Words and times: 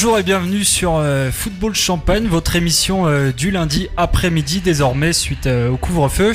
Bonjour 0.00 0.16
et 0.16 0.22
bienvenue 0.22 0.62
sur 0.62 0.94
euh, 0.94 1.32
Football 1.32 1.74
Champagne, 1.74 2.28
votre 2.28 2.54
émission 2.54 3.08
euh, 3.08 3.32
du 3.32 3.50
lundi 3.50 3.88
après-midi 3.96 4.60
désormais 4.60 5.12
suite 5.12 5.48
euh, 5.48 5.70
au 5.70 5.76
couvre-feu. 5.76 6.34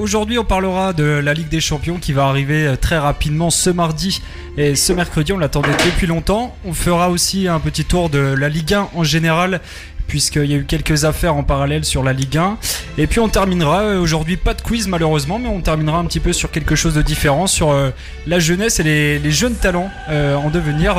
Aujourd'hui 0.00 0.36
on 0.36 0.44
parlera 0.44 0.92
de 0.92 1.04
la 1.04 1.32
Ligue 1.32 1.48
des 1.48 1.60
Champions 1.60 1.98
qui 1.98 2.12
va 2.12 2.26
arriver 2.26 2.74
très 2.80 2.98
rapidement 2.98 3.50
ce 3.50 3.70
mardi 3.70 4.20
et 4.56 4.74
ce 4.74 4.92
mercredi, 4.92 5.32
on 5.32 5.38
l'attendait 5.38 5.70
depuis 5.84 6.08
longtemps. 6.08 6.56
On 6.64 6.72
fera 6.72 7.08
aussi 7.08 7.46
un 7.46 7.60
petit 7.60 7.84
tour 7.84 8.10
de 8.10 8.18
la 8.18 8.48
Ligue 8.48 8.74
1 8.74 8.88
en 8.94 9.04
général 9.04 9.60
puisqu'il 10.06 10.46
y 10.46 10.54
a 10.54 10.56
eu 10.56 10.64
quelques 10.64 11.04
affaires 11.04 11.34
en 11.34 11.42
parallèle 11.42 11.84
sur 11.84 12.02
la 12.02 12.12
Ligue 12.12 12.38
1. 12.38 12.58
Et 12.98 13.06
puis 13.06 13.20
on 13.20 13.28
terminera, 13.28 13.82
euh, 13.82 14.00
aujourd'hui 14.00 14.36
pas 14.36 14.54
de 14.54 14.62
quiz 14.62 14.88
malheureusement, 14.88 15.38
mais 15.38 15.48
on 15.48 15.60
terminera 15.60 15.98
un 15.98 16.04
petit 16.04 16.20
peu 16.20 16.32
sur 16.32 16.50
quelque 16.50 16.74
chose 16.74 16.94
de 16.94 17.02
différent, 17.02 17.46
sur 17.46 17.70
euh, 17.70 17.90
la 18.26 18.38
jeunesse 18.38 18.80
et 18.80 18.82
les, 18.82 19.30
jeunes 19.30 19.54
talents 19.54 19.90
euh, 20.08 20.34
en 20.34 20.50
devenir 20.50 20.96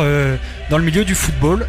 dans 0.69 0.77
le 0.77 0.83
milieu 0.83 1.05
du 1.05 1.15
football. 1.15 1.65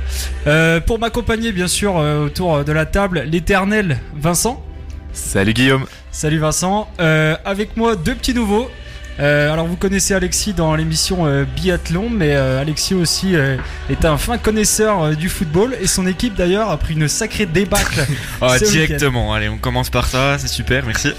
pour 0.86 0.98
m'accompagner 0.98 1.52
bien 1.52 1.68
sûr 1.68 1.94
autour 1.94 2.64
de 2.64 2.72
la 2.72 2.84
table, 2.84 3.22
l'éternel 3.26 3.98
Vincent. 4.14 4.62
Salut 5.12 5.54
Guillaume. 5.54 5.86
Salut 6.10 6.38
Vincent. 6.38 6.88
avec 6.98 7.76
moi 7.76 7.96
deux 7.96 8.14
petits 8.14 8.34
nouveaux. 8.34 8.68
Euh, 9.20 9.52
alors 9.52 9.66
vous 9.66 9.76
connaissez 9.76 10.14
Alexis 10.14 10.52
dans 10.52 10.74
l'émission 10.76 11.26
euh, 11.26 11.44
Biathlon, 11.44 12.08
mais 12.08 12.36
euh, 12.36 12.60
Alexis 12.60 12.94
aussi 12.94 13.34
est 13.90 14.04
un 14.04 14.16
fin 14.16 14.38
connaisseur 14.38 15.16
du 15.16 15.28
football 15.28 15.76
et 15.80 15.86
son 15.86 16.06
équipe 16.06 16.34
d'ailleurs 16.34 16.70
a 16.70 16.76
pris 16.76 16.94
une 16.94 17.08
sacrée 17.08 17.46
débâcle. 17.46 18.06
oh, 18.40 18.48
directement, 18.70 19.34
allez 19.34 19.48
on 19.48 19.58
commence 19.58 19.90
par 19.90 20.06
ça, 20.06 20.38
c'est 20.38 20.48
super, 20.48 20.84
merci. 20.86 21.12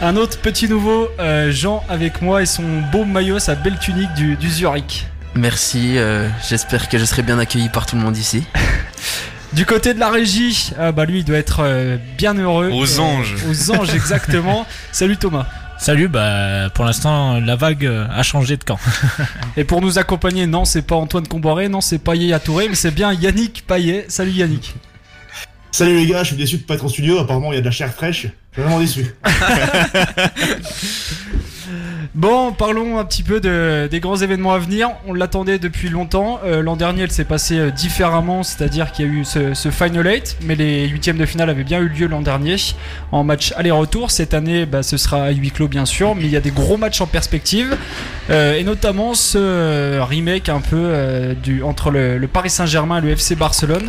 Un 0.00 0.16
autre 0.16 0.38
petit 0.38 0.68
nouveau, 0.68 1.08
Jean 1.48 1.82
avec 1.88 2.20
moi 2.20 2.42
et 2.42 2.46
son 2.46 2.64
beau 2.92 3.04
maillot, 3.04 3.38
sa 3.38 3.54
belle 3.54 3.78
tunique 3.78 4.12
du, 4.14 4.50
Zurich. 4.50 5.06
Merci, 5.34 5.96
j'espère 6.48 6.88
que 6.88 6.98
je 6.98 7.04
serai 7.04 7.22
bien 7.22 7.38
accueilli 7.38 7.68
par 7.68 7.86
tout 7.86 7.96
le 7.96 8.02
monde 8.02 8.16
ici. 8.16 8.44
Du 9.52 9.64
côté 9.64 9.94
de 9.94 10.00
la 10.00 10.10
régie, 10.10 10.72
bah 10.94 11.06
lui 11.06 11.20
il 11.20 11.24
doit 11.24 11.38
être 11.38 11.62
bien 12.18 12.34
heureux. 12.34 12.68
Aux 12.70 13.00
anges. 13.00 13.36
Aux 13.48 13.70
anges 13.70 13.94
exactement. 13.94 14.66
Salut 14.92 15.16
Thomas. 15.16 15.46
Salut, 15.78 16.08
bah 16.08 16.70
pour 16.74 16.84
l'instant 16.84 17.40
la 17.40 17.56
vague 17.56 17.86
a 17.86 18.22
changé 18.22 18.56
de 18.56 18.64
camp. 18.64 18.78
Et 19.56 19.64
pour 19.64 19.80
nous 19.80 19.98
accompagner, 19.98 20.46
non, 20.46 20.64
c'est 20.64 20.82
pas 20.82 20.96
Antoine 20.96 21.28
Comboiré, 21.28 21.68
non, 21.68 21.80
c'est 21.80 21.98
pas 21.98 22.14
Yaya 22.14 22.40
Touré, 22.40 22.68
mais 22.68 22.74
c'est 22.74 22.90
bien 22.90 23.12
Yannick 23.12 23.64
Payet. 23.66 24.06
Salut 24.08 24.32
Yannick. 24.32 24.74
Salut 25.70 25.96
les 25.96 26.06
gars, 26.06 26.22
je 26.22 26.28
suis 26.28 26.36
déçu 26.36 26.58
de 26.58 26.62
pas 26.62 26.74
être 26.74 26.84
en 26.84 26.88
studio, 26.88 27.18
apparemment 27.18 27.52
il 27.52 27.56
y 27.56 27.58
a 27.58 27.60
de 27.60 27.66
la 27.66 27.70
chair 27.70 27.92
fraîche. 27.92 28.22
Je 28.22 28.28
suis 28.28 28.62
vraiment 28.62 28.80
déçu. 28.80 29.14
Bon, 32.14 32.52
parlons 32.52 32.98
un 32.98 33.04
petit 33.04 33.22
peu 33.22 33.40
de, 33.40 33.88
des 33.90 34.00
grands 34.00 34.16
événements 34.16 34.52
à 34.52 34.58
venir. 34.58 34.90
On 35.06 35.12
l'attendait 35.12 35.58
depuis 35.58 35.88
longtemps. 35.88 36.40
Euh, 36.44 36.62
l'an 36.62 36.76
dernier, 36.76 37.02
elle 37.02 37.10
s'est 37.10 37.24
passée 37.24 37.58
euh, 37.58 37.70
différemment, 37.70 38.42
c'est-à-dire 38.42 38.92
qu'il 38.92 39.06
y 39.06 39.08
a 39.08 39.12
eu 39.12 39.24
ce, 39.24 39.70
Final 39.70 40.06
8, 40.06 40.38
mais 40.42 40.54
les 40.54 40.88
huitièmes 40.88 41.18
de 41.18 41.26
finale 41.26 41.50
avaient 41.50 41.64
bien 41.64 41.80
eu 41.80 41.88
lieu 41.88 42.06
l'an 42.06 42.22
dernier 42.22 42.56
en 43.12 43.24
match 43.24 43.52
aller-retour. 43.56 44.10
Cette 44.10 44.34
année, 44.34 44.66
bah, 44.66 44.82
ce 44.82 44.96
sera 44.96 45.24
à 45.24 45.30
huis 45.30 45.50
clos 45.50 45.68
bien 45.68 45.84
sûr, 45.84 46.14
mais 46.14 46.24
il 46.24 46.30
y 46.30 46.36
a 46.36 46.40
des 46.40 46.50
gros 46.50 46.76
matchs 46.76 47.00
en 47.00 47.06
perspective, 47.06 47.76
euh, 48.30 48.56
et 48.56 48.64
notamment 48.64 49.14
ce 49.14 50.00
remake 50.00 50.48
un 50.48 50.60
peu 50.60 51.34
du, 51.42 51.62
entre 51.62 51.90
le, 51.90 52.26
Paris 52.32 52.50
Saint-Germain 52.50 52.98
et 52.98 53.00
le 53.00 53.10
FC 53.10 53.34
Barcelone. 53.34 53.88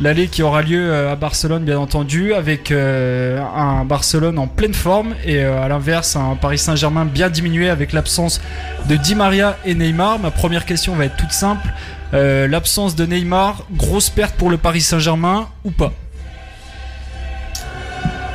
L'allée 0.00 0.28
qui 0.28 0.42
aura 0.42 0.62
lieu 0.62 0.94
à 1.08 1.14
Barcelone, 1.16 1.64
bien 1.64 1.78
entendu, 1.78 2.34
avec 2.34 2.72
un 2.72 3.84
Barcelone 3.84 4.38
en 4.38 4.46
pleine 4.46 4.74
forme 4.74 5.14
et 5.24 5.42
à 5.42 5.68
l'inverse 5.68 6.16
un 6.16 6.36
Paris 6.36 6.58
Saint-Germain 6.58 7.04
bien 7.12 7.30
diminué 7.30 7.68
avec 7.68 7.92
l'absence 7.92 8.40
de 8.88 8.96
Di 8.96 9.14
Maria 9.14 9.56
et 9.64 9.74
Neymar. 9.74 10.18
Ma 10.18 10.30
première 10.30 10.66
question 10.66 10.94
va 10.94 11.04
être 11.04 11.16
toute 11.16 11.32
simple. 11.32 11.68
Euh, 12.14 12.46
l'absence 12.46 12.94
de 12.94 13.06
Neymar, 13.06 13.64
grosse 13.72 14.10
perte 14.10 14.34
pour 14.36 14.50
le 14.50 14.56
Paris 14.56 14.80
Saint-Germain 14.80 15.48
ou 15.64 15.70
pas? 15.70 15.92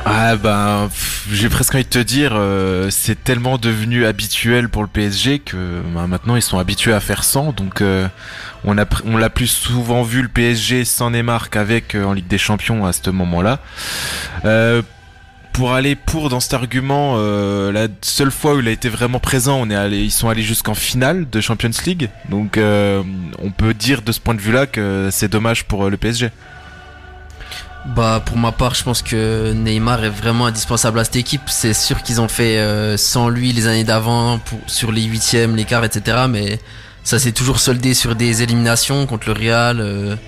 Ah 0.04 0.36
ben, 0.36 0.88
j'ai 1.30 1.50
presque 1.50 1.74
envie 1.74 1.84
de 1.84 1.88
te 1.88 1.98
dire, 1.98 2.32
euh, 2.34 2.88
c'est 2.88 3.22
tellement 3.22 3.58
devenu 3.58 4.06
habituel 4.06 4.70
pour 4.70 4.82
le 4.82 4.88
PSG 4.88 5.40
que 5.40 5.82
ben, 5.94 6.06
maintenant 6.06 6.34
ils 6.34 6.42
sont 6.42 6.58
habitués 6.58 6.94
à 6.94 7.00
faire 7.00 7.24
sans. 7.24 7.52
Donc 7.52 7.82
euh, 7.82 8.08
on 8.64 8.78
a 8.78 8.86
on 9.04 9.16
l'a 9.16 9.28
plus 9.28 9.48
souvent 9.48 10.02
vu 10.02 10.22
le 10.22 10.28
PSG 10.28 10.84
sans 10.84 11.10
Neymar 11.10 11.50
qu'avec 11.50 11.94
en 11.94 12.14
Ligue 12.14 12.26
des 12.26 12.38
Champions 12.38 12.86
à 12.86 12.92
ce 12.92 13.10
moment-là 13.10 13.60
pour 15.58 15.74
aller 15.74 15.96
pour 15.96 16.28
dans 16.28 16.38
cet 16.38 16.54
argument, 16.54 17.16
euh, 17.16 17.72
la 17.72 17.88
seule 18.00 18.30
fois 18.30 18.54
où 18.54 18.60
il 18.60 18.68
a 18.68 18.70
été 18.70 18.88
vraiment 18.88 19.18
présent, 19.18 19.58
on 19.60 19.68
est 19.70 19.74
allé, 19.74 20.04
ils 20.04 20.12
sont 20.12 20.28
allés 20.28 20.44
jusqu'en 20.44 20.74
finale 20.74 21.28
de 21.28 21.40
Champions 21.40 21.72
League. 21.84 22.10
Donc 22.28 22.56
euh, 22.56 23.02
on 23.42 23.50
peut 23.50 23.74
dire 23.74 24.02
de 24.02 24.12
ce 24.12 24.20
point 24.20 24.36
de 24.36 24.40
vue-là 24.40 24.66
que 24.66 25.08
c'est 25.10 25.26
dommage 25.26 25.64
pour 25.64 25.84
euh, 25.84 25.90
le 25.90 25.96
PSG. 25.96 26.30
Bah 27.86 28.22
pour 28.24 28.36
ma 28.36 28.52
part, 28.52 28.76
je 28.76 28.84
pense 28.84 29.02
que 29.02 29.52
Neymar 29.52 30.04
est 30.04 30.10
vraiment 30.10 30.46
indispensable 30.46 31.00
à 31.00 31.02
cette 31.02 31.16
équipe. 31.16 31.42
C'est 31.48 31.74
sûr 31.74 32.04
qu'ils 32.04 32.20
ont 32.20 32.28
fait 32.28 32.96
sans 32.96 33.28
lui 33.28 33.52
les 33.52 33.66
années 33.66 33.84
d'avant 33.84 34.38
sur 34.68 34.92
les 34.92 35.02
huitièmes, 35.02 35.56
les 35.56 35.64
quarts, 35.64 35.84
etc. 35.84 36.26
Mais 36.28 36.60
ça 37.08 37.18
s'est 37.18 37.32
toujours 37.32 37.58
soldé 37.58 37.94
sur 37.94 38.14
des 38.14 38.42
éliminations 38.42 39.06
contre 39.06 39.28
le 39.28 39.32
Real, 39.32 40.18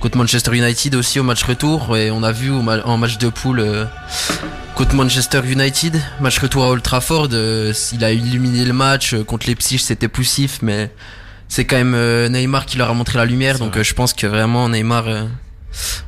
contre 0.00 0.16
Manchester 0.16 0.56
United 0.56 0.94
aussi 0.94 1.20
au 1.20 1.22
match 1.22 1.42
retour. 1.42 1.96
Et 1.96 2.10
on 2.10 2.22
a 2.22 2.32
vu 2.32 2.50
en 2.50 2.96
match 2.96 3.18
de 3.18 3.28
poule 3.28 3.88
Contre 4.80 4.94
Manchester 4.94 5.42
United, 5.46 6.00
match 6.22 6.38
retour 6.38 6.64
à 6.64 6.70
Old 6.70 6.82
Trafford, 6.82 7.28
euh, 7.32 7.74
il 7.92 8.02
a 8.02 8.12
illuminé 8.12 8.64
le 8.64 8.72
match. 8.72 9.12
Euh, 9.12 9.24
contre 9.24 9.46
les 9.46 9.54
Psyches, 9.54 9.82
c'était 9.82 10.08
poussif, 10.08 10.60
mais 10.62 10.90
c'est 11.48 11.66
quand 11.66 11.76
même 11.76 11.92
euh, 11.94 12.30
Neymar 12.30 12.64
qui 12.64 12.78
leur 12.78 12.88
a 12.88 12.94
montré 12.94 13.18
la 13.18 13.26
lumière. 13.26 13.58
Donc 13.58 13.80
je 13.80 13.92
pense 13.92 14.14
que 14.14 14.26
vraiment 14.26 14.70
Neymar, 14.70 15.04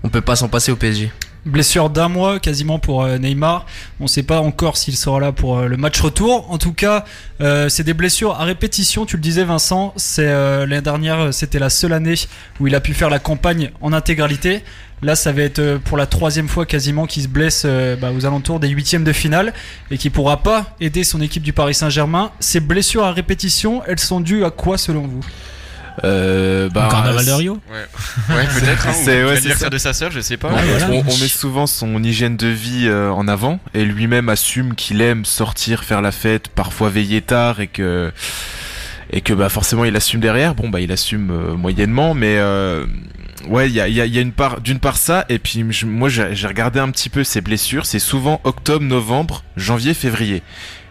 on 0.02 0.08
peut 0.08 0.22
pas 0.22 0.36
s'en 0.36 0.48
passer 0.48 0.72
au 0.72 0.76
PSG. 0.76 1.12
Blessure 1.44 1.90
d'un 1.90 2.08
mois 2.08 2.38
quasiment 2.38 2.78
pour 2.78 3.06
Neymar. 3.06 3.66
On 4.00 4.04
ne 4.04 4.08
sait 4.08 4.22
pas 4.22 4.40
encore 4.40 4.76
s'il 4.76 4.96
sera 4.96 5.18
là 5.20 5.32
pour 5.32 5.60
le 5.62 5.76
match 5.76 6.00
retour. 6.00 6.50
En 6.50 6.58
tout 6.58 6.72
cas, 6.72 7.04
c'est 7.40 7.82
des 7.82 7.94
blessures 7.94 8.40
à 8.40 8.44
répétition. 8.44 9.06
Tu 9.06 9.16
le 9.16 9.22
disais, 9.22 9.42
Vincent. 9.42 9.92
C'est 9.96 10.26
l'année 10.26 10.80
dernière, 10.80 11.34
c'était 11.34 11.58
la 11.58 11.68
seule 11.70 11.92
année 11.92 12.14
où 12.60 12.68
il 12.68 12.74
a 12.74 12.80
pu 12.80 12.94
faire 12.94 13.10
la 13.10 13.18
campagne 13.18 13.72
en 13.80 13.92
intégralité. 13.92 14.62
Là, 15.02 15.16
ça 15.16 15.32
va 15.32 15.42
être 15.42 15.58
euh, 15.58 15.78
pour 15.78 15.96
la 15.96 16.06
troisième 16.06 16.46
fois 16.46 16.64
quasiment 16.64 17.06
qu'il 17.06 17.24
se 17.24 17.28
blesse 17.28 17.64
euh, 17.66 17.96
bah, 17.96 18.12
aux 18.16 18.24
alentours 18.24 18.60
des 18.60 18.68
huitièmes 18.68 19.02
de 19.02 19.12
finale 19.12 19.52
et 19.90 19.98
qui 19.98 20.10
pourra 20.10 20.44
pas 20.44 20.76
aider 20.80 21.02
son 21.02 21.20
équipe 21.20 21.42
du 21.42 21.52
Paris 21.52 21.74
Saint-Germain. 21.74 22.30
Ces 22.38 22.60
blessures 22.60 23.02
à 23.02 23.10
répétition, 23.10 23.82
elles 23.88 23.98
sont 23.98 24.20
dues 24.20 24.44
à 24.44 24.50
quoi 24.50 24.78
selon 24.78 25.08
vous? 25.08 25.20
Euh, 26.04 26.68
bah, 26.70 26.88
carnaval 26.90 27.24
de 27.24 27.32
Rio 27.32 27.60
Ouais, 27.70 28.36
ouais 28.36 28.44
peut-être. 28.60 28.88
Hein, 28.88 28.92
c'est 28.92 29.24
ouais, 29.24 29.40
de 29.70 29.78
sa 29.78 29.92
sœur, 29.92 30.10
je 30.10 30.20
sais 30.20 30.36
pas. 30.36 30.50
on, 30.90 31.04
met 31.04 31.28
souvent 31.28 31.66
son 31.66 32.02
hygiène 32.02 32.36
de 32.36 32.48
vie 32.48 32.86
euh, 32.86 33.10
en 33.10 33.28
avant 33.28 33.60
et 33.74 33.84
lui-même 33.84 34.28
assume 34.28 34.74
qu'il 34.74 35.00
aime 35.00 35.24
sortir, 35.24 35.84
faire 35.84 36.02
la 36.02 36.12
fête, 36.12 36.48
parfois 36.48 36.90
veiller 36.90 37.22
tard 37.22 37.60
et 37.60 37.68
que 37.68 38.12
et 39.14 39.20
que 39.20 39.34
bah 39.34 39.50
forcément 39.50 39.84
il 39.84 39.94
assume 39.96 40.20
derrière. 40.20 40.54
Bon 40.54 40.68
bah 40.68 40.80
il 40.80 40.90
assume 40.92 41.54
moyennement, 41.56 42.14
mais 42.14 42.38
Ouais, 43.48 43.68
il 43.68 43.74
y 43.74 43.80
a, 43.80 43.88
y 43.88 44.00
a, 44.00 44.20
une 44.20 44.32
part, 44.32 44.60
d'une 44.60 44.78
part 44.78 44.96
ça, 44.96 45.24
et 45.28 45.38
puis 45.38 45.64
moi 45.84 46.08
j'ai 46.08 46.46
regardé 46.46 46.78
un 46.78 46.90
petit 46.90 47.08
peu 47.08 47.24
ses 47.24 47.40
blessures. 47.40 47.86
C'est 47.86 47.98
souvent 47.98 48.40
octobre, 48.44 48.84
novembre, 48.84 49.42
janvier, 49.56 49.94
février, 49.94 50.42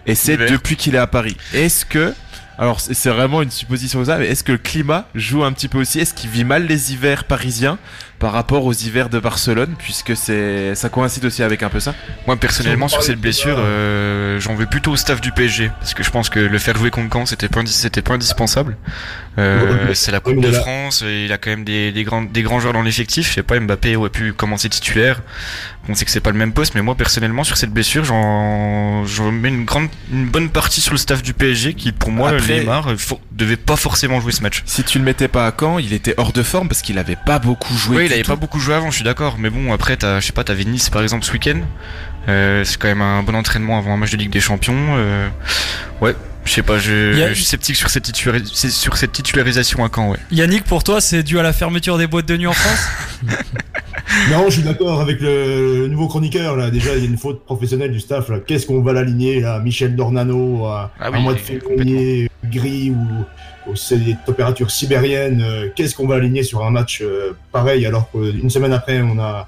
et 0.05 0.15
c'est 0.15 0.37
depuis 0.37 0.75
qu'il 0.75 0.95
est 0.95 0.99
à 0.99 1.07
Paris. 1.07 1.37
Est-ce 1.53 1.85
que 1.85 2.13
alors 2.61 2.79
c'est 2.79 3.09
vraiment 3.09 3.41
une 3.41 3.49
supposition 3.49 4.05
ça, 4.05 4.19
mais 4.19 4.27
est-ce 4.27 4.43
que 4.43 4.51
le 4.51 4.59
climat 4.59 5.07
joue 5.15 5.43
un 5.43 5.51
petit 5.51 5.67
peu 5.67 5.79
aussi? 5.79 5.99
Est-ce 5.99 6.13
qu'il 6.13 6.29
vit 6.29 6.43
mal 6.43 6.67
les 6.67 6.93
hivers 6.93 7.23
parisiens 7.23 7.79
par 8.19 8.33
rapport 8.33 8.65
aux 8.65 8.73
hivers 8.73 9.09
de 9.09 9.17
Barcelone, 9.17 9.73
puisque 9.79 10.15
c'est 10.15 10.75
ça 10.75 10.89
coïncide 10.89 11.25
aussi 11.25 11.41
avec 11.41 11.63
un 11.63 11.69
peu 11.69 11.79
ça? 11.79 11.95
Moi 12.27 12.37
personnellement 12.37 12.87
sur 12.87 13.01
cette 13.01 13.19
blessure, 13.19 13.55
euh, 13.57 14.39
j'en 14.39 14.53
veux 14.53 14.67
plutôt 14.67 14.91
au 14.91 14.95
staff 14.95 15.21
du 15.21 15.31
PSG, 15.31 15.71
parce 15.79 15.95
que 15.95 16.03
je 16.03 16.11
pense 16.11 16.29
que 16.29 16.39
le 16.39 16.57
faire 16.59 16.77
jouer 16.77 16.91
contre 16.91 17.11
Caen 17.11 17.25
c'était 17.25 17.49
pas 17.49 17.65
c'était 17.65 18.03
pas 18.03 18.13
indispensable. 18.13 18.77
Euh, 19.39 19.95
c'est 19.95 20.11
la 20.11 20.19
Coupe 20.19 20.39
de 20.39 20.51
France, 20.51 21.03
il 21.07 21.31
a 21.31 21.39
quand 21.39 21.49
même 21.49 21.63
des, 21.63 21.91
des 21.91 22.03
grands 22.03 22.21
des 22.21 22.43
grands 22.43 22.59
joueurs 22.59 22.73
dans 22.73 22.83
l'effectif. 22.83 23.29
Je 23.29 23.33
sais 23.33 23.43
pas, 23.43 23.59
Mbappé 23.59 23.95
aurait 23.95 24.11
pu 24.11 24.33
commencer 24.33 24.69
titulaire. 24.69 25.21
On 25.89 25.95
sait 25.95 26.05
que 26.05 26.11
c'est 26.11 26.19
pas 26.19 26.31
le 26.31 26.37
même 26.37 26.53
poste, 26.53 26.75
mais 26.75 26.81
moi 26.81 26.95
personnellement 26.95 27.43
sur 27.43 27.57
cette 27.57 27.71
blessure, 27.71 28.03
j'en 28.03 29.31
mets 29.31 29.49
une 29.49 29.65
grande 29.65 29.89
une 30.11 30.27
bonne 30.27 30.49
partie 30.49 30.79
sur 30.79 30.93
le 30.93 30.97
staff 30.97 31.23
du 31.23 31.33
PSG 31.33 31.73
qui 31.73 31.91
pour 31.91 32.11
moi 32.11 32.33
Neymar 32.39 32.89
devait 33.31 33.57
pas 33.57 33.75
forcément 33.75 34.21
jouer 34.21 34.31
ce 34.31 34.43
match. 34.43 34.61
Si 34.65 34.83
tu 34.83 34.99
le 34.99 35.03
mettais 35.03 35.27
pas 35.27 35.47
à 35.47 35.53
Caen, 35.57 35.79
il 35.79 35.93
était 35.93 36.13
hors 36.17 36.33
de 36.33 36.43
forme 36.43 36.67
parce 36.67 36.81
qu'il 36.81 36.99
avait 36.99 37.17
pas 37.25 37.39
beaucoup 37.39 37.75
joué 37.75 38.05
il 38.05 38.13
avait 38.13 38.23
pas 38.23 38.35
beaucoup 38.35 38.59
joué 38.59 38.75
avant, 38.75 38.91
je 38.91 38.95
suis 38.95 39.03
d'accord. 39.03 39.37
Mais 39.39 39.49
bon, 39.49 39.73
après, 39.73 40.03
as, 40.03 40.19
je 40.19 40.27
sais 40.27 40.33
pas, 40.33 40.43
t'avais 40.43 40.65
Nice 40.65 40.89
par 40.89 41.01
exemple 41.01 41.25
ce 41.25 41.31
week-end. 41.31 41.61
Euh, 42.29 42.63
c'est 42.63 42.79
quand 42.79 42.87
même 42.87 43.01
un 43.01 43.23
bon 43.23 43.35
entraînement 43.35 43.77
avant 43.77 43.93
un 43.93 43.97
match 43.97 44.11
de 44.11 44.17
Ligue 44.17 44.29
des 44.29 44.41
Champions. 44.41 44.95
Euh, 44.95 45.27
ouais, 46.01 46.15
je 46.45 46.51
sais 46.51 46.63
pas, 46.63 46.79
je, 46.79 47.33
suis 47.33 47.45
sceptique 47.45 47.75
sur 47.75 47.89
cette, 47.89 48.15
sur 48.15 48.97
cette 48.97 49.11
titularisation 49.11 49.83
à 49.85 49.89
Caen. 49.93 50.11
Ouais. 50.11 50.17
Yannick, 50.31 50.63
pour 50.63 50.83
toi, 50.83 51.01
c'est 51.01 51.23
dû 51.23 51.39
à 51.39 51.43
la 51.43 51.53
fermeture 51.53 51.97
des 51.97 52.07
boîtes 52.07 52.27
de 52.27 52.37
nuit 52.37 52.47
en 52.47 52.53
France? 52.53 52.87
Non, 54.29 54.45
je 54.47 54.55
suis 54.55 54.63
d'accord 54.63 54.99
avec 54.99 55.21
le, 55.21 55.87
nouveau 55.87 56.07
chroniqueur. 56.07 56.55
Là. 56.57 56.69
Déjà, 56.69 56.95
il 56.95 57.03
y 57.03 57.05
a 57.05 57.09
une 57.09 57.17
faute 57.17 57.45
professionnelle 57.45 57.91
du 57.91 57.99
staff. 57.99 58.29
Qu'est-ce 58.45 58.65
qu'on 58.65 58.81
va 58.81 58.93
l'aligner 58.93 59.39
là 59.39 59.59
Michel 59.59 59.95
Dornano 59.95 60.65
à, 60.65 60.91
ah 60.99 61.11
mois 61.11 61.33
de 61.33 61.39
février, 61.39 62.29
gris 62.45 62.91
ou, 62.91 63.75
c'est 63.75 64.03
des 64.03 64.15
températures 64.25 64.69
sibériennes. 64.69 65.41
Euh, 65.41 65.69
qu'est-ce 65.75 65.95
qu'on 65.95 66.07
va 66.07 66.15
aligner 66.15 66.43
sur 66.43 66.65
un 66.65 66.71
match 66.71 67.01
euh, 67.01 67.31
pareil 67.51 67.85
alors 67.85 68.11
qu'une 68.11 68.49
semaine 68.49 68.73
après, 68.73 69.01
on 69.01 69.17
a 69.19 69.47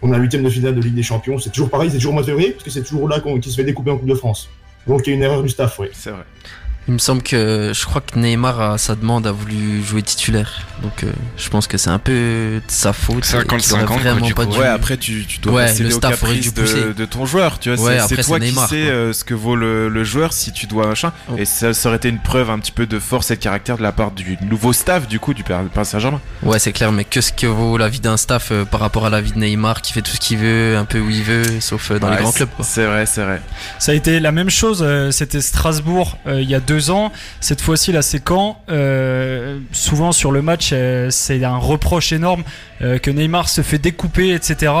on 0.00 0.12
a 0.12 0.18
huitième 0.18 0.44
de 0.44 0.50
finale 0.50 0.76
de 0.76 0.80
Ligue 0.80 0.94
des 0.94 1.02
Champions? 1.02 1.38
C'est 1.38 1.50
toujours 1.50 1.70
pareil, 1.70 1.90
c'est 1.90 1.96
toujours 1.96 2.12
mois 2.12 2.22
de 2.22 2.26
février 2.26 2.50
parce 2.50 2.62
que 2.62 2.70
c'est 2.70 2.84
toujours 2.84 3.08
là 3.08 3.18
qu'on 3.20 3.40
qui 3.40 3.50
se 3.50 3.56
fait 3.56 3.64
découper 3.64 3.90
en 3.90 3.96
Coupe 3.96 4.08
de 4.08 4.14
France. 4.14 4.48
Donc 4.88 5.06
il 5.06 5.10
y 5.10 5.12
a 5.12 5.16
une 5.16 5.22
erreur 5.22 5.42
du 5.42 5.48
staff, 5.48 5.78
oui. 5.78 5.88
C'est 5.92 6.10
vrai. 6.10 6.24
Il 6.88 6.94
me 6.94 6.98
semble 6.98 7.22
que 7.22 7.72
je 7.74 7.84
crois 7.84 8.00
que 8.00 8.18
Neymar 8.18 8.60
à 8.62 8.78
sa 8.78 8.94
demande 8.94 9.26
a 9.26 9.32
voulu 9.32 9.84
jouer 9.84 10.00
titulaire. 10.00 10.66
Donc 10.82 11.04
euh, 11.04 11.12
je 11.36 11.48
pense 11.50 11.66
que 11.66 11.76
c'est 11.76 11.90
un 11.90 11.98
peu 11.98 12.12
de 12.12 12.62
sa 12.68 12.94
faute. 12.94 13.24
50-50 13.24 13.84
vraiment 13.98 14.30
pas 14.30 14.44
Ouais, 14.44 14.66
après 14.66 14.96
tu, 14.96 15.26
tu 15.26 15.38
dois 15.38 15.52
ouais, 15.52 15.78
le 15.78 15.90
staff 15.90 16.22
aurait 16.22 16.36
dû 16.36 16.50
de, 16.50 16.92
de, 16.92 17.04
ton 17.04 17.26
joueur, 17.26 17.58
tu 17.58 17.74
vois, 17.74 18.00
c'est 18.06 18.22
toi 18.22 18.40
qui 18.40 18.54
sais 18.54 18.88
euh, 18.88 19.12
ce 19.12 19.24
que 19.24 19.34
vaut 19.34 19.54
le, 19.54 19.88
le, 19.88 20.04
joueur 20.04 20.32
si 20.32 20.52
tu 20.52 20.66
dois 20.66 20.86
machin 20.86 21.12
oh. 21.30 21.34
et 21.36 21.44
ça, 21.44 21.74
ça, 21.74 21.88
aurait 21.88 21.98
été 21.98 22.08
une 22.08 22.20
preuve 22.20 22.48
un 22.50 22.58
petit 22.58 22.72
peu 22.72 22.86
de 22.86 22.98
force 22.98 23.30
et 23.30 23.36
de 23.36 23.40
caractère 23.40 23.76
de 23.76 23.82
la 23.82 23.92
part 23.92 24.10
du 24.10 24.38
nouveau 24.42 24.72
staff 24.72 25.06
du 25.06 25.20
coup 25.20 25.34
du 25.34 25.42
Paris 25.42 25.66
Saint-Germain. 25.84 26.20
Ouais, 26.42 26.58
c'est 26.58 26.72
clair, 26.72 26.90
mais 26.92 27.04
que 27.04 27.20
ce 27.20 27.32
que 27.32 27.46
vaut 27.46 27.76
la 27.76 27.88
vie 27.88 28.00
d'un 28.00 28.16
staff 28.16 28.48
euh, 28.50 28.64
par 28.64 28.80
rapport 28.80 29.04
à 29.04 29.10
la 29.10 29.20
vie 29.20 29.32
de 29.32 29.38
Neymar 29.38 29.82
qui 29.82 29.92
fait 29.92 30.02
tout 30.02 30.12
ce 30.12 30.20
qu'il 30.20 30.38
veut, 30.38 30.76
un 30.76 30.86
peu 30.86 31.00
où 31.00 31.10
il 31.10 31.22
veut, 31.22 31.60
sauf 31.60 31.92
dans 31.92 32.08
les 32.08 32.16
grands 32.16 32.32
clubs. 32.32 32.48
C'est 32.62 32.86
vrai, 32.86 33.04
c'est 33.04 33.22
vrai. 33.22 33.42
Ça 33.78 33.92
a 33.92 33.94
été 33.94 34.20
la 34.20 34.32
même 34.32 34.50
chose, 34.50 34.86
c'était 35.10 35.42
Strasbourg 35.42 36.16
il 36.26 36.48
y 36.48 36.54
a 36.54 36.60
deux 36.60 36.77
ans. 36.90 37.12
Cette 37.40 37.60
fois-ci, 37.60 37.92
là, 37.92 38.02
c'est 38.02 38.20
quand 38.20 38.62
euh, 38.68 39.58
Souvent 39.72 40.12
sur 40.12 40.32
le 40.32 40.42
match, 40.42 40.70
euh, 40.72 41.08
c'est 41.10 41.44
un 41.44 41.56
reproche 41.56 42.12
énorme 42.12 42.42
euh, 42.82 42.98
que 42.98 43.10
Neymar 43.10 43.48
se 43.48 43.62
fait 43.62 43.78
découper, 43.78 44.34
etc. 44.34 44.72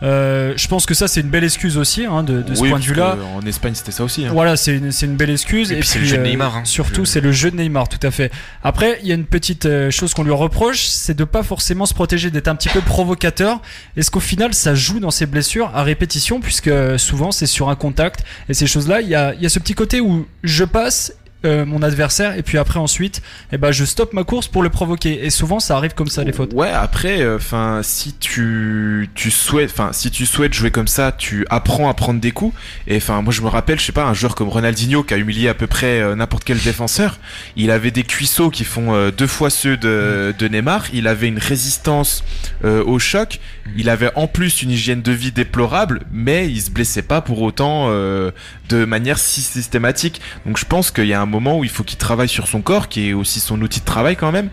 Euh, 0.00 0.52
je 0.56 0.68
pense 0.68 0.86
que 0.86 0.94
ça 0.94 1.08
c'est 1.08 1.22
une 1.22 1.28
belle 1.28 1.42
excuse 1.42 1.76
aussi 1.76 2.04
hein, 2.04 2.22
de, 2.22 2.40
de 2.40 2.54
ce 2.54 2.60
point 2.60 2.78
de 2.78 2.84
vue-là. 2.84 3.16
En 3.34 3.44
Espagne 3.44 3.74
c'était 3.74 3.90
ça 3.90 4.04
aussi. 4.04 4.24
Hein. 4.24 4.30
Voilà, 4.32 4.56
c'est 4.56 4.76
une, 4.76 4.92
une, 5.02 5.16
belle 5.16 5.30
excuse. 5.30 5.72
Et, 5.72 5.80
puis, 5.80 5.88
c'est 5.88 5.98
le 5.98 6.04
jeu 6.04 6.18
de 6.18 6.22
Neymar. 6.22 6.56
Hein. 6.56 6.64
Surtout 6.64 7.04
c'est 7.04 7.20
le 7.20 7.32
jeu 7.32 7.50
de 7.50 7.56
Neymar, 7.56 7.88
tout 7.88 8.06
à 8.06 8.10
fait. 8.12 8.30
Après, 8.62 9.00
il 9.02 9.08
y 9.08 9.12
a 9.12 9.16
une 9.16 9.26
petite 9.26 9.68
chose 9.90 10.14
qu'on 10.14 10.22
lui 10.22 10.30
reproche, 10.30 10.86
c'est 10.86 11.16
de 11.16 11.24
pas 11.24 11.42
forcément 11.42 11.84
se 11.84 11.94
protéger, 11.94 12.30
d'être 12.30 12.48
un 12.48 12.54
petit 12.54 12.68
peu 12.68 12.80
provocateur. 12.80 13.60
Est-ce 13.96 14.10
qu'au 14.10 14.20
final 14.20 14.54
ça 14.54 14.74
joue 14.74 15.00
dans 15.00 15.10
ses 15.10 15.26
blessures 15.26 15.72
à 15.74 15.82
répétition, 15.82 16.40
puisque 16.40 16.70
souvent 16.98 17.32
c'est 17.32 17.46
sur 17.46 17.68
un 17.68 17.76
contact 17.76 18.24
et 18.48 18.54
ces 18.54 18.66
choses-là, 18.66 19.00
il 19.00 19.08
y 19.08 19.16
a, 19.16 19.34
y 19.34 19.46
a 19.46 19.48
ce 19.48 19.58
petit 19.58 19.74
côté 19.74 20.00
où 20.00 20.26
je 20.44 20.64
passe 20.64 21.12
euh, 21.44 21.64
mon 21.64 21.84
adversaire 21.84 22.36
et 22.36 22.42
puis 22.42 22.58
après 22.58 22.80
ensuite 22.80 23.22
eh 23.52 23.58
ben 23.58 23.70
je 23.70 23.84
stoppe 23.84 24.12
ma 24.12 24.24
course 24.24 24.48
pour 24.48 24.60
le 24.60 24.70
provoquer. 24.70 25.24
Et 25.24 25.30
souvent 25.30 25.60
ça 25.60 25.76
arrive 25.76 25.94
comme 25.94 26.08
ça 26.08 26.24
les 26.24 26.32
fautes. 26.32 26.52
Ouais 26.52 26.70
après 26.70 27.20
euh, 27.20 27.36
enfin 27.36 27.78
si 27.84 28.12
tu 28.14 29.08
tu 29.14 29.30
souhaites 29.30 29.70
enfin 29.70 29.90
si 29.92 30.10
tu 30.10 30.26
souhaites 30.26 30.52
jouer 30.52 30.72
comme 30.72 30.88
ça 30.88 31.12
tu 31.12 31.46
apprends 31.48 31.88
à 31.88 31.94
prendre 31.94 32.18
des 32.18 32.32
coups. 32.32 32.56
Et 32.88 32.96
enfin 32.96 33.22
moi 33.22 33.32
je 33.32 33.42
me 33.42 33.46
rappelle 33.46 33.78
je 33.78 33.84
sais 33.84 33.92
pas 33.92 34.04
un 34.04 34.14
joueur 34.14 34.34
comme 34.34 34.48
Ronaldinho 34.48 35.04
qui 35.04 35.14
a 35.14 35.16
humilié 35.16 35.48
à 35.48 35.54
peu 35.54 35.68
près 35.68 36.00
euh, 36.00 36.16
n'importe 36.16 36.42
quel 36.42 36.58
défenseur 36.58 37.20
il 37.54 37.70
avait 37.70 37.92
des 37.92 38.02
cuisseaux 38.02 38.50
qui 38.50 38.64
font 38.64 39.10
deux 39.16 39.28
fois 39.28 39.48
ceux 39.50 39.76
de, 39.76 40.34
de 40.36 40.48
Neymar. 40.48 40.86
Il 40.92 41.06
avait 41.06 41.28
une 41.28 41.38
résistance 41.38 42.24
au 42.64 42.98
choc. 42.98 43.38
Il 43.76 43.90
avait 43.90 44.10
en 44.16 44.26
plus 44.26 44.62
une 44.62 44.72
hygiène 44.72 45.02
de 45.02 45.12
vie 45.12 45.30
déplorable 45.30 46.00
mais 46.10 46.48
il 46.48 46.60
se 46.60 46.70
blessait 46.72 47.02
pas 47.02 47.20
pour 47.20 47.42
autant 47.42 47.88
de 47.90 48.84
manière 48.84 49.18
si 49.18 49.40
systématique. 49.40 50.20
Donc 50.44 50.58
je 50.58 50.64
pense 50.64 50.90
qu'il 50.90 51.06
y 51.06 51.14
a 51.14 51.20
un 51.20 51.27
moment 51.28 51.58
où 51.58 51.64
il 51.64 51.70
faut 51.70 51.84
qu'il 51.84 51.98
travaille 51.98 52.28
sur 52.28 52.48
son 52.48 52.60
corps, 52.60 52.88
qui 52.88 53.10
est 53.10 53.12
aussi 53.12 53.40
son 53.40 53.60
outil 53.60 53.80
de 53.80 53.84
travail 53.84 54.16
quand 54.16 54.32
même. 54.32 54.50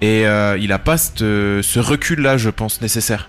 Et 0.00 0.26
euh, 0.26 0.58
il 0.58 0.72
a 0.72 0.78
pas 0.78 0.98
ce 0.98 1.78
recul-là, 1.78 2.36
je 2.36 2.50
pense, 2.50 2.80
nécessaire. 2.80 3.28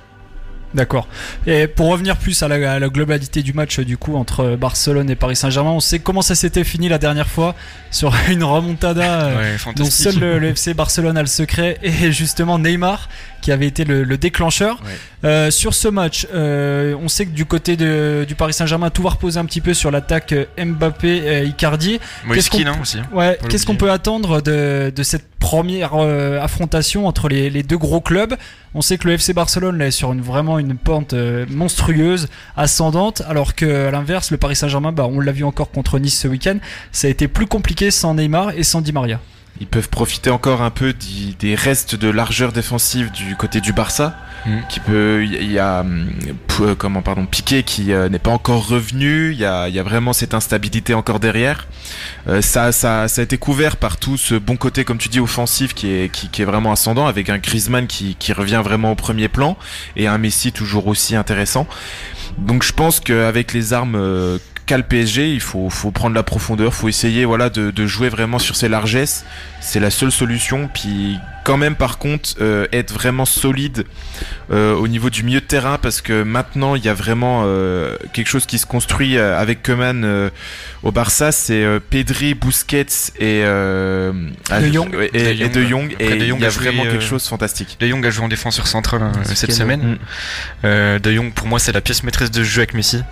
D'accord. 0.76 1.08
Et 1.48 1.68
pour 1.68 1.88
revenir 1.88 2.18
plus 2.18 2.44
à 2.44 2.50
la, 2.50 2.90
globalité 2.90 3.42
du 3.42 3.54
match 3.54 3.80
du 3.80 3.98
coup 3.98 4.18
entre 4.18 4.58
Barcelone 4.58 5.10
et 5.10 5.16
Paris 5.16 5.38
Saint-Germain, 5.38 5.72
on 5.72 5.80
sait 5.80 6.00
comment 6.00 6.22
ça 6.22 6.36
s'était 6.36 6.66
fini 6.66 6.90
la 6.90 6.98
dernière 6.98 7.30
fois 7.30 7.56
sur 7.92 8.14
une 8.30 8.44
remontada 8.44 9.28
euh, 9.28 9.58
dont 9.78 9.86
seul 9.86 10.20
le, 10.20 10.50
FC 10.50 10.74
Barcelone 10.74 11.18
a 11.18 11.22
le 11.22 11.28
secret 11.28 11.78
et 11.82 11.92
justement 12.12 12.60
Neymar 12.60 13.08
qui 13.42 13.52
avait 13.52 13.68
été 13.68 13.86
le, 13.86 14.18
déclencheur. 14.18 14.82
Euh, 15.24 15.52
sur 15.52 15.76
ce 15.76 15.88
match, 15.88 16.26
euh, 16.34 16.96
on 17.00 17.08
sait 17.08 17.28
que 17.28 17.32
du 17.32 17.46
côté 17.46 17.78
de, 17.78 18.26
du 18.28 18.34
Paris 18.34 18.54
Saint-Germain, 18.54 18.90
tout 18.90 19.04
va 19.04 19.12
reposer 19.12 19.40
un 19.40 19.46
petit 19.46 19.62
peu 19.62 19.76
sur 19.76 19.92
l'attaque 19.92 20.34
Mbappé-Icardi. 20.58 22.00
Qu'est-ce 22.34 22.50
qu'on 22.50 22.82
aussi. 22.82 22.98
Hein. 22.98 23.08
Ouais, 23.14 23.38
qu'est-ce 23.48 23.68
qu'on 23.68 23.76
peut 23.76 23.92
attendre 23.92 24.42
de, 24.42 24.92
de 24.94 25.04
cette 25.04 25.28
première 25.38 25.94
affrontation 25.94 27.06
entre 27.06 27.30
les, 27.30 27.52
les, 27.52 27.62
deux 27.62 27.78
gros 27.78 28.02
clubs? 28.02 28.36
On 28.78 28.82
sait 28.82 28.98
que 28.98 29.08
le 29.08 29.14
FC 29.14 29.32
Barcelone 29.32 29.78
là, 29.78 29.88
est 29.88 29.92
sur 29.92 30.12
une, 30.12 30.20
vraiment 30.20 30.60
une 30.60 30.76
pente 30.76 31.14
monstrueuse, 31.50 32.28
ascendante, 32.58 33.22
alors 33.26 33.56
que 33.56 33.88
à 33.88 33.92
l'inverse, 33.92 34.32
le 34.32 34.38
Paris 34.38 34.58
Saint-Germain, 34.58 34.92
bah, 34.92 35.08
on 35.10 35.22
l'a 35.22 35.32
vu 35.32 35.46
encore 35.46 35.72
contre 35.72 35.98
Nice 35.98 36.20
ce 36.20 36.28
week-end, 36.28 36.58
ça 36.92 37.08
a 37.08 37.10
été 37.10 37.30
plus 37.30 37.48
compliqué 37.48 37.90
sans 37.90 38.16
Neymar 38.16 38.52
et 38.52 38.64
sans 38.64 38.82
Di 38.82 38.92
Maria 38.92 39.22
ils 39.62 39.68
peuvent 39.68 39.90
profiter 39.90 40.30
encore 40.30 40.62
un 40.62 40.70
peu 40.70 40.94
des 41.40 41.56
restes 41.56 41.96
de 41.96 42.10
largeur 42.10 42.52
défensive 42.52 43.12
du 43.12 43.36
côté 43.36 43.62
du 43.62 43.74
Barça. 43.74 44.18
Mm. 44.46 44.60
Qui 44.70 44.80
peut, 44.80 45.26
il 45.26 45.52
y 45.52 45.58
a, 45.58 45.84
euh, 46.60 46.76
comment 46.76 47.02
pardon, 47.02 47.26
Piqué 47.26 47.64
qui 47.64 47.94
euh, 47.94 48.10
n'est 48.10 48.20
pas 48.20 48.32
encore 48.32 48.68
revenu. 48.68 49.32
Il 49.32 49.40
y 49.40 49.46
a, 49.46 49.70
y 49.70 49.80
a, 49.80 49.84
vraiment 49.84 50.14
cette 50.14 50.34
instabilité 50.34 50.94
encore 50.94 51.20
derrière. 51.20 51.68
Euh, 52.28 52.42
ça, 52.42 52.72
ça, 52.72 53.08
ça 53.08 53.22
a 53.22 53.24
été 53.24 53.38
couvert 53.38 53.78
par 53.78 53.98
tout 53.98 54.18
ce 54.18 54.36
bon 54.36 54.56
côté, 54.56 54.84
comme 54.84 54.98
tu 54.98 55.10
dis, 55.10 55.20
offensif 55.20 55.74
qui 55.74 55.90
est, 55.90 56.12
qui, 56.12 56.30
qui 56.30 56.42
est 56.42 56.46
vraiment 56.46 56.72
ascendant, 56.72 57.08
avec 57.08 57.30
un 57.30 57.40
Griezmann 57.40 57.88
qui, 57.88 58.16
qui 58.16 58.34
revient 58.34 58.62
vraiment 58.64 58.92
au 58.92 58.96
premier 58.96 59.30
plan 59.30 59.58
et 59.96 60.08
un 60.08 60.18
Messi 60.18 60.52
toujours 60.52 60.88
aussi 60.88 61.16
intéressant. 61.16 61.68
Donc 62.38 62.64
je 62.64 62.74
pense 62.74 63.00
qu'avec 63.00 63.54
les 63.54 63.74
armes 63.74 64.40
qu'a 64.66 64.78
le 64.78 64.84
PSG, 64.84 65.32
il 65.32 65.40
faut, 65.40 65.70
faut 65.70 65.92
prendre 65.92 66.16
la 66.16 66.24
profondeur, 66.24 66.74
faut 66.74 66.90
essayer 66.90 67.26
voilà 67.26 67.50
de, 67.50 67.72
de 67.72 67.86
jouer 67.86 68.10
vraiment 68.10 68.40
sur 68.40 68.56
ses 68.56 68.70
largesses. 68.70 69.26
C'est 69.62 69.80
la 69.80 69.90
seule 69.90 70.12
solution. 70.12 70.70
Puis 70.74 71.20
quand 71.46 71.58
même 71.58 71.76
par 71.76 72.00
contre 72.00 72.32
euh, 72.42 72.66
être 72.74 72.92
vraiment 72.92 73.26
solide 73.26 73.86
euh, 74.52 74.74
au 74.74 74.88
niveau 74.88 75.12
du 75.12 75.24
milieu 75.24 75.40
de 75.40 75.46
terrain 75.46 75.78
parce 75.78 76.02
que 76.02 76.24
maintenant 76.24 76.74
il 76.76 76.84
y 76.84 76.90
a 76.90 76.94
vraiment 76.94 77.44
euh, 77.46 77.96
quelque 78.14 78.28
chose 78.28 78.48
qui 78.48 78.58
se 78.58 78.66
construit 78.66 79.18
avec 79.20 79.62
Koeman 79.62 80.32
au 80.82 80.92
Barça, 80.92 81.32
c'est 81.32 81.64
Pedri, 81.90 82.34
Busquets 82.34 82.86
et, 83.20 83.44
de 83.44 84.74
Jong. 84.74 85.10
et, 85.14 85.50
De 85.50 85.64
Jong 85.64 85.96
et 86.00 86.10
il 86.16 86.40
y 86.40 86.46
a 86.46 86.50
vraiment 86.50 86.84
quelque 86.84 87.00
chose 87.00 87.24
de 87.24 87.28
fantastique. 87.28 87.78
De 87.80 87.88
Jong 87.88 88.06
a 88.06 88.10
joué 88.10 88.26
en 88.26 88.28
défenseur 88.28 88.66
central 88.66 89.04
hein, 89.04 89.12
cette 89.24 89.54
semaine. 89.54 89.98
Mm. 90.64 91.00
de 91.00 91.12
Jong 91.14 91.32
pour 91.32 91.48
moi 91.48 91.60
c'est 91.60 91.72
la 91.72 91.82
pièce 91.82 92.04
maîtresse 92.04 92.32
de 92.32 92.44
jeu 92.44 92.62
avec 92.62 92.74
Messi. 92.74 93.04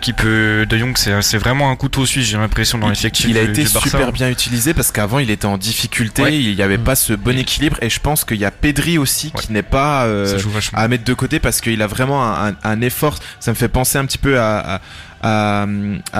qui 0.00 0.12
peut 0.12 0.66
De 0.68 0.76
Jong 0.76 0.96
c'est 0.96 1.38
vraiment 1.38 1.70
un 1.70 1.76
couteau 1.76 2.04
suisse 2.04 2.26
j'ai 2.26 2.36
l'impression 2.36 2.78
dans 2.78 2.88
l'effectif. 2.88 3.26
Il 3.28 3.38
a 3.38 3.42
été 3.42 3.64
super 3.64 4.10
bien 4.10 4.28
utilisé 4.28 4.74
parce 4.74 4.90
qu'avant 4.90 5.20
il 5.20 5.30
était 5.30 5.46
en 5.46 5.56
difficulté, 5.56 6.36
il 6.36 6.56
n'y 6.56 6.62
avait 6.62 6.78
pas 6.78 6.96
ce 6.96 7.12
bon 7.12 7.43
équilibre 7.44 7.76
et 7.82 7.90
je 7.90 8.00
pense 8.00 8.24
qu'il 8.24 8.38
y 8.38 8.44
a 8.44 8.50
Pedri 8.50 8.98
aussi 8.98 9.30
qui 9.30 9.52
n'est 9.52 9.62
pas 9.62 10.06
euh, 10.06 10.38
à 10.72 10.88
mettre 10.88 11.04
de 11.04 11.14
côté 11.14 11.38
parce 11.38 11.60
qu'il 11.60 11.80
a 11.82 11.86
vraiment 11.86 12.24
un, 12.24 12.80
effort. 12.80 13.18
Ça 13.38 13.50
me 13.50 13.56
fait 13.56 13.68
penser 13.68 13.98
un 13.98 14.06
petit 14.06 14.18
peu 14.18 14.40
à, 14.40 14.80
à, 15.22 15.66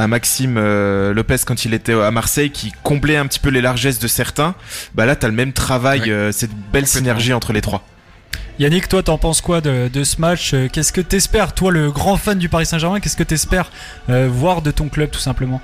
Maxime 0.07 0.57
euh, 0.59 1.13
Lopez 1.15 1.37
quand 1.47 1.65
il 1.65 1.75
était 1.75 1.95
à 1.95 2.11
Marseille 2.11 2.51
qui 2.51 2.73
comblait 2.83 3.17
un 3.17 3.27
petit 3.27 3.41
peu 3.41 3.49
les 3.49 3.61
largesses 3.61 3.99
de 3.99 4.07
certains. 4.07 4.55
Bah 4.95 5.07
là, 5.07 5.17
t'as 5.17 5.29
le 5.29 5.35
même 5.35 5.53
travail, 5.53 6.11
euh, 6.11 6.31
cette 6.31 6.55
belle 6.73 6.87
synergie 6.87 7.33
entre 7.33 7.53
les 7.53 7.61
trois. 7.61 7.85
Yannick, 8.59 8.89
toi, 8.89 9.03
t'en 9.03 9.19
penses 9.19 9.41
quoi 9.41 9.61
de, 9.61 10.05
ce 10.05 10.21
match 10.21 10.55
Qu'est-ce 10.73 10.93
que 10.93 11.01
t'espères, 11.01 11.55
toi, 11.55 11.73
le 11.73 11.91
grand 11.91 12.17
fan 12.17 12.39
du 12.39 12.49
Paris 12.49 12.67
Saint-Germain 12.67 13.01
Qu'est-ce 13.01 13.17
que 13.17 13.25
t'espères 13.25 13.73
voir 14.09 14.63
de 14.63 14.71
ton 14.71 14.89
club, 14.89 15.11
tout 15.11 15.19
simplement? 15.19 15.61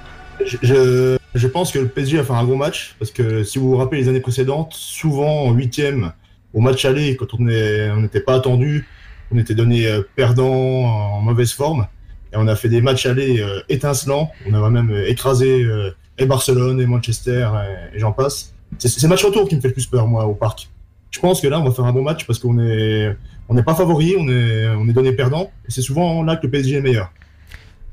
Je, 0.63 1.20
je, 1.35 1.47
pense 1.47 1.73
que 1.73 1.79
le 1.79 1.89
PSG 1.89 2.19
va 2.19 2.25
faire 2.25 2.37
un 2.37 2.45
gros 2.45 2.57
match 2.57 2.97
parce 2.99 3.11
que 3.11 3.45
si 3.45 3.59
vous 3.59 3.71
vous 3.71 3.77
rappelez 3.77 4.03
les 4.03 4.09
années 4.09 4.21
précédentes, 4.21 4.73
souvent 4.75 5.45
en 5.45 5.53
huitième, 5.53 6.13
au 6.55 6.61
match 6.61 6.85
aller, 6.85 7.17
quand 7.17 7.35
on 7.35 7.43
n'était 7.43 8.21
pas 8.21 8.35
attendu, 8.35 8.87
on 9.33 9.39
était 9.39 9.55
donné 9.55 9.87
euh, 9.87 10.03
perdant, 10.17 10.53
en 10.53 11.21
mauvaise 11.21 11.53
forme, 11.53 11.87
et 12.33 12.37
on 12.37 12.47
a 12.47 12.57
fait 12.57 12.69
des 12.69 12.81
matchs 12.81 13.07
aller 13.07 13.41
euh, 13.41 13.61
étincelants. 13.69 14.31
On 14.49 14.55
a 14.55 14.71
même 14.71 14.91
écrasé 15.07 15.63
euh, 15.63 15.91
et 16.19 16.27
Barcelone 16.27 16.81
et 16.81 16.87
Manchester 16.87 17.49
et, 17.95 17.99
j'en 17.99 18.13
passe. 18.13 18.55
C'est 18.79 19.03
le 19.03 19.09
match 19.09 19.25
retour 19.25 19.49
qui 19.49 19.57
me 19.57 19.61
fait 19.61 19.69
le 19.69 19.75
plus 19.75 19.87
peur 19.87 20.07
moi 20.07 20.27
au 20.27 20.35
parc. 20.35 20.69
Je 21.11 21.19
pense 21.19 21.41
que 21.41 21.49
là 21.49 21.59
on 21.59 21.65
va 21.65 21.73
faire 21.73 21.87
un 21.87 21.93
bon 21.93 22.03
match 22.03 22.25
parce 22.25 22.39
qu'on 22.39 22.61
est 22.61 23.17
on 23.49 23.55
n'est 23.55 23.65
pas 23.65 23.75
favori, 23.75 24.15
on 24.17 24.29
est 24.29 24.69
on 24.69 24.89
est 24.89 24.93
donné 24.93 25.11
perdant 25.11 25.51
et 25.67 25.73
c'est 25.73 25.83
souvent 25.83 26.23
là 26.23 26.37
que 26.37 26.47
le 26.47 26.51
PSG 26.53 26.77
est 26.77 26.81
meilleur. 26.81 27.11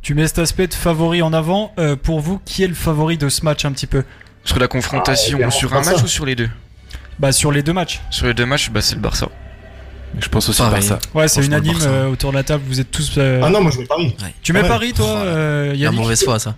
Tu 0.01 0.13
mets 0.13 0.27
cet 0.27 0.39
aspect 0.39 0.67
de 0.67 0.73
favori 0.73 1.21
en 1.21 1.33
avant. 1.33 1.73
Euh, 1.79 1.95
pour 1.95 2.19
vous, 2.19 2.39
qui 2.45 2.63
est 2.63 2.67
le 2.67 2.73
favori 2.73 3.17
de 3.17 3.29
ce 3.29 3.43
match 3.43 3.65
un 3.65 3.71
petit 3.71 3.87
peu? 3.87 4.03
Sur 4.43 4.59
la 4.59 4.67
confrontation, 4.67 5.39
ah, 5.43 5.51
sur 5.51 5.73
un 5.73 5.81
match 5.81 6.03
ou 6.03 6.07
sur 6.07 6.25
les 6.25 6.35
deux? 6.35 6.49
Bah 7.19 7.31
sur 7.31 7.51
les 7.51 7.63
deux 7.63 7.73
matchs. 7.73 7.99
Sur 8.11 8.27
les 8.27 8.33
deux 8.33 8.45
matchs, 8.45 8.69
bah 8.69 8.81
c'est 8.81 8.95
le 8.95 9.01
Barça. 9.01 9.27
Je 10.19 10.29
pense 10.29 10.49
aussi 10.49 10.61
par 10.61 10.81
ça. 10.81 10.99
Ouais, 11.13 11.27
c'est 11.27 11.45
unanime 11.45 11.77
euh, 11.81 12.09
autour 12.09 12.31
de 12.31 12.37
la 12.37 12.43
table. 12.43 12.63
Vous 12.67 12.79
êtes 12.79 12.89
tous. 12.89 13.15
Euh, 13.17 13.41
ah 13.43 13.49
non, 13.49 13.61
moi 13.61 13.71
je 13.71 13.79
mets 13.79 13.85
Paris. 13.85 14.15
Tu 14.41 14.53
mets 14.53 14.63
Paris, 14.63 14.93
toi 14.93 15.05
euh, 15.07 15.75
La 15.75 15.91
mauvaise 15.91 16.23
foi, 16.23 16.39
ça. 16.39 16.55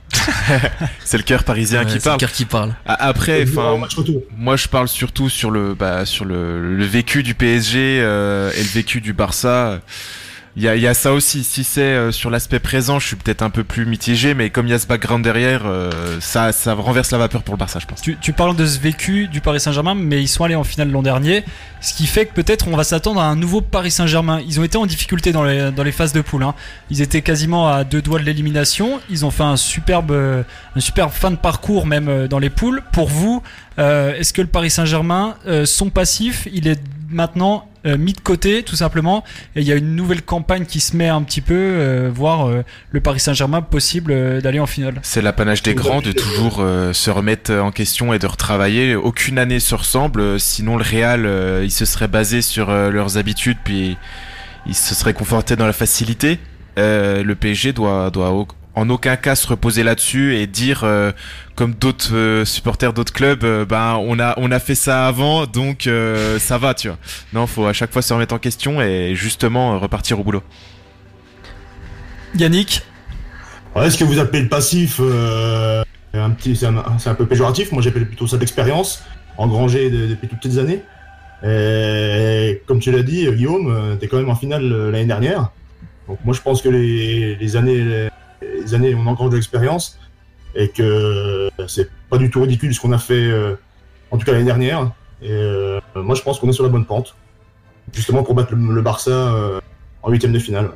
c'est 1.03 1.17
le 1.17 1.23
cœur 1.23 1.43
parisien 1.43 1.85
qui 1.85 1.99
parle. 1.99 2.15
le 2.15 2.19
cœur 2.19 2.31
qui 2.31 2.45
parle. 2.45 2.75
Après, 2.85 3.43
enfin, 3.43 3.77
moi 4.37 4.55
je 4.55 4.67
parle 4.67 4.87
surtout 4.87 5.29
sur 5.29 5.51
le, 5.51 5.73
bah, 5.73 6.05
sur 6.05 6.25
le, 6.25 6.75
le 6.75 6.85
vécu 6.85 7.23
du 7.23 7.35
PSG 7.35 7.97
et 7.97 8.01
le 8.01 8.73
vécu 8.73 9.01
du 9.01 9.13
Barça. 9.13 9.79
Il 10.61 10.65
y 10.65 10.87
a, 10.87 10.93
ça 10.93 11.13
aussi. 11.13 11.45
Si 11.45 11.63
c'est 11.63 11.79
euh, 11.79 12.11
sur 12.11 12.29
l'aspect 12.29 12.59
présent, 12.59 12.99
je 12.99 13.07
suis 13.07 13.15
peut-être 13.15 13.43
un 13.43 13.49
peu 13.49 13.63
plus 13.63 13.85
mitigé, 13.85 14.33
mais 14.33 14.49
comme 14.49 14.67
il 14.67 14.71
y 14.71 14.73
a 14.73 14.79
ce 14.79 14.87
background 14.87 15.23
derrière, 15.23 15.61
euh, 15.63 16.19
ça, 16.19 16.51
renverse 16.73 17.11
la 17.11 17.17
vapeur 17.17 17.43
pour 17.43 17.53
le 17.53 17.59
Barça, 17.59 17.79
je 17.79 17.85
pense. 17.85 18.01
Tu, 18.01 18.33
parles 18.33 18.57
de 18.57 18.65
ce 18.65 18.77
vécu 18.77 19.29
du 19.29 19.39
Paris 19.39 19.61
Saint-Germain, 19.61 19.95
mais 19.95 20.21
ils 20.21 20.27
sont 20.27 20.43
allés 20.43 20.55
en 20.55 20.65
finale 20.65 20.91
l'an 20.91 21.01
dernier, 21.01 21.45
ce 21.79 21.93
qui 21.93 22.07
fait 22.07 22.25
que 22.25 22.33
peut-être 22.33 22.67
on 22.67 22.75
va 22.75 22.83
s'attendre 22.83 23.21
à 23.21 23.27
un 23.27 23.37
nouveau 23.37 23.61
Paris 23.61 23.89
Saint-Germain. 23.89 24.41
Ils 24.45 24.59
ont 24.59 24.65
été 24.65 24.77
en 24.77 24.85
difficulté 24.85 25.31
dans 25.31 25.43
les, 25.43 25.91
phases 25.93 26.11
de 26.11 26.19
poule. 26.19 26.43
Hein. 26.43 26.55
Ils 26.89 27.01
étaient 27.01 27.21
quasiment 27.21 27.69
à 27.69 27.85
deux 27.85 28.01
doigts 28.01 28.19
de 28.19 28.25
l'élimination. 28.25 28.99
Ils 29.09 29.25
ont 29.25 29.31
fait 29.31 29.43
un 29.43 29.55
superbe, 29.55 30.11
un 30.11 30.79
superbe 30.81 31.11
fin 31.11 31.31
de 31.31 31.37
parcours 31.37 31.87
même 31.87 32.27
dans 32.27 32.39
les 32.39 32.49
poules. 32.49 32.81
Pour 32.91 33.07
vous, 33.07 33.41
euh, 33.77 34.13
est-ce 34.15 34.33
que 34.33 34.41
le 34.41 34.49
Paris 34.49 34.71
Saint-Germain, 34.71 35.35
son 35.63 35.89
passif, 35.89 36.49
il 36.51 36.67
est 36.67 36.81
maintenant 37.09 37.68
euh, 37.85 37.97
mis 37.97 38.11
de 38.11 38.19
côté 38.19 38.63
tout 38.63 38.75
simplement 38.75 39.23
et 39.55 39.61
il 39.61 39.67
y 39.67 39.71
a 39.71 39.75
une 39.75 39.95
nouvelle 39.95 40.21
campagne 40.21 40.65
qui 40.65 40.81
se 40.81 40.97
met 40.97 41.07
un 41.07 41.21
petit 41.21 41.39
peu 41.39 41.53
euh, 41.55 42.09
voir 42.13 42.47
euh, 42.47 42.63
le 42.91 42.99
Paris 42.99 43.21
Saint-Germain 43.21 43.61
possible 43.61 44.41
d'aller 44.41 44.59
en 44.59 44.65
finale. 44.65 44.95
C'est 45.01 45.21
l'apanage 45.21 45.63
des 45.63 45.75
grands 45.75 46.01
de 46.01 46.11
toujours 46.11 46.57
se 46.93 47.09
remettre 47.09 47.53
en 47.53 47.71
question 47.71 48.13
et 48.13 48.19
de 48.19 48.27
retravailler. 48.27 48.95
Aucune 48.95 49.39
année 49.39 49.61
se 49.61 49.75
ressemble, 49.75 50.39
sinon 50.39 50.77
le 50.77 50.83
Real 50.83 51.63
il 51.63 51.71
se 51.71 51.85
serait 51.85 52.07
basé 52.09 52.41
sur 52.41 52.69
leurs 52.69 53.17
habitudes 53.17 53.57
puis 53.63 53.97
il 54.65 54.75
se 54.75 54.93
serait 54.93 55.13
conforté 55.13 55.55
dans 55.55 55.67
la 55.67 55.73
facilité. 55.73 56.39
le 56.77 57.33
PSG 57.33 57.71
doit 57.71 58.09
doit 58.09 58.31
en 58.75 58.89
aucun 58.89 59.15
cas 59.15 59.35
se 59.35 59.47
reposer 59.47 59.83
là-dessus 59.83 60.35
et 60.35 60.47
dire 60.47 60.81
euh, 60.83 61.11
comme 61.55 61.73
d'autres 61.73 62.15
euh, 62.15 62.45
supporters 62.45 62.93
d'autres 62.93 63.13
clubs 63.13 63.43
euh, 63.43 63.65
ben 63.65 63.95
on 63.99 64.19
a 64.19 64.35
on 64.37 64.51
a 64.51 64.59
fait 64.59 64.75
ça 64.75 65.07
avant 65.07 65.45
donc 65.47 65.89
ça 66.39 66.57
va 66.57 66.73
tu 66.73 66.87
vois. 66.87 66.97
Non 67.33 67.47
faut 67.47 67.65
à 67.65 67.73
chaque 67.73 67.91
fois 67.91 68.01
se 68.01 68.13
remettre 68.13 68.33
en 68.33 68.39
question 68.39 68.81
et 68.81 69.13
justement 69.15 69.79
repartir 69.79 70.19
au 70.19 70.23
boulot. 70.23 70.43
Yannick? 72.35 72.83
Est-ce 73.75 73.97
que 73.97 74.03
vous 74.03 74.19
appelez 74.19 74.41
le 74.41 74.49
passif 74.49 74.99
un 74.99 76.31
petit 76.31 76.55
c'est 76.55 76.65
un, 76.65 77.15
peu 77.15 77.25
péjoratif. 77.25 77.71
Moi 77.71 77.81
j'appelle 77.81 78.07
plutôt 78.07 78.27
ça 78.27 78.37
d'expérience 78.37 79.03
engrangée 79.37 79.89
depuis 79.89 80.27
toutes 80.27 80.43
ces 80.43 80.57
années. 80.59 80.81
Et 81.43 82.61
comme 82.67 82.79
tu 82.79 82.91
l'as 82.91 83.03
dit 83.03 83.27
Guillaume 83.31 83.97
t'es 83.99 84.07
quand 84.07 84.17
même 84.17 84.29
en 84.29 84.35
finale 84.35 84.67
l'année 84.91 85.05
dernière. 85.05 85.51
Donc 86.07 86.19
moi 86.25 86.33
je 86.33 86.41
pense 86.41 86.61
que 86.61 86.69
les, 86.69 87.35
les 87.35 87.55
années 87.55 88.09
les 88.41 88.73
années, 88.73 88.95
on 88.95 89.07
a 89.07 89.09
encore 89.09 89.29
de 89.29 89.35
l'expérience 89.35 89.99
et 90.55 90.69
que 90.69 91.49
c'est 91.67 91.89
pas 92.09 92.17
du 92.17 92.29
tout 92.29 92.41
ridicule 92.41 92.73
ce 92.73 92.79
qu'on 92.79 92.91
a 92.91 92.97
fait, 92.97 93.13
euh, 93.13 93.55
en 94.11 94.17
tout 94.17 94.25
cas 94.25 94.31
l'année 94.31 94.45
dernière. 94.45 94.91
Et 95.21 95.31
euh, 95.31 95.79
moi, 95.95 96.15
je 96.15 96.21
pense 96.21 96.39
qu'on 96.39 96.49
est 96.49 96.53
sur 96.53 96.63
la 96.63 96.69
bonne 96.69 96.85
pente, 96.85 97.15
justement 97.93 98.23
pour 98.23 98.33
battre 98.33 98.53
le, 98.55 98.81
Barça 98.81 99.11
euh, 99.11 99.59
en 100.01 100.11
huitième 100.11 100.31
de 100.31 100.39
finale. 100.39 100.71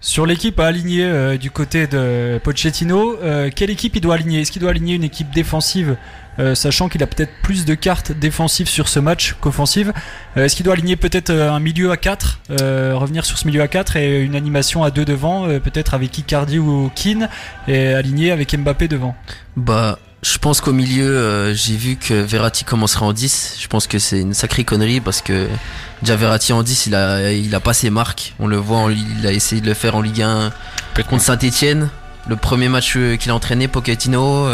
Sur 0.00 0.24
l'équipe 0.24 0.58
à 0.58 0.66
aligner 0.66 1.36
du 1.38 1.50
côté 1.50 1.86
de 1.86 2.40
Pochettino, 2.42 3.18
quelle 3.54 3.70
équipe 3.70 3.96
il 3.96 4.00
doit 4.00 4.14
aligner? 4.14 4.40
Est-ce 4.40 4.50
qu'il 4.50 4.62
doit 4.62 4.70
aligner 4.70 4.94
une 4.94 5.04
équipe 5.04 5.30
défensive 5.30 5.96
euh, 6.40 6.54
sachant 6.54 6.88
qu'il 6.88 7.02
a 7.02 7.06
peut-être 7.06 7.32
plus 7.42 7.64
de 7.64 7.74
cartes 7.74 8.12
défensives 8.12 8.68
sur 8.68 8.88
ce 8.88 8.98
match 8.98 9.34
qu'offensives? 9.40 9.92
Euh, 10.36 10.44
est-ce 10.44 10.56
qu'il 10.56 10.64
doit 10.64 10.74
aligner 10.74 10.96
peut-être 10.96 11.30
euh, 11.30 11.52
un 11.52 11.60
milieu 11.60 11.90
à 11.90 11.96
4, 11.96 12.40
revenir 12.94 13.24
sur 13.24 13.36
ce 13.36 13.46
milieu 13.46 13.60
à 13.60 13.68
4 13.68 13.96
et 13.96 14.20
une 14.20 14.34
animation 14.34 14.82
à 14.82 14.90
2 14.90 15.04
devant, 15.04 15.46
peut-être 15.60 15.94
avec 15.94 16.16
Icardi 16.16 16.58
ou 16.58 16.90
Keane, 16.94 17.28
et 17.68 17.88
aligner 17.88 18.30
avec 18.30 18.56
Mbappé 18.56 18.88
devant? 18.88 19.14
Bah, 19.56 19.98
je 20.22 20.38
pense 20.38 20.60
qu'au 20.60 20.72
milieu, 20.72 21.52
j'ai 21.54 21.76
vu 21.76 21.96
que 21.96 22.14
Verratti 22.14 22.64
commencera 22.64 23.06
en 23.06 23.12
10. 23.12 23.56
Je 23.58 23.66
pense 23.68 23.86
que 23.86 23.98
c'est 23.98 24.20
une 24.20 24.34
sacrée 24.34 24.64
connerie 24.64 25.00
parce 25.00 25.22
que 25.22 25.48
déjà 26.02 26.16
Verratti 26.16 26.52
en 26.52 26.62
10, 26.62 26.86
il 26.86 26.94
a, 26.94 27.32
il 27.32 27.54
a 27.54 27.60
pas 27.60 27.72
ses 27.72 27.90
marques. 27.90 28.34
On 28.38 28.46
le 28.46 28.56
voit, 28.56 28.90
il 28.92 29.26
a 29.26 29.32
essayé 29.32 29.62
de 29.62 29.66
le 29.66 29.74
faire 29.74 29.96
en 29.96 30.02
Ligue 30.02 30.22
1 30.22 30.52
contre 31.08 31.22
Saint-Etienne. 31.22 31.88
Le 32.28 32.36
premier 32.36 32.68
match 32.68 32.98
qu'il 33.18 33.30
a 33.30 33.34
entraîné, 33.34 33.66
Pochettino, 33.66 34.48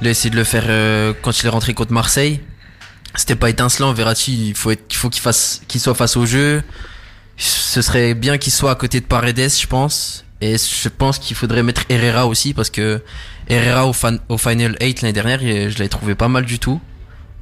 il 0.00 0.08
a 0.08 0.10
essayé 0.10 0.30
de 0.30 0.36
le 0.36 0.44
faire 0.44 0.64
euh, 0.68 1.12
quand 1.22 1.38
il 1.40 1.46
est 1.46 1.50
rentré 1.50 1.74
contre 1.74 1.92
Marseille. 1.92 2.40
C'était 3.14 3.36
pas 3.36 3.50
étincelant. 3.50 3.92
Verratti, 3.92 4.48
il 4.48 4.54
faut 4.54 4.72
il 4.72 4.96
faut 4.96 5.10
qu'il 5.10 5.20
fasse, 5.20 5.62
qu'il 5.68 5.80
soit 5.80 5.94
face 5.94 6.16
au 6.16 6.26
jeu. 6.26 6.62
Ce 7.36 7.82
serait 7.82 8.14
bien 8.14 8.38
qu'il 8.38 8.52
soit 8.52 8.70
à 8.70 8.74
côté 8.74 9.00
de 9.00 9.06
Paredes, 9.06 9.50
je 9.50 9.66
pense. 9.66 10.24
Et 10.40 10.56
je 10.56 10.88
pense 10.88 11.18
qu'il 11.18 11.36
faudrait 11.36 11.62
mettre 11.62 11.82
Herrera 11.90 12.26
aussi 12.26 12.54
parce 12.54 12.70
que 12.70 13.02
Herrera 13.50 13.86
au, 13.86 14.38
Final 14.38 14.76
8 14.80 15.02
l'année 15.02 15.12
dernière, 15.12 15.40
je 15.40 15.76
l'avais 15.78 15.88
trouvé 15.88 16.14
pas 16.14 16.28
mal 16.28 16.44
du 16.44 16.58
tout. 16.58 16.80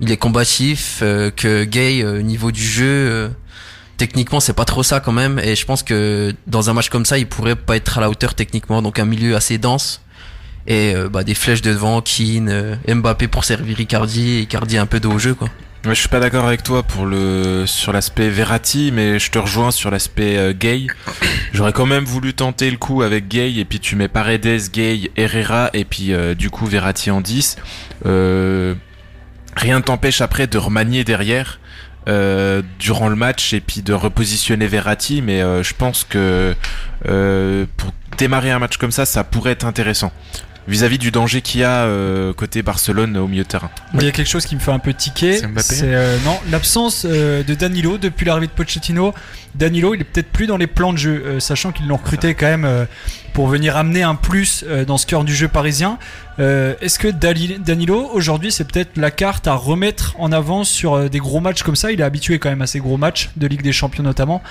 Il 0.00 0.10
est 0.10 0.16
combatif, 0.16 1.00
euh, 1.02 1.30
que 1.30 1.64
Gay 1.64 2.04
au 2.04 2.08
euh, 2.08 2.22
niveau 2.22 2.52
du 2.52 2.62
jeu, 2.62 3.32
techniquement 3.96 4.40
c'est 4.40 4.52
pas 4.52 4.64
trop 4.64 4.82
ça 4.82 5.00
quand 5.00 5.12
même. 5.12 5.38
Et 5.38 5.54
je 5.54 5.66
pense 5.66 5.82
que 5.82 6.34
dans 6.46 6.70
un 6.70 6.72
match 6.72 6.88
comme 6.88 7.04
ça, 7.04 7.18
il 7.18 7.26
pourrait 7.26 7.56
pas 7.56 7.76
être 7.76 7.98
à 7.98 8.00
la 8.00 8.08
hauteur 8.10 8.34
techniquement. 8.34 8.80
Donc 8.80 8.98
un 8.98 9.04
milieu 9.04 9.36
assez 9.36 9.58
dense 9.58 10.00
et 10.68 10.94
euh, 10.94 11.08
bah, 11.08 11.24
des 11.24 11.34
flèches 11.34 11.62
de 11.62 11.72
devant, 11.72 12.02
Keane, 12.02 12.48
euh, 12.50 12.76
Mbappé 12.86 13.26
pour 13.26 13.44
servir 13.44 13.76
Ricardi, 13.76 14.30
et 14.30 14.40
Icardi 14.40 14.76
un 14.76 14.86
peu 14.86 15.00
de 15.00 15.08
haut 15.08 15.18
jeu 15.18 15.34
quoi. 15.34 15.48
Je 15.84 15.94
suis 15.94 16.08
pas 16.08 16.20
d'accord 16.20 16.44
avec 16.44 16.62
toi 16.64 16.82
pour 16.82 17.06
le 17.06 17.64
sur 17.66 17.92
l'aspect 17.92 18.28
Verratti, 18.28 18.90
mais 18.92 19.18
je 19.18 19.30
te 19.30 19.38
rejoins 19.38 19.70
sur 19.70 19.90
l'aspect 19.90 20.36
euh, 20.36 20.52
Gay. 20.52 20.86
J'aurais 21.52 21.72
quand 21.72 21.86
même 21.86 22.04
voulu 22.04 22.34
tenter 22.34 22.70
le 22.70 22.76
coup 22.76 23.02
avec 23.02 23.28
Gay 23.28 23.54
et 23.54 23.64
puis 23.64 23.78
tu 23.78 23.94
mets 23.94 24.08
Paredes, 24.08 24.70
Gay, 24.72 25.10
Herrera 25.16 25.70
et 25.72 25.84
puis 25.84 26.12
du 26.36 26.50
coup 26.50 26.66
Verratti 26.66 27.10
en 27.10 27.20
10. 27.20 27.56
rien 28.04 29.78
ne 29.78 29.80
t'empêche 29.80 30.20
après 30.20 30.46
de 30.46 30.58
remanier 30.58 31.04
derrière. 31.04 31.58
durant 32.06 33.08
le 33.08 33.16
match 33.16 33.54
et 33.54 33.60
puis 33.60 33.82
de 33.82 33.94
repositionner 33.94 34.66
Verratti 34.66 35.22
mais 35.22 35.40
je 35.40 35.74
pense 35.74 36.04
que 36.04 36.54
pour 37.76 37.92
démarrer 38.18 38.50
un 38.50 38.58
match 38.58 38.76
comme 38.76 38.92
ça 38.92 39.06
ça 39.06 39.24
pourrait 39.24 39.52
être 39.52 39.64
intéressant 39.64 40.12
vis-à-vis 40.68 40.98
du 40.98 41.10
danger 41.10 41.40
qu'il 41.40 41.62
y 41.62 41.64
a 41.64 41.84
euh, 41.84 42.32
côté 42.34 42.62
Barcelone 42.62 43.16
au 43.16 43.26
milieu 43.26 43.42
de 43.42 43.48
terrain. 43.48 43.70
Il 43.94 44.02
y 44.02 44.06
a 44.06 44.12
quelque 44.12 44.28
chose 44.28 44.44
qui 44.44 44.54
me 44.54 44.60
fait 44.60 44.70
un 44.70 44.78
peu 44.78 44.92
tiquer. 44.92 45.40
C'est 45.58 45.82
euh, 45.84 46.18
non 46.24 46.38
l'absence 46.50 47.06
euh, 47.08 47.42
de 47.42 47.54
Danilo 47.54 47.96
depuis 47.96 48.26
l'arrivée 48.26 48.46
de 48.46 48.52
Pochettino. 48.52 49.14
Danilo, 49.54 49.94
il 49.94 50.02
est 50.02 50.04
peut-être 50.04 50.30
plus 50.30 50.46
dans 50.46 50.58
les 50.58 50.66
plans 50.66 50.92
de 50.92 50.98
jeu, 50.98 51.40
sachant 51.40 51.72
qu'ils 51.72 51.88
l'ont 51.88 51.96
recruté 51.96 52.34
quand 52.34 52.46
même 52.46 52.86
pour 53.32 53.48
venir 53.48 53.76
amener 53.76 54.02
un 54.02 54.14
plus 54.14 54.64
dans 54.86 54.98
ce 54.98 55.06
cœur 55.06 55.24
du 55.24 55.34
jeu 55.34 55.48
parisien. 55.48 55.98
Est-ce 56.38 56.98
que 56.98 57.08
Danilo 57.08 58.08
aujourd'hui 58.12 58.52
c'est 58.52 58.70
peut-être 58.70 58.96
la 58.96 59.10
carte 59.10 59.48
à 59.48 59.54
remettre 59.54 60.14
en 60.18 60.30
avant 60.30 60.62
sur 60.62 61.10
des 61.10 61.18
gros 61.18 61.40
matchs 61.40 61.62
comme 61.62 61.76
ça? 61.76 61.90
Il 61.90 62.00
est 62.00 62.04
habitué 62.04 62.38
quand 62.38 62.50
même 62.50 62.62
à 62.62 62.68
ces 62.68 62.78
gros 62.78 62.98
matchs 62.98 63.30
de 63.36 63.46
Ligue 63.48 63.62
des 63.62 63.72
Champions 63.72 64.04
notamment 64.04 64.42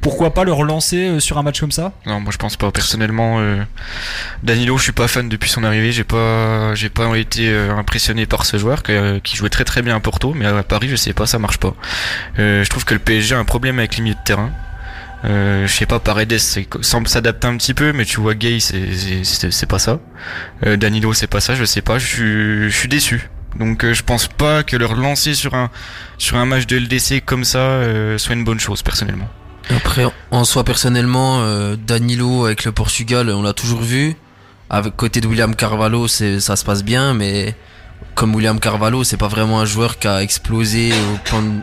pourquoi 0.00 0.32
pas 0.32 0.44
le 0.44 0.52
relancer 0.52 1.08
euh, 1.08 1.20
sur 1.20 1.38
un 1.38 1.42
match 1.42 1.60
comme 1.60 1.72
ça? 1.72 1.92
Non, 2.06 2.20
moi 2.20 2.32
je 2.32 2.38
pense 2.38 2.56
pas. 2.56 2.70
Personnellement, 2.70 3.40
euh, 3.40 3.62
Danilo, 4.42 4.78
je 4.78 4.84
suis 4.84 4.92
pas 4.92 5.08
fan 5.08 5.28
depuis 5.28 5.50
son 5.50 5.64
arrivée. 5.64 5.90
J'ai 5.92 6.04
pas, 6.04 6.74
pas 6.94 7.18
été 7.18 7.48
euh, 7.48 7.74
impressionné 7.74 8.26
par 8.26 8.46
ce 8.46 8.56
joueur 8.56 8.82
qui 8.84 9.36
jouait 9.36 9.48
très 9.48 9.64
très 9.64 9.82
bien 9.82 9.96
à 9.96 10.00
Porto, 10.00 10.32
mais 10.32 10.46
à 10.46 10.62
Paris, 10.62 10.88
je 10.88 10.96
sais 10.96 11.12
pas, 11.12 11.26
ça 11.26 11.38
marche 11.38 11.58
pas. 11.58 11.74
je 12.36 12.68
trouve 12.68 12.84
que 12.84 12.94
le 12.94 13.00
PSG 13.00 13.34
a 13.34 13.38
un 13.38 13.44
problème 13.44 13.78
avec 13.78 13.96
les 13.96 14.02
milieux 14.02 14.14
de 14.14 14.24
terrain. 14.24 14.52
je 15.24 15.66
sais 15.66 15.86
pas, 15.86 15.98
Paredes 15.98 16.38
semble 16.82 17.08
s'adapter 17.08 17.48
un 17.48 17.56
petit 17.56 17.74
peu, 17.74 17.92
mais 17.92 18.04
tu 18.04 18.20
vois, 18.20 18.34
Gay, 18.34 18.58
c'est 18.60 19.66
pas 19.66 19.78
ça. 19.78 19.98
Danilo, 20.64 21.14
c'est 21.14 21.26
pas 21.26 21.40
ça. 21.40 21.54
Je 21.54 21.64
sais 21.64 21.82
pas. 21.82 21.98
Je 21.98 22.68
suis 22.70 22.88
déçu. 22.88 23.28
Donc 23.58 23.90
je 23.90 24.02
pense 24.02 24.28
pas 24.28 24.62
que 24.62 24.76
le 24.76 24.86
relancer 24.86 25.34
sur 25.34 25.54
un 25.54 25.70
sur 26.18 26.36
un 26.36 26.44
match 26.44 26.66
de 26.66 26.76
LDC 26.76 27.24
comme 27.24 27.44
ça 27.44 27.80
soit 28.18 28.34
une 28.34 28.44
bonne 28.44 28.60
chose 28.60 28.82
personnellement. 28.82 29.28
Après, 29.74 30.04
en 30.30 30.44
soi, 30.44 30.64
personnellement, 30.64 31.40
euh, 31.40 31.76
Danilo 31.76 32.46
avec 32.46 32.64
le 32.64 32.72
Portugal, 32.72 33.30
on 33.30 33.42
l'a 33.42 33.52
toujours 33.52 33.80
vu. 33.80 34.16
Avec 34.70 34.96
côté 34.96 35.20
de 35.20 35.26
William 35.26 35.54
Carvalho, 35.54 36.08
ça 36.08 36.56
se 36.56 36.64
passe 36.64 36.82
bien, 36.82 37.14
mais 37.14 37.54
comme 38.14 38.34
William 38.34 38.58
Carvalho, 38.58 39.04
c'est 39.04 39.16
pas 39.16 39.28
vraiment 39.28 39.60
un 39.60 39.64
joueur 39.64 39.98
qui 39.98 40.08
a 40.08 40.22
explosé 40.22 40.92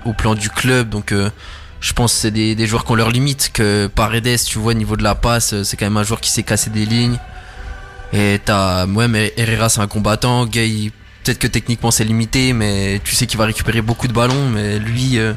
au 0.06 0.14
plan, 0.14 0.36
du 0.36 0.50
club. 0.50 0.90
Donc, 0.90 1.12
euh, 1.12 1.30
je 1.82 1.94
pense 1.94 2.14
que 2.14 2.20
c'est 2.20 2.32
des, 2.32 2.56
des 2.56 2.66
joueurs 2.68 2.86
qui 2.86 2.92
ont 2.92 2.96
leur 2.96 3.12
limite. 3.12 3.52
Que 3.54 3.88
Paredes, 3.88 4.40
tu 4.46 4.58
vois, 4.58 4.72
au 4.72 4.76
niveau 4.76 4.96
de 4.96 5.04
la 5.04 5.16
passe, 5.16 5.64
c'est 5.64 5.78
quand 5.78 5.86
même 5.86 5.98
un 5.98 6.04
joueur 6.04 6.22
qui 6.22 6.30
s'est 6.30 6.44
cassé 6.44 6.70
des 6.70 6.86
lignes. 6.86 7.18
Et 8.14 8.40
t'as, 8.44 8.86
ouais, 8.86 9.08
mais 9.08 9.34
Herrera, 9.38 9.70
c'est 9.70 9.82
un 9.82 9.88
combattant. 9.88 10.46
Gay, 10.46 10.92
peut-être 11.24 11.40
que 11.40 11.48
techniquement 11.48 11.90
c'est 11.90 12.04
limité, 12.04 12.54
mais 12.54 13.02
tu 13.04 13.16
sais 13.16 13.26
qu'il 13.26 13.40
va 13.40 13.46
récupérer 13.46 13.82
beaucoup 13.82 14.08
de 14.08 14.14
ballons. 14.14 14.50
Mais 14.50 14.78
lui, 14.78 15.18
euh, 15.18 15.34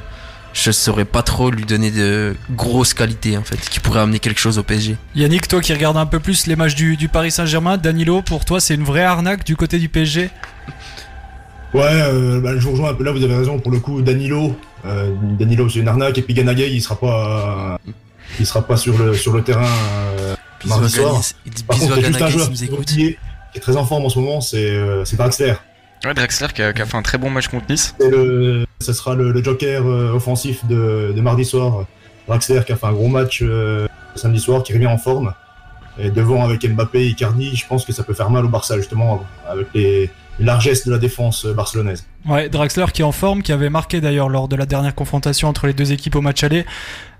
je 0.56 0.70
saurais 0.70 1.04
pas 1.04 1.22
trop 1.22 1.50
lui 1.50 1.64
donner 1.64 1.90
de 1.90 2.34
grosses 2.50 2.94
qualités 2.94 3.36
en 3.36 3.42
fait, 3.42 3.60
qui 3.68 3.78
pourraient 3.78 4.00
amener 4.00 4.18
quelque 4.18 4.40
chose 4.40 4.58
au 4.58 4.62
PSG. 4.62 4.96
Yannick, 5.14 5.46
toi 5.48 5.60
qui 5.60 5.72
regardes 5.74 5.98
un 5.98 6.06
peu 6.06 6.18
plus 6.18 6.46
les 6.46 6.56
matchs 6.56 6.74
du, 6.74 7.08
Paris 7.08 7.30
Saint-Germain, 7.30 7.76
Danilo, 7.76 8.22
pour 8.22 8.44
toi 8.44 8.58
c'est 8.58 8.74
une 8.74 8.84
vraie 8.84 9.04
arnaque 9.04 9.44
du 9.44 9.54
côté 9.54 9.78
du 9.78 9.88
PSG 9.88 10.30
Ouais, 11.74 11.82
euh, 11.84 12.40
bah, 12.40 12.52
je 12.56 12.64
vous 12.64 12.70
rejoins 12.72 12.90
un 12.90 12.94
peu 12.94 13.04
là, 13.04 13.12
vous 13.12 13.22
avez 13.22 13.36
raison, 13.36 13.58
pour 13.58 13.70
le 13.70 13.80
coup, 13.80 14.00
Danilo, 14.00 14.56
Euh, 14.86 15.12
Danilo, 15.38 15.68
c'est 15.68 15.80
une 15.80 15.88
arnaque. 15.88 16.16
Et 16.16 16.22
puis 16.22 16.32
Ganagay, 16.32 16.70
il 16.70 16.80
sera 16.80 16.94
pas, 16.94 17.78
il 18.38 18.46
sera 18.46 18.62
pas 18.62 18.76
sur 18.76 18.96
le, 18.96 19.14
sur 19.14 19.32
le 19.32 19.42
terrain 19.42 19.66
euh, 19.66 20.36
mardi 20.64 20.88
soir. 20.88 21.20
Par 21.66 21.78
contre, 21.78 21.98
il 21.98 22.02
y 22.02 22.04
a 22.04 22.06
juste 22.06 22.22
un 22.22 22.28
joueur 22.28 22.50
qui, 22.86 23.16
est 23.54 23.60
très 23.60 23.76
en 23.76 23.84
forme 23.84 24.04
en 24.04 24.08
ce 24.08 24.18
moment, 24.18 24.40
c'est 24.40 24.70
euh, 24.70 25.04
Draxler. 25.14 25.54
Ouais, 26.06 26.14
Draxler 26.14 26.48
qui 26.54 26.62
a, 26.62 26.72
qui 26.72 26.82
a, 26.82 26.86
fait 26.86 26.96
un 26.96 27.02
très 27.02 27.18
bon 27.18 27.30
match 27.30 27.48
contre 27.48 27.66
Nice. 27.68 27.94
Le, 27.98 28.64
ce 28.80 28.92
sera 28.92 29.14
le, 29.14 29.32
le 29.32 29.42
joker 29.42 29.84
euh, 29.84 30.12
offensif 30.12 30.64
de, 30.66 31.12
de, 31.14 31.20
mardi 31.20 31.44
soir. 31.44 31.84
Draxler 32.28 32.62
qui 32.64 32.72
a 32.72 32.76
fait 32.76 32.86
un 32.86 32.92
gros 32.92 33.08
match 33.08 33.40
euh, 33.42 33.88
samedi 34.14 34.38
soir, 34.38 34.62
qui 34.62 34.72
revient 34.72 34.86
en 34.86 34.98
forme. 34.98 35.34
Et 35.98 36.10
devant 36.10 36.44
avec 36.44 36.64
Mbappé 36.68 37.00
et 37.00 37.06
Icardi, 37.06 37.56
je 37.56 37.66
pense 37.66 37.84
que 37.84 37.92
ça 37.92 38.04
peut 38.04 38.14
faire 38.14 38.30
mal 38.30 38.44
au 38.44 38.48
Barça 38.48 38.76
justement 38.76 39.24
avec 39.48 39.66
les, 39.74 40.10
largesses 40.38 40.86
de 40.86 40.92
la 40.92 40.98
défense 40.98 41.46
barcelonaise. 41.46 42.06
Ouais, 42.26 42.48
Draxler 42.48 42.86
qui 42.92 43.02
est 43.02 43.04
en 43.04 43.12
forme, 43.12 43.42
qui 43.42 43.52
avait 43.52 43.70
marqué 43.70 44.00
d'ailleurs 44.00 44.28
lors 44.28 44.48
de 44.48 44.56
la 44.56 44.66
dernière 44.66 44.94
confrontation 44.94 45.48
entre 45.48 45.66
les 45.66 45.72
deux 45.72 45.92
équipes 45.92 46.16
au 46.16 46.20
match 46.20 46.44
aller. 46.44 46.66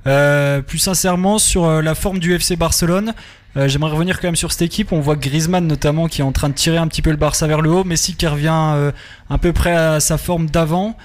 Euh, 0.07 0.63
plus 0.63 0.79
sincèrement, 0.79 1.39
sur 1.39 1.65
euh, 1.65 1.83
la 1.83 1.95
forme 1.95 2.19
du 2.19 2.35
FC 2.35 2.55
Barcelone, 2.57 3.13
euh, 3.57 3.69
j'aimerais 3.69 3.91
revenir 3.91 4.21
quand 4.21 4.29
même 4.29 4.37
sur 4.37 4.53
cette 4.53 4.63
équipe. 4.63 4.93
On 4.93 5.01
voit 5.01 5.17
Griezmann 5.17 5.67
notamment 5.67 6.09
qui 6.09 6.21
est 6.21 6.25
en 6.25 6.33
train 6.33 6.49
de 6.49 6.55
tirer 6.55 6.77
un 6.77 6.89
petit 6.89 7.03
peu 7.03 7.11
le 7.11 7.17
Barça 7.17 7.47
vers 7.47 7.61
le 7.61 7.71
haut. 7.71 7.85
Messi 7.85 8.15
qui 8.15 8.27
revient 8.27 8.73
euh, 8.75 8.93
un 9.31 9.39
peu 9.39 9.53
près 9.53 9.75
à 9.75 10.01
sa 10.01 10.19
forme 10.19 10.51
d'avant. 10.51 10.97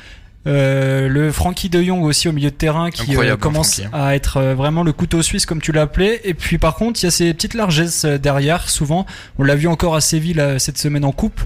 Euh, 0.48 1.08
le 1.08 1.32
Frankie 1.32 1.70
de 1.70 1.84
Jong 1.84 2.04
aussi 2.04 2.28
au 2.28 2.32
milieu 2.32 2.50
de 2.50 2.56
terrain 2.56 2.90
qui 2.90 3.16
euh, 3.16 3.38
commence 3.38 3.80
hein. 3.80 3.90
à 3.94 4.16
être 4.16 4.38
euh, 4.38 4.56
vraiment 4.56 4.82
le 4.82 4.92
couteau 4.92 5.22
suisse 5.22 5.46
comme 5.46 5.62
tu 5.62 5.72
l'appelais. 5.72 6.20
Et 6.24 6.34
puis 6.34 6.58
par 6.58 6.76
contre, 6.76 7.00
il 7.02 7.06
y 7.06 7.08
a 7.08 7.12
ces 7.12 7.34
petites 7.34 7.54
largesses 7.54 8.06
derrière. 8.06 8.70
Souvent, 8.70 9.06
on 9.38 9.44
l'a 9.44 9.56
vu 9.56 9.68
encore 9.68 9.96
à 9.96 10.02
Séville 10.02 10.44
cette 10.58 10.78
semaine 10.78 11.06
en 11.06 11.12
coupe. 11.12 11.42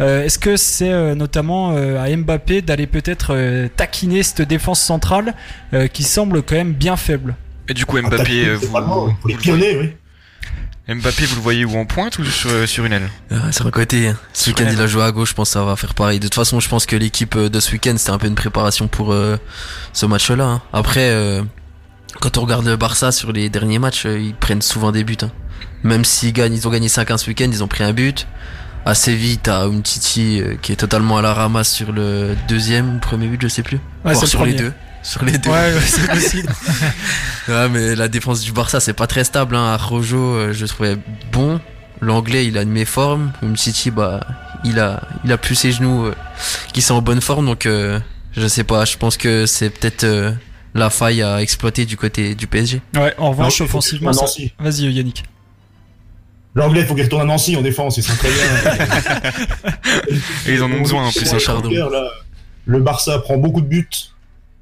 Est-ce 0.00 0.38
que 0.38 0.56
c'est 0.56 1.16
notamment 1.16 1.74
à 1.74 2.16
Mbappé 2.16 2.62
d'aller 2.62 2.86
peut-être 2.86 3.68
taquiner 3.74 4.22
cette 4.22 4.42
défense 4.42 4.80
centrale 4.80 5.34
qui 5.92 6.04
semble 6.04 6.42
quand 6.42 6.54
même 6.54 6.72
bien 6.72 6.96
faible? 6.96 7.34
Et 7.68 7.74
du 7.74 7.84
coup, 7.84 8.00
Mbappé, 8.00 8.54
vous, 8.54 8.68
vous, 8.68 9.28
les 9.28 9.34
pionner, 9.34 9.76
oui. 9.76 9.90
Mbappé, 10.88 11.26
vous 11.26 11.36
le 11.36 11.42
voyez 11.42 11.66
où 11.66 11.76
en 11.76 11.84
pointe 11.84 12.18
ou 12.18 12.24
sur, 12.24 12.48
euh, 12.50 12.66
sur 12.66 12.86
une 12.86 12.94
aile 12.94 13.10
euh, 13.30 13.52
Sur 13.52 13.66
un 13.66 13.70
côté. 13.70 14.10
Ce 14.32 14.48
week-end, 14.48 14.64
il 14.72 14.80
a 14.80 14.86
joué 14.86 15.02
à 15.02 15.12
gauche, 15.12 15.30
je 15.30 15.34
pense 15.34 15.50
que 15.50 15.52
ça 15.52 15.62
va 15.62 15.76
faire 15.76 15.92
pareil. 15.92 16.18
De 16.18 16.24
toute 16.24 16.34
façon, 16.34 16.60
je 16.60 16.68
pense 16.70 16.86
que 16.86 16.96
l'équipe 16.96 17.36
euh, 17.36 17.50
de 17.50 17.60
ce 17.60 17.72
week-end, 17.72 17.94
c'était 17.98 18.10
un 18.10 18.16
peu 18.16 18.26
une 18.26 18.34
préparation 18.34 18.88
pour 18.88 19.12
euh, 19.12 19.36
ce 19.92 20.06
match-là. 20.06 20.44
Hein. 20.44 20.62
Après, 20.72 21.10
euh, 21.10 21.42
quand 22.20 22.38
on 22.38 22.40
regarde 22.40 22.64
le 22.64 22.76
Barça 22.76 23.12
sur 23.12 23.32
les 23.32 23.50
derniers 23.50 23.78
matchs, 23.78 24.06
ils 24.06 24.34
prennent 24.34 24.62
souvent 24.62 24.90
des 24.90 25.04
buts. 25.04 25.18
Hein. 25.20 25.30
Même 25.82 26.06
s'ils 26.06 26.32
gagnent, 26.32 26.54
ils 26.54 26.66
ont 26.66 26.70
gagné 26.70 26.88
5-1 26.88 27.18
ce 27.18 27.26
week-end, 27.28 27.48
ils 27.52 27.62
ont 27.62 27.68
pris 27.68 27.84
un 27.84 27.92
but. 27.92 28.26
À 28.86 28.94
Séville, 28.94 29.36
t'as 29.36 29.66
Umtiti 29.66 30.42
qui 30.62 30.72
est 30.72 30.76
totalement 30.76 31.18
à 31.18 31.22
la 31.22 31.34
ramasse 31.34 31.70
sur 31.70 31.92
le 31.92 32.34
deuxième 32.48 32.96
ou 32.96 32.98
premier 32.98 33.26
but, 33.26 33.42
je 33.42 33.48
sais 33.48 33.62
plus. 33.62 33.78
Ouais, 34.06 34.14
sur 34.14 34.46
les 34.46 34.54
deux 34.54 34.72
sur 35.08 35.24
les 35.24 35.38
deux. 35.38 35.50
Ouais, 35.50 35.72
ouais 35.72 35.80
c'est 35.80 36.06
possible. 36.12 36.52
ouais, 37.48 37.68
mais 37.70 37.94
la 37.94 38.08
défense 38.08 38.42
du 38.42 38.52
Barça, 38.52 38.78
c'est 38.78 38.92
pas 38.92 39.06
très 39.06 39.24
stable. 39.24 39.56
Hein. 39.56 39.76
Rojo, 39.76 40.18
euh, 40.18 40.52
je 40.52 40.66
trouvais 40.66 40.96
bon. 41.32 41.60
L'anglais, 42.00 42.46
il 42.46 42.58
a 42.58 42.62
une 42.62 42.70
méforme. 42.70 43.32
City, 43.56 43.90
bah, 43.90 44.20
il 44.64 44.78
a, 44.78 45.02
il 45.24 45.32
a 45.32 45.38
plus 45.38 45.54
ses 45.54 45.72
genoux 45.72 46.06
euh, 46.06 46.14
qui 46.72 46.82
sont 46.82 46.94
en 46.94 47.02
bonne 47.02 47.20
forme. 47.20 47.46
Donc, 47.46 47.66
euh, 47.66 47.98
je 48.36 48.46
sais 48.46 48.64
pas. 48.64 48.84
Je 48.84 48.96
pense 48.98 49.16
que 49.16 49.46
c'est 49.46 49.70
peut-être 49.70 50.04
euh, 50.04 50.32
la 50.74 50.90
faille 50.90 51.22
à 51.22 51.40
exploiter 51.40 51.86
du 51.86 51.96
côté 51.96 52.34
du 52.34 52.46
PSG. 52.46 52.82
Ouais, 52.94 53.14
en 53.18 53.30
revanche, 53.30 53.60
offensivement. 53.62 54.12
Ça... 54.12 54.26
Vas-y, 54.58 54.92
Yannick. 54.92 55.24
L'anglais, 56.54 56.82
il 56.82 56.86
faut 56.86 56.94
qu'il 56.94 57.04
retourne 57.04 57.22
à 57.22 57.24
Nancy 57.24 57.56
en 57.56 57.62
défense, 57.62 57.96
il 57.96 58.02
sent 58.02 58.16
très 58.18 58.30
bien. 58.30 60.04
Et 60.46 60.54
ils 60.54 60.62
en 60.62 60.70
ont 60.70 60.80
besoin 60.80 61.06
en 61.06 61.12
plus, 61.12 61.32
un 61.32 61.38
chardon. 61.38 61.70
Le 62.64 62.80
Barça 62.80 63.18
prend 63.20 63.38
beaucoup 63.38 63.60
de 63.60 63.66
buts 63.66 63.88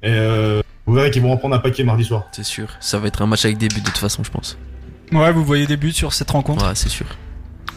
et 0.03 0.09
euh, 0.09 0.61
vous 0.85 0.93
verrez 0.93 1.11
qu'ils 1.11 1.21
vont 1.21 1.31
en 1.31 1.37
prendre 1.37 1.55
un 1.55 1.59
paquet 1.59 1.83
mardi 1.83 2.05
soir. 2.05 2.25
C'est 2.31 2.45
sûr. 2.45 2.67
Ça 2.79 2.99
va 2.99 3.07
être 3.07 3.21
un 3.21 3.27
match 3.27 3.45
avec 3.45 3.57
des 3.57 3.67
buts 3.67 3.81
de 3.81 3.85
toute 3.85 3.97
façon, 3.97 4.23
je 4.23 4.31
pense. 4.31 4.57
Ouais, 5.11 5.31
vous 5.31 5.43
voyez 5.43 5.67
des 5.67 5.77
buts 5.77 5.93
sur 5.93 6.13
cette 6.13 6.31
rencontre 6.31 6.65
Ouais, 6.65 6.75
c'est 6.75 6.89
sûr. 6.89 7.05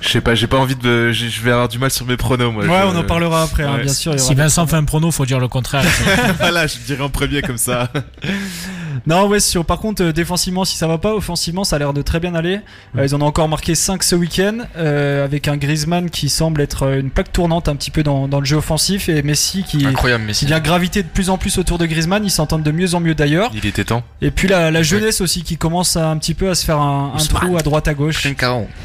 Je 0.00 0.09
sais 0.09 0.21
pas, 0.21 0.35
j'ai 0.35 0.47
pas 0.47 0.57
envie 0.57 0.77
de. 0.77 1.12
Je 1.12 1.43
vais 1.43 1.50
avoir 1.50 1.69
du 1.69 1.79
mal 1.79 1.91
sur 1.91 2.07
mes 2.07 2.17
pronos, 2.17 2.53
moi. 2.53 2.65
Ouais, 2.65 2.83
on 2.87 2.97
en 2.97 3.05
parlera 3.05 3.43
après, 3.43 3.65
hein, 3.65 3.78
bien 3.83 3.93
sûr. 3.93 4.19
Si 4.19 4.35
Vincent 4.35 4.67
fait 4.67 4.76
un 4.76 4.85
prono, 4.85 5.11
faut 5.11 5.26
dire 5.26 5.39
le 5.39 5.49
contraire. 5.49 5.85
voilà, 6.39 6.67
je 6.67 6.78
dirais 6.78 7.02
en 7.02 7.11
premier 7.11 7.43
comme 7.43 7.59
ça. 7.59 7.91
Non, 9.07 9.26
ouais, 9.29 9.41
sur, 9.41 9.65
par 9.65 9.79
contre, 9.79 10.03
euh, 10.03 10.13
défensivement, 10.13 10.65
si 10.65 10.76
ça 10.76 10.87
va 10.87 10.99
pas, 10.99 11.15
offensivement, 11.15 11.65
ça 11.65 11.76
a 11.76 11.79
l'air 11.79 11.93
de 11.93 12.03
très 12.03 12.21
bien 12.21 12.35
aller. 12.35 12.61
Euh, 12.97 13.07
ils 13.07 13.15
en 13.15 13.21
ont 13.23 13.26
encore 13.26 13.49
marqué 13.49 13.75
5 13.75 14.03
ce 14.03 14.15
week-end, 14.15 14.59
euh, 14.76 15.25
avec 15.25 15.49
un 15.49 15.57
Griezmann 15.57 16.11
qui 16.11 16.29
semble 16.29 16.61
être 16.61 16.85
euh, 16.85 17.00
une 17.00 17.11
plaque 17.11 17.33
tournante 17.33 17.69
un 17.69 17.76
petit 17.76 17.91
peu 17.91 18.03
dans, 18.03 18.29
dans 18.29 18.41
le 18.41 18.47
jeu 18.47 18.57
offensif, 18.57 19.09
et 19.09 19.23
Messi 19.23 19.63
qui, 19.65 19.87
Incroyable, 19.87 20.25
Messi. 20.25 20.41
qui 20.41 20.47
vient 20.47 20.61
graviter 20.61 21.03
de 21.03 21.09
plus 21.09 21.31
en 21.31 21.39
plus 21.39 21.59
autour 21.59 21.79
de 21.79 21.87
Griezmann. 21.87 22.25
Ils 22.25 22.31
s'entendent 22.31 22.63
de 22.63 22.73
mieux 22.73 22.95
en 22.95 23.00
mieux 23.00 23.15
d'ailleurs. 23.15 23.50
Il 23.55 23.67
était 23.67 23.85
temps. 23.85 24.03
Et 24.21 24.31
puis 24.31 24.49
la, 24.49 24.71
la 24.71 24.83
jeunesse 24.83 25.21
aussi 25.21 25.43
qui 25.43 25.57
commence 25.57 25.97
à, 25.97 26.09
un 26.09 26.17
petit 26.19 26.35
peu 26.35 26.50
à 26.50 26.55
se 26.55 26.65
faire 26.65 26.79
un, 26.79 27.13
un 27.15 27.25
trou 27.25 27.57
à 27.57 27.63
droite 27.63 27.89
à 27.89 27.95
gauche. 27.95 28.23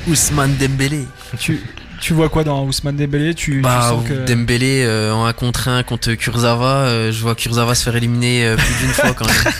Ousmane 0.07 0.55
Dembélé. 0.57 1.05
Tu, 1.39 1.61
tu 2.05 2.13
vois 2.13 2.29
quoi 2.29 2.43
dans 2.43 2.63
Ousmane 2.65 2.97
Dembélé? 2.97 3.33
Tu, 3.33 3.61
bah, 3.61 3.79
tu 3.81 3.95
sens 3.95 4.07
que... 4.07 4.13
Dembélé 4.31 4.83
euh, 4.85 5.11
en 5.11 5.25
1 5.25 5.33
contre 5.33 5.69
1 5.69 5.81
contre 5.81 6.13
Kurzawa, 6.13 6.67
euh, 6.67 7.11
je 7.11 7.19
vois 7.19 7.33
Kurzawa 7.33 7.73
se 7.73 7.83
faire 7.83 7.95
éliminer 7.95 8.45
euh, 8.45 8.55
plus 8.55 8.75
d'une 8.75 8.93
fois 8.93 9.13
quand 9.13 9.25
même. 9.25 9.35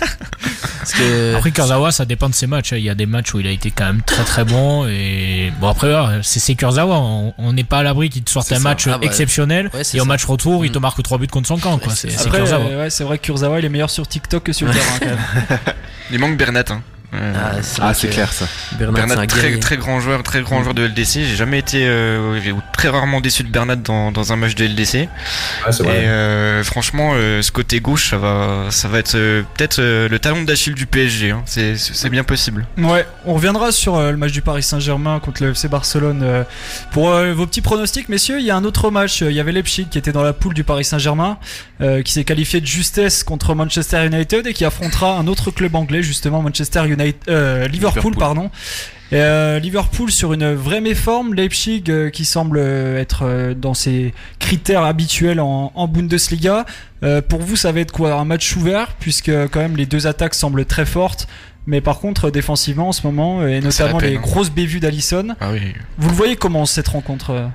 Parce 0.79 0.93
que... 0.93 1.35
Après 1.35 1.49
Kurzawa, 1.49 1.91
ça 1.91 2.05
dépend 2.05 2.29
de 2.29 2.35
ses 2.35 2.45
matchs. 2.45 2.73
Hein. 2.73 2.77
Il 2.77 2.83
y 2.83 2.89
a 2.91 2.93
des 2.93 3.07
matchs 3.07 3.33
où 3.33 3.39
il 3.39 3.47
a 3.47 3.49
été 3.49 3.71
quand 3.71 3.85
même 3.85 4.03
très 4.03 4.23
très 4.23 4.45
bon 4.45 4.85
et 4.85 5.51
bon 5.59 5.69
après 5.69 5.91
c'est 6.21 6.53
Kurzawa. 6.53 7.33
On 7.39 7.53
n'est 7.53 7.63
pas 7.63 7.79
à 7.79 7.83
l'abri 7.83 8.11
qu'il 8.11 8.21
te 8.21 8.29
sorte 8.29 8.51
un 8.51 8.57
ça. 8.57 8.61
match 8.61 8.85
ah, 8.85 8.99
bah, 8.99 9.07
exceptionnel 9.07 9.71
ouais, 9.73 9.81
et 9.95 9.99
au 9.99 10.05
match 10.05 10.23
retour, 10.25 10.61
mm. 10.61 10.65
il 10.65 10.71
te 10.71 10.77
marque 10.77 11.01
3 11.01 11.17
buts 11.17 11.25
contre 11.25 11.47
son 11.47 11.57
camp. 11.57 11.79
Quoi. 11.79 11.93
C'est 11.95 12.29
Kurzawa. 12.29 12.63
ouais, 12.63 12.89
c'est 12.91 13.05
vrai 13.05 13.17
que 13.17 13.25
Kurzawa 13.25 13.57
il 13.57 13.65
est 13.65 13.69
meilleur 13.69 13.89
sur 13.89 14.07
TikTok 14.07 14.43
que 14.43 14.53
sur 14.53 14.67
le 14.67 14.73
terrain. 14.73 14.99
Quand 14.99 15.05
même. 15.07 15.59
il 16.11 16.19
manque 16.19 16.37
Bernat. 16.37 16.65
Hein. 16.69 16.83
Ah, 17.35 17.51
ah 17.81 17.93
c'est 17.93 18.09
clair 18.09 18.31
ça. 18.33 18.47
Bernat, 18.77 19.05
Bernat 19.05 19.27
très, 19.27 19.57
très 19.59 19.77
grand 19.77 19.99
joueur, 19.99 20.23
très 20.23 20.41
grand 20.41 20.61
joueur 20.61 20.73
de 20.73 20.85
LDC. 20.85 21.23
J'ai 21.23 21.35
jamais 21.35 21.59
été 21.59 21.85
euh, 21.87 22.39
très 22.73 22.89
rarement 22.89 23.21
déçu 23.21 23.43
de 23.43 23.49
Bernat 23.49 23.77
dans, 23.77 24.11
dans 24.11 24.33
un 24.33 24.35
match 24.35 24.55
de 24.55 24.65
LDC. 24.65 25.07
Ah, 25.65 25.69
et 25.69 25.87
euh, 25.87 26.63
franchement, 26.63 27.13
euh, 27.15 27.41
ce 27.41 27.51
côté 27.51 27.79
gauche, 27.79 28.09
ça 28.11 28.17
va, 28.17 28.67
ça 28.69 28.87
va 28.87 28.99
être 28.99 29.15
euh, 29.15 29.43
peut-être 29.55 29.79
euh, 29.79 30.09
le 30.09 30.19
talon 30.19 30.43
d'Achille 30.43 30.73
du 30.73 30.85
PSG. 30.85 31.31
Hein. 31.31 31.43
C'est 31.45 32.09
bien 32.09 32.23
possible. 32.23 32.65
Ouais, 32.77 33.05
on 33.25 33.33
reviendra 33.33 33.71
sur 33.71 33.99
le 33.99 34.17
match 34.17 34.31
du 34.31 34.41
Paris 34.41 34.63
Saint-Germain 34.63 35.19
contre 35.19 35.43
le 35.43 35.51
FC 35.51 35.67
Barcelone. 35.67 36.45
pour 36.91 37.09
vos 37.09 37.45
petits 37.45 37.61
pronostics, 37.61 38.09
messieurs, 38.09 38.39
il 38.39 38.45
y 38.45 38.51
a 38.51 38.55
un 38.55 38.63
autre 38.63 38.91
match. 38.91 39.21
Il 39.21 39.31
y 39.31 39.39
avait 39.39 39.51
Leipzig 39.51 39.87
qui 39.89 39.97
était 39.97 40.11
dans 40.11 40.23
la 40.23 40.33
poule 40.33 40.53
du 40.53 40.63
Paris 40.63 40.85
Saint-Germain, 40.85 41.37
qui 41.79 42.11
s'est 42.11 42.23
qualifié 42.23 42.61
de 42.61 42.65
justesse 42.65 43.23
contre 43.23 43.55
Manchester 43.55 44.05
United 44.05 44.47
et 44.47 44.53
qui 44.53 44.65
affrontera 44.65 45.17
un 45.17 45.27
autre 45.27 45.51
club 45.51 45.75
anglais, 45.75 46.03
justement 46.03 46.41
Manchester 46.41 46.85
United. 46.87 47.04
Euh, 47.27 47.67
Liverpool, 47.67 47.71
Liverpool, 47.71 48.15
pardon. 48.15 48.51
Euh, 49.13 49.59
Liverpool 49.59 50.11
sur 50.11 50.33
une 50.33 50.53
vraie 50.53 50.81
méforme, 50.81 51.35
Leipzig 51.35 51.83
euh, 51.89 52.09
qui 52.09 52.25
semble 52.25 52.59
être 52.59 53.53
dans 53.53 53.73
ses 53.73 54.13
critères 54.39 54.83
habituels 54.83 55.39
en, 55.39 55.71
en 55.75 55.87
Bundesliga. 55.87 56.65
Pour 57.29 57.41
vous, 57.41 57.55
ça 57.55 57.71
va 57.71 57.81
être 57.81 57.91
quoi? 57.91 58.15
Un 58.15 58.25
match 58.25 58.55
ouvert 58.55 58.95
puisque 58.99 59.31
quand 59.51 59.59
même 59.59 59.77
les 59.77 59.85
deux 59.85 60.07
attaques 60.07 60.33
semblent 60.33 60.65
très 60.65 60.87
fortes. 60.87 61.27
Mais 61.67 61.81
par 61.81 61.99
contre, 61.99 62.29
défensivement 62.29 62.89
en 62.89 62.91
ce 62.91 63.05
moment, 63.07 63.45
et 63.45 63.59
notamment 63.59 63.97
peine, 63.97 64.11
les 64.11 64.17
hein. 64.17 64.21
grosses 64.21 64.51
bévues 64.51 64.79
d'Alisson, 64.79 65.35
ah 65.39 65.49
oui. 65.51 65.73
vous 65.97 66.09
le 66.09 66.15
voyez 66.15 66.35
comment 66.35 66.67
cette 66.67 66.87
rencontre 66.87 67.49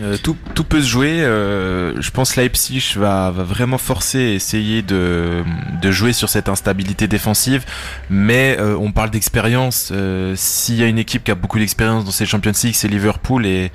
euh, 0.00 0.16
tout, 0.22 0.36
tout, 0.54 0.64
peut 0.64 0.80
se 0.80 0.86
jouer. 0.86 1.22
Euh, 1.22 2.00
je 2.00 2.10
pense 2.10 2.36
Leipzig 2.36 2.94
va, 2.96 3.30
va 3.30 3.42
vraiment 3.42 3.78
forcer 3.78 4.18
et 4.18 4.34
essayer 4.34 4.82
de, 4.82 5.42
de, 5.80 5.90
jouer 5.90 6.12
sur 6.12 6.28
cette 6.28 6.48
instabilité 6.48 7.08
défensive. 7.08 7.64
Mais 8.10 8.56
euh, 8.58 8.76
on 8.78 8.92
parle 8.92 9.10
d'expérience. 9.10 9.92
S'il 10.34 10.76
y 10.76 10.82
a 10.82 10.86
une 10.86 10.98
équipe 10.98 11.24
qui 11.24 11.30
a 11.30 11.34
beaucoup 11.34 11.58
d'expérience 11.58 12.04
dans 12.04 12.10
ces 12.10 12.26
Champions 12.26 12.52
League, 12.62 12.74
c'est 12.74 12.88
Liverpool. 12.88 13.46
Et 13.46 13.72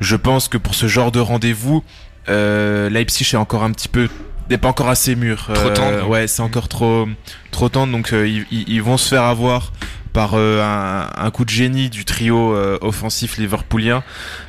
je 0.00 0.16
pense 0.16 0.48
que 0.48 0.58
pour 0.58 0.74
ce 0.74 0.86
genre 0.86 1.12
de 1.12 1.20
rendez-vous, 1.20 1.82
Leipzig 2.28 3.30
est 3.32 3.36
encore 3.36 3.64
un 3.64 3.72
petit 3.72 3.88
peu 3.88 4.08
n'est 4.50 4.58
pas 4.58 4.68
encore 4.68 4.90
assez 4.90 5.16
mûr. 5.16 5.48
Trop 5.54 5.70
tendre. 5.70 6.06
ouais, 6.06 6.26
c'est 6.26 6.42
encore 6.42 6.68
trop 6.68 7.08
trop 7.50 7.70
tendre. 7.70 7.92
Donc 7.92 8.12
ils, 8.12 8.44
ils, 8.50 8.82
vont 8.82 8.98
se 8.98 9.08
faire 9.08 9.22
avoir 9.22 9.72
par 10.14 10.30
euh, 10.34 10.62
un, 10.62 11.10
un, 11.14 11.30
coup 11.30 11.44
de 11.44 11.50
génie 11.50 11.90
du 11.90 12.06
trio 12.06 12.54
euh, 12.54 12.78
offensif 12.80 13.36
liverpoolien. 13.36 14.02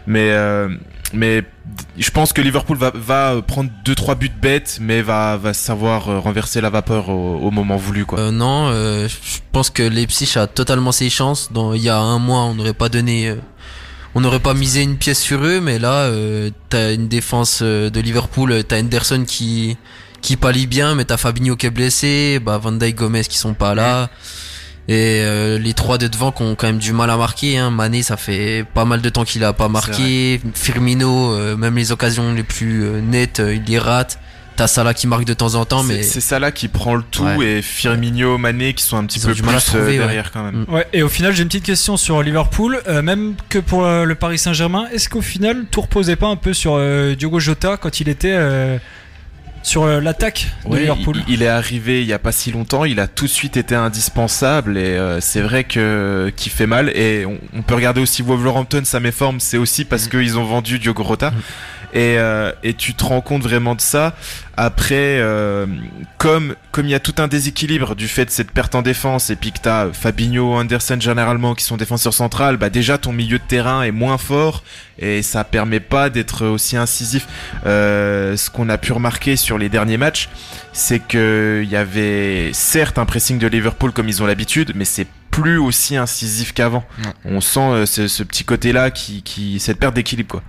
Mais 0.07 0.31
mais 1.13 1.43
je 1.97 2.09
pense 2.11 2.33
que 2.33 2.41
Liverpool 2.41 2.77
va, 2.77 2.91
va 2.93 3.41
prendre 3.41 3.69
deux 3.83 3.95
trois 3.95 4.15
buts 4.15 4.31
bêtes, 4.41 4.79
mais 4.81 5.01
va, 5.01 5.37
va 5.37 5.53
savoir 5.53 6.09
euh, 6.09 6.19
renverser 6.19 6.61
la 6.61 6.69
vapeur 6.69 7.09
au, 7.09 7.37
au 7.37 7.51
moment 7.51 7.77
voulu 7.77 8.05
quoi. 8.05 8.19
Euh, 8.19 8.31
non, 8.31 8.67
euh, 8.69 9.07
je 9.07 9.39
pense 9.51 9.69
que 9.69 9.83
Leipzig 9.83 10.37
a 10.37 10.47
totalement 10.47 10.91
ses 10.91 11.09
chances. 11.09 11.51
Dans, 11.51 11.73
il 11.73 11.81
y 11.81 11.89
a 11.89 11.97
un 11.97 12.19
mois, 12.19 12.41
on 12.41 12.55
n'aurait 12.55 12.73
pas 12.73 12.89
donné, 12.89 13.29
euh, 13.29 13.35
on 14.13 14.21
n'aurait 14.21 14.39
pas 14.39 14.53
misé 14.53 14.81
une 14.83 14.97
pièce 14.97 15.21
sur 15.21 15.43
eux, 15.43 15.61
mais 15.61 15.79
là, 15.79 16.03
euh, 16.03 16.49
t'as 16.69 16.93
une 16.93 17.07
défense 17.07 17.61
de 17.61 17.99
Liverpool, 17.99 18.63
t'as 18.63 18.79
Henderson 18.79 19.23
qui 19.25 19.77
qui 20.21 20.37
pallie 20.37 20.65
bien, 20.65 20.95
mais 20.95 21.05
t'as 21.05 21.17
Fabinho 21.17 21.55
qui 21.55 21.67
est 21.67 21.71
blessé, 21.71 22.39
bah 22.43 22.57
Van 22.57 22.71
Dijk, 22.71 22.95
Gomez 22.95 23.23
qui 23.25 23.37
sont 23.37 23.53
pas 23.53 23.75
là. 23.75 24.09
Et 24.87 25.21
euh, 25.23 25.57
les 25.57 25.73
trois 25.73 25.97
de 25.97 26.07
devant 26.07 26.31
qui 26.31 26.43
ont 26.43 26.53
quand 26.55 26.67
même 26.67 26.77
du 26.77 26.93
mal 26.93 27.09
à 27.09 27.17
marquer. 27.17 27.57
Hein. 27.57 27.71
Mané, 27.71 28.03
ça 28.03 28.17
fait 28.17 28.65
pas 28.73 28.85
mal 28.85 29.01
de 29.01 29.09
temps 29.09 29.23
qu'il 29.23 29.43
a 29.43 29.53
pas 29.53 29.67
marqué. 29.67 30.39
Firmino, 30.53 31.33
euh, 31.33 31.57
même 31.57 31.75
les 31.75 31.91
occasions 31.91 32.33
les 32.33 32.43
plus 32.43 32.83
euh, 32.83 33.01
nettes, 33.01 33.41
il 33.43 33.63
les 33.63 33.79
rate. 33.79 34.19
T'as 34.55 34.67
Salah 34.67 34.93
qui 34.93 35.05
marque 35.05 35.25
de 35.25 35.33
temps 35.33 35.55
en 35.55 35.65
temps, 35.65 35.83
mais 35.83 36.01
c'est 36.01 36.21
Salah 36.21 36.49
qui 36.49 36.69
prend 36.69 36.95
le 36.95 37.03
tout 37.03 37.27
et 37.41 37.61
Firmino, 37.61 38.37
Mané 38.37 38.73
qui 38.73 38.85
sont 38.85 38.95
un 38.95 39.03
petit 39.03 39.19
peu 39.19 39.33
plus 39.33 39.73
derrière 39.73 40.31
quand 40.31 40.43
même. 40.43 40.65
Ouais. 40.69 40.87
Et 40.93 41.03
au 41.03 41.09
final, 41.09 41.33
j'ai 41.33 41.41
une 41.41 41.49
petite 41.49 41.65
question 41.65 41.97
sur 41.97 42.23
Liverpool, 42.23 42.81
même 43.03 43.35
que 43.49 43.59
pour 43.59 43.83
le 43.83 44.15
Paris 44.15 44.37
Saint-Germain. 44.37 44.85
Est-ce 44.93 45.09
qu'au 45.09 45.21
final, 45.21 45.65
tout 45.69 45.81
reposait 45.81 46.15
pas 46.15 46.27
un 46.27 46.37
peu 46.37 46.53
sur 46.53 46.79
Diogo 47.17 47.37
Jota 47.41 47.75
quand 47.75 47.99
il 47.99 48.07
était 48.07 48.79
sur 49.65 49.83
euh, 49.83 49.99
l'attaque 49.99 50.47
de 50.69 50.77
Liverpool. 50.77 51.23
Il, 51.27 51.41
est 51.41 51.47
arrivé 51.47 52.01
il 52.01 52.07
y 52.07 52.13
a 52.13 52.19
pas 52.19 52.31
si 52.31 52.51
longtemps, 52.51 52.85
il 52.85 52.99
a 52.99 53.07
tout 53.07 53.25
de 53.25 53.31
suite 53.31 53.57
été 53.57 53.73
indispensable 53.73 54.77
et 54.77 54.95
euh, 54.95 55.19
c'est 55.19 55.41
vrai 55.41 55.63
que 55.63 56.31
qu'il 56.35 56.51
fait 56.51 56.67
mal 56.67 56.89
et 56.89 57.25
on, 57.25 57.61
peut 57.63 57.73
regarder 57.73 57.99
aussi 57.99 58.21
Wolverhampton 58.21 58.83
sa 58.85 58.99
méforme, 58.99 59.39
c'est 59.39 59.57
aussi 59.57 59.83
parce 59.83 60.05
mm. 60.05 60.09
qu'ils 60.09 60.37
ont 60.37 60.45
vendu 60.45 60.77
Diogo 60.77 61.01
Rota. 61.01 61.31
Mm. 61.31 61.35
Et, 61.95 62.17
euh, 62.19 62.51
et, 62.61 62.73
tu 62.73 62.93
te 62.93 63.05
rends 63.05 63.21
compte 63.21 63.41
vraiment 63.41 63.73
de 63.73 63.79
ça. 63.79 64.15
Après, 64.57 65.17
euh, 65.19 65.65
comme 66.17 66.55
comme 66.71 66.87
il 66.87 66.91
y 66.91 66.95
a 66.95 66.99
tout 66.99 67.15
un 67.19 67.29
déséquilibre 67.29 67.95
du 67.95 68.09
fait 68.09 68.25
de 68.25 68.29
cette 68.29 68.51
perte 68.51 68.75
en 68.75 68.81
défense 68.81 69.29
et 69.29 69.37
puis 69.37 69.53
que 69.53 69.59
t'as 69.61 69.93
Fabinho, 69.93 70.55
Anderson 70.55 70.97
généralement 70.99 71.55
qui 71.55 71.63
sont 71.63 71.77
défenseurs 71.77 72.13
centrales, 72.13 72.57
bah 72.57 72.69
déjà 72.69 72.97
ton 72.97 73.13
milieu 73.13 73.37
de 73.37 73.43
terrain 73.47 73.81
est 73.81 73.91
moins 73.91 74.17
fort 74.17 74.61
et 74.99 75.21
ça 75.21 75.45
permet 75.45 75.79
pas 75.79 76.09
d'être 76.09 76.45
aussi 76.45 76.75
incisif. 76.75 77.27
Euh, 77.65 78.35
ce 78.35 78.49
qu'on 78.49 78.67
a 78.67 78.77
pu 78.77 78.91
remarquer 78.91 79.37
sur 79.37 79.57
les 79.57 79.69
derniers 79.69 79.97
matchs, 79.97 80.27
c'est 80.73 80.99
que 80.99 81.61
il 81.63 81.69
y 81.69 81.77
avait 81.77 82.51
certes 82.51 82.97
un 82.97 83.05
pressing 83.05 83.39
de 83.39 83.47
Liverpool 83.47 83.93
comme 83.93 84.09
ils 84.09 84.21
ont 84.21 84.25
l'habitude, 84.25 84.73
mais 84.75 84.85
c'est 84.85 85.07
plus 85.31 85.57
aussi 85.57 85.97
incisif 85.97 86.53
qu'avant. 86.53 86.85
On 87.25 87.41
sent 87.41 87.59
euh, 87.59 87.85
ce, 87.85 88.07
ce, 88.07 88.23
petit 88.23 88.45
côté-là 88.45 88.91
qui, 88.91 89.21
qui 89.21 89.59
cette 89.59 89.79
perte 89.79 89.93
d'équilibre 89.93 90.29
quoi. 90.29 90.43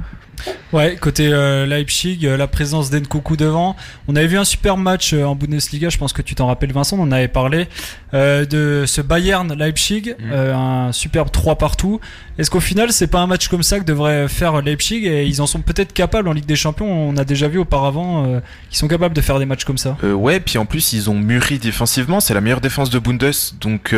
Ouais, 0.72 0.96
côté 0.96 1.28
euh, 1.32 1.64
Leipzig, 1.64 2.20
euh, 2.24 2.36
la 2.36 2.48
présence 2.48 2.90
d'Enkoukou 2.90 3.36
devant. 3.36 3.76
On 4.08 4.16
avait 4.16 4.26
vu 4.26 4.38
un 4.38 4.44
super 4.44 4.76
match 4.76 5.12
euh, 5.12 5.24
en 5.24 5.36
Bundesliga, 5.36 5.88
je 5.88 5.98
pense 5.98 6.12
que 6.12 6.22
tu 6.22 6.34
t'en 6.34 6.48
rappelles 6.48 6.72
Vincent, 6.72 6.98
on 6.98 7.02
en 7.02 7.12
avait 7.12 7.28
parlé, 7.28 7.68
de 8.12 8.84
ce 8.86 9.02
Bayern 9.02 9.52
Leipzig, 9.52 10.14
mm. 10.18 10.32
un 10.32 10.92
superbe 10.92 11.30
3 11.30 11.56
partout. 11.56 12.00
Est-ce 12.38 12.50
qu'au 12.50 12.60
final, 12.60 12.90
c'est 12.90 13.08
pas 13.08 13.20
un 13.20 13.26
match 13.26 13.48
comme 13.48 13.62
ça 13.62 13.78
que 13.78 13.84
devrait 13.84 14.26
faire 14.28 14.62
Leipzig 14.62 15.06
et 15.06 15.26
ils 15.26 15.42
en 15.42 15.46
sont 15.46 15.60
peut-être 15.60 15.92
capables 15.92 16.26
en 16.28 16.32
Ligue 16.32 16.46
des 16.46 16.56
Champions? 16.56 16.90
On 16.90 17.16
a 17.18 17.24
déjà 17.24 17.48
vu 17.48 17.58
auparavant 17.58 18.40
qu'ils 18.70 18.78
sont 18.78 18.88
capables 18.88 19.14
de 19.14 19.20
faire 19.20 19.38
des 19.38 19.44
matchs 19.44 19.64
comme 19.64 19.76
ça. 19.76 19.98
ouais, 20.02 20.40
puis 20.40 20.56
en 20.56 20.64
plus, 20.64 20.94
ils 20.94 21.10
ont 21.10 21.14
mûri 21.14 21.58
défensivement, 21.58 22.20
c'est 22.20 22.32
la 22.32 22.40
meilleure 22.40 22.62
défense 22.62 22.88
de 22.88 22.98
Bundes, 22.98 23.32
donc 23.60 23.94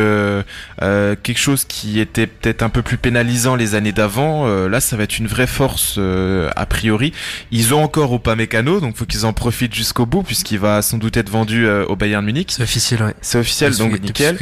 quelque 0.81 1.39
chose 1.39 1.65
qui 1.65 2.01
était 2.01 2.27
peut-être 2.27 2.63
un 2.63 2.71
peu 2.71 2.83
plus 2.83 2.99
pénalisant 2.99 3.55
les 3.55 3.77
années 3.77 3.93
d'avant, 3.93 4.47
là 4.67 4.81
ça 4.81 4.97
va 4.97 5.05
être 5.05 5.19
une 5.19 5.29
vraie 5.29 5.47
force 5.47 5.99
euh, 6.29 6.51
a 6.57 6.67
priori. 6.67 7.13
Ils 7.51 7.75
ont 7.75 7.83
encore 7.83 8.15
Upamecano, 8.15 8.81
donc 8.81 8.97
faut 8.97 9.07
qu'ils 9.07 9.27
en 9.27 9.33
profitent 9.33 9.75
jusqu'au 9.75 10.07
bout 10.07 10.23
puisqu'il 10.23 10.59
va 10.59 10.83
sans 10.83 10.99
doute 10.99 11.17
être 11.17 11.31
vendu 11.31 11.67
euh, 11.67 11.85
au 11.87 11.97
Bayern 11.97 12.25
Munich. 12.25 12.53
C'est 12.57 12.63
officiel, 12.63 13.03
ouais. 13.03 13.15
C'est 13.21 13.39
officiel, 13.39 13.77
donc 13.77 14.01
nickel. 14.01 14.37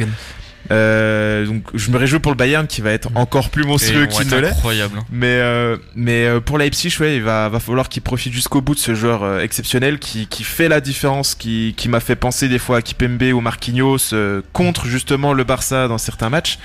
Euh, 0.71 1.45
donc 1.45 1.63
je 1.73 1.91
me 1.91 1.97
réjouis 1.97 2.19
pour 2.19 2.31
le 2.31 2.37
Bayern 2.37 2.67
qui 2.67 2.81
va 2.81 2.91
être 2.91 3.09
encore 3.15 3.49
plus 3.49 3.63
monstrueux 3.63 4.05
qu'il 4.07 4.27
ne 4.27 4.37
l'est. 4.37 4.49
Incroyable. 4.49 4.99
Mais 5.11 5.37
euh, 5.39 5.77
mais 5.95 6.25
euh, 6.25 6.39
pour 6.39 6.57
Leipzig, 6.57 6.93
ouais, 6.99 7.15
il 7.17 7.23
va 7.23 7.49
va 7.49 7.59
falloir 7.59 7.89
qu'il 7.89 8.01
profite 8.01 8.33
jusqu'au 8.33 8.61
bout 8.61 8.75
de 8.75 8.79
ce 8.79 8.95
joueur 8.95 9.23
euh, 9.23 9.41
exceptionnel 9.41 9.99
qui 9.99 10.27
qui 10.27 10.43
fait 10.43 10.67
la 10.67 10.81
différence, 10.81 11.35
qui 11.35 11.73
qui 11.77 11.89
m'a 11.89 11.99
fait 11.99 12.15
penser 12.15 12.49
des 12.49 12.59
fois 12.59 12.77
à 12.77 12.81
Kipembe 12.81 13.23
ou 13.33 13.41
Marquinhos 13.41 14.13
contre 14.53 14.87
justement 14.87 15.33
le 15.33 15.43
Barça 15.43 15.87
dans 15.87 15.97
certains 15.97 16.29
matchs 16.29 16.59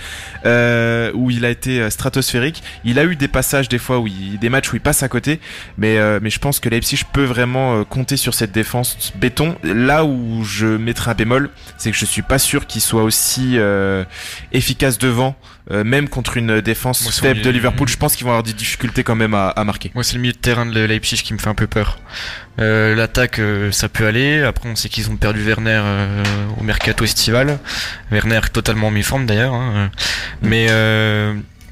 où 0.45 1.31
il 1.31 1.45
a 1.45 1.51
été 1.51 1.88
stratosphérique. 1.91 2.62
Il 2.85 2.99
a 2.99 3.05
eu 3.05 3.17
des 3.17 3.29
passages 3.29 3.69
des 3.69 3.79
fois 3.79 3.99
où 3.99 4.07
il, 4.07 4.38
des 4.38 4.49
matchs 4.49 4.73
où 4.73 4.77
il 4.77 4.83
passe 4.83 5.03
à 5.03 5.09
côté, 5.09 5.41
mais 5.79 5.99
mais 6.21 6.31
je 6.31 6.38
pense 6.38 6.61
que 6.61 6.69
Leipzig 6.69 7.03
peut 7.12 7.25
vraiment 7.25 7.85
compter 7.85 8.17
sur 8.17 8.35
cette 8.35 8.53
défense 8.53 9.12
béton. 9.17 9.57
Là 9.62 10.05
où 10.05 10.45
je 10.45 10.67
mettrai 10.67 11.12
un 11.12 11.15
bémol, 11.15 11.51
c'est 11.77 11.91
que 11.91 11.97
je 11.97 12.05
suis 12.05 12.23
pas 12.23 12.38
sûr 12.38 12.67
qu'il 12.67 12.81
soit 12.81 13.03
aussi 13.03 13.59
euh, 13.59 13.91
efficace 14.52 14.98
devant, 14.98 15.37
euh, 15.70 15.85
même 15.85 16.09
contre 16.09 16.37
une 16.37 16.61
défense 16.61 17.09
faible 17.20 17.42
de 17.42 17.50
Liverpool. 17.50 17.88
Je 17.88 17.96
pense 17.96 18.16
qu'ils 18.16 18.24
vont 18.24 18.31
avoir 18.31 18.42
des 18.42 18.52
difficultés 18.52 19.05
quand 19.05 19.14
même 19.14 19.35
à, 19.35 19.64
marquer. 19.64 19.90
Moi, 19.94 20.05
c'est 20.05 20.14
le 20.14 20.20
milieu 20.20 20.33
de 20.33 20.38
terrain 20.38 20.66
de 20.66 20.81
Leipzig 20.81 21.22
qui 21.22 21.33
me 21.35 21.38
fait 21.38 21.48
un 21.48 21.55
peu 21.55 21.66
peur. 21.66 21.98
Euh, 22.61 22.94
l'attaque, 22.94 23.40
ça 23.70 23.88
peut 23.88 24.07
aller. 24.07 24.42
Après, 24.42 24.68
on 24.68 24.76
sait 24.76 24.88
qu'ils 24.88 25.11
ont 25.11 25.16
perdu 25.16 25.42
Werner 25.42 25.83
au 26.59 26.62
mercato 26.62 27.05
estival. 27.05 27.59
Werner 28.11 28.40
totalement 28.52 28.90
mis 28.90 29.02
forme 29.02 29.26
d'ailleurs. 29.26 29.55
Hein. 29.55 29.90
Mais 30.42 30.68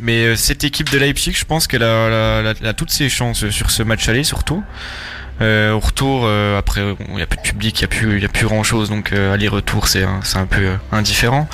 mais 0.03 0.35
cette 0.37 0.65
équipe 0.65 0.89
de 0.91 0.97
Leipzig, 0.99 1.35
je 1.37 1.45
pense 1.45 1.67
qu'elle 1.67 1.83
a, 1.83 2.55
a, 2.65 2.73
toutes 2.73 2.91
ses 2.91 3.11
chances 3.11 3.51
sur 3.51 3.71
ce 3.71 3.83
match 3.83 4.09
aller 4.09 4.25
surtout. 4.25 4.65
Euh, 5.41 5.73
au 5.73 5.79
retour, 5.79 6.23
euh, 6.25 6.59
après, 6.59 6.83
il 7.09 7.15
n'y 7.15 7.23
a 7.23 7.27
plus 7.27 7.39
de 7.39 7.43
public, 7.43 7.81
il 7.81 7.83
n'y 7.83 7.85
a 7.85 7.89
plus, 7.89 8.21
y 8.21 8.25
a 8.25 8.29
plus 8.29 8.47
grand 8.47 8.63
chose, 8.63 8.91
donc 8.91 9.13
euh, 9.13 9.33
aller-retour, 9.33 9.89
c'est, 9.89 10.05
c'est 10.23 10.39
un 10.39 10.47
peu 10.47 10.71
indifférent. 10.93 11.49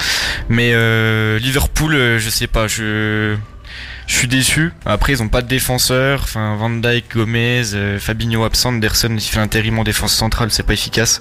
Mais 0.49 0.73
Liverpool, 1.39 2.19
je 2.19 2.31
sais 2.31 2.47
pas, 2.47 2.67
je 2.67 3.37
je 4.07 4.15
suis 4.15 4.29
déçu. 4.29 4.73
Après, 4.85 5.13
ils 5.15 5.23
ont 5.23 5.29
pas 5.29 5.43
de 5.43 5.49
défenseur. 5.49 6.21
Enfin, 6.23 6.55
Van 6.57 6.71
Dyke, 6.71 7.17
Gomez, 7.17 7.75
euh, 7.75 7.99
Fabinho 7.99 8.45
absent, 8.45 8.69
Anderson 8.69 9.17
qui 9.19 9.29
fait 9.29 9.41
intérim 9.41 9.79
en 9.81 9.85
défense 9.85 10.15
centrale, 10.15 10.51
c'est 10.53 10.63
pas 10.63 10.75
efficace. 10.75 11.21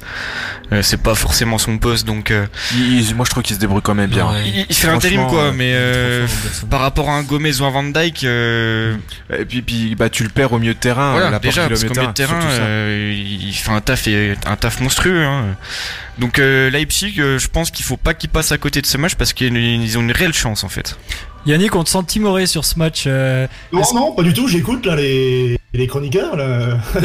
Euh, 0.72 0.84
c'est 0.84 1.02
pas 1.02 1.16
forcément 1.16 1.58
son 1.58 1.80
poste, 1.80 2.06
donc. 2.06 2.30
Euh, 2.30 2.46
moi, 3.16 3.26
je 3.26 3.32
trouve 3.32 3.42
qu'il 3.42 3.56
se 3.56 3.60
débrouille 3.60 3.82
quand 3.82 3.96
même 3.96 4.12
bien. 4.12 4.30
il, 4.70 4.76
fait 4.76 4.88
intérim 4.88 5.26
quoi, 5.28 5.52
mais 5.52 5.76
par 6.70 6.82
rapport 6.82 7.10
à 7.10 7.14
un 7.14 7.24
Gomez 7.24 7.60
ou 7.60 7.66
un 7.66 7.72
Van 7.72 7.84
Dyke. 7.84 8.24
Et 8.24 9.46
puis, 9.48 9.64
puis, 9.64 9.96
bah, 9.96 10.10
tu 10.10 10.24
le 10.24 10.30
perds 10.30 10.54
au 10.54 10.60
milieu 10.60 10.76
de 10.76 10.80
terrain. 10.80 11.14
Voilà, 11.14 11.40
déjà, 11.40 11.68
parce 11.68 11.84
qu'au 11.84 11.94
milieu 11.94 12.08
de 12.08 12.14
terrain, 12.14 12.40
il 12.80 13.54
fait 13.54 13.72
un 13.72 13.82
taf 13.82 14.08
et 14.08 14.36
un 14.46 14.56
taf 14.56 14.80
monstrueux. 14.80 15.24
Hein. 15.24 15.56
Donc 16.20 16.38
Leipzig, 16.38 17.16
je 17.16 17.48
pense 17.48 17.72
qu'il 17.72 17.84
faut 17.84 17.98
pas 17.98 18.14
qu'il 18.14 18.30
passe 18.30 18.52
à 18.52 18.60
côté 18.60 18.82
de 18.82 18.86
ce 18.86 18.98
match 18.98 19.16
parce 19.16 19.34
qu'ils 19.34 19.98
ont 19.98 20.02
une 20.02 20.12
réelle 20.12 20.34
chance 20.34 20.64
en 20.64 20.70
fait. 20.70 20.98
Yannick, 21.46 21.76
on 21.76 21.84
te 21.84 21.90
sent 21.90 22.04
timoré 22.08 22.48
sur 22.48 22.66
ce 22.66 22.80
match. 22.80 23.04
Euh, 23.06 23.48
non, 23.72 23.82
non, 23.94 24.12
pas 24.14 24.24
du 24.24 24.34
tout. 24.34 24.48
J'écoute 24.48 24.86
là 24.86 24.96
les, 24.96 25.60
les 25.74 25.88
chroniqueurs. 25.88 26.36
Là. 26.36 26.78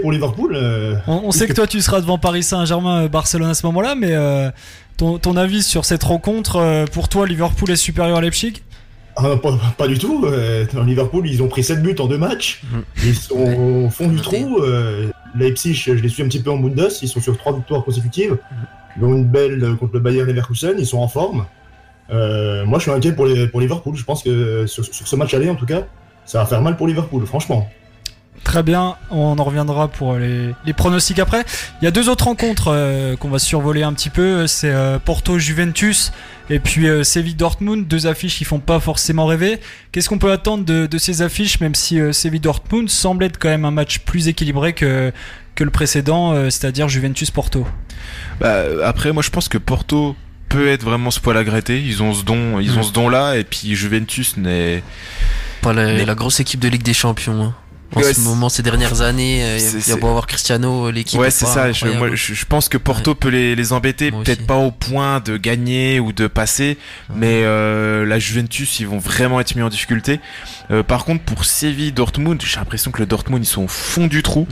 pour 0.00 0.12
Liverpool. 0.12 0.54
Euh. 0.54 0.96
On, 1.06 1.30
sait 1.30 1.46
que 1.46 1.52
toi, 1.52 1.66
tu 1.66 1.80
seras 1.80 2.00
devant 2.00 2.18
Paris 2.18 2.42
Saint-Germain, 2.42 3.04
euh, 3.04 3.08
Barcelone 3.08 3.50
à 3.50 3.54
ce 3.54 3.66
moment-là, 3.66 3.94
mais 3.94 4.14
ton, 4.96 5.18
ton, 5.18 5.36
avis 5.36 5.62
sur 5.62 5.84
cette 5.84 6.04
rencontre, 6.04 6.84
pour 6.92 7.08
toi, 7.08 7.26
Liverpool 7.26 7.70
est 7.70 7.76
supérieur 7.76 8.18
à 8.18 8.20
Leipzig? 8.20 8.62
Ah, 9.16 9.36
pas, 9.78 9.88
du 9.88 9.98
tout. 9.98 10.26
Dans 10.72 10.84
Liverpool, 10.84 11.28
ils 11.28 11.42
ont 11.42 11.48
pris 11.48 11.64
7 11.64 11.82
buts 11.82 11.96
en 11.98 12.06
deux 12.06 12.18
matchs. 12.18 12.62
Mm. 12.70 12.78
Ils 13.04 13.14
sont 13.14 13.84
au 13.86 13.90
fond 13.90 14.08
du 14.08 14.20
trou. 14.20 14.60
Leipzig, 15.36 15.74
je 15.74 15.92
les 15.92 16.08
suis 16.08 16.22
un 16.22 16.26
petit 16.26 16.42
peu 16.42 16.50
en 16.50 16.58
Bundes. 16.58 16.88
Ils 17.02 17.08
sont 17.08 17.20
sur 17.20 17.36
trois 17.36 17.54
victoires 17.54 17.84
consécutives. 17.84 18.38
Ils 18.96 19.04
ont 19.04 19.14
une 19.14 19.26
belle 19.26 19.76
contre 19.78 19.94
le 19.94 20.00
Bayern 20.00 20.28
Leverkusen. 20.28 20.76
Ils 20.78 20.86
sont 20.86 20.98
en 20.98 21.08
forme. 21.08 21.46
Euh, 22.10 22.64
moi, 22.64 22.78
je 22.78 22.84
suis 22.84 22.92
inquiet 22.92 23.12
pour, 23.12 23.26
les, 23.26 23.46
pour 23.48 23.60
Liverpool. 23.60 23.96
Je 23.96 24.04
pense 24.04 24.22
que 24.22 24.66
sur, 24.66 24.84
ce 24.84 25.16
match 25.16 25.34
aller, 25.34 25.48
en 25.48 25.54
tout 25.54 25.66
cas, 25.66 25.82
ça 26.24 26.38
va 26.38 26.46
faire 26.46 26.62
mal 26.62 26.76
pour 26.76 26.86
Liverpool, 26.86 27.26
franchement. 27.26 27.68
Très 28.42 28.62
bien, 28.62 28.96
on 29.10 29.38
en 29.38 29.44
reviendra 29.44 29.88
pour 29.88 30.16
les, 30.16 30.54
pronostics 30.76 31.18
après. 31.18 31.44
Il 31.80 31.84
y 31.84 31.88
a 31.88 31.90
deux 31.90 32.10
autres 32.10 32.24
rencontres 32.24 32.68
euh, 32.68 33.16
qu'on 33.16 33.30
va 33.30 33.38
survoler 33.38 33.82
un 33.82 33.94
petit 33.94 34.10
peu. 34.10 34.46
C'est 34.46 34.70
euh, 34.70 34.98
Porto-Juventus 34.98 36.12
et 36.50 36.58
puis 36.58 36.86
Séville-Dortmund. 37.04 37.86
Deux 37.86 38.06
affiches 38.06 38.36
qui 38.36 38.44
font 38.44 38.58
pas 38.58 38.80
forcément 38.80 39.24
rêver. 39.24 39.60
Qu'est-ce 39.92 40.10
qu'on 40.10 40.18
peut 40.18 40.32
attendre 40.32 40.64
de, 40.64 40.98
ces 40.98 41.22
affiches, 41.22 41.60
même 41.60 41.74
si 41.74 41.98
Séville-Dortmund 42.12 42.90
semble 42.90 43.24
être 43.24 43.38
quand 43.38 43.48
même 43.48 43.64
un 43.64 43.70
match 43.70 44.00
plus 44.00 44.28
équilibré 44.28 44.74
que, 44.74 45.10
que 45.54 45.64
le 45.64 45.70
précédent, 45.70 46.34
c'est-à-dire 46.50 46.88
Juventus-Porto? 46.88 47.66
Bah, 48.40 48.64
Après, 48.84 49.12
moi 49.12 49.22
je 49.22 49.30
pense 49.30 49.48
que 49.48 49.56
Porto 49.56 50.16
peut 50.48 50.68
être 50.68 50.84
vraiment 50.84 51.10
ce 51.10 51.20
poil 51.20 51.36
à 51.36 51.44
gratter. 51.44 51.80
Ils 51.80 52.02
ont 52.02 52.14
ce 52.14 52.24
don, 52.24 52.60
ils 52.60 52.76
ont 52.76 52.80
mm. 52.80 52.84
ce 52.84 52.92
don 52.92 53.08
là, 53.08 53.36
et 53.36 53.44
puis 53.44 53.74
Juventus 53.74 54.36
n'est 54.36 54.82
pas 55.62 55.72
la, 55.72 56.14
grosse 56.14 56.40
équipe 56.40 56.60
de 56.60 56.68
Ligue 56.68 56.82
des 56.82 56.94
Champions. 56.94 57.42
Hein. 57.42 57.54
En 57.94 58.02
ce 58.02 58.20
moment, 58.20 58.48
ces 58.48 58.62
dernières 58.62 59.02
années, 59.02 59.44
euh, 59.44 59.58
il 59.58 59.88
y 59.88 59.92
a 59.92 59.96
beau 59.96 60.08
avoir 60.08 60.26
Cristiano, 60.26 60.90
l'équipe. 60.90 61.18
Ouais, 61.18 61.30
c'est 61.30 61.46
ça. 61.46 61.72
Je, 61.72 61.86
moi, 61.86 62.08
je, 62.14 62.44
pense 62.44 62.68
que 62.68 62.78
Porto 62.78 63.14
peut 63.14 63.28
les, 63.28 63.54
les 63.54 63.72
embêter, 63.72 64.10
peut-être 64.10 64.46
pas 64.46 64.56
au 64.56 64.70
point 64.70 65.20
de 65.20 65.36
gagner 65.36 66.00
ou 66.00 66.12
de 66.12 66.26
passer, 66.26 66.78
mais 67.14 67.42
euh, 67.44 68.04
la 68.04 68.18
Juventus, 68.18 68.80
ils 68.80 68.86
vont 68.86 68.98
vraiment 68.98 69.40
être 69.40 69.54
mis 69.54 69.62
en 69.62 69.68
difficulté. 69.68 70.20
Euh, 70.70 70.82
par 70.82 71.04
contre, 71.04 71.24
pour 71.24 71.44
Séville, 71.44 71.92
Dortmund, 71.92 72.40
j'ai 72.44 72.58
l'impression 72.58 72.90
que 72.90 73.00
le 73.00 73.06
Dortmund, 73.06 73.44
ils 73.44 73.48
sont 73.48 73.64
au 73.64 73.68
fond 73.68 74.06
du 74.06 74.22
trou. 74.22 74.46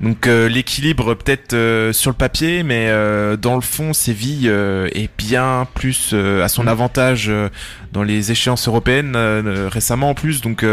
Donc 0.00 0.26
l'équilibre 0.26 1.14
peut-être 1.14 1.92
sur 1.92 2.10
le 2.10 2.16
papier, 2.16 2.62
mais 2.62 2.90
dans 3.40 3.54
le 3.54 3.60
fond, 3.60 3.92
Séville 3.92 4.48
est 4.48 5.10
bien 5.18 5.66
plus 5.74 6.14
à 6.14 6.48
son 6.48 6.64
mm. 6.64 6.68
avantage 6.68 7.32
dans 7.92 8.02
les 8.02 8.30
échéances 8.30 8.68
européennes 8.68 9.16
récemment 9.68 10.10
en 10.10 10.14
plus. 10.14 10.40
Donc 10.40 10.64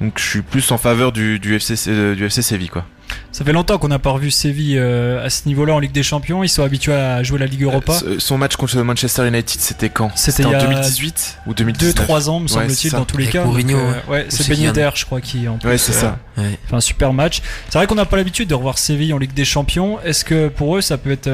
Donc 0.00 0.14
je 0.18 0.24
suis 0.24 0.42
plus 0.42 0.70
en 0.72 0.78
faveur 0.78 1.12
du, 1.12 1.38
du 1.38 1.54
FC, 1.54 2.14
du 2.14 2.24
FC 2.24 2.42
Séville 2.42 2.68
quoi. 2.68 2.84
Ça 3.30 3.44
fait 3.44 3.52
longtemps 3.52 3.78
qu'on 3.78 3.88
n'a 3.88 3.98
pas 3.98 4.10
revu 4.10 4.30
Séville 4.30 4.76
euh, 4.78 5.24
à 5.24 5.30
ce 5.30 5.46
niveau-là 5.48 5.74
en 5.74 5.78
Ligue 5.78 5.92
des 5.92 6.02
Champions. 6.02 6.42
Ils 6.42 6.48
sont 6.48 6.62
habitués 6.62 6.92
à 6.92 7.22
jouer 7.22 7.38
la 7.38 7.46
Ligue 7.46 7.62
Europa. 7.62 7.98
Euh, 8.04 8.16
son 8.18 8.36
match 8.36 8.56
contre 8.56 8.78
Manchester 8.82 9.26
United, 9.26 9.60
c'était 9.60 9.88
quand? 9.88 10.10
C'était 10.14 10.44
en 10.44 10.50
2018 10.50 11.38
ou 11.46 11.54
2019 11.54 12.06
2-3 12.08 12.28
ans, 12.28 12.40
me 12.40 12.48
semble-t-il, 12.48 12.92
dans 12.92 13.04
tous 13.04 13.16
les 13.16 13.26
cas. 13.26 13.44
Euh, 13.44 13.92
ouais, 14.08 14.26
c'est 14.28 14.48
Ben 14.48 14.58
Yedder, 14.58 14.90
je 14.94 15.04
crois, 15.06 15.20
qui 15.20 15.48
en 15.48 15.56
plus. 15.56 15.68
Ouais, 15.68 15.78
c'est 15.78 15.92
ça. 15.92 16.18
Fait 16.36 16.76
un 16.76 16.80
super 16.80 17.12
match. 17.12 17.40
C'est 17.68 17.78
vrai 17.78 17.86
qu'on 17.86 17.94
n'a 17.94 18.04
pas 18.04 18.16
l'habitude 18.16 18.48
de 18.48 18.54
revoir 18.54 18.78
Séville 18.78 19.12
en 19.12 19.18
Ligue 19.18 19.34
des 19.34 19.44
Champions. 19.44 19.98
Est-ce 20.00 20.24
que 20.24 20.48
pour 20.48 20.76
eux, 20.76 20.80
ça 20.80 20.98
peut 20.98 21.12
être 21.12 21.30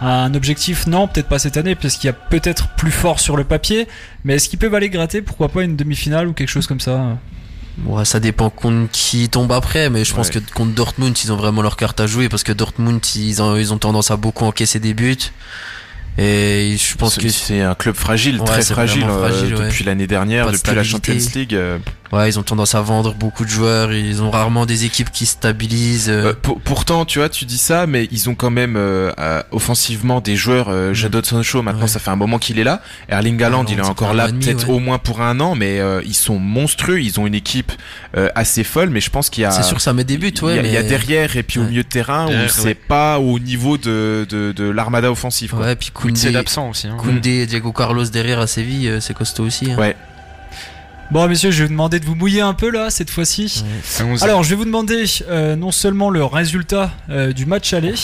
un 0.00 0.34
objectif? 0.34 0.86
Non, 0.86 1.08
peut-être 1.08 1.28
pas 1.28 1.40
cette 1.40 1.56
année, 1.56 1.74
parce 1.74 1.96
qu'il 1.96 2.06
y 2.06 2.10
a 2.10 2.14
peut-être 2.14 2.68
plus 2.76 2.92
fort 2.92 3.18
sur 3.18 3.36
le 3.36 3.42
papier. 3.44 3.88
Mais 4.24 4.34
est-ce 4.34 4.48
qu'ils 4.48 4.58
peuvent 4.60 4.74
aller 4.74 4.88
gratter 4.88 5.20
Pourquoi 5.20 5.48
pas 5.48 5.62
une 5.64 5.74
demi-finale 5.74 6.28
ou 6.28 6.32
quelque 6.32 6.48
chose 6.48 6.68
comme 6.68 6.80
ça? 6.80 7.18
Ouais, 7.86 8.04
ça 8.04 8.20
dépend 8.20 8.50
contre 8.50 8.90
qui 8.90 9.28
tombe 9.28 9.52
après, 9.52 9.90
mais 9.90 10.04
je 10.04 10.14
pense 10.14 10.30
que 10.30 10.38
contre 10.54 10.72
Dortmund, 10.72 11.16
ils 11.22 11.32
ont 11.32 11.36
vraiment 11.36 11.62
leur 11.62 11.76
carte 11.76 12.00
à 12.00 12.06
jouer 12.06 12.28
parce 12.28 12.42
que 12.42 12.52
Dortmund, 12.52 13.00
ils 13.14 13.40
ont, 13.40 13.56
ils 13.56 13.72
ont 13.72 13.78
tendance 13.78 14.10
à 14.10 14.16
beaucoup 14.16 14.44
encaisser 14.44 14.80
des 14.80 14.94
buts. 14.94 15.16
Et 16.20 16.76
je 16.76 16.96
pense 16.96 17.16
que 17.16 17.28
c'est 17.28 17.60
un 17.60 17.76
club 17.76 17.94
fragile, 17.94 18.40
très 18.44 18.62
fragile, 18.62 19.06
euh, 19.08 19.66
depuis 19.66 19.84
l'année 19.84 20.08
dernière, 20.08 20.50
depuis 20.50 20.74
la 20.74 20.82
Champions 20.82 21.14
League. 21.14 21.54
Euh. 21.54 21.78
Ouais, 22.12 22.28
ils 22.28 22.38
ont 22.38 22.42
tendance 22.42 22.74
à 22.74 22.80
vendre 22.80 23.14
beaucoup 23.14 23.44
de 23.44 23.50
joueurs. 23.50 23.92
Ils 23.92 24.22
ont 24.22 24.30
rarement 24.30 24.66
des 24.66 24.84
équipes 24.84 25.10
qui 25.12 25.26
stabilisent. 25.26 26.08
Euh. 26.10 26.32
pourtant, 26.64 27.04
tu 27.04 27.18
vois, 27.18 27.28
tu 27.28 27.44
dis 27.44 27.58
ça, 27.58 27.86
mais 27.86 28.08
ils 28.10 28.28
ont 28.28 28.34
quand 28.34 28.50
même 28.50 28.78
offensivement 29.50 30.20
des 30.20 30.36
joueurs. 30.36 30.68
Euh, 30.68 30.90
mm. 30.90 30.94
Jadot 30.94 31.22
Sancho, 31.22 31.62
maintenant, 31.62 31.86
ça 31.86 31.98
fait 31.98 32.10
un 32.10 32.16
moment 32.16 32.38
qu'il 32.38 32.58
est 32.58 32.64
là. 32.64 32.80
Erling 33.08 33.42
Haaland, 33.42 33.64
il 33.66 33.78
est 33.78 33.82
encore 33.82 34.14
là, 34.14 34.28
peut-être 34.28 34.68
au 34.68 34.78
moins 34.78 34.98
pour 34.98 35.20
un 35.20 35.40
an, 35.40 35.54
mais 35.54 35.80
ils 36.04 36.14
sont 36.14 36.38
monstrueux. 36.38 37.00
Ils 37.00 37.20
ont 37.20 37.26
une 37.26 37.34
équipe 37.34 37.72
assez 38.34 38.64
folle, 38.64 38.90
mais 38.90 39.00
je 39.00 39.10
pense 39.10 39.30
qu'il 39.30 39.42
y 39.42 39.44
a. 39.44 39.50
C'est 39.50 39.62
sûr, 39.62 39.80
ça 39.80 39.92
met 39.92 40.04
des 40.04 40.18
buts, 40.18 40.34
ouais. 40.42 40.60
Il 40.64 40.72
y, 40.72 40.76
a 40.76 40.82
derrière 40.82 41.36
et 41.36 41.42
puis 41.42 41.58
au 41.58 41.64
milieu 41.64 41.82
de 41.82 41.88
terrain 41.88 42.26
où 42.26 42.48
c'est 42.48 42.74
pas 42.74 43.18
au 43.18 43.38
niveau 43.38 43.76
de 43.78 44.26
de, 44.28 44.52
de 44.52 44.64
l'armada 44.64 45.10
offensive. 45.10 45.54
Ouais, 45.54 45.76
puis 45.76 45.92
c'est 46.14 46.30
l'absent 46.32 46.68
aussi. 46.68 46.86
Hein. 46.86 46.96
Koundé, 46.98 47.46
Diego 47.46 47.72
Carlos 47.72 48.04
derrière 48.04 48.40
à 48.40 48.46
Séville, 48.46 48.88
euh, 48.88 49.00
c'est 49.00 49.14
costaud 49.14 49.44
aussi. 49.44 49.70
Hein. 49.70 49.76
Ouais. 49.78 49.96
Bon, 51.10 51.26
messieurs, 51.26 51.50
je 51.50 51.60
vais 51.60 51.64
vous 51.64 51.72
demander 51.72 52.00
de 52.00 52.04
vous 52.04 52.14
mouiller 52.14 52.42
un 52.42 52.52
peu 52.52 52.70
là, 52.70 52.90
cette 52.90 53.08
fois-ci. 53.08 53.64
Alors, 54.20 54.42
je 54.42 54.50
vais 54.50 54.56
vous 54.56 54.66
demander 54.66 55.04
euh, 55.28 55.56
non 55.56 55.70
seulement 55.70 56.10
le 56.10 56.22
résultat 56.22 56.90
euh, 57.08 57.32
du 57.32 57.46
match 57.46 57.72
aller, 57.72 57.94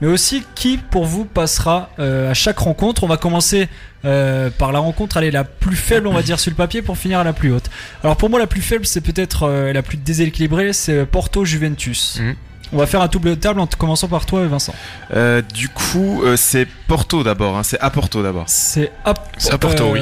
mais 0.00 0.06
aussi 0.06 0.44
qui 0.54 0.78
pour 0.78 1.04
vous 1.04 1.24
passera 1.24 1.90
à 1.98 2.34
chaque 2.34 2.58
rencontre. 2.58 3.02
On 3.02 3.08
va 3.08 3.16
commencer 3.16 3.68
par 4.02 4.70
la 4.72 4.78
rencontre, 4.78 5.16
elle 5.16 5.24
est 5.24 5.30
la 5.30 5.44
plus 5.44 5.76
faible, 5.76 6.06
on 6.06 6.12
va 6.12 6.22
dire, 6.22 6.38
sur 6.38 6.50
le 6.50 6.56
papier, 6.56 6.82
pour 6.82 6.96
finir 6.96 7.18
à 7.18 7.24
la 7.24 7.32
plus 7.32 7.52
haute. 7.52 7.70
Alors, 8.04 8.16
pour 8.16 8.30
moi, 8.30 8.38
la 8.38 8.46
plus 8.46 8.62
faible, 8.62 8.86
c'est 8.86 9.00
peut-être 9.00 9.48
la 9.72 9.82
plus 9.82 9.96
déséquilibrée, 9.96 10.72
c'est 10.72 11.06
Porto-Juventus. 11.06 12.20
Mhm. 12.20 12.34
On 12.74 12.78
va 12.78 12.86
faire 12.86 13.00
un 13.00 13.06
double 13.06 13.30
de 13.30 13.34
table 13.36 13.60
en 13.60 13.68
commençant 13.68 14.08
par 14.08 14.26
toi, 14.26 14.44
Vincent. 14.48 14.74
Euh, 15.14 15.42
du 15.42 15.68
coup, 15.68 16.22
euh, 16.24 16.36
c'est 16.36 16.66
Porto 16.88 17.22
d'abord. 17.22 17.56
Hein. 17.56 17.62
C'est 17.62 17.78
à 17.78 17.88
Porto 17.88 18.20
d'abord. 18.20 18.46
C'est 18.48 18.90
à, 19.04 19.14
Porto, 19.58 19.92
oui. 19.92 20.00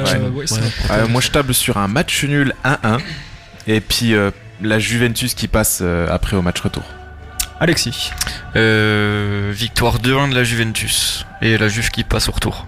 Euh, 0.89 1.07
moi, 1.07 1.21
je 1.21 1.29
table 1.29 1.53
sur 1.53 1.77
un 1.77 1.87
match 1.87 2.23
nul 2.23 2.55
1-1 2.65 2.99
et 3.67 3.79
puis 3.79 4.15
la 4.61 4.79
Juventus 4.79 5.35
qui 5.35 5.47
passe 5.47 5.83
après 6.09 6.35
au 6.35 6.41
match 6.41 6.61
retour. 6.61 6.83
Alexis. 7.59 8.11
victoire 8.55 9.99
2-1 9.99 10.31
de 10.31 10.35
la 10.35 10.43
Juventus 10.43 11.27
et 11.43 11.59
la 11.59 11.67
Juve 11.67 11.91
qui 11.91 12.03
passe 12.03 12.27
au 12.27 12.31
retour. 12.31 12.65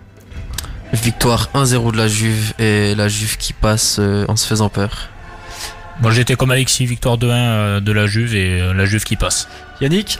Victoire 0.93 1.49
1-0 1.55 1.91
de 1.93 1.97
la 1.97 2.07
Juve 2.07 2.53
et 2.59 2.93
la 2.93 3.07
Juve 3.07 3.37
qui 3.37 3.53
passe 3.53 3.99
en 4.27 4.35
se 4.35 4.45
faisant 4.45 4.69
peur. 4.69 5.09
Moi 5.99 6.11
j'étais 6.11 6.35
comme 6.35 6.51
Alexis, 6.51 6.85
victoire 6.85 7.17
2-1 7.17 7.79
de 7.79 7.91
la 7.91 8.05
Juve 8.05 8.35
et 8.35 8.59
la 8.73 8.85
Juve 8.85 9.03
qui 9.03 9.15
passe. 9.15 9.47
Yannick 9.81 10.19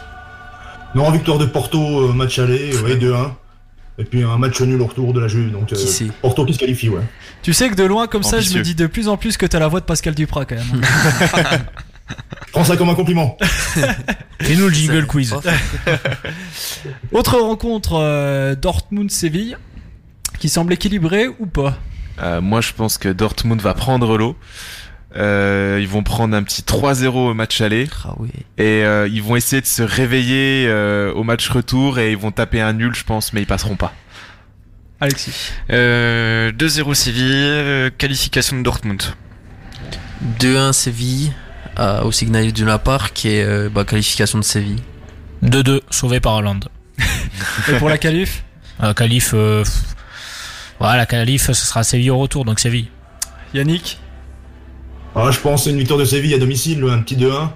Non, 0.93 1.11
victoire 1.11 1.37
de 1.37 1.45
Porto, 1.45 2.09
euh, 2.09 2.13
match 2.13 2.39
aller, 2.39 2.75
ouais, 2.77 2.95
2-1. 2.95 3.31
Et 3.97 4.03
puis 4.03 4.23
un 4.23 4.37
match 4.37 4.59
nul 4.61 4.81
au 4.81 4.87
retour 4.87 5.13
de 5.13 5.21
la 5.21 5.29
Juve. 5.29 5.51
Donc 5.51 5.71
euh, 5.71 6.07
Porto 6.21 6.45
qui 6.45 6.53
se 6.53 6.59
qualifie, 6.59 6.89
ouais. 6.89 7.01
Tu 7.41 7.53
sais 7.53 7.69
que 7.69 7.75
de 7.75 7.83
loin 7.83 8.07
comme 8.07 8.23
ça, 8.23 8.41
je 8.41 8.57
me 8.57 8.61
dis 8.61 8.75
de 8.75 8.87
plus 8.87 9.07
en 9.07 9.15
plus 9.15 9.37
que 9.37 9.45
t'as 9.45 9.59
la 9.59 9.69
voix 9.69 9.79
de 9.79 9.85
Pascal 9.85 10.13
Duprat 10.13 10.45
quand 10.45 10.55
même. 10.55 10.81
Prends 12.51 12.65
ça 12.65 12.75
comme 12.75 12.89
un 12.89 12.95
compliment. 12.95 13.37
Et 14.47 14.55
nous 14.55 14.67
le 14.67 14.73
jingle 14.73 15.05
quiz. 15.07 15.33
Autre 17.13 17.39
rencontre 17.39 17.93
euh, 17.93 18.55
Dortmund-Séville 18.55 19.57
qui 20.39 20.49
semble 20.49 20.73
équilibrée 20.73 21.27
ou 21.39 21.45
pas? 21.45 21.77
Moi 22.41 22.61
je 22.61 22.73
pense 22.73 22.97
que 22.97 23.09
Dortmund 23.09 23.61
va 23.61 23.73
prendre 23.73 24.17
l'eau. 24.17 24.35
Euh, 25.17 25.79
ils 25.81 25.87
vont 25.87 26.03
prendre 26.03 26.35
un 26.35 26.43
petit 26.43 26.61
3-0 26.61 27.07
au 27.07 27.33
match 27.33 27.61
aller. 27.61 27.87
Ah 28.03 28.13
oui. 28.17 28.29
Et 28.57 28.83
euh, 28.83 29.07
ils 29.07 29.23
vont 29.23 29.35
essayer 29.35 29.61
de 29.61 29.67
se 29.67 29.81
réveiller 29.81 30.65
euh, 30.67 31.13
au 31.13 31.23
match 31.23 31.47
retour 31.49 31.99
et 31.99 32.11
ils 32.11 32.17
vont 32.17 32.31
taper 32.31 32.61
un 32.61 32.73
nul, 32.73 32.93
je 32.93 33.03
pense, 33.03 33.31
mais 33.31 33.41
ils 33.41 33.47
passeront 33.47 33.75
pas. 33.75 33.93
Alexis. 34.99 35.51
2-0 35.69 36.93
Séville, 36.93 37.91
qualification 37.97 38.57
de 38.57 38.63
Dortmund. 38.63 39.03
2-1 40.39 40.73
Séville 40.73 41.33
au 42.03 42.11
Signal 42.11 42.45
Iduna 42.45 42.77
Park 42.79 43.25
et 43.25 43.45
bah, 43.69 43.83
qualification 43.83 44.39
de 44.39 44.43
Séville. 44.43 44.81
2-2 45.43 45.81
sauvé 45.89 46.19
par 46.19 46.35
Hollande. 46.35 46.69
et 47.69 47.73
pour 47.77 47.89
la 47.89 47.97
qualif? 47.97 48.43
La 48.79 48.93
qualif, 48.93 49.33
voilà, 49.33 50.97
la 50.97 51.05
qualif, 51.05 51.43
ce 51.43 51.53
sera 51.53 51.83
Séville 51.83 52.11
au 52.11 52.17
retour, 52.17 52.45
donc 52.45 52.59
Séville. 52.59 52.89
Yannick? 53.53 53.99
Ah, 55.15 55.31
je 55.31 55.39
pense 55.39 55.65
une 55.65 55.77
victoire 55.77 55.99
de 55.99 56.05
Séville 56.05 56.33
à 56.33 56.37
domicile, 56.37 56.83
un 56.89 56.99
petit 56.99 57.15
2-1. 57.15 57.49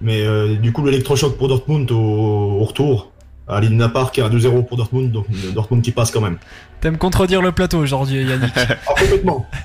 Mais 0.00 0.22
euh, 0.22 0.56
du 0.56 0.72
coup, 0.72 0.84
l'électrochoc 0.84 1.36
pour 1.36 1.48
Dortmund 1.48 1.90
au, 1.90 2.64
retour. 2.64 3.12
À 3.50 3.60
l'Idina 3.60 3.88
Park, 3.88 4.18
un 4.18 4.28
2-0 4.28 4.66
pour 4.66 4.76
Dortmund, 4.76 5.10
donc 5.10 5.24
Dortmund 5.54 5.82
qui 5.82 5.90
passe 5.90 6.10
quand 6.10 6.20
même. 6.20 6.36
T'aimes 6.82 6.98
contredire 6.98 7.40
le 7.40 7.50
plateau 7.50 7.78
aujourd'hui, 7.78 8.22
Yannick 8.28 8.52
ah, 8.56 8.74
Complètement. 8.86 9.46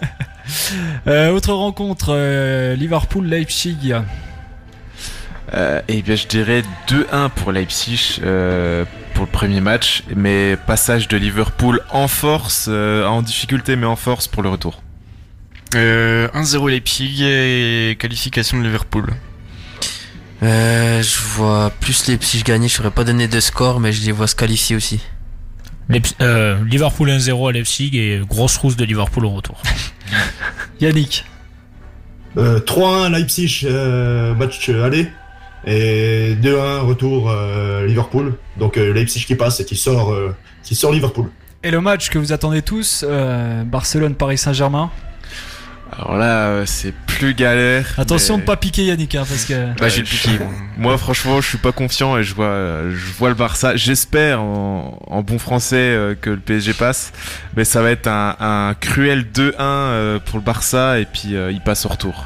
Euh, 1.08 1.32
autre 1.32 1.53
rencontre, 1.53 2.08
euh, 2.10 2.75
Liverpool-Leipzig. 2.75 3.93
eh 5.88 6.01
bien, 6.01 6.15
je 6.15 6.27
dirais 6.27 6.63
2-1 6.89 7.29
pour 7.29 7.53
Leipzig 7.53 8.19
pour 8.19 9.25
le 9.25 9.32
premier 9.32 9.62
match, 9.62 10.03
mais 10.13 10.58
passage 10.58 11.08
de 11.08 11.15
Liverpool 11.15 11.79
en 11.91 12.10
force, 12.10 12.67
en 12.67 13.21
difficulté 13.21 13.77
mais 13.77 13.86
en 13.86 13.95
force 13.95 14.27
pour 14.27 14.43
le 14.43 14.49
retour. 14.49 14.82
1-0 15.76 15.78
euh, 15.78 16.70
Leipzig 16.70 17.24
et 17.24 17.96
qualification 18.00 18.60
de 18.60 18.64
Liverpool. 18.64 19.08
Euh, 20.42 21.02
je 21.02 21.20
vois 21.36 21.72
plus 21.80 22.08
Leipzig 22.08 22.44
gagner, 22.44 22.68
je 22.68 22.76
saurais 22.76 22.92
pas 22.92 23.04
donner 23.04 23.28
de 23.28 23.40
score, 23.40 23.80
mais 23.80 23.92
je 23.92 24.06
les 24.06 24.12
vois 24.12 24.28
se 24.28 24.36
qualifier 24.36 24.76
aussi. 24.76 25.02
Euh, 26.22 26.58
Liverpool 26.66 27.10
1-0 27.10 27.50
à 27.50 27.52
Leipzig 27.52 27.92
et 27.94 28.22
grosse 28.28 28.58
rousse 28.58 28.76
de 28.76 28.86
Liverpool 28.86 29.26
au 29.26 29.30
retour. 29.30 29.62
Yannick 30.82 31.26
3-1 32.36 33.12
Leipzig, 33.12 33.68
match 34.38 34.70
aller. 34.70 35.08
Et 35.66 36.36
2-1 36.42 36.80
retour 36.80 37.32
Liverpool. 37.86 38.34
Donc 38.58 38.78
Leipzig 38.78 39.26
qui 39.26 39.36
passe 39.36 39.60
et 39.60 39.66
qui 39.66 39.76
sort, 39.76 40.16
qui 40.64 40.74
sort 40.74 40.92
Liverpool. 40.92 41.30
Et 41.62 41.70
le 41.70 41.80
match 41.80 42.10
que 42.10 42.18
vous 42.18 42.32
attendez 42.32 42.64
tous, 42.64 43.06
Barcelone-Paris 43.68 44.40
Saint-Germain? 44.40 44.90
Alors 45.95 46.17
là, 46.17 46.47
euh, 46.47 46.65
c'est 46.65 46.91
plus 46.91 47.34
galère. 47.34 47.86
Attention 47.97 48.38
de 48.38 48.43
pas 48.43 48.58
piquer 48.58 48.86
Yannick, 48.86 49.15
hein, 49.15 49.25
parce 49.27 49.45
que. 49.45 49.77
Bah, 49.79 49.89
j'ai 49.89 50.03
piqué. 50.03 50.32
Moi, 50.77 50.97
franchement, 50.97 51.39
je 51.39 51.47
suis 51.47 51.58
pas 51.58 51.71
confiant 51.71 52.17
et 52.17 52.23
je 52.23 52.34
vois, 52.34 52.89
je 52.89 53.12
vois 53.17 53.29
le 53.29 53.36
Barça. 53.36 53.75
J'espère 53.75 54.41
en, 54.41 55.23
bon 55.25 55.38
français 55.39 55.75
euh, 55.75 56.15
que 56.19 56.32
le 56.32 56.39
PSG 56.39 56.73
passe, 56.73 57.12
mais 57.56 57.63
ça 57.63 57.82
va 57.82 57.91
être 57.91 58.08
un, 58.08 58.75
cruel 58.79 59.25
2-1 59.34 59.53
euh, 59.60 60.19
pour 60.19 60.39
le 60.39 60.43
Barça 60.43 60.99
et 60.99 61.06
puis 61.06 61.34
il 61.34 61.62
passe 61.62 61.86
au 61.86 61.89
retour. 61.89 62.25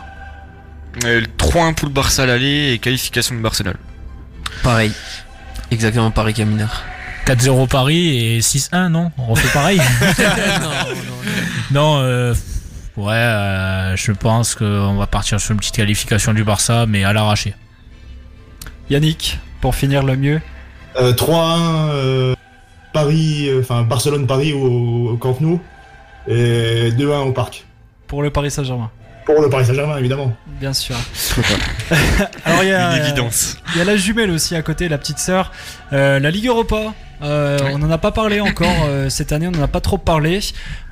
3-1 1.01 1.73
pour 1.75 1.87
le 1.87 1.93
Barça 1.93 2.23
à 2.23 2.25
l'aller 2.25 2.71
et 2.73 2.79
qualification 2.79 3.35
de 3.35 3.41
Barcelone. 3.41 3.77
Pareil. 4.63 4.91
Exactement 5.69 6.09
pareil 6.11 6.33
Caminard. 6.33 6.83
4-0 7.27 7.67
Paris 7.67 8.37
et 8.37 8.39
6-1, 8.39 8.87
non? 8.87 9.11
On 9.17 9.25
refait 9.25 9.49
pareil 9.49 9.81
Non, 11.71 12.01
non, 12.01 12.29
non. 12.29 12.33
Ouais, 12.97 13.13
euh, 13.13 13.95
je 13.95 14.11
pense 14.11 14.55
qu'on 14.55 14.95
va 14.95 15.05
partir 15.05 15.39
sur 15.39 15.51
une 15.51 15.59
petite 15.59 15.75
qualification 15.75 16.33
du 16.33 16.43
Barça, 16.43 16.87
mais 16.87 17.03
à 17.03 17.13
l'arraché. 17.13 17.53
Yannick, 18.89 19.39
pour 19.61 19.75
finir 19.75 20.03
le 20.03 20.17
mieux 20.17 20.41
3-1 20.95 21.89
euh, 21.91 22.35
Paris, 22.93 23.49
euh, 23.49 23.59
enfin 23.59 23.83
Barcelone-Paris 23.83 24.53
au, 24.53 25.15
Camp 25.17 25.39
Nou 25.41 25.61
et 26.27 26.89
2-1 26.91 27.27
au 27.27 27.33
Parc. 27.33 27.65
Pour 28.07 28.23
le 28.23 28.31
Paris 28.31 28.49
Saint-Germain. 28.49 28.89
Pour 29.27 29.41
le 29.41 29.49
Paris 29.49 29.65
Saint-Germain, 29.65 29.97
évidemment. 29.97 30.33
Bien 30.47 30.71
sûr. 30.71 30.95
Alors 32.45 32.63
il 32.63 32.69
y 32.69 32.71
a, 32.71 32.97
il 32.97 33.77
y 33.77 33.81
a 33.81 33.83
la 33.83 33.97
jumelle 33.97 34.31
aussi 34.31 34.55
à 34.55 34.61
côté, 34.61 34.87
la 34.87 34.97
petite 34.97 35.19
sœur. 35.19 35.51
la 35.91 36.31
Ligue 36.31 36.47
Europa, 36.47 36.93
euh, 37.21 37.59
on 37.73 37.79
n'en 37.79 37.91
a 37.91 37.97
pas 37.97 38.11
parlé 38.11 38.39
encore 38.39 38.85
euh, 38.85 39.09
cette 39.09 39.33
année, 39.33 39.47
on 39.47 39.51
n'en 39.51 39.63
a 39.63 39.67
pas 39.67 39.81
trop 39.81 39.97
parlé. 39.97 40.39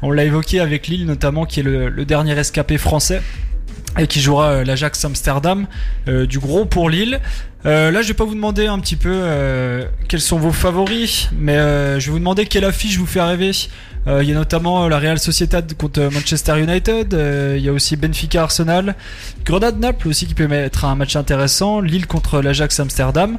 On 0.01 0.11
l'a 0.11 0.25
évoqué 0.25 0.59
avec 0.59 0.87
Lille 0.87 1.05
notamment, 1.05 1.45
qui 1.45 1.61
est 1.61 1.63
le, 1.63 1.89
dernier 2.03 2.37
escapé 2.37 2.77
français. 2.77 3.21
et 3.97 4.07
qui 4.07 4.19
jouera 4.19 4.65
l'Ajax 4.65 5.05
Amsterdam, 5.05 5.67
du 6.05 6.39
gros 6.39 6.65
pour 6.65 6.89
Lille. 6.89 7.21
là, 7.63 8.01
je 8.01 8.07
vais 8.09 8.13
pas 8.13 8.25
vous 8.25 8.35
demander 8.35 8.67
un 8.67 8.79
petit 8.79 8.97
peu 8.97 9.87
quels 10.09 10.19
sont 10.19 10.39
vos 10.39 10.51
favoris, 10.51 11.29
mais 11.31 11.55
je 11.55 12.05
vais 12.07 12.11
vous 12.11 12.19
demander 12.19 12.45
quelle 12.47 12.65
affiche 12.65 12.97
vous 12.97 13.05
fait 13.05 13.21
rêver 13.21 13.51
euh, 13.51 13.94
il 14.07 14.29
y 14.29 14.31
a 14.31 14.35
notamment 14.35 14.87
la 14.87 14.99
Real 14.99 15.19
Sociedad 15.19 15.71
contre 15.73 16.09
Manchester 16.11 16.59
United. 16.59 17.13
Euh, 17.13 17.55
il 17.57 17.63
y 17.63 17.69
a 17.69 17.73
aussi 17.73 17.95
Benfica 17.95 18.43
Arsenal. 18.43 18.95
Grenade 19.45 19.79
Naples 19.79 20.07
aussi 20.07 20.25
qui 20.25 20.33
peut 20.33 20.51
être 20.51 20.85
un 20.85 20.95
match 20.95 21.15
intéressant. 21.15 21.81
Lille 21.81 22.07
contre 22.07 22.41
l'Ajax 22.41 22.79
Amsterdam. 22.79 23.37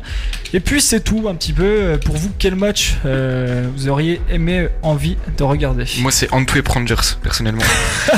Et 0.52 0.60
puis 0.60 0.80
c'est 0.80 1.00
tout 1.00 1.26
un 1.28 1.34
petit 1.34 1.52
peu. 1.52 1.64
Euh, 1.64 1.98
pour 1.98 2.16
vous, 2.16 2.30
quel 2.38 2.56
match 2.56 2.96
vous 3.04 3.88
auriez 3.88 4.20
aimé 4.30 4.68
envie 4.82 5.16
de 5.36 5.42
regarder? 5.42 5.84
Moi, 5.98 6.10
c'est 6.10 6.32
Antwerp 6.32 6.68
Rangers, 6.68 6.94
personnellement. 7.22 7.62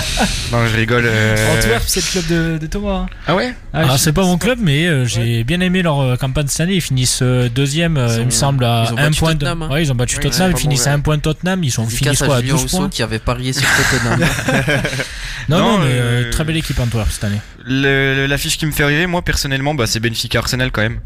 non, 0.53 0.67
je 0.67 0.77
rigole. 0.77 1.09
Antwerp, 1.57 1.85
c'est 1.87 2.01
le 2.01 2.21
club 2.21 2.61
de, 2.61 2.67
Thomas. 2.67 2.95
Hein. 2.95 3.07
Ah 3.27 3.35
ouais? 3.35 3.55
Ah, 3.73 3.87
ah 3.91 3.99
c'est 3.99 4.13
pas 4.13 4.23
mon 4.23 4.39
club, 4.39 4.59
mais 4.61 5.07
j'ai 5.07 5.45
bien 5.45 5.61
aimé 5.61 5.83
leur 5.83 6.19
campagne 6.19 6.47
cette 6.49 6.61
année. 6.61 6.75
Ils 6.75 6.81
finissent 6.81 7.23
deuxième, 7.23 8.01
il 8.19 8.27
me 8.27 8.31
semble, 8.31 8.65
à 8.65 8.91
un 8.97 9.11
point. 9.11 9.35
De... 9.35 9.47
Hein. 9.47 9.69
Ouais, 9.71 9.83
ils 9.83 9.93
ont 9.93 9.95
battu 9.95 10.19
Tottenham. 10.19 10.53
Ils 10.53 10.59
finissent 10.59 10.87
à 10.87 10.93
un 10.93 11.01
point 11.01 11.17
de 11.17 11.23
Tottenham. 11.23 11.63
Ils 11.63 11.71
sont 11.71 11.87
finis 11.87 12.17
quoi 12.17 12.38
Julien 12.41 12.55
Rousseau 12.55 12.89
qui 12.89 13.03
avait 13.03 13.19
parié 13.19 13.53
sur 13.53 13.69
Tottenham. 13.77 14.21
non, 15.49 15.59
non, 15.59 15.79
mais 15.79 15.91
euh, 15.91 16.25
euh, 16.25 16.31
très 16.31 16.45
belle 16.45 16.57
équipe 16.57 16.79
Antwerp 16.79 17.11
cette 17.11 17.25
année. 17.25 17.41
L'affiche 17.67 18.59
qui 18.59 18.67
me 18.67 18.73
fait 18.73 18.85
rêver, 18.85 19.07
moi 19.07 19.23
personnellement, 19.23 19.75
bah, 19.75 19.87
c'est 19.87 20.01
Benfica 20.01 20.39
Arsenal 20.39 20.71
quand 20.71 20.83
même. 20.83 21.01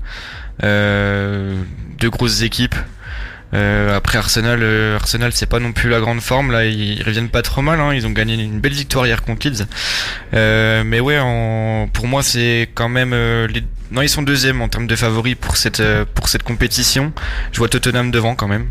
Euh, 0.62 1.54
deux 1.98 2.10
grosses 2.10 2.42
équipes. 2.42 2.74
Euh, 3.54 3.94
après 3.94 4.16
Arsenal, 4.16 4.62
Arsenal 4.94 5.30
c'est 5.34 5.44
pas 5.44 5.58
non 5.58 5.72
plus 5.72 5.90
la 5.90 6.00
grande 6.00 6.22
forme 6.22 6.52
là, 6.52 6.64
ils, 6.64 7.02
reviennent 7.02 7.28
pas 7.28 7.42
trop 7.42 7.60
mal. 7.60 7.80
Hein. 7.80 7.92
Ils 7.92 8.06
ont 8.06 8.10
gagné 8.10 8.34
une 8.34 8.60
belle 8.60 8.72
victoire 8.72 9.06
hier 9.06 9.22
contre 9.22 9.46
Leeds. 9.46 9.66
mais 10.32 11.00
ouais, 11.00 11.18
en, 11.20 11.88
pour 11.92 12.06
moi 12.06 12.22
c'est 12.22 12.70
quand 12.74 12.88
même 12.88 13.10
les... 13.10 13.62
non 13.90 14.00
ils 14.00 14.08
sont 14.08 14.22
deuxième 14.22 14.62
en 14.62 14.68
termes 14.68 14.86
de 14.86 14.96
favoris 14.96 15.36
pour 15.38 15.58
cette 15.58 15.82
pour 16.14 16.30
cette 16.30 16.44
compétition. 16.44 17.12
Je 17.52 17.58
vois 17.58 17.68
Tottenham 17.68 18.10
devant 18.10 18.34
quand 18.34 18.48
même. 18.48 18.68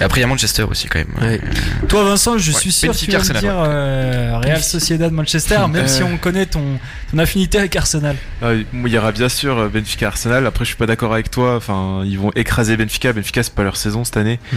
Et 0.00 0.02
après, 0.02 0.20
il 0.20 0.22
y 0.22 0.24
a 0.24 0.28
Manchester 0.28 0.62
aussi, 0.62 0.88
quand 0.88 0.98
même. 0.98 1.40
Toi, 1.88 2.04
Vincent, 2.04 2.38
je 2.38 2.52
suis 2.52 2.72
sûr 2.72 2.92
que 2.92 2.96
tu 2.96 3.10
vas 3.10 3.18
me 3.18 3.40
dire 3.40 3.54
euh, 3.56 4.38
Real 4.38 4.62
Sociedad 4.62 5.12
Manchester, 5.12 5.58
même 5.70 5.88
si 5.88 6.02
on 6.02 6.16
connaît 6.16 6.46
ton, 6.46 6.78
ton 7.10 7.18
affinité 7.18 7.58
avec 7.58 7.76
Arsenal. 7.76 8.16
Ah, 8.42 8.52
il 8.54 8.88
y 8.88 8.98
aura 8.98 9.12
bien 9.12 9.28
sûr 9.28 9.58
euh, 9.58 9.68
Benfica 9.68 10.06
Arsenal. 10.06 10.46
Après, 10.46 10.64
je 10.64 10.70
suis 10.70 10.76
pas 10.76 10.86
d'accord 10.86 11.12
avec 11.12 11.30
toi. 11.30 11.56
Enfin, 11.56 12.02
ils 12.06 12.18
vont 12.18 12.30
écraser 12.34 12.76
Benfica. 12.76 13.12
Benfica, 13.12 13.42
c'est 13.42 13.54
pas 13.54 13.62
leur 13.62 13.76
saison 13.76 14.04
cette 14.04 14.16
année. 14.16 14.40
Mm. 14.52 14.56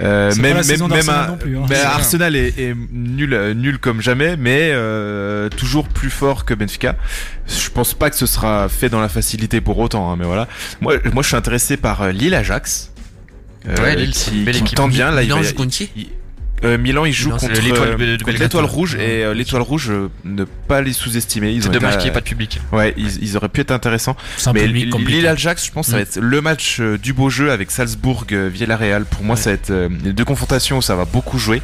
Euh, 0.00 0.34
même 0.36 0.56
même, 0.56 0.88
même 0.88 1.06
non 1.28 1.36
plus, 1.36 1.58
hein. 1.58 1.66
Arsenal 1.84 2.34
est, 2.34 2.58
est, 2.58 2.74
nul 2.92 3.52
nul 3.54 3.78
comme 3.78 4.00
jamais 4.00 4.38
mais 4.38 4.70
euh, 4.72 5.50
toujours 5.50 5.86
plus 5.86 6.08
fort 6.08 6.46
que 6.46 6.54
Benfica 6.54 6.96
je 7.46 7.68
pense 7.68 7.92
pas 7.92 8.08
que 8.08 8.16
ce 8.16 8.24
sera 8.24 8.70
fait 8.70 8.88
dans 8.88 9.02
la 9.02 9.10
facilité 9.10 9.60
pour 9.60 9.78
autant 9.78 10.10
hein, 10.10 10.16
mais 10.18 10.24
voilà 10.24 10.48
moi 10.80 10.94
moi 11.12 11.22
je 11.22 11.28
suis 11.28 11.36
intéressé 11.36 11.76
par 11.76 12.10
euh, 13.68 13.94
Lille 13.94 14.12
euh, 14.32 14.44
ouais, 14.44 14.52
Lille, 14.52 14.62
qui, 14.64 14.74
tente 14.74 14.90
bien. 14.90 15.10
Là, 15.10 15.22
Milan 15.22 15.38
il 15.38 15.44
joue 15.44 15.54
contre 15.54 15.70
qui? 15.70 16.10
Euh, 16.64 16.78
Milan 16.78 17.04
il 17.04 17.12
joue 17.12 17.30
contre 17.30 17.48
l'étoile 18.30 18.64
rouge 18.64 18.94
et 18.94 19.24
euh, 19.24 19.34
l'étoile 19.34 19.62
rouge 19.62 19.92
ne 20.24 20.44
pas 20.44 20.80
les 20.80 20.92
sous-estimer. 20.92 21.58
C'est 21.60 21.70
dommage 21.70 21.94
qu'il 21.94 22.04
n'y 22.04 22.10
ait 22.10 22.12
pas 22.12 22.20
de 22.20 22.24
public. 22.24 22.60
Ouais, 22.72 22.94
ils, 22.96 23.36
auraient 23.36 23.48
pu 23.48 23.60
être 23.60 23.72
intéressants. 23.72 24.16
Mais 24.54 24.66
Lille 24.66 25.26
Ajax, 25.26 25.66
je 25.66 25.72
pense, 25.72 25.86
ça 25.86 25.92
va 25.92 25.98
mm. 25.98 26.02
être 26.02 26.18
le 26.20 26.40
match 26.40 26.80
du 26.80 27.12
beau 27.12 27.30
jeu 27.30 27.50
avec 27.50 27.70
Salzbourg 27.70 28.24
Villarreal. 28.28 29.04
Pour 29.04 29.24
moi, 29.24 29.36
ça 29.36 29.50
va 29.50 29.54
être 29.54 29.72
les 30.04 30.12
deux 30.12 30.24
confrontations 30.24 30.78
où 30.78 30.82
ça 30.82 30.94
va 30.94 31.04
beaucoup 31.04 31.38
jouer. 31.38 31.62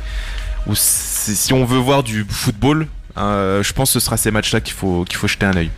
Ou 0.66 0.72
si 0.74 1.52
on 1.52 1.64
veut 1.64 1.78
voir 1.78 2.02
du 2.02 2.26
football, 2.28 2.86
je 3.16 3.72
pense 3.72 3.90
que 3.92 4.00
ce 4.00 4.04
sera 4.04 4.16
ces 4.16 4.30
matchs-là 4.30 4.60
qu'il 4.60 4.74
faut 4.74 5.04
qu'il 5.04 5.18
faut 5.18 5.28
jeter 5.28 5.46
un 5.46 5.56
œil. 5.56 5.70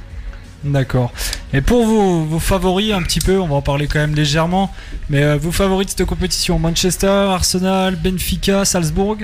D'accord. 0.64 1.12
Et 1.52 1.60
pour 1.60 1.86
vos, 1.86 2.24
vos, 2.24 2.38
favoris, 2.38 2.92
un 2.92 3.02
petit 3.02 3.20
peu, 3.20 3.38
on 3.40 3.48
va 3.48 3.56
en 3.56 3.62
parler 3.62 3.86
quand 3.86 3.98
même 3.98 4.14
légèrement, 4.14 4.72
mais 5.08 5.22
euh, 5.22 5.36
vos 5.36 5.52
favoris 5.52 5.86
de 5.86 5.90
cette 5.90 6.06
compétition 6.06 6.58
Manchester, 6.58 7.06
Arsenal, 7.06 7.96
Benfica, 7.96 8.64
Salzbourg? 8.64 9.16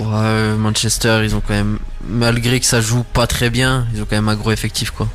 Euh, 0.00 0.56
Manchester, 0.56 1.20
ils 1.24 1.34
ont 1.34 1.40
quand 1.40 1.54
même, 1.54 1.78
malgré 2.06 2.60
que 2.60 2.66
ça 2.66 2.80
joue 2.80 3.02
pas 3.02 3.26
très 3.26 3.48
bien, 3.48 3.86
ils 3.94 4.02
ont 4.02 4.06
quand 4.08 4.16
même 4.16 4.28
un 4.28 4.36
gros 4.36 4.52
effectif 4.52 4.90
quoi. 4.90 5.08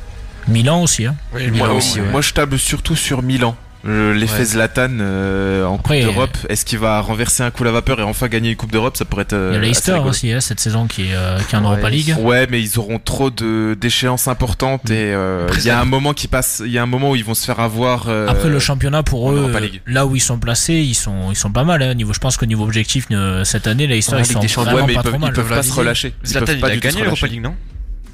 Milan 0.48 0.82
aussi, 0.82 1.06
hein. 1.06 1.14
Milan 1.34 1.76
aussi 1.76 2.00
moi 2.00 2.20
je 2.20 2.32
table 2.32 2.58
surtout 2.58 2.96
sur 2.96 3.22
Milan. 3.22 3.56
L'effet 3.84 4.44
Zlatan 4.44 4.98
euh, 5.00 5.64
en 5.64 5.78
Coupe 5.78 5.96
d'Europe, 5.96 6.36
est-ce 6.48 6.64
qu'il 6.64 6.78
va 6.78 7.00
renverser 7.00 7.42
un 7.42 7.50
coup 7.50 7.64
la 7.64 7.72
vapeur 7.72 7.98
et 8.00 8.02
enfin 8.02 8.28
gagner 8.28 8.50
une 8.50 8.56
Coupe 8.56 8.72
d'Europe? 8.72 8.96
Ça 8.96 9.04
pourrait 9.04 9.22
être. 9.22 9.36
Il 9.50 9.54
y 9.54 9.56
a 9.56 9.60
Leicester 9.60 9.98
aussi 9.98 10.30
hein, 10.30 10.40
cette 10.40 10.60
saison 10.60 10.86
qui 10.86 11.02
est, 11.02 11.14
euh, 11.14 11.38
qui 11.48 11.54
est 11.54 11.58
en 11.58 11.62
Europa 11.62 11.90
League. 11.90 12.14
Ouais, 12.20 12.46
mais 12.48 12.62
ils 12.62 12.78
auront 12.78 12.98
trop 12.98 13.30
de 13.30 13.76
d'échéances 13.80 14.28
importantes 14.28 14.90
et 14.90 15.12
euh, 15.12 15.48
il 15.56 15.64
y 15.64 15.70
a 15.70 15.80
un 15.80 15.84
moment 15.84 16.12
qui 16.12 16.28
passe, 16.28 16.62
il 16.64 16.70
y 16.70 16.78
a 16.78 16.82
un 16.82 16.86
moment 16.86 17.10
où 17.10 17.16
ils 17.16 17.24
vont 17.24 17.34
se 17.34 17.44
faire 17.44 17.60
avoir. 17.60 18.08
Après 18.28 18.48
le 18.48 18.58
championnat 18.58 19.02
pour 19.02 19.32
eux, 19.32 19.52
là 19.86 20.06
où 20.06 20.16
ils 20.16 20.20
sont 20.20 20.38
placés, 20.38 20.74
ils 20.74 20.94
sont 20.94 21.30
ils 21.30 21.36
sont 21.36 21.52
pas 21.52 21.64
mal. 21.64 21.82
Hein, 21.82 21.94
niveau, 21.94 22.12
je 22.12 22.20
pense 22.20 22.36
que 22.36 22.44
niveau 22.44 22.64
objectif 22.64 23.08
cette 23.44 23.66
année, 23.66 23.86
Leicester 23.86 24.18
ils 24.20 24.48
sont 24.48 24.62
vraiment 24.64 24.86
pas 24.86 25.02
trop 25.02 25.18
mal. 25.18 25.30
Ils 25.30 25.34
peuvent 25.34 25.48
pas 25.48 25.62
se 25.62 25.72
relâcher. 25.72 26.14
Zlatan 26.24 26.52
il 26.56 26.64
a 26.64 26.76
gagné 26.76 27.02
l'Europa 27.02 27.26
League, 27.26 27.42
non? 27.42 27.54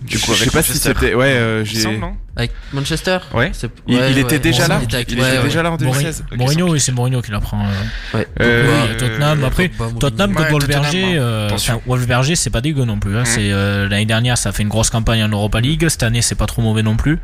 Du 0.01 0.19
coup, 0.19 0.33
je 0.35 0.45
sais 0.45 0.51
pas 0.51 0.63
si 0.63 0.79
c'était. 0.79 1.15
Ouais, 1.15 1.27
euh, 1.27 1.65
j'ai. 1.65 1.87
Avec 2.37 2.53
Manchester 2.73 3.19
Ouais. 3.35 3.51
Il, 3.89 4.19
était 4.19 4.39
déjà 4.39 4.69
là. 4.69 4.81
Il 4.81 4.95
était, 4.95 5.17
déjà 5.43 5.63
là 5.63 5.73
en 5.73 5.77
2016. 5.77 6.25
Mourinho, 6.37 6.71
oui, 6.71 6.81
c'est 6.81 6.93
Mourinho 6.93 7.21
qui 7.21 7.33
l'apprend. 7.33 7.65
Euh. 7.65 8.17
Ouais. 8.17 8.29
Euh, 8.41 8.97
Tottenham. 8.97 9.45
Après, 9.45 9.71
Tottenham 9.99 10.35
contre 10.35 10.51
Wolverhampton. 10.51 11.15
Euh, 11.17 11.51
Wolverhampton, 11.87 12.35
c'est 12.37 12.51
pas 12.51 12.61
dégueu 12.61 12.85
non 12.85 13.01
plus. 13.01 13.17
Hein. 13.17 13.23
Mm. 13.23 13.27
C'est 13.27 13.51
l'année 13.51 14.07
dernière, 14.07 14.39
ça 14.39 14.51
a 14.51 14.53
fait 14.53 14.63
une 14.63 14.69
grosse 14.69 14.91
campagne 14.91 15.25
en 15.25 15.29
Europa 15.29 15.61
League. 15.61 15.89
Cette 15.89 16.05
année, 16.05 16.23
c'est 16.23 16.37
pas 16.37 16.47
trop 16.47 16.63
mauvais 16.63 16.83
non 16.83 16.97
plus. 16.97 17.19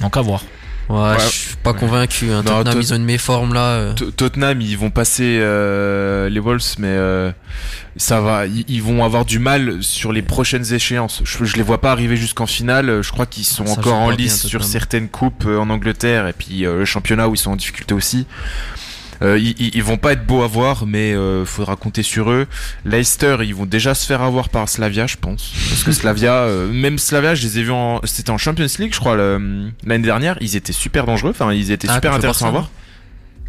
Donc 0.00 0.16
à 0.16 0.20
voir. 0.20 0.44
Ouais, 0.90 1.14
je 1.20 1.24
suis 1.24 1.56
pas 1.56 1.72
convaincu. 1.72 2.32
Hein. 2.32 2.42
Tottenham, 2.42 2.80
ils 2.80 2.92
ont 2.92 2.96
une 2.96 3.04
méforme 3.04 3.54
là. 3.54 3.66
Euh. 3.74 3.92
Tottenham, 3.94 4.60
ils 4.60 4.76
vont 4.76 4.90
passer 4.90 5.38
euh, 5.40 6.28
les 6.28 6.40
Wolves, 6.40 6.74
mais 6.78 6.88
euh, 6.88 7.30
ça 7.96 8.20
va. 8.20 8.46
Ils, 8.46 8.82
vont 8.82 9.04
avoir 9.04 9.24
du 9.24 9.38
mal 9.38 9.82
sur 9.82 10.12
les 10.12 10.22
prochaines 10.22 10.74
échéances. 10.74 11.22
Je, 11.24 11.44
je 11.44 11.56
les 11.56 11.62
vois 11.62 11.80
pas 11.80 11.92
arriver 11.92 12.16
jusqu'en 12.16 12.46
finale. 12.46 13.02
Je 13.02 13.12
crois 13.12 13.26
qu'ils 13.26 13.44
sont 13.44 13.68
encore 13.68 13.98
en 13.98 14.10
lice 14.10 14.46
sur 14.46 14.64
certaines 14.64 15.08
coupes 15.08 15.46
en 15.46 15.70
Angleterre 15.70 16.26
et 16.26 16.32
puis 16.32 16.62
le 16.62 16.84
championnat 16.84 17.28
où 17.28 17.34
ils 17.34 17.38
sont 17.38 17.52
en 17.52 17.56
difficulté 17.56 17.94
aussi. 17.94 18.26
Euh, 19.22 19.38
ils, 19.38 19.82
vont 19.82 19.98
pas 19.98 20.12
être 20.12 20.26
beaux 20.26 20.42
à 20.42 20.46
voir, 20.46 20.86
mais 20.86 21.12
euh, 21.12 21.44
faudra 21.44 21.76
compter 21.76 22.02
sur 22.02 22.30
eux. 22.30 22.46
Leicester, 22.84 23.36
ils 23.42 23.54
vont 23.54 23.66
déjà 23.66 23.94
se 23.94 24.06
faire 24.06 24.22
avoir 24.22 24.48
par 24.48 24.68
Slavia, 24.68 25.06
je 25.06 25.16
pense. 25.16 25.52
Parce 25.68 25.84
que 25.84 25.92
Slavia, 25.92 26.34
euh, 26.34 26.72
même 26.72 26.98
Slavia, 26.98 27.34
je 27.34 27.42
les 27.42 27.58
ai 27.58 27.62
vus 27.62 27.70
en, 27.70 28.00
c'était 28.04 28.30
en 28.30 28.38
Champions 28.38 28.66
League, 28.78 28.94
je 28.94 28.98
crois, 28.98 29.16
l'année 29.16 30.04
dernière. 30.04 30.38
Ils 30.40 30.56
étaient 30.56 30.72
super 30.72 31.04
dangereux. 31.04 31.30
Enfin, 31.30 31.52
ils 31.52 31.70
étaient 31.70 31.88
ah, 31.90 31.94
super 31.94 32.14
intéressants 32.14 32.48
à 32.48 32.50
voir. 32.50 32.70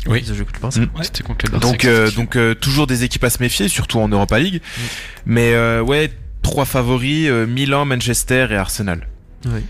Oui, 0.08 0.26
je 0.26 0.44
pense. 0.60 0.78
Mm. 0.78 0.88
C'était 1.04 1.24
contre 1.24 1.46
les 1.52 1.60
Donc, 1.60 1.88
donc 2.16 2.38
toujours 2.60 2.88
des 2.88 3.04
équipes 3.04 3.24
à 3.24 3.30
se 3.30 3.42
méfier, 3.42 3.68
surtout 3.68 4.00
en 4.00 4.10
Europa 4.10 4.40
League. 4.40 4.62
Mm. 4.62 4.82
Mais 5.28 5.80
ouais, 5.80 6.12
trois 6.42 6.66
favoris 6.66 7.30
Milan, 7.48 7.86
Manchester 7.86 8.48
et 8.52 8.56
Arsenal. 8.56 9.08
Oui 9.46 9.62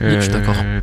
je 0.00 0.20
suis 0.20 0.32
d'accord. 0.32 0.54
Euh, 0.64 0.80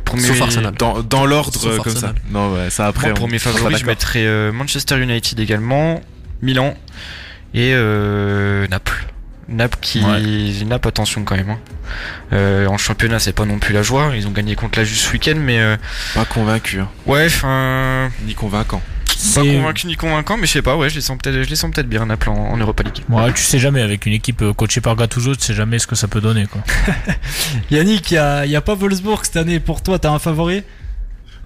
dans, 0.78 1.02
dans 1.02 1.26
l'ordre 1.26 1.78
comme 1.78 1.94
ça. 1.94 2.14
Non, 2.30 2.54
ouais, 2.54 2.70
ça 2.70 2.86
après. 2.86 3.14
pour 3.14 3.28
mes 3.28 3.38
favoris, 3.38 3.78
je 3.78 3.86
mettrais 3.86 4.26
euh, 4.26 4.52
Manchester 4.52 4.98
United 5.00 5.38
également, 5.40 6.00
Milan 6.42 6.74
et 7.54 7.72
euh, 7.74 8.66
Naples. 8.68 9.06
Naples 9.48 9.78
qui 9.80 10.00
Naples 10.66 10.88
attention 10.88 11.22
quand 11.24 11.36
même. 11.36 11.50
Hein. 11.50 11.58
Euh, 12.32 12.66
en 12.66 12.78
championnat 12.78 13.20
c'est 13.20 13.32
pas 13.32 13.44
non 13.44 13.60
plus 13.60 13.72
la 13.72 13.82
joie. 13.82 14.10
Ils 14.16 14.26
ont 14.26 14.32
gagné 14.32 14.56
contre 14.56 14.78
la 14.78 14.84
juste 14.84 15.06
ce 15.06 15.12
week-end 15.12 15.36
mais 15.36 15.60
euh... 15.60 15.76
pas 16.14 16.24
convaincu. 16.24 16.80
Hein. 16.80 16.88
Ouais, 17.06 17.26
enfin 17.26 18.10
ni 18.26 18.34
convaincant. 18.34 18.82
Pas 19.34 19.40
convaincu 19.40 19.86
ni 19.86 19.96
convaincant, 19.96 20.36
mais 20.36 20.46
je 20.46 20.52
sais 20.52 20.62
pas, 20.62 20.76
ouais, 20.76 20.90
je 20.90 20.96
les 20.96 21.00
sens 21.00 21.16
peut-être, 21.16 21.42
je 21.42 21.48
les 21.48 21.56
sens 21.56 21.70
peut-être 21.70 21.88
bien 21.88 22.08
en, 22.08 22.30
en 22.30 22.56
Europa 22.56 22.82
League. 22.82 23.02
Ouais, 23.08 23.32
tu 23.32 23.42
sais 23.42 23.58
jamais 23.58 23.80
avec 23.80 24.04
une 24.04 24.12
équipe 24.12 24.42
euh, 24.42 24.52
coachée 24.52 24.80
par 24.80 24.94
Gattuso, 24.94 25.34
tu 25.34 25.42
sais 25.42 25.54
jamais 25.54 25.78
ce 25.78 25.86
que 25.86 25.94
ça 25.94 26.06
peut 26.06 26.20
donner, 26.20 26.46
quoi. 26.46 26.62
Yannick, 27.70 28.10
il 28.10 28.14
y 28.14 28.56
a, 28.56 28.60
pas 28.60 28.74
Wolfsburg 28.74 29.24
cette 29.24 29.36
année 29.36 29.58
pour 29.58 29.82
toi, 29.82 29.98
t'as 29.98 30.10
un 30.10 30.18
favori? 30.18 30.62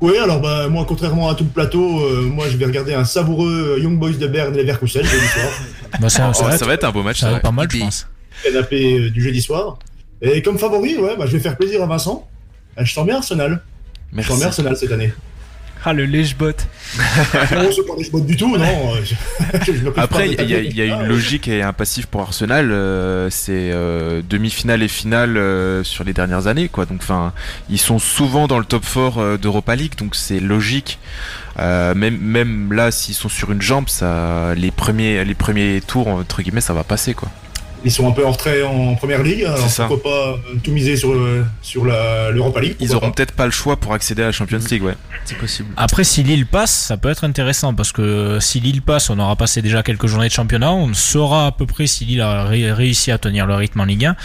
Oui, 0.01 0.17
alors 0.17 0.41
bah, 0.41 0.69
moi, 0.69 0.85
contrairement 0.89 1.29
à 1.29 1.35
tout 1.35 1.45
le 1.45 1.51
plateau, 1.51 2.01
euh, 2.01 2.23
moi 2.23 2.49
je 2.49 2.57
vais 2.57 2.65
regarder 2.65 2.95
un 2.95 3.05
savoureux 3.05 3.79
Young 3.81 3.99
Boys 3.99 4.13
de 4.13 4.27
Berne 4.27 4.57
Leverkusen 4.57 5.05
jeudi 5.05 5.27
soir. 5.27 5.53
bah, 6.01 6.09
ça, 6.09 6.33
ça, 6.33 6.65
va 6.65 6.75
être, 6.75 6.85
un 6.85 6.91
beau 6.91 7.03
match, 7.03 7.21
ça, 7.21 7.31
va 7.31 7.37
être 7.37 7.43
pas 7.43 7.53
mal, 7.53 7.69
je 7.71 7.79
pense. 7.79 8.09
Canapé 8.43 8.99
euh, 8.99 9.11
du 9.11 9.23
jeudi 9.23 9.43
soir. 9.43 9.79
Et 10.23 10.43
comme 10.43 10.59
favori, 10.59 10.97
ouais, 10.97 11.17
bah, 11.17 11.27
je 11.27 11.33
vais 11.33 11.41
faire 11.41 11.57
plaisir 11.57 11.83
à 11.83 11.87
Vincent. 11.87 12.27
Je 12.79 12.93
sens 12.93 13.07
bien 13.07 13.17
Arsenal. 13.17 13.63
Merci. 14.13 14.27
Je 14.27 14.33
sens 14.33 14.39
bien 14.41 14.49
Arsenal 14.49 14.77
cette 14.77 14.93
année. 14.93 15.13
Ah, 15.85 15.93
le 15.93 16.05
lèche-bot. 16.05 16.47
non, 16.99 17.71
c'est 17.75 17.87
pas 17.87 17.97
lèche-bot 17.97 18.21
du 18.21 18.37
tout, 18.37 18.57
non. 18.57 18.95
Après, 19.97 20.29
il 20.29 20.51
y, 20.51 20.83
a, 20.83 20.85
une 20.85 21.07
logique 21.07 21.49
et 21.49 21.63
un 21.63 21.73
passif 21.73 22.07
pour 22.07 22.21
Arsenal. 22.21 22.71
Euh, 22.71 23.29
c'est 23.31 23.71
euh, 23.73 24.21
demi-finale 24.29 24.83
et 24.83 24.89
finale 24.89 25.37
euh, 25.37 25.83
sur 25.83 26.05
les 26.05 26.13
dernières 26.13 26.47
années, 26.47 26.69
quoi. 26.69 26.85
Donc, 26.85 26.99
enfin, 27.03 27.33
ils 27.71 27.79
sont 27.79 27.99
souvent 27.99 28.47
dans 28.47 28.59
le 28.59 28.65
top 28.65 28.85
4 28.85 29.39
d'Europa 29.39 29.75
League, 29.75 29.95
donc 29.97 30.15
c'est 30.15 30.41
logique. 30.41 30.99
même, 31.59 32.19
même 32.19 32.73
là, 32.73 32.91
s'ils 32.91 33.15
sont 33.15 33.29
sur 33.29 33.51
une 33.51 33.63
jambe, 33.63 33.89
ça, 33.89 34.55
les 34.55 34.71
premiers, 34.71 35.25
les 35.25 35.35
premiers 35.35 35.81
tours, 35.81 36.09
entre 36.09 36.43
guillemets, 36.43 36.61
ça 36.61 36.75
va 36.75 36.85
passer, 36.85 37.15
quoi. 37.15 37.29
Ils 37.85 37.93
sont 37.93 38.09
un 38.09 38.13
peu 38.13 38.27
en 38.27 38.33
retrait 38.33 38.63
en 38.63 38.95
première 38.95 39.23
ligue. 39.23 39.45
Alors 39.45 39.69
pourquoi 39.89 40.03
pas 40.03 40.39
tout 40.63 40.73
miser 40.73 40.97
sur, 40.97 41.15
sur 41.63 41.85
l'Europa 41.85 42.61
League 42.61 42.77
Ils 42.81 42.95
auront 42.95 43.11
peut-être 43.11 43.33
pas 43.33 43.47
le 43.47 43.53
choix 43.53 43.77
pour 43.77 43.93
accéder 43.93 44.23
à 44.23 44.27
la 44.27 44.33
Champions 44.33 44.61
League, 44.71 44.83
ouais. 44.83 44.97
C'est 45.25 45.39
possible. 45.39 45.69
Après, 45.77 46.05
si 46.05 46.23
Lille 46.23 46.47
passe, 46.47 46.73
ça 46.73 46.97
peut 46.97 47.11
être 47.11 47.25
intéressant 47.25 47.75
parce 47.75 47.93
que 47.93 48.39
si 48.41 48.61
Lille 48.61 48.83
passe, 48.83 49.11
on 49.11 49.19
aura 49.19 49.37
passé 49.37 49.63
déjà 49.63 49.83
quelques 49.83 50.07
journées 50.07 50.29
de 50.29 50.33
championnat. 50.33 50.73
On 50.73 50.93
saura 50.95 51.47
à 51.47 51.53
peu 51.53 51.67
près 51.67 51.87
si 51.87 52.05
Lille 52.05 52.21
a 52.21 52.45
réussi 52.45 53.11
à 53.11 53.19
tenir 53.19 53.47
le 53.47 53.55
rythme 53.55 53.81
en 53.81 53.85
Ligue 53.85 54.07
1 54.07 54.17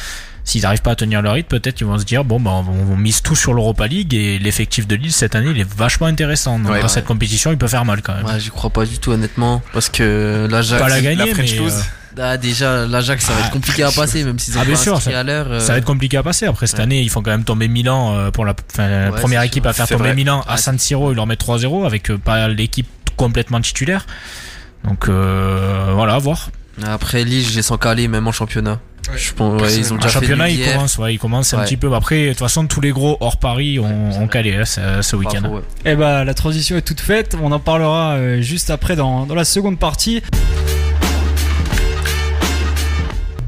s'ils 0.46 0.62
n'arrivent 0.62 0.84
pas 0.84 0.92
à 0.92 0.96
tenir 0.96 1.22
le 1.24 1.30
rythme, 1.32 1.48
peut-être 1.48 1.82
ils 1.82 1.88
vont 1.88 1.98
se 1.98 2.06
dire 2.06 2.24
bon 2.24 2.40
bah 2.40 2.52
on, 2.52 2.96
mise 2.96 3.22
tout 3.24 3.36
sur 3.36 3.54
l'Europa 3.54 3.88
League 3.88 4.14
et 4.14 4.38
l'effectif 4.38 4.88
de 4.88 4.96
Lille 4.96 5.12
cette 5.12 5.34
année 5.34 5.50
il 5.50 5.60
est 5.60 5.76
vachement 5.76 6.06
intéressant. 6.06 6.60
dans 6.60 6.88
cette 6.88 7.06
compétition, 7.06 7.52
il 7.52 7.58
peut 7.58 7.68
faire 7.68 7.84
mal 7.84 8.02
quand 8.02 8.14
même. 8.14 8.26
Ouais, 8.26 8.40
j'y 8.40 8.52
crois 8.52 8.70
pas 8.70 8.86
du 8.86 9.00
tout 9.00 9.12
honnêtement 9.12 9.62
parce 9.74 9.90
que 9.90 10.48
l'Ajax, 10.50 10.82
pas 10.82 10.90
la 10.90 11.02
gagner, 11.02 11.34
mais 11.36 11.48
ah, 12.18 12.38
déjà, 12.38 12.86
l'Ajax, 12.86 13.26
ça 13.26 13.34
va 13.34 13.42
être 13.42 13.52
compliqué 13.52 13.84
à 13.84 13.92
passer, 13.92 14.24
même 14.24 14.40
s'ils 14.40 14.58
ont 14.58 14.62
ah, 14.62 14.66
bien 14.66 14.76
sûr, 14.76 15.02
ça, 15.02 15.20
à 15.20 15.24
l'heure. 15.24 15.62
Ça 15.62 15.74
va 15.74 15.80
être 15.80 15.86
compliqué 15.86 16.18
à 16.18 16.24
passer. 16.24 16.46
Après, 16.46 16.68
cette 16.68 16.80
année, 16.80 17.02
ils 17.02 17.10
font 17.10 17.22
quand 17.22 17.32
même 17.32 17.44
tomber 17.44 17.68
Milan 17.68 18.16
euh, 18.16 18.32
pour 18.32 18.46
la, 18.46 18.54
première 18.54 19.42
équipe 19.42 19.66
à 19.66 19.74
faire 19.74 19.88
tomber 19.88 20.14
Milan 20.14 20.44
à 20.48 20.58
San 20.58 20.78
Siro. 20.80 21.12
Ils 21.12 21.16
leur 21.16 21.28
mettent 21.28 21.46
3-0 21.46 21.86
avec 21.86 22.12
euh, 22.12 22.18
pas 22.18 22.48
l'équipe 22.48 22.88
complètement 23.18 23.60
titulaire. 23.60 24.06
Donc, 24.84 25.10
euh, 25.10 25.92
voilà, 25.94 26.16
à 26.16 26.20
voir. 26.20 26.50
Après, 26.84 27.24
Lille, 27.24 27.46
j'ai 27.48 27.62
sans 27.62 27.78
caler, 27.78 28.08
même 28.08 28.28
en 28.28 28.32
championnat. 28.32 28.80
Je 29.16 29.34
pense, 29.34 29.62
ouais, 29.62 29.76
ils 29.76 29.94
ont 29.94 29.98
déjà 29.98 30.10
championnat, 30.10 30.50
ils 30.50 30.66
commencent, 30.66 30.98
ouais, 30.98 31.14
ils 31.14 31.20
commencent 31.20 31.54
un 31.54 31.64
petit 31.64 31.78
peu. 31.78 31.94
Après, 31.94 32.24
de 32.24 32.30
toute 32.30 32.40
façon, 32.40 32.66
tous 32.66 32.82
les 32.82 32.90
gros 32.90 33.18
hors 33.20 33.38
Paris 33.38 33.78
ont, 33.78 34.28
calé 34.28 34.56
hein, 34.56 34.66
ce, 34.66 35.16
week-end. 35.16 35.62
Et 35.86 35.92
eh 35.92 35.96
bah, 35.96 36.24
la 36.24 36.34
transition 36.34 36.76
est 36.76 36.82
toute 36.82 37.02
faite. 37.02 37.38
On 37.42 37.52
en 37.52 37.60
parlera 37.60 38.18
juste 38.42 38.72
après 38.72 38.96
dans, 38.96 39.26
dans 39.28 39.36
la 39.36 39.46
seconde 39.46 39.78
partie. 39.78 40.24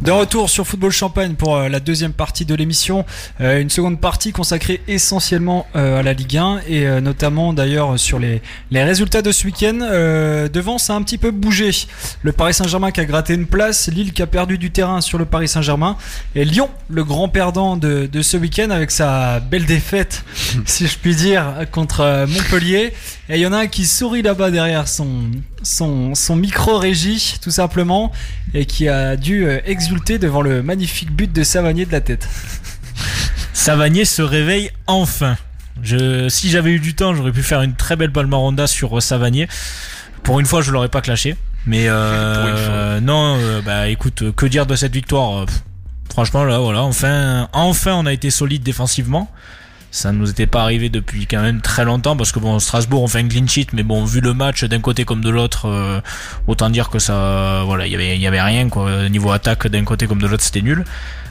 De 0.08 0.12
retour 0.14 0.50
sur 0.50 0.66
Football 0.66 0.94
Champagne 0.94 1.34
pour 1.34 1.58
euh, 1.58 1.68
la 1.68 1.82
deuxième 1.82 2.14
partie 2.14 2.46
de 2.46 2.56
l'émission, 2.56 3.06
euh, 3.42 3.60
une 3.60 3.70
seconde 3.70 4.00
partie 4.00 4.32
consacrée 4.32 4.80
essentiellement 4.88 5.68
euh, 5.76 6.00
à 6.00 6.02
la 6.02 6.14
Ligue 6.14 6.38
1 6.38 6.62
et 6.70 7.02
notamment 7.02 7.52
d'ailleurs 7.52 8.00
sur 8.00 8.18
les, 8.18 8.42
les 8.72 8.86
résultats 8.86 9.22
de 9.22 9.34
ce 9.34 9.44
week-end. 9.46 9.80
devant, 10.54 10.78
ça 10.78 10.94
a 10.94 10.96
un 10.96 11.02
petit 11.02 11.18
peu 11.18 11.32
bougé. 11.32 11.72
Le 12.22 12.32
Paris 12.32 12.54
Saint-Germain 12.54 12.92
qui 12.92 13.02
a 13.02 13.06
gratté 13.06 13.34
une 13.34 13.48
place, 13.48 13.90
Lille 13.90 14.14
qui 14.14 14.22
a 14.22 14.28
perdu 14.28 14.58
du 14.58 14.72
terrain 14.72 15.02
sur 15.02 15.18
le 15.18 15.26
Paris 15.26 15.50
Saint-Germain 15.50 15.98
et 16.36 16.46
Lyon, 16.46 16.70
le 16.90 17.04
grand 17.04 17.28
perdant 17.28 17.76
de, 17.76 18.08
de 18.10 18.22
ce 18.22 18.38
week-end 18.38 18.70
avec 18.70 18.92
sa 18.92 19.42
belle 19.42 19.66
défaite, 19.66 20.24
si 20.66 20.88
je 20.88 20.98
puis 20.98 21.18
dire, 21.18 21.66
contre 21.74 22.26
Montpellier. 22.30 22.94
Et 23.28 23.36
il 23.36 23.42
y 23.42 23.46
en 23.46 23.52
a 23.52 23.58
un 23.58 23.68
qui 23.68 23.86
sourit 23.86 24.22
là-bas 24.22 24.52
derrière 24.52 24.88
son, 24.88 25.30
son, 25.68 26.16
son 26.16 26.36
micro-régie, 26.36 27.36
tout 27.42 27.52
simplement, 27.52 28.12
et 28.54 28.66
qui 28.66 28.88
a 28.88 29.16
dû 29.16 29.48
exulter 29.66 30.20
devant 30.20 30.42
le 30.42 30.64
magnifique 30.64 31.12
but 31.12 31.32
de 31.32 31.44
Savanier 31.44 31.86
de 31.86 31.92
la 31.92 32.02
tête. 32.02 32.28
Savanier 33.54 34.06
se 34.06 34.22
réveille 34.22 34.72
enfin. 34.88 35.36
Je, 35.84 36.30
si 36.30 36.50
j'avais 36.50 36.72
eu 36.72 36.80
du 36.80 36.96
temps, 36.96 37.14
j'aurais 37.16 37.32
pu 37.32 37.44
faire 37.44 37.62
une 37.62 37.76
très 37.76 37.96
belle 37.96 38.12
palmaronda 38.12 38.68
sur 38.68 38.98
euh, 38.98 39.02
Savanier. 39.02 39.48
Pour 40.24 40.40
une 40.40 40.46
fois, 40.46 40.62
je 40.62 40.72
l'aurais 40.72 40.90
pas 40.90 41.02
clashé. 41.02 41.36
Mais 41.66 41.86
euh, 41.88 43.00
non, 43.02 43.38
euh, 43.40 43.62
bah 43.62 43.90
écoute, 43.90 44.32
que 44.36 44.46
dire 44.46 44.66
de 44.66 44.76
cette 44.76 44.94
victoire 44.94 45.46
Franchement, 46.10 46.46
là, 46.46 46.60
voilà, 46.60 46.84
enfin, 46.84 47.50
enfin, 47.52 47.94
on 47.96 48.06
a 48.06 48.14
été 48.14 48.32
solide 48.32 48.64
défensivement. 48.64 49.30
Ça 49.90 50.12
ne 50.12 50.18
nous 50.18 50.30
était 50.30 50.48
pas 50.48 50.62
arrivé 50.62 50.90
depuis 50.90 51.28
quand 51.28 51.42
même 51.42 51.62
très 51.62 51.86
longtemps 51.86 52.16
parce 52.18 52.32
que 52.32 52.40
bon 52.40 52.60
Strasbourg 52.60 53.04
on 53.04 53.08
fait 53.08 53.20
un 53.20 53.28
clean 53.28 53.48
sheet 53.48 53.68
mais 53.74 53.84
bon 53.84 54.04
vu 54.04 54.20
le 54.20 54.34
match 54.34 54.64
d'un 54.66 54.82
côté 54.82 55.06
comme 55.06 55.22
de 55.22 55.30
l'autre 55.30 55.68
euh, 55.68 56.02
autant 56.46 56.70
dire 56.70 56.90
que 56.90 57.00
ça 57.00 57.64
voilà 57.66 57.88
il 57.88 57.94
y 57.94 57.96
avait 57.96 58.18
y 58.20 58.28
avait 58.28 58.42
rien 58.42 58.68
quoi 58.70 59.08
niveau 59.10 59.32
attaque 59.32 59.68
d'un 59.68 59.86
côté 59.86 60.06
comme 60.06 60.22
de 60.22 60.28
l'autre 60.28 60.44
c'était 60.44 60.62
nul. 60.62 60.84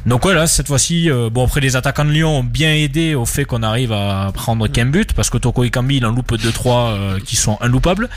Donc 0.06 0.22
voilà 0.22 0.46
cette 0.46 0.68
fois-ci 0.68 1.10
euh, 1.10 1.30
bon 1.30 1.44
après 1.44 1.60
les 1.60 1.76
attaquants 1.76 2.04
de 2.04 2.10
Lyon 2.10 2.38
ont 2.38 2.44
bien 2.44 2.72
aidé 2.72 3.14
au 3.14 3.26
fait 3.26 3.44
qu'on 3.44 3.62
arrive 3.62 3.92
à 3.92 4.30
prendre 4.32 4.68
qu'un 4.68 4.86
but 4.86 5.12
parce 5.12 5.30
que 5.30 5.38
Toko 5.38 5.68
Kambi 5.68 5.96
il 5.96 6.06
en 6.06 6.10
loupe 6.10 6.36
2 6.36 6.50
3 6.50 6.76
euh, 6.76 7.18
qui 7.20 7.36
sont 7.36 7.58
inloupables. 7.60 8.08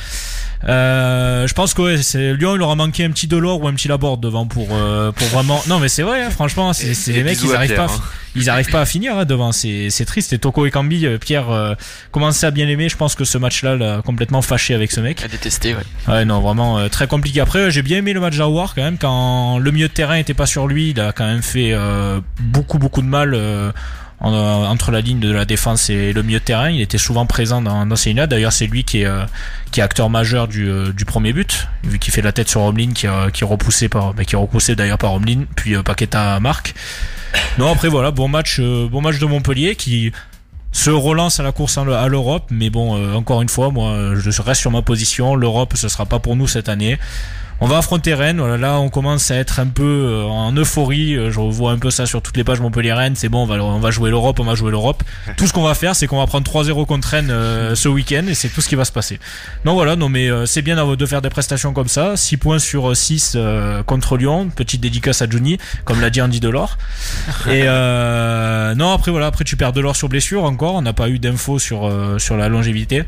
Euh, 0.67 1.47
je 1.47 1.53
pense 1.53 1.73
que 1.73 1.81
ouais, 1.81 1.97
c'est 2.01 2.33
Lyon, 2.33 2.55
il 2.55 2.61
aura 2.61 2.75
manqué 2.75 3.05
un 3.05 3.11
petit 3.11 3.27
Delors 3.27 3.61
ou 3.61 3.67
un 3.67 3.73
petit 3.73 3.87
Laborde 3.87 4.21
devant 4.21 4.45
pour 4.45 4.67
euh, 4.71 5.11
pour 5.11 5.27
vraiment. 5.27 5.61
Non, 5.67 5.79
mais 5.79 5.87
c'est 5.87 6.03
vrai, 6.03 6.23
hein, 6.23 6.29
franchement, 6.29 6.73
c'est 6.73 7.13
les 7.13 7.23
mecs, 7.23 7.41
ils 7.41 7.55
arrivent 7.55 7.75
pas, 7.75 7.85
hein. 7.85 8.01
ils 8.35 8.49
arrivent 8.49 8.69
pas 8.69 8.81
à 8.81 8.85
finir 8.85 9.17
hein, 9.17 9.25
devant. 9.25 9.51
C'est 9.51 9.89
c'est 9.89 10.05
triste. 10.05 10.33
Et 10.33 10.39
Toko 10.39 10.65
et 10.65 10.71
Kambi, 10.71 11.05
euh, 11.05 11.17
Pierre 11.17 11.49
euh, 11.49 11.75
commençait 12.11 12.45
à 12.45 12.51
bien 12.51 12.65
l'aimer. 12.65 12.89
Je 12.89 12.97
pense 12.97 13.15
que 13.15 13.23
ce 13.23 13.37
match-là 13.37 13.77
l'a 13.77 14.01
complètement 14.01 14.41
fâché 14.41 14.73
avec 14.73 14.91
ce 14.91 14.99
mec. 14.99 15.23
A 15.23 15.27
détesté, 15.29 15.75
ouais. 15.75 15.83
Ouais, 16.07 16.25
non, 16.25 16.41
vraiment 16.41 16.89
très 16.89 17.07
compliqué. 17.07 17.39
Après, 17.39 17.71
j'ai 17.71 17.81
bien 17.81 17.99
aimé 17.99 18.11
le 18.11 18.19
match 18.19 18.37
d'Awar 18.37 18.75
quand 18.75 18.83
même. 18.83 18.97
Quand 18.97 19.59
le 19.59 19.71
milieu 19.71 19.87
de 19.87 19.93
terrain 19.93 20.15
était 20.15 20.33
pas 20.33 20.45
sur 20.45 20.67
lui, 20.67 20.89
il 20.89 20.99
a 20.99 21.13
quand 21.13 21.25
même 21.25 21.43
fait 21.43 21.73
beaucoup 22.39 22.79
beaucoup 22.79 23.01
de 23.01 23.07
mal 23.07 23.35
euh, 24.21 24.27
entre 24.27 24.91
la 24.91 24.99
ligne 24.99 25.19
de 25.19 25.31
la 25.31 25.45
défense 25.45 25.89
et 25.89 26.11
le 26.11 26.23
milieu 26.23 26.39
de 26.39 26.43
terrain. 26.43 26.69
Il 26.69 26.81
était 26.81 26.97
souvent 26.97 27.25
présent 27.25 27.61
dans, 27.61 27.85
dans 27.85 27.95
ces 27.95 28.09
lignes 28.09 28.25
D'ailleurs, 28.25 28.51
c'est 28.51 28.67
lui 28.67 28.83
qui 28.83 29.01
est, 29.01 29.05
euh, 29.05 29.23
qui 29.71 29.79
est 29.79 29.83
acteur 29.83 30.09
majeur 30.09 30.49
du, 30.49 30.69
euh, 30.69 30.91
du 30.91 31.05
premier 31.05 31.31
but, 31.31 31.67
vu 31.83 31.99
qu'il 31.99 32.13
fait 32.13 32.21
la 32.21 32.33
tête 32.33 32.49
sur 32.49 32.61
Romlin, 32.61 32.91
qui, 32.93 33.07
qui 33.33 33.43
est 33.43 33.47
repoussé 33.47 33.87
par, 33.87 34.13
bah, 34.13 34.25
qui 34.25 34.35
est 34.35 34.37
repoussé 34.37 34.75
d'ailleurs 34.75 34.97
par 34.97 35.11
Romlin, 35.11 35.45
puis 35.55 35.81
Paqueta 35.83 36.39
marque. 36.41 36.73
Non, 37.57 37.71
après 37.71 37.87
voilà, 37.87 38.11
bon 38.11 38.27
match, 38.27 38.59
bon 38.59 39.01
match 39.01 39.19
de 39.19 39.25
Montpellier 39.25 39.75
qui 39.75 40.11
se 40.71 40.89
relance 40.89 41.39
à 41.39 41.43
la 41.43 41.51
course 41.51 41.77
à 41.77 42.07
l'Europe, 42.07 42.47
mais 42.49 42.69
bon, 42.69 43.15
encore 43.15 43.41
une 43.41 43.49
fois, 43.49 43.71
moi, 43.71 44.15
je 44.15 44.41
reste 44.41 44.61
sur 44.61 44.71
ma 44.71 44.81
position. 44.81 45.35
L'Europe, 45.35 45.73
ce 45.75 45.87
sera 45.87 46.05
pas 46.05 46.19
pour 46.19 46.35
nous 46.35 46.47
cette 46.47 46.69
année. 46.69 46.97
On 47.61 47.67
va 47.67 47.77
affronter 47.77 48.13
Rennes. 48.13 48.37
Voilà, 48.39 48.57
là, 48.57 48.79
on 48.79 48.89
commence 48.89 49.31
à 49.31 49.35
être 49.35 49.59
un 49.59 49.67
peu 49.67 49.83
euh, 49.83 50.23
en 50.23 50.53
euphorie. 50.55 51.15
Euh, 51.15 51.29
je 51.29 51.39
revois 51.39 51.71
un 51.71 51.77
peu 51.77 51.89
ça 51.89 52.05
sur 52.05 52.21
toutes 52.21 52.37
les 52.37 52.45
pages 52.45 52.61
Montpellier-Rennes. 52.61 53.15
C'est 53.15 53.27
bon, 53.27 53.43
on 53.43 53.45
va, 53.45 53.55
on 53.61 53.79
va 53.79 53.91
jouer 53.91 54.09
l'Europe, 54.09 54.39
on 54.39 54.45
va 54.45 54.55
jouer 54.55 54.71
l'Europe. 54.71 55.03
Tout 55.35 55.45
ce 55.45 55.51
qu'on 55.51 55.63
va 55.63 55.73
faire, 55.73 55.93
c'est 55.93 56.07
qu'on 56.07 56.19
va 56.19 56.27
prendre 56.27 56.49
3-0 56.49 56.85
contre 56.85 57.09
Rennes 57.09 57.31
euh, 57.31 57.75
ce 57.75 57.89
week-end 57.89 58.23
et 58.29 58.33
c'est 58.33 58.47
tout 58.47 58.61
ce 58.61 58.69
qui 58.69 58.75
va 58.75 58.85
se 58.85 58.93
passer. 58.93 59.19
Non, 59.65 59.73
voilà, 59.73 59.97
non, 59.97 60.07
mais 60.07 60.29
c'est 60.45 60.61
bien 60.61 60.77
de 60.85 61.05
faire 61.05 61.21
des 61.21 61.29
prestations 61.29 61.73
comme 61.73 61.89
ça. 61.89 62.15
6 62.15 62.37
points 62.37 62.59
sur 62.59 62.95
6 62.95 63.37
contre 63.85 64.15
Lyon. 64.15 64.49
Petite 64.55 64.79
dédicace 64.79 65.21
à 65.21 65.29
Johnny, 65.29 65.57
comme 65.83 65.99
l'a 65.99 66.09
dit 66.09 66.21
Andy 66.21 66.39
Delors. 66.39 66.77
Et 67.49 67.65
non, 67.65 68.93
après, 68.93 69.11
voilà, 69.11 69.27
après 69.27 69.43
tu 69.43 69.57
perds 69.57 69.73
Delors 69.73 69.97
sur 69.97 70.07
blessure 70.07 70.45
encore. 70.45 70.75
On 70.75 70.81
n'a 70.81 70.93
pas 70.93 71.09
eu 71.09 71.19
d'infos 71.19 71.59
sur, 71.59 71.91
sur 72.19 72.37
la 72.37 72.47
longévité. 72.47 73.03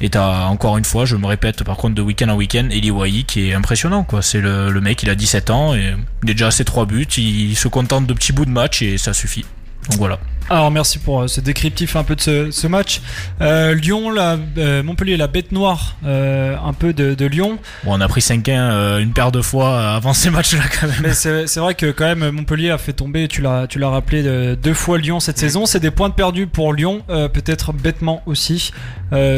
Et 0.00 0.10
t'as 0.10 0.46
encore 0.46 0.76
une 0.76 0.84
fois, 0.84 1.04
je 1.04 1.16
me 1.16 1.26
répète 1.26 1.64
par 1.64 1.76
contre 1.76 1.94
de 1.94 2.02
week-end 2.02 2.28
en 2.28 2.36
week-end, 2.36 2.68
Eli 2.70 2.90
Wai 2.90 3.24
qui 3.24 3.48
est 3.48 3.54
impressionnant 3.54 4.04
quoi. 4.04 4.22
C'est 4.22 4.40
le, 4.40 4.70
le, 4.70 4.80
mec, 4.80 5.02
il 5.02 5.10
a 5.10 5.14
17 5.14 5.50
ans 5.50 5.74
et 5.74 5.94
déjà 6.22 6.50
ses 6.50 6.64
3 6.64 6.86
buts, 6.86 7.06
il 7.16 7.56
se 7.56 7.68
contente 7.68 8.06
de 8.06 8.12
petits 8.12 8.32
bouts 8.32 8.44
de 8.44 8.50
match 8.50 8.82
et 8.82 8.98
ça 8.98 9.14
suffit. 9.14 9.44
Donc 9.88 9.98
voilà. 9.98 10.18
Alors 10.48 10.70
merci 10.70 11.00
pour 11.00 11.22
euh, 11.22 11.26
ce 11.26 11.40
descriptif 11.40 11.96
un 11.96 12.04
peu 12.04 12.14
de 12.14 12.20
ce, 12.20 12.50
ce 12.52 12.68
match. 12.68 13.00
Euh, 13.40 13.74
Lyon, 13.74 14.10
la, 14.10 14.38
euh, 14.58 14.82
Montpellier, 14.84 15.16
la 15.16 15.26
bête 15.26 15.50
noire 15.50 15.96
euh, 16.04 16.56
un 16.64 16.72
peu 16.72 16.92
de, 16.92 17.14
de, 17.14 17.26
Lyon. 17.26 17.58
Bon, 17.82 17.94
on 17.96 18.00
a 18.00 18.06
pris 18.06 18.20
5-1 18.20 18.50
euh, 18.50 18.98
une 18.98 19.12
paire 19.12 19.32
de 19.32 19.42
fois 19.42 19.90
avant 19.90 20.12
ces 20.12 20.30
matchs-là 20.30 20.62
quand 20.80 20.86
même. 20.86 21.00
Mais 21.02 21.14
c'est 21.14 21.58
vrai 21.58 21.74
que 21.74 21.90
quand 21.90 22.04
même 22.04 22.30
Montpellier 22.30 22.70
a 22.70 22.78
fait 22.78 22.92
tomber, 22.92 23.26
tu 23.26 23.42
l'as 23.42 23.66
tu 23.66 23.80
l'as 23.80 23.88
rappelé, 23.88 24.22
de, 24.22 24.56
deux 24.60 24.74
fois 24.74 24.98
Lyon 24.98 25.18
cette 25.18 25.38
saison. 25.38 25.66
C'est 25.66 25.80
des 25.80 25.90
points 25.90 26.10
de 26.10 26.14
perdus 26.14 26.46
pour 26.46 26.72
Lyon, 26.72 27.02
peut-être 27.08 27.72
bêtement 27.72 28.22
aussi. 28.26 28.72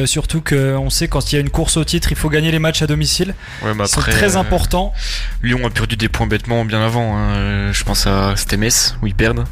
surtout 0.05 0.43
qu'on 0.43 0.91
sait 0.91 1.09
quand 1.09 1.33
il 1.33 1.37
y 1.37 1.39
a 1.39 1.41
une 1.41 1.51
course 1.51 1.79
au 1.79 1.85
titre, 1.85 2.13
il 2.13 2.17
faut 2.17 2.29
gagner 2.29 2.51
les 2.51 2.59
matchs 2.59 2.83
à 2.83 2.87
domicile. 2.87 3.35
Ouais, 3.63 3.73
c'est 3.87 4.01
très 4.01 4.37
important. 4.37 4.93
Lyon 5.43 5.67
a 5.67 5.71
perdu 5.71 5.97
des 5.97 6.11
points 6.11 6.27
bêtement 6.27 6.67
bien 6.67 6.83
avant. 6.83 7.17
Hein. 7.17 7.73
Je 7.73 7.85
pense 7.85 8.07
à 8.07 8.35
c'était 8.37 8.59
Metz 8.59 8.95
où 9.03 9.07
ils 9.07 9.15
perdent. 9.15 9.45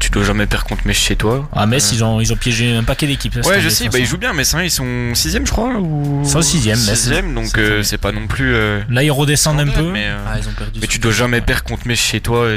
Tu 0.00 0.10
dois 0.10 0.24
jamais 0.24 0.46
perdre 0.46 0.66
contre 0.66 0.86
Metz 0.86 0.96
chez 0.96 1.16
toi. 1.16 1.48
Ah, 1.54 1.66
Metz, 1.66 1.92
ils, 1.92 2.02
ont, 2.04 2.20
ils 2.20 2.32
ont 2.32 2.36
piégé 2.36 2.74
un 2.74 2.84
paquet 2.84 3.06
d'équipes. 3.06 3.36
Ouais, 3.44 3.60
je 3.60 3.68
sais, 3.68 3.88
bah, 3.88 3.98
ils 3.98 4.06
jouent 4.06 4.18
bien, 4.18 4.32
mais 4.32 4.42
ils 4.42 4.70
sont 4.70 5.14
6 5.14 5.38
je 5.44 5.50
crois. 5.50 5.74
Ou... 5.74 6.22
Ils 6.24 6.28
sont 6.28 6.42
6 6.42 6.68
ème 7.12 7.34
donc 7.34 7.58
euh, 7.58 7.82
c'est 7.82 7.98
pas 7.98 8.12
non 8.12 8.26
plus. 8.26 8.54
Euh, 8.54 8.80
Là, 8.90 9.02
ils 9.02 9.10
redescendent 9.10 9.60
un 9.60 9.68
peu. 9.68 9.90
Mais, 9.90 10.06
euh, 10.06 10.16
ah, 10.26 10.36
ils 10.38 10.48
ont 10.48 10.52
perdu 10.52 10.80
mais 10.80 10.86
tu 10.86 10.98
dois 10.98 11.12
jamais 11.12 11.40
perdre 11.40 11.64
contre 11.64 11.86
Metz 11.86 11.98
chez 11.98 12.20
toi. 12.20 12.48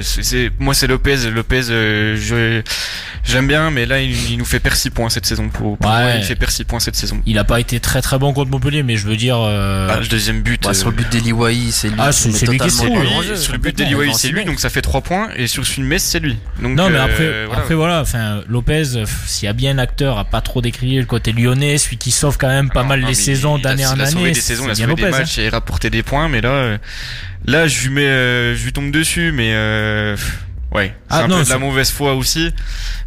Moi, 0.60 0.74
c'est 0.74 0.88
Lopez. 0.88 1.30
Lopez, 1.30 1.64
je, 1.64 2.62
j'aime 3.24 3.48
bien, 3.48 3.72
mais 3.72 3.86
là, 3.86 4.02
il, 4.02 4.38
nous 4.38 4.46
fait 4.46 4.60
perdre 4.60 4.78
6 4.78 4.90
points 4.92 5.10
cette 5.10 5.26
saison. 5.26 5.50
Pour, 5.50 5.78
moi, 5.82 6.16
il 6.18 6.24
fait 6.24 6.36
perdre 6.36 6.54
6 6.54 6.64
points 6.66 6.80
cette 6.80 6.96
saison. 6.96 7.22
Il 7.26 7.38
a 7.38 7.44
pas 7.44 7.60
été 7.60 7.80
très 7.80 8.02
très 8.02 8.18
bon 8.18 8.34
contre 8.34 8.52
Montpellier, 8.52 8.84
mais 8.84 8.98
je 8.98 9.08
veux 9.08 9.18
dire. 9.18 9.38
Ah, 9.38 10.00
le 10.00 10.08
deuxième 10.08 10.42
but. 10.42 10.74
sur 10.74 10.90
le 10.90 10.96
but 10.96 11.10
d'Eliwai, 11.10 11.72
c'est 11.72 11.90
lui. 11.90 11.98
Ah, 12.00 12.12
c'est 12.12 12.48
lui 12.48 12.58
qui 12.58 12.68
est 12.68 13.36
Sur 13.36 13.54
le 13.54 13.60
but 13.60 13.76
d'Eliwai, 13.76 14.14
c'est 14.14 14.30
lui, 14.30 14.46
donc 14.46 14.60
ça 14.60 14.70
fait 14.70 14.82
3 14.82 15.02
points. 15.02 15.30
Et 15.36 15.48
sur 15.48 15.66
celui 15.66 15.84
de 15.84 15.88
Metz, 15.88 16.04
c'est 16.04 16.20
lui. 16.20 16.38
Non, 16.62 16.90
mais 16.90 17.00
après, 17.12 17.46
après 17.52 17.76
voilà, 17.76 18.02
enfin, 18.02 18.42
Lopez, 18.48 19.06
s'il 19.26 19.46
y 19.46 19.50
a 19.50 19.54
bien 19.54 19.72
un 19.72 19.78
acteur 19.78 20.18
à 20.18 20.26
pas 20.26 20.42
trop 20.42 20.62
décrire 20.62 21.00
le 21.00 21.06
côté 21.06 21.32
lyonnais, 21.32 21.78
celui 21.78 21.98
qui 21.98 22.12
sauve 22.12 22.38
quand 22.38 22.48
même 22.48 22.70
pas 22.70 22.84
mal 22.84 23.02
les 23.02 23.14
saisons 23.14 23.58
d'année 23.58 23.86
en 23.86 23.92
année. 23.92 24.02
Il 24.02 24.08
a 24.08 24.12
sauvé 24.12 24.32
des 24.32 24.42
saisons, 24.42 24.66
il 24.66 24.72
a 24.72 24.76
sauvé 24.76 24.96
des 24.96 25.10
matchs 25.10 25.40
hein. 25.40 25.44
et 25.44 25.50
rapporté 25.50 25.90
des 25.90 26.04
points, 26.04 26.30
mais 26.30 26.42
là, 26.42 26.50
euh, 26.50 26.78
là, 27.46 27.68
je 27.68 27.88
lui 27.88 27.96
mets, 27.96 28.02
euh, 28.02 28.56
je 28.56 28.64
lui 28.64 28.74
tombe 28.74 28.92
dessus, 28.92 29.32
mais 29.32 29.54
euh, 29.54 30.16
Ouais, 30.72 30.94
c'est 31.10 31.16
ah, 31.16 31.24
un 31.24 31.28
peu 31.28 31.44
de 31.44 31.50
la 31.50 31.58
mauvaise 31.58 31.90
foi 31.90 32.14
aussi. 32.14 32.52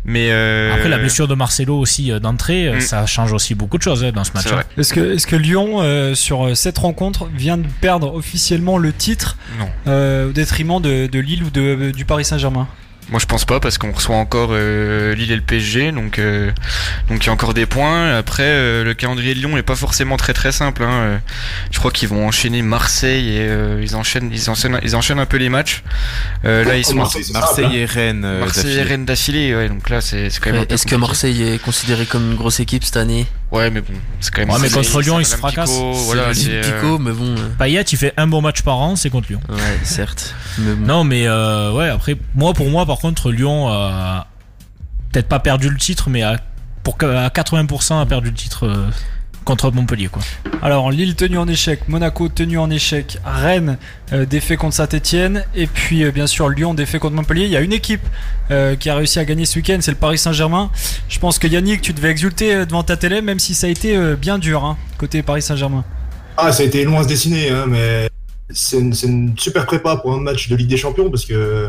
Mais 0.05 0.33
euh... 0.33 0.75
Après, 0.75 0.89
la 0.89 0.99
blessure 0.99 1.29
de 1.29 1.35
Marcelo 1.35 1.79
aussi 1.79 2.11
euh, 2.11 2.19
d'entrée, 2.19 2.67
euh, 2.67 2.77
mm. 2.77 2.81
ça 2.81 3.07
change 3.07 3.33
aussi 3.33 3.55
beaucoup 3.55 3.79
de 3.79 3.83
choses 3.83 4.03
hein, 4.03 4.11
dans 4.13 4.25
ce 4.25 4.33
match. 4.33 4.47
Hein. 4.49 4.63
Est-ce 4.77 4.93
que, 4.93 5.15
est 5.15 5.25
que 5.25 5.37
Lyon, 5.37 5.81
euh, 5.81 6.15
sur 6.17 6.57
cette 6.57 6.79
rencontre, 6.79 7.29
vient 7.33 7.59
de 7.59 7.67
perdre 7.81 8.13
officiellement 8.13 8.79
le 8.79 8.93
titre 8.93 9.37
au 9.87 10.33
détriment 10.33 10.81
de, 10.81 11.07
de 11.07 11.19
Lille 11.21 11.45
ou 11.45 11.51
de, 11.51 11.93
du 11.93 12.05
Paris 12.05 12.25
Saint-Germain? 12.25 12.67
Moi 13.11 13.21
je 13.21 13.27
pense 13.27 13.45
pas 13.45 13.61
parce 13.61 13.79
qu'on 13.79 13.93
reçoit 13.93 14.17
encore 14.17 14.51
euh, 14.53 15.15
Lille 15.15 15.33
et 15.33 15.37
le 15.37 15.43
PSG 15.43 15.93
donc 15.93 16.19
euh, 16.19 16.51
donc 17.09 17.25
il 17.25 17.27
y 17.27 17.31
a 17.31 17.33
encore 17.33 17.55
des 17.55 17.67
points. 17.67 18.17
Après 18.17 18.45
euh, 18.45 18.85
le 18.85 18.95
calendrier 18.95 19.35
de 19.35 19.41
Lyon 19.41 19.57
est 19.57 19.63
pas 19.63 19.77
forcément 19.77 20.17
très 20.17 20.33
très 20.33 20.53
simple. 20.53 20.83
Hein. 20.83 21.21
Je 21.71 21.79
crois 21.79 21.91
qu'ils 21.91 22.09
vont 22.09 22.27
enchaîner 22.27 22.63
Marseille 22.63 23.37
et 23.37 23.49
ils 23.81 23.97
enchaînent 23.97 24.31
ils 24.33 24.51
enchaînent 24.51 24.81
ils 24.83 24.97
enchaînent 24.97 25.19
un 25.19 25.27
peu 25.27 25.37
les 25.37 25.49
matchs. 25.49 25.83
là 26.45 26.77
ils 26.77 26.85
sont 26.85 26.95
Marseille, 26.97 27.27
Marseille 27.33 27.77
et 27.77 27.85
Rennes. 27.85 28.39
Marseille 28.41 28.79
et 28.79 28.83
Rennes 28.83 29.05
d'affilée. 29.05 29.55
Ouais 29.55 29.69
donc 29.69 29.89
là 29.91 30.01
c'est 30.01 30.31
quand 30.41 30.53
même. 30.53 30.65
Est-ce 30.69 30.87
que 30.87 30.97
Marseille 30.97 31.43
est 31.43 31.63
considéré 31.63 32.07
comme 32.07 32.31
une 32.31 32.37
grosse 32.37 32.61
équipe 32.61 32.85
cette 32.85 32.97
année? 32.97 33.27
Ouais 33.53 33.71
mais 33.71 33.83
bon 33.83 33.93
c'est 34.21 34.33
quand 34.33 34.41
même. 34.41 34.51
Ouais 34.51 34.59
mais 34.61 34.71
contre 34.71 35.03
Lyon 35.03 35.21
ils 35.21 35.27
se 35.27 35.37
fracassent. 35.37 35.79
Voilà 36.07 36.35
c'est 36.35 36.63
Pico 36.63 36.99
mais 36.99 37.13
bon. 37.13 37.35
Payet 37.59 37.83
il 37.83 37.99
fait 37.99 38.15
un 38.17 38.27
bon 38.27 38.41
match 38.41 38.63
par 38.63 38.79
an 38.79 38.97
c'est 38.97 39.11
contre 39.11 39.29
Lyon. 39.29 39.41
Ouais 39.49 39.79
certes. 39.85 40.35
Non 40.59 41.05
mais 41.05 41.29
ouais 41.29 41.89
après 41.89 42.17
moi 42.35 42.55
pour 42.55 42.69
moi 42.71 42.87
par 42.87 42.99
contre 42.99 43.31
Lyon 43.31 43.69
a 43.69 44.27
peut-être 45.13 45.29
pas 45.29 45.41
perdu 45.41 45.69
le 45.69 45.77
titre, 45.77 46.11
mais 46.11 46.23
à, 46.23 46.39
pour, 46.83 46.97
à 47.03 47.29
80% 47.29 48.01
a 48.01 48.07
perdu 48.07 48.31
le 48.31 48.35
titre 48.35 48.67
euh, 48.67 48.89
contre 49.45 49.71
Montpellier. 49.71 50.09
Quoi. 50.09 50.23
Alors 50.63 50.91
Lille 50.91 51.15
tenu 51.15 51.39
en 51.39 51.49
échec, 51.49 51.89
Monaco 51.89 52.29
tenu 52.29 52.59
en 52.59 52.71
échec, 52.71 53.19
Rennes 53.25 53.79
euh, 54.13 54.27
défait 54.27 54.57
contre 54.57 54.75
Saint-Etienne, 54.77 55.45
et 55.55 55.67
puis 55.67 56.05
euh, 56.05 56.11
bien 56.11 56.27
sûr 56.27 56.49
Lyon 56.49 56.75
défait 56.75 56.99
contre 56.99 57.17
Montpellier. 57.17 57.45
Il 57.45 57.51
y 57.51 57.57
a 57.57 57.61
une 57.61 57.73
équipe 57.73 58.07
qui 58.81 58.91
a 58.91 58.95
réussi 58.95 59.19
à 59.19 59.25
gagner 59.25 59.47
ce 59.47 59.57
week-end, 59.57 59.79
c'est 59.81 59.93
le 59.93 59.97
Paris 59.97 60.19
Saint-Germain. 60.19 60.71
Je 61.09 61.19
pense 61.19 61.39
que 61.39 61.47
Yannick, 61.47 61.81
tu 61.81 61.95
devais 61.95 62.11
exulter 62.11 62.67
devant 62.67 62.83
ta 62.83 62.99
télé, 62.99 63.23
même 63.23 63.39
si 63.39 63.55
ça 63.55 63.67
a 63.67 63.71
été 63.71 63.97
bien 64.17 64.39
dur 64.39 64.63
hein, 64.63 64.77
côté 64.99 65.23
Paris 65.23 65.41
Saint-Germain. 65.41 65.85
Ah, 66.37 66.53
ça 66.53 66.63
a 66.63 66.67
été 66.67 66.87
à 66.87 67.03
se 67.03 67.09
dessiner, 67.09 67.49
hein, 67.49 67.65
mais 67.67 68.11
c'est 68.51 68.79
une, 68.79 68.95
une, 69.05 69.35
super 69.39 69.65
prépa 69.65 69.97
pour 69.97 70.13
un 70.13 70.21
match 70.21 70.51
de 70.51 70.57
Ligue 70.57 70.69
des 70.69 70.77
Champions 70.77 71.11
parce 71.11 71.25
que 71.25 71.67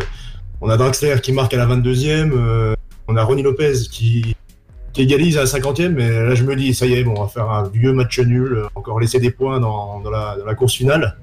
on 0.64 0.70
a 0.70 0.78
Draxler 0.78 1.20
qui 1.22 1.34
marque 1.34 1.54
à 1.54 1.58
la 1.58 1.66
22e. 1.66 2.32
Euh, 2.34 2.76
on 3.08 3.18
a 3.18 3.24
Ronnie 3.24 3.44
Lopez 3.44 3.74
qui, 3.92 4.36
égalise 5.02 5.38
à 5.38 5.42
la 5.42 5.46
50e. 5.48 5.90
Mais 5.90 6.10
là, 6.10 6.36
je 6.36 6.44
me 6.44 6.56
dis, 6.56 6.74
ça 6.74 6.86
y 6.86 6.94
est, 6.94 7.06
on 7.06 7.22
va 7.22 7.28
faire 7.28 7.50
un 7.50 7.68
vieux 7.68 7.94
match 7.94 8.20
nul. 8.20 8.64
Encore 8.76 9.00
laisser 9.00 9.20
des 9.20 9.32
points 9.32 9.60
dans, 9.60 10.02
la, 10.10 10.56
course 10.56 10.76
finale. 10.76 11.18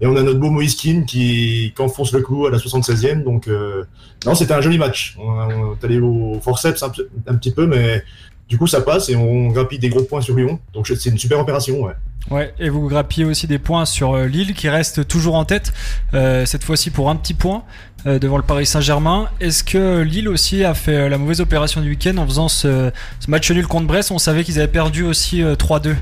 Et 0.00 0.06
on 0.06 0.14
a 0.16 0.22
notre 0.22 0.38
beau 0.38 0.50
Moïse 0.50 0.74
qui, 0.74 1.72
enfonce 1.78 2.12
le 2.12 2.20
clou 2.20 2.46
à 2.46 2.50
la 2.50 2.58
76e. 2.58 3.22
Donc, 3.22 3.48
euh, 3.48 3.84
non, 4.24 4.34
c'était 4.34 4.54
un 4.54 4.60
joli 4.60 4.78
match. 4.78 5.16
On, 5.18 5.74
est 5.74 5.84
allé 5.84 5.98
au 5.98 6.38
forceps 6.42 6.82
un, 6.82 7.34
petit 7.34 7.52
peu, 7.52 7.66
mais 7.66 8.02
du 8.48 8.58
coup, 8.58 8.66
ça 8.66 8.80
passe 8.80 9.08
et 9.08 9.16
on 9.16 9.48
grappille 9.48 9.78
des 9.78 9.88
gros 9.88 10.02
points 10.02 10.20
sur 10.20 10.36
Lyon. 10.36 10.60
Donc, 10.72 10.86
c'est 10.86 11.10
une 11.10 11.18
super 11.18 11.38
opération, 11.40 11.82
ouais. 11.82 11.94
Ouais, 12.30 12.52
et 12.58 12.68
vous 12.68 12.88
grappillez 12.88 13.24
aussi 13.24 13.46
des 13.46 13.58
points 13.58 13.84
sur 13.84 14.14
euh, 14.14 14.26
Lille 14.26 14.54
qui 14.54 14.68
reste 14.68 15.06
toujours 15.06 15.36
en 15.36 15.44
tête, 15.44 15.72
euh, 16.12 16.44
cette 16.44 16.64
fois-ci 16.64 16.90
pour 16.90 17.08
un 17.08 17.14
petit 17.14 17.34
point 17.34 17.62
euh, 18.06 18.18
devant 18.18 18.36
le 18.36 18.42
Paris 18.42 18.66
Saint-Germain. 18.66 19.28
Est-ce 19.40 19.62
que 19.62 20.00
Lille 20.00 20.28
aussi 20.28 20.64
a 20.64 20.74
fait 20.74 21.08
la 21.08 21.18
mauvaise 21.18 21.40
opération 21.40 21.80
du 21.80 21.90
week-end 21.90 22.16
en 22.16 22.26
faisant 22.26 22.48
ce, 22.48 22.90
match 23.28 23.50
nul 23.50 23.66
contre 23.68 23.86
Brest? 23.86 24.10
On 24.10 24.18
savait 24.18 24.42
qu'ils 24.42 24.58
avaient 24.58 24.66
perdu 24.66 25.04
aussi 25.04 25.42
3-2 25.42 25.94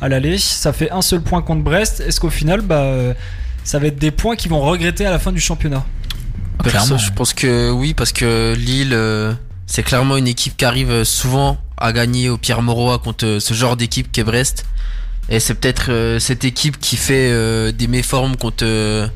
à 0.00 0.08
l'aller. 0.08 0.38
Ça 0.38 0.72
fait 0.72 0.90
un 0.92 1.02
seul 1.02 1.20
point 1.20 1.42
contre 1.42 1.62
Brest. 1.62 2.00
Est-ce 2.00 2.20
qu'au 2.20 2.30
final, 2.30 2.60
bah, 2.60 2.94
ça 3.64 3.80
va 3.80 3.88
être 3.88 3.98
des 3.98 4.12
points 4.12 4.36
qu'ils 4.36 4.50
vont 4.50 4.60
regretter 4.60 5.04
à 5.04 5.10
la 5.10 5.18
fin 5.18 5.32
du 5.32 5.40
championnat? 5.40 5.84
Clairement, 6.62 6.98
je 6.98 7.10
pense 7.10 7.34
que 7.34 7.72
oui, 7.72 7.92
parce 7.92 8.12
que 8.12 8.54
Lille, 8.56 8.96
c'est 9.66 9.82
clairement 9.82 10.16
une 10.16 10.28
équipe 10.28 10.56
qui 10.56 10.64
arrive 10.64 11.02
souvent 11.02 11.58
à 11.82 11.92
gagner 11.92 12.28
au 12.28 12.38
Pierre 12.38 12.62
Mauroy 12.62 12.98
contre 13.00 13.38
ce 13.40 13.54
genre 13.54 13.76
d'équipe 13.76 14.10
qu'est 14.12 14.22
Brest. 14.22 14.64
Et 15.28 15.40
c'est 15.40 15.54
peut-être 15.54 15.90
euh, 15.90 16.18
cette 16.18 16.44
équipe 16.44 16.78
qui 16.78 16.96
fait 16.96 17.30
euh, 17.30 17.72
des 17.72 17.88
méformes 17.88 18.36
contre 18.36 18.64
euh, 18.64 19.08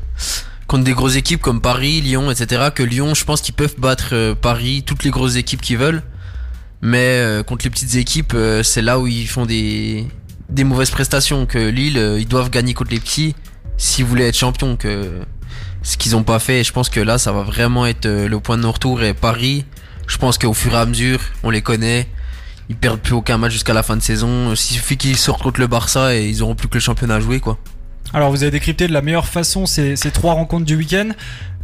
contre 0.67 0.83
des 0.83 0.93
grosses 0.93 1.15
équipes 1.15 1.41
comme 1.41 1.61
Paris, 1.61 2.01
Lyon, 2.01 2.29
etc. 2.29 2.69
Que 2.75 2.83
Lyon, 2.83 3.13
je 3.15 3.23
pense 3.23 3.41
qu'ils 3.41 3.53
peuvent 3.53 3.75
battre 3.77 4.33
Paris, 4.33 4.83
toutes 4.85 5.05
les 5.05 5.11
grosses 5.11 5.37
équipes 5.37 5.61
qu'ils 5.61 5.77
veulent. 5.77 6.03
Mais 6.81 7.41
contre 7.47 7.63
les 7.63 7.69
petites 7.69 7.95
équipes, 7.95 8.35
c'est 8.63 8.81
là 8.81 8.99
où 8.99 9.07
ils 9.07 9.27
font 9.27 9.45
des 9.45 10.05
des 10.49 10.65
mauvaises 10.65 10.91
prestations. 10.91 11.45
Que 11.45 11.57
Lille, 11.57 12.17
ils 12.19 12.27
doivent 12.27 12.49
gagner 12.49 12.73
contre 12.73 12.91
les 12.91 12.99
petits 12.99 13.33
s'ils 13.77 14.03
voulaient 14.03 14.27
être 14.27 14.37
champions. 14.37 14.75
Que 14.75 15.21
ce 15.83 15.95
qu'ils 15.95 16.11
n'ont 16.11 16.23
pas 16.23 16.39
fait, 16.39 16.65
je 16.65 16.73
pense 16.73 16.89
que 16.89 16.99
là, 16.99 17.17
ça 17.17 17.31
va 17.31 17.43
vraiment 17.43 17.85
être 17.85 18.05
le 18.05 18.39
point 18.41 18.57
de 18.57 18.63
non-retour. 18.63 19.01
Et 19.03 19.13
Paris, 19.13 19.63
je 20.05 20.17
pense 20.17 20.37
qu'au 20.37 20.53
fur 20.53 20.73
et 20.73 20.77
à 20.77 20.85
mesure, 20.85 21.21
on 21.43 21.49
les 21.49 21.61
connaît 21.61 22.09
ils 22.69 22.75
perdent 22.75 22.99
plus 22.99 23.13
aucun 23.13 23.37
match 23.37 23.53
jusqu'à 23.53 23.73
la 23.73 23.83
fin 23.83 23.95
de 23.95 24.01
saison. 24.01 24.51
Il 24.51 24.57
suffit 24.57 24.97
qu'ils 24.97 25.17
sortent 25.17 25.43
contre 25.43 25.59
le 25.59 25.67
Barça 25.67 26.15
et 26.15 26.27
ils 26.27 26.43
auront 26.43 26.55
plus 26.55 26.67
que 26.67 26.75
le 26.75 26.79
championnat 26.79 27.15
à 27.15 27.19
jouer, 27.19 27.39
quoi. 27.39 27.57
Alors, 28.13 28.31
vous 28.31 28.43
avez 28.43 28.51
décrypté 28.51 28.87
de 28.87 28.93
la 28.93 29.01
meilleure 29.01 29.27
façon 29.27 29.65
ces, 29.65 29.95
ces 29.95 30.11
trois 30.11 30.33
rencontres 30.33 30.65
du 30.65 30.75
week-end. 30.75 31.09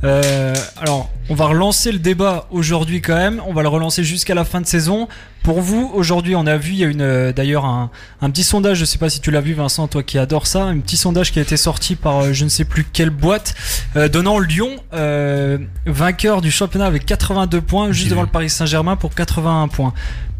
Euh, 0.04 0.54
alors, 0.82 1.10
on 1.30 1.36
va 1.36 1.46
relancer 1.46 1.92
le 1.92 2.00
débat 2.00 2.48
aujourd'hui 2.52 3.02
quand 3.02 3.16
même. 3.16 3.42
On 3.48 3.54
va 3.54 3.62
le 3.62 3.70
relancer 3.70 4.04
jusqu'à 4.04 4.36
la 4.36 4.44
fin 4.44 4.60
de 4.60 4.66
saison. 4.66 5.08
Pour 5.44 5.62
vous, 5.62 5.92
aujourd'hui, 5.94 6.36
on 6.36 6.46
a 6.46 6.58
vu, 6.58 6.72
il 6.72 6.78
y 6.78 6.84
a 6.84 6.88
une 6.88 7.02
euh, 7.02 7.32
d'ailleurs 7.32 7.66
un, 7.66 7.90
un, 8.22 8.30
petit 8.30 8.44
sondage. 8.44 8.78
Je 8.78 8.86
sais 8.86 8.98
pas 8.98 9.10
si 9.10 9.22
tu 9.22 9.32
l'as 9.32 9.40
vu, 9.40 9.54
Vincent, 9.54 9.88
toi 9.88 10.04
qui 10.04 10.18
adore 10.18 10.48
ça, 10.48 10.64
un 10.64 10.80
petit 10.80 10.98
sondage 10.98 11.32
qui 11.32 11.40
a 11.40 11.42
été 11.42 11.56
sorti 11.56 11.96
par 11.96 12.20
euh, 12.20 12.34
je 12.34 12.44
ne 12.44 12.50
sais 12.50 12.66
plus 12.66 12.84
quelle 12.84 13.10
boîte, 13.10 13.56
euh, 13.96 14.10
donnant 14.10 14.40
Lyon 14.40 14.76
vainqueur 15.86 16.42
du 16.42 16.52
championnat 16.52 16.86
avec 16.86 17.06
82 17.06 17.62
points, 17.62 17.92
juste 17.92 18.10
devant 18.10 18.22
le 18.22 18.28
Paris 18.28 18.50
Saint-Germain 18.50 18.96
pour 18.96 19.14
81 19.16 19.68
points. 19.68 19.94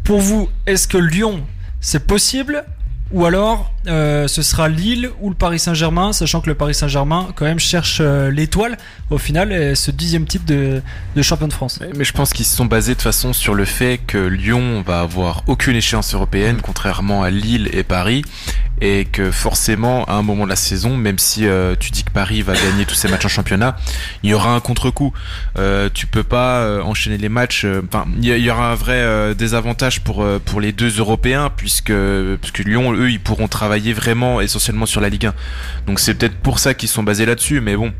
Pour 0.04 0.20
vous, 0.20 0.50
est-ce 0.66 0.86
que 0.86 0.98
Lyon, 0.98 1.44
c'est 1.80 2.06
possible 2.06 2.64
ou 3.10 3.26
alors, 3.26 3.72
euh, 3.86 4.26
ce 4.26 4.42
sera 4.42 4.68
Lille 4.68 5.10
ou 5.20 5.28
le 5.28 5.36
Paris 5.36 5.58
Saint-Germain, 5.58 6.12
sachant 6.12 6.40
que 6.40 6.48
le 6.48 6.54
Paris 6.54 6.74
Saint-Germain, 6.74 7.28
quand 7.36 7.44
même, 7.44 7.58
cherche 7.60 7.98
euh, 8.00 8.30
l'étoile 8.30 8.76
au 9.10 9.18
final, 9.18 9.76
ce 9.76 9.90
dixième 9.90 10.26
titre 10.26 10.46
de, 10.46 10.82
de 11.14 11.22
champion 11.22 11.46
de 11.46 11.52
France. 11.52 11.78
Mais 11.96 12.04
je 12.04 12.12
pense 12.12 12.32
qu'ils 12.32 12.44
se 12.44 12.56
sont 12.56 12.64
basés 12.64 12.94
de 12.94 13.02
façon 13.02 13.32
sur 13.32 13.54
le 13.54 13.64
fait 13.66 14.00
que 14.04 14.18
Lyon 14.18 14.82
va 14.84 15.00
avoir 15.00 15.42
aucune 15.46 15.76
échéance 15.76 16.14
européenne, 16.14 16.58
contrairement 16.62 17.22
à 17.22 17.30
Lille 17.30 17.68
et 17.72 17.84
Paris, 17.84 18.24
et 18.80 19.04
que 19.04 19.30
forcément, 19.30 20.04
à 20.06 20.14
un 20.14 20.22
moment 20.22 20.44
de 20.44 20.50
la 20.50 20.56
saison, 20.56 20.96
même 20.96 21.18
si 21.18 21.46
euh, 21.46 21.74
tu 21.78 21.90
dis 21.90 22.04
que 22.04 22.10
Paris 22.10 22.42
va 22.42 22.54
gagner 22.54 22.84
tous 22.84 22.94
ses 22.94 23.08
matchs 23.08 23.24
en 23.26 23.28
championnat, 23.28 23.76
il 24.22 24.30
y 24.30 24.34
aura 24.34 24.54
un 24.54 24.60
contre-coup. 24.60 25.12
Euh, 25.58 25.88
tu 25.92 26.06
peux 26.06 26.24
pas 26.24 26.82
enchaîner 26.82 27.18
les 27.18 27.28
matchs. 27.28 27.66
Enfin, 27.86 28.06
il 28.20 28.26
y, 28.26 28.50
aura 28.50 28.72
un 28.72 28.74
vrai 28.74 29.34
désavantage 29.34 30.00
pour 30.00 30.26
pour 30.44 30.60
les 30.60 30.72
deux 30.72 30.98
Européens, 30.98 31.50
puisque 31.56 31.92
puisque 32.40 32.58
Lyon, 32.58 32.92
eux, 32.94 33.10
ils 33.10 33.20
pourront 33.20 33.48
travailler 33.48 33.92
vraiment 33.92 34.40
essentiellement 34.40 34.86
sur 34.86 35.00
la 35.00 35.08
Ligue 35.08 35.26
1. 35.26 35.34
Donc 35.86 36.00
c'est 36.00 36.14
peut-être 36.14 36.36
pour 36.36 36.58
ça 36.58 36.74
qu'ils 36.74 36.88
sont 36.88 37.02
basés 37.02 37.26
là-dessus, 37.26 37.60
mais 37.60 37.76
bon, 37.76 37.92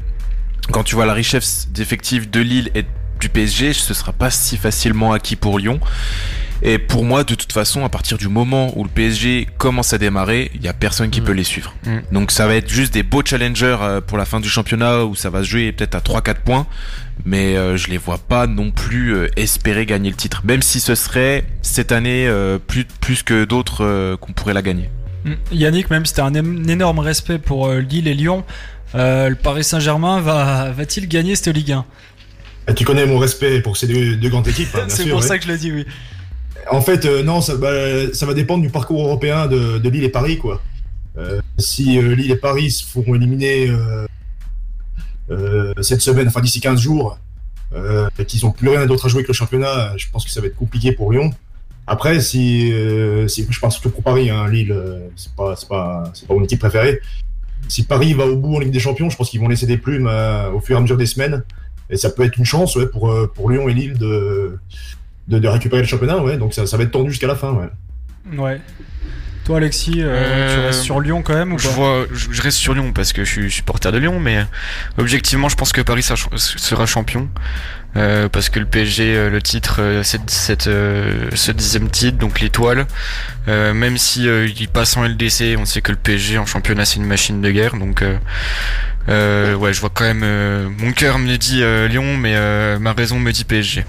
quand 0.71 0.83
tu 0.83 0.95
vois 0.95 1.07
la 1.07 1.15
richesse 1.15 1.69
d'effectifs 1.71 2.31
de 2.31 2.41
Lille 2.41 2.71
et 2.75 2.85
du 3.21 3.29
PSG, 3.29 3.73
ce 3.73 3.95
sera 3.95 4.13
pas 4.13 4.31
si 4.31 4.57
facilement 4.57 5.13
acquis 5.13 5.37
pour 5.37 5.59
Lyon. 5.59 5.81
Et 6.67 6.79
pour 6.79 7.05
moi, 7.05 7.25
de 7.25 7.35
toute 7.35 7.53
façon, 7.53 7.85
à 7.85 7.91
partir 7.91 8.17
du 8.17 8.29
moment 8.29 8.73
où 8.77 8.85
le 8.85 8.89
PSG 8.89 9.49
commence 9.59 9.93
à 9.93 9.99
démarrer, 9.99 10.51
il 10.55 10.63
y 10.63 10.69
a 10.69 10.73
personne 10.73 11.11
qui 11.11 11.21
mm. 11.21 11.25
peut 11.25 11.33
les 11.33 11.45
suivre. 11.45 11.75
Mm. 11.85 11.99
Donc 12.11 12.31
ça 12.31 12.47
va 12.47 12.57
être 12.57 12.71
juste 12.71 12.95
des 12.95 13.03
beaux 13.03 13.23
challengers 13.23 13.77
euh, 13.83 14.01
pour 14.01 14.17
la 14.17 14.25
fin 14.25 14.41
du 14.41 14.49
championnat 14.49 15.05
où 15.05 15.15
ça 15.15 15.29
va 15.29 15.45
se 15.45 15.49
jouer 15.49 15.73
peut-être 15.73 15.95
à 15.95 16.01
3-4 16.01 16.37
points, 16.43 16.67
mais 17.27 17.57
euh, 17.57 17.77
je 17.77 17.89
les 17.89 17.99
vois 17.99 18.17
pas 18.17 18.47
non 18.47 18.71
plus 18.71 19.15
euh, 19.15 19.29
espérer 19.37 19.85
gagner 19.85 20.09
le 20.09 20.17
titre, 20.17 20.41
même 20.45 20.63
si 20.63 20.81
ce 20.81 20.95
serait 20.95 21.45
cette 21.61 21.93
année 21.93 22.31
plus 22.67 22.87
plus 23.01 23.23
que 23.23 23.45
d'autres 23.45 24.17
qu'on 24.17 24.33
pourrait 24.33 24.55
la 24.55 24.63
gagner. 24.63 24.89
Mm. 25.25 25.33
Yannick, 25.53 25.91
même 25.91 26.07
si 26.07 26.15
tu 26.15 26.21
as 26.23 26.25
un, 26.25 26.35
énorme 26.35 26.99
respect 26.99 27.39
pour 27.39 27.71
Lille 27.73 28.09
et 28.09 28.15
Lyon, 28.15 28.43
le 28.95 29.35
Paris 29.35 29.65
Saint-Germain 29.65 30.23
va 30.23 30.71
va-t-il 30.71 31.09
gagner 31.09 31.37
cette 31.37 31.55
Ligue 31.55 31.73
1 31.73 31.85
ah, 32.67 32.73
tu 32.73 32.87
connais 32.87 33.05
mon 33.05 33.19
respect 33.19 33.61
pour 33.61 33.77
ces 33.77 33.87
deux, 33.87 34.29
grandes 34.31 34.49
équipes. 34.49 34.75
Hein, 34.75 34.85
c'est 34.89 35.07
pour 35.07 35.23
ça 35.23 35.37
que 35.37 35.45
je 35.45 35.49
l'ai 35.49 35.59
dit, 35.59 35.71
oui. 35.71 35.85
En 36.71 36.81
fait, 36.81 37.05
euh, 37.05 37.23
non, 37.23 37.41
ça, 37.41 37.57
bah, 37.57 38.13
ça, 38.13 38.27
va 38.27 38.35
dépendre 38.35 38.63
du 38.63 38.71
parcours 38.71 39.03
européen 39.03 39.47
de, 39.47 39.89
Lille 39.89 40.05
et 40.05 40.09
Paris. 40.09 40.41
Euh, 41.17 41.41
si 41.59 41.99
euh, 41.99 42.15
Lille 42.15 42.31
et 42.31 42.37
Paris 42.37 42.71
se 42.71 42.85
font 42.85 43.15
éliminer 43.15 43.71
cette 45.81 46.01
semaine, 46.01 46.29
enfin 46.29 46.41
d'ici 46.41 46.61
15 46.61 46.81
jours, 46.81 47.19
et 48.19 48.25
qu'ils 48.25 48.45
n'ont 48.45 48.53
plus 48.53 48.69
rien 48.69 48.87
d'autre 48.87 49.07
à 49.07 49.09
jouer 49.09 49.23
que 49.23 49.29
le 49.29 49.35
championnat, 49.35 49.97
je 49.97 50.07
pense 50.11 50.25
que 50.25 50.31
ça 50.31 50.41
va 50.41 50.47
être 50.47 50.57
compliqué 50.57 50.93
pour 50.93 51.13
Lyon. 51.13 51.33
Après, 51.87 52.21
si, 52.21 52.71
je 52.71 53.61
pense 53.61 53.79
que 53.79 53.89
pour 53.89 54.03
Paris, 54.03 54.31
hein, 54.31 54.49
Lille, 54.49 54.75
c'est 55.17 55.35
pas, 55.35 55.55
pas, 55.69 56.13
mon 56.29 56.45
équipe 56.45 56.61
préférée. 56.61 57.01
Si 57.69 57.85
Paris 57.85 58.13
va 58.13 58.27
au 58.27 58.37
bout 58.37 58.57
en 58.57 58.59
Ligue 58.61 58.71
des 58.71 58.81
Champions, 58.81 59.11
je 59.11 59.17
pense 59.17 59.31
qu'ils 59.31 59.41
vont 59.41 59.49
laisser 59.49 59.67
des 59.67 59.79
plumes 59.79 60.11
au 60.55 60.61
fur 60.61 60.77
et 60.77 60.79
à 60.79 60.83
mesure 60.83 60.97
des 60.97 61.07
semaines. 61.07 61.43
Et 61.91 61.97
ça 61.97 62.11
peut 62.11 62.23
être 62.25 62.39
une 62.39 62.45
chance 62.45 62.79
pour 62.93 63.51
Lyon 63.51 63.69
et 63.69 63.75
Lille 63.75 63.99
de, 63.99 64.59
de, 65.29 65.49
récupérer 65.49 65.83
le 65.83 65.89
championnat, 65.89 66.23
ouais. 66.23 66.37
Donc 66.37 66.55
ça, 66.55 66.67
ça 66.67 66.77
va 66.77 66.85
être 66.85 66.93
tendu 66.93 67.11
jusqu'à 67.11 67.27
la 67.27 67.37
fin, 67.37 67.53
ouais. 67.53 67.69
Ouais. 68.39 68.61
Toi, 69.45 69.59
Alexis, 69.59 69.93
tu 69.93 70.61
restes 70.61 70.83
sur 70.83 71.01
Lyon 71.01 71.23
quand 71.23 71.35
même 71.35 71.53
ou 71.53 71.59
je, 71.59 71.69
vois, 71.69 72.07
je, 72.11 72.41
reste 72.41 72.57
sur 72.57 72.73
Lyon 72.73 72.93
parce 72.95 73.13
que 73.13 73.27
je 73.27 73.31
suis 73.31 73.51
supporter 73.51 73.93
de 73.93 73.99
Lyon, 73.99 74.19
mais 74.19 74.43
objectivement, 74.97 75.51
je 75.51 75.57
pense 75.57 75.73
que 75.73 75.83
Paris 75.83 76.03
sera 76.03 76.87
champion. 76.87 77.29
Euh, 77.97 78.29
parce 78.29 78.49
que 78.49 78.59
le 78.59 78.67
PSG, 78.67 79.15
euh, 79.15 79.31
le 79.31 79.41
titre, 79.41 79.77
euh, 79.81 80.03
c'est 80.03 80.29
cette, 80.29 80.65
ce 80.65 81.53
dixième 81.53 81.89
titre, 81.89 82.19
donc 82.19 82.41
l'étoile. 82.41 82.87
même 83.47 83.99
si 83.99 84.25
il 84.25 84.69
passe 84.69 84.97
en 84.97 85.05
LDC, 85.05 85.57
on 85.59 85.65
sait 85.65 85.81
que 85.81 85.93
le 85.93 85.99
PSG 85.99 86.39
en 86.39 86.47
championnat 86.47 86.85
c'est 86.85 86.97
une 86.97 87.07
machine 87.07 87.41
de 87.41 87.51
guerre, 87.51 87.77
donc 87.77 88.03
ouais, 89.09 89.73
je 89.73 89.81
vois 89.81 89.91
quand 89.93 90.13
même. 90.13 90.75
mon 90.79 90.93
cœur 90.93 91.19
me 91.19 91.37
dit 91.37 91.63
Lyon, 91.89 92.17
mais 92.17 92.79
ma 92.79 92.93
raison 92.93 93.19
me 93.19 93.33
dit 93.33 93.45
PSG. 93.45 93.85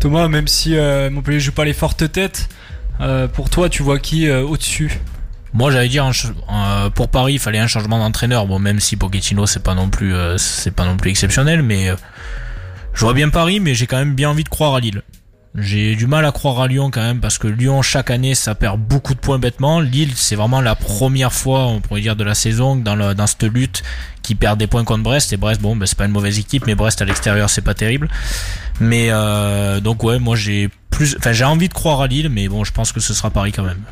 Thomas, 0.00 0.28
même 0.28 0.48
si 0.48 0.76
Montpellier 1.10 1.40
joue 1.40 1.52
pas 1.52 1.64
les 1.64 1.72
fortes 1.72 2.10
têtes, 2.12 2.48
pour 3.32 3.50
toi, 3.50 3.68
tu 3.68 3.82
vois 3.82 3.98
qui 3.98 4.30
au-dessus? 4.30 5.00
Moi, 5.52 5.70
j'allais 5.70 5.88
dire 5.88 6.10
pour 6.94 7.08
Paris, 7.08 7.34
il 7.34 7.38
fallait 7.38 7.58
un 7.58 7.66
changement 7.66 7.98
d'entraîneur. 7.98 8.46
Bon, 8.46 8.58
même 8.58 8.80
si 8.80 8.96
Pochettino, 8.96 9.46
c'est 9.46 9.62
pas 9.62 9.74
non 9.74 9.88
plus, 9.88 10.14
c'est 10.36 10.74
pas 10.74 10.84
non 10.84 10.96
plus 10.96 11.10
exceptionnel, 11.10 11.62
mais 11.62 11.90
je 12.92 13.00
vois 13.00 13.14
bien 13.14 13.28
Paris, 13.28 13.60
mais 13.60 13.74
j'ai 13.74 13.86
quand 13.86 13.98
même 13.98 14.14
bien 14.14 14.30
envie 14.30 14.44
de 14.44 14.48
croire 14.48 14.74
à 14.74 14.80
Lille. 14.80 15.02
J'ai 15.56 15.94
du 15.94 16.08
mal 16.08 16.26
à 16.26 16.32
croire 16.32 16.60
à 16.60 16.66
Lyon 16.66 16.90
quand 16.90 17.00
même 17.00 17.20
parce 17.20 17.38
que 17.38 17.46
Lyon 17.46 17.80
chaque 17.80 18.10
année 18.10 18.34
ça 18.34 18.56
perd 18.56 18.80
beaucoup 18.80 19.14
de 19.14 19.20
points 19.20 19.38
bêtement. 19.38 19.78
Lille 19.78 20.10
c'est 20.16 20.34
vraiment 20.34 20.60
la 20.60 20.74
première 20.74 21.32
fois 21.32 21.66
on 21.66 21.80
pourrait 21.80 22.00
dire 22.00 22.16
de 22.16 22.24
la 22.24 22.34
saison 22.34 22.74
dans 22.74 23.26
cette 23.28 23.44
lutte 23.44 23.84
qui 24.22 24.34
perd 24.34 24.58
des 24.58 24.66
points 24.66 24.82
contre 24.82 25.04
Brest 25.04 25.32
et 25.32 25.36
Brest 25.36 25.60
bon 25.60 25.76
ben, 25.76 25.86
c'est 25.86 25.96
pas 25.96 26.06
une 26.06 26.10
mauvaise 26.10 26.40
équipe 26.40 26.66
mais 26.66 26.74
Brest 26.74 27.00
à 27.02 27.04
l'extérieur 27.04 27.48
c'est 27.50 27.62
pas 27.62 27.74
terrible. 27.74 28.08
Mais 28.80 29.08
euh, 29.10 29.80
donc 29.80 30.02
ouais 30.02 30.18
moi 30.18 30.36
j'ai 30.36 30.68
plus 30.90 31.16
enfin 31.18 31.32
j'ai 31.32 31.44
envie 31.44 31.68
de 31.68 31.74
croire 31.74 32.00
à 32.00 32.06
Lille 32.06 32.28
mais 32.28 32.48
bon 32.48 32.64
je 32.64 32.72
pense 32.72 32.92
que 32.92 33.00
ce 33.00 33.14
sera 33.14 33.30
Paris 33.30 33.52
quand 33.52 33.64
même. 33.64 33.82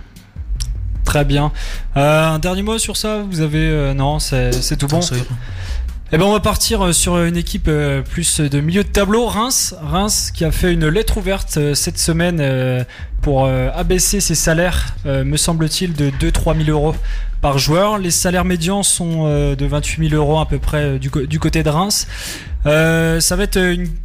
Très 1.05 1.25
bien. 1.25 1.53
Euh, 1.97 2.29
un 2.29 2.39
dernier 2.39 2.63
mot 2.63 2.79
sur 2.79 2.97
ça 2.97 3.23
Vous 3.29 3.41
avez 3.41 3.69
euh, 3.69 3.95
non 3.95 4.19
c'est 4.19 4.77
tout 4.77 4.87
bon. 4.87 5.01
Eh 6.15 6.19
ben 6.19 6.27
on 6.27 6.33
va 6.33 6.41
partir 6.41 6.95
sur 6.95 7.17
une 7.17 7.39
équipe 7.39 7.71
plus 8.11 8.41
de 8.41 8.61
milieu 8.61 8.85
de 8.85 8.89
tableau, 8.89 9.27
Reims. 9.27 9.75
Reims 9.81 10.31
qui 10.31 10.45
a 10.45 10.51
fait 10.53 10.71
une 10.71 10.87
lettre 10.89 11.17
ouverte 11.17 11.59
cette 11.73 11.97
semaine 11.97 12.85
pour 13.23 13.47
abaisser 13.47 14.21
ses 14.21 14.35
salaires, 14.35 14.95
me 15.07 15.39
semble-t-il, 15.39 15.95
de 15.95 16.11
2-3 16.11 16.67
000 16.67 16.69
euros 16.69 16.95
par 17.41 17.57
joueur. 17.57 17.97
Les 17.97 18.11
salaires 18.11 18.45
médians 18.45 18.83
sont 18.83 19.27
de 19.55 19.65
28 19.65 20.11
000 20.11 20.23
euros 20.23 20.39
à 20.39 20.47
peu 20.47 20.59
près 20.59 20.99
du 20.99 21.39
côté 21.41 21.63
de 21.63 21.71
Reims. 21.71 22.07
Euh, 22.65 23.19
ça 23.21 23.35
va 23.37 23.43
être 23.45 23.59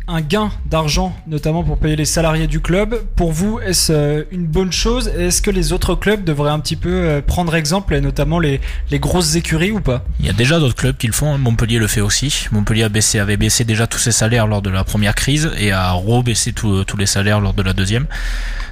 un 0.07 0.21
gain 0.21 0.51
d'argent, 0.65 1.15
notamment 1.27 1.63
pour 1.63 1.77
payer 1.77 1.95
les 1.95 2.05
salariés 2.05 2.47
du 2.47 2.59
club. 2.59 3.03
Pour 3.15 3.31
vous, 3.31 3.59
est-ce 3.59 3.91
euh, 3.91 4.23
une 4.31 4.45
bonne 4.45 4.71
chose? 4.71 5.09
Est-ce 5.09 5.41
que 5.41 5.51
les 5.51 5.73
autres 5.73 5.95
clubs 5.95 6.23
devraient 6.23 6.51
un 6.51 6.59
petit 6.59 6.75
peu 6.75 6.89
euh, 6.89 7.21
prendre 7.21 7.55
exemple, 7.55 7.93
et 7.93 8.01
notamment 8.01 8.39
les, 8.39 8.59
les 8.89 8.99
grosses 8.99 9.35
écuries 9.35 9.71
ou 9.71 9.79
pas? 9.79 10.03
Il 10.19 10.25
y 10.25 10.29
a 10.29 10.33
déjà 10.33 10.59
d'autres 10.59 10.75
clubs 10.75 10.97
qui 10.97 11.07
le 11.07 11.13
font. 11.13 11.33
Hein. 11.33 11.37
Montpellier 11.37 11.77
le 11.77 11.87
fait 11.87 12.01
aussi. 12.01 12.47
Montpellier 12.51 12.83
a 12.83 12.89
baissé, 12.89 13.19
avait 13.19 13.37
baissé 13.37 13.63
déjà 13.63 13.85
tous 13.85 13.99
ses 13.99 14.11
salaires 14.11 14.47
lors 14.47 14.61
de 14.61 14.69
la 14.69 14.83
première 14.83 15.13
crise 15.13 15.51
et 15.59 15.71
a 15.71 15.91
re-baissé 15.91 16.53
tous 16.53 16.97
les 16.97 17.05
salaires 17.05 17.39
lors 17.39 17.53
de 17.53 17.61
la 17.61 17.73
deuxième. 17.73 18.07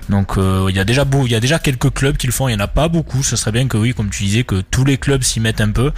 Donc 0.10 0.34
il 0.38 0.76
y 0.76 0.80
a 0.80 0.84
déjà 0.84 1.06
il 1.26 1.32
y 1.32 1.36
a 1.36 1.40
déjà 1.40 1.60
quelques 1.60 1.92
clubs 1.94 2.18
qui 2.18 2.28
le 2.28 2.34
font. 2.34 2.48
Il 2.48 2.54
y 2.54 2.56
en 2.56 2.60
a 2.60 2.68
pas 2.68 2.88
beaucoup. 2.88 3.24
Ce 3.24 3.36
serait 3.36 3.52
bien 3.52 3.68
que 3.68 3.78
oui, 3.78 3.94
comme 3.94 4.10
tu 4.10 4.24
disais, 4.24 4.44
que 4.44 4.62
tous 4.62 4.86
les 4.86 4.98
clubs 4.98 5.24
s'y 5.24 5.40
mettent 5.40 5.62
un 5.62 5.72
peu. 5.72 5.92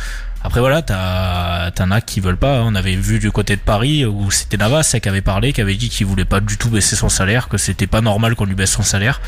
Après 0.43 0.61
voilà, 0.61 0.81
t'en 0.81 1.91
as 1.91 2.01
qui 2.01 2.19
veulent 2.21 2.37
pas. 2.37 2.61
On 2.63 2.73
avait 2.75 2.95
vu 2.95 3.19
du 3.19 3.31
côté 3.31 3.55
de 3.55 3.61
Paris 3.61 4.05
où 4.05 4.31
c'était 4.31 4.57
Navas 4.57 4.97
qui 5.01 5.09
avait 5.09 5.21
parlé, 5.21 5.51
qui 5.51 5.61
avait 5.61 5.75
dit 5.75 5.89
qu'il 5.89 6.05
voulait 6.05 6.25
pas 6.25 6.39
du 6.39 6.57
tout 6.57 6.69
baisser 6.69 6.95
son 6.95 7.09
salaire, 7.09 7.49
que 7.49 7.57
c'était 7.57 7.87
pas 7.87 8.01
normal 8.01 8.35
qu'on 8.35 8.45
lui 8.45 8.55
baisse 8.55 8.71
son 8.71 8.83
salaire. 8.83 9.19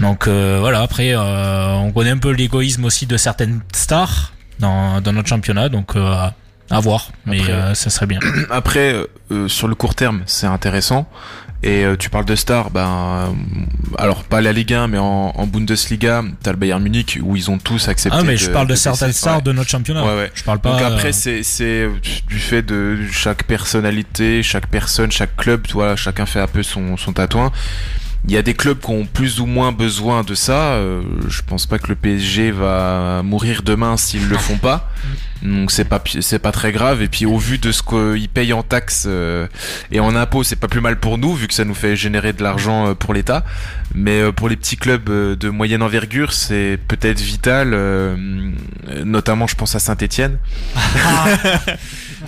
Donc 0.00 0.28
euh, 0.28 0.58
voilà, 0.60 0.80
après 0.80 1.14
euh, 1.14 1.74
on 1.74 1.92
connaît 1.92 2.10
un 2.10 2.18
peu 2.18 2.30
l'égoïsme 2.30 2.84
aussi 2.84 3.06
de 3.06 3.16
certaines 3.16 3.60
stars 3.74 4.32
dans, 4.58 5.00
dans 5.00 5.12
notre 5.12 5.28
championnat, 5.28 5.68
donc 5.68 5.96
euh, 5.96 6.28
à 6.70 6.80
voir, 6.80 7.10
mais 7.26 7.40
ça 7.74 7.90
serait 7.90 8.06
bien. 8.06 8.20
Après, 8.50 8.96
sur 9.48 9.68
le 9.68 9.74
court 9.74 9.94
terme, 9.94 10.22
c'est 10.26 10.46
intéressant. 10.46 11.06
Et 11.62 11.84
euh, 11.84 11.94
tu 11.94 12.08
parles 12.08 12.24
de 12.24 12.36
stars, 12.36 12.70
ben, 12.70 12.88
euh, 12.88 13.26
alors 13.98 14.24
pas 14.24 14.40
la 14.40 14.50
Ligue 14.50 14.72
1, 14.72 14.86
mais 14.86 14.96
en, 14.96 15.32
en 15.34 15.46
Bundesliga, 15.46 16.24
t'as 16.42 16.52
le 16.52 16.56
Bayern 16.56 16.82
Munich 16.82 17.18
où 17.22 17.36
ils 17.36 17.50
ont 17.50 17.58
tous 17.58 17.88
accepté. 17.88 18.16
Ah, 18.18 18.24
mais 18.24 18.38
je 18.38 18.50
parle 18.50 18.66
de, 18.66 18.74
certaines 18.74 19.12
stars 19.12 19.42
de 19.42 19.52
notre 19.52 19.68
championnat. 19.68 20.02
Ouais, 20.02 20.16
ouais. 20.16 20.30
Je 20.34 20.42
parle 20.42 20.60
pas. 20.60 20.72
Donc 20.72 20.80
après, 20.80 21.12
c'est 21.12 21.42
c'est 21.42 21.86
du 22.28 22.38
fait 22.38 22.62
de 22.62 23.00
chaque 23.12 23.44
personnalité, 23.44 24.42
chaque 24.42 24.68
personne, 24.68 25.12
chaque 25.12 25.36
club, 25.36 25.66
toi, 25.66 25.96
chacun 25.96 26.24
fait 26.24 26.40
un 26.40 26.46
peu 26.46 26.62
son 26.62 26.96
son 26.96 27.12
tatouin. 27.12 27.52
Il 28.26 28.32
y 28.32 28.38
a 28.38 28.42
des 28.42 28.54
clubs 28.54 28.78
qui 28.78 28.90
ont 28.90 29.04
plus 29.04 29.40
ou 29.40 29.46
moins 29.46 29.72
besoin 29.72 30.22
de 30.22 30.34
ça. 30.34 30.72
Euh, 30.72 31.02
je 31.28 31.42
pense 31.42 31.66
pas 31.66 31.78
que 31.78 31.88
le 31.88 31.94
PSG 31.94 32.52
va 32.52 33.22
mourir 33.22 33.62
demain 33.62 33.98
s'ils 33.98 34.28
le 34.28 34.36
font 34.38 34.56
pas. 34.58 34.88
Donc 35.42 35.70
c'est 35.70 35.84
pas 35.84 36.02
c'est 36.20 36.38
pas 36.38 36.52
très 36.52 36.72
grave. 36.72 37.02
Et 37.02 37.08
puis 37.08 37.26
au 37.26 37.38
vu 37.38 37.58
de 37.58 37.72
ce 37.72 37.82
qu'ils 37.82 38.28
payent 38.28 38.52
en 38.52 38.62
taxes 38.62 39.04
euh, 39.06 39.46
et 39.90 40.00
en 40.00 40.14
impôts, 40.14 40.44
c'est 40.44 40.56
pas 40.56 40.68
plus 40.68 40.80
mal 40.80 40.98
pour 40.98 41.18
nous 41.18 41.34
vu 41.34 41.48
que 41.48 41.54
ça 41.54 41.64
nous 41.64 41.74
fait 41.74 41.96
générer 41.96 42.32
de 42.32 42.42
l'argent 42.42 42.88
euh, 42.88 42.94
pour 42.94 43.14
l'État. 43.14 43.44
Mais 43.94 44.30
pour 44.32 44.48
les 44.48 44.56
petits 44.56 44.76
clubs 44.76 45.10
de 45.10 45.48
moyenne 45.48 45.82
envergure, 45.82 46.32
c'est 46.32 46.78
peut-être 46.86 47.20
vital. 47.20 47.70
notamment, 49.04 49.48
je 49.48 49.56
pense 49.56 49.74
à 49.74 49.80
Saint-Étienne. 49.80 50.38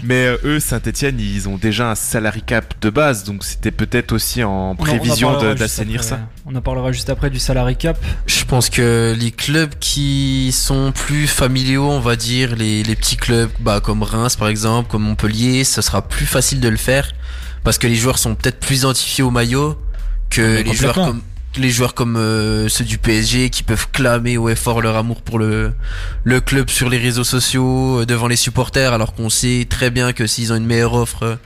Mais 0.03 0.27
euh, 0.27 0.37
eux, 0.45 0.61
Saint-Etienne, 0.61 1.21
ils 1.21 1.49
ont 1.49 1.57
déjà 1.57 1.91
un 1.91 1.95
salary 1.95 2.43
cap 2.43 2.75
de 2.81 2.91
base, 2.91 3.25
donc 3.25 3.45
c'était 3.45 3.71
peut-être 3.71 4.13
aussi 4.13 4.43
en 4.43 4.75
prévision 4.75 5.55
d'assainir 5.55 6.03
ça. 6.03 6.21
On 6.45 6.57
en 6.57 6.61
parlera 6.61 6.91
juste 6.91 7.09
après 7.09 7.31
du 7.31 7.39
salary 7.39 7.77
cap. 7.77 7.97
Je 8.27 8.45
pense 8.45 8.69
que 8.69 9.17
les 9.17 9.31
clubs 9.31 9.73
qui 9.79 10.51
sont 10.53 10.91
plus 10.91 11.29
familiaux, 11.29 11.89
on 11.89 12.01
va 12.01 12.17
dire, 12.17 12.57
les, 12.57 12.83
les 12.83 12.97
petits 12.97 13.17
clubs 13.17 13.51
bah, 13.61 13.81
comme 13.81 14.03
Reims 14.03 14.35
par 14.35 14.49
exemple, 14.49 14.91
comme 14.91 15.03
Montpellier, 15.03 15.63
ce 15.63 15.81
sera 15.83 16.03
plus 16.03 16.27
facile 16.27 16.59
de 16.59 16.69
le 16.69 16.77
faire 16.77 17.13
parce 17.63 17.79
que 17.79 17.87
les 17.87 17.95
joueurs 17.95 18.19
sont 18.19 18.35
peut-être 18.35 18.59
plus 18.59 18.79
identifiés 18.79 19.23
au 19.23 19.31
maillot 19.31 19.79
que 20.31 20.63
les 20.63 20.75
joueurs 20.75 20.95
comme 20.95 21.23
les 21.59 21.71
joueurs 21.71 21.95
comme 21.95 22.17
euh, 22.17 22.69
ceux 22.69 22.85
du 22.85 22.97
PSG 22.97 23.51
qui 23.51 23.63
peuvent 23.63 23.89
clamer 23.93 24.39
au 24.39 24.49
effort 24.49 24.81
leur 24.81 24.97
amour 24.97 25.21
pour 25.21 25.39
le 25.39 25.73
le 26.25 26.41
club 26.41 26.71
sur 26.71 26.89
les 26.89 26.97
réseaux 26.97 27.25
sociaux 27.25 28.01
euh, 28.01 28.07
devant 28.07 28.27
les 28.27 28.37
supporters 28.37 28.93
alors 28.93 29.15
qu'on 29.15 29.29
sait 29.29 29.67
très 29.69 29.91
bien 29.91 30.15
que 30.15 30.27
s'ils 30.27 30.53
ont 30.53 30.57
une 30.57 30.67
meilleure 30.67 30.95
offre 30.95 31.23
euh, 31.25 31.37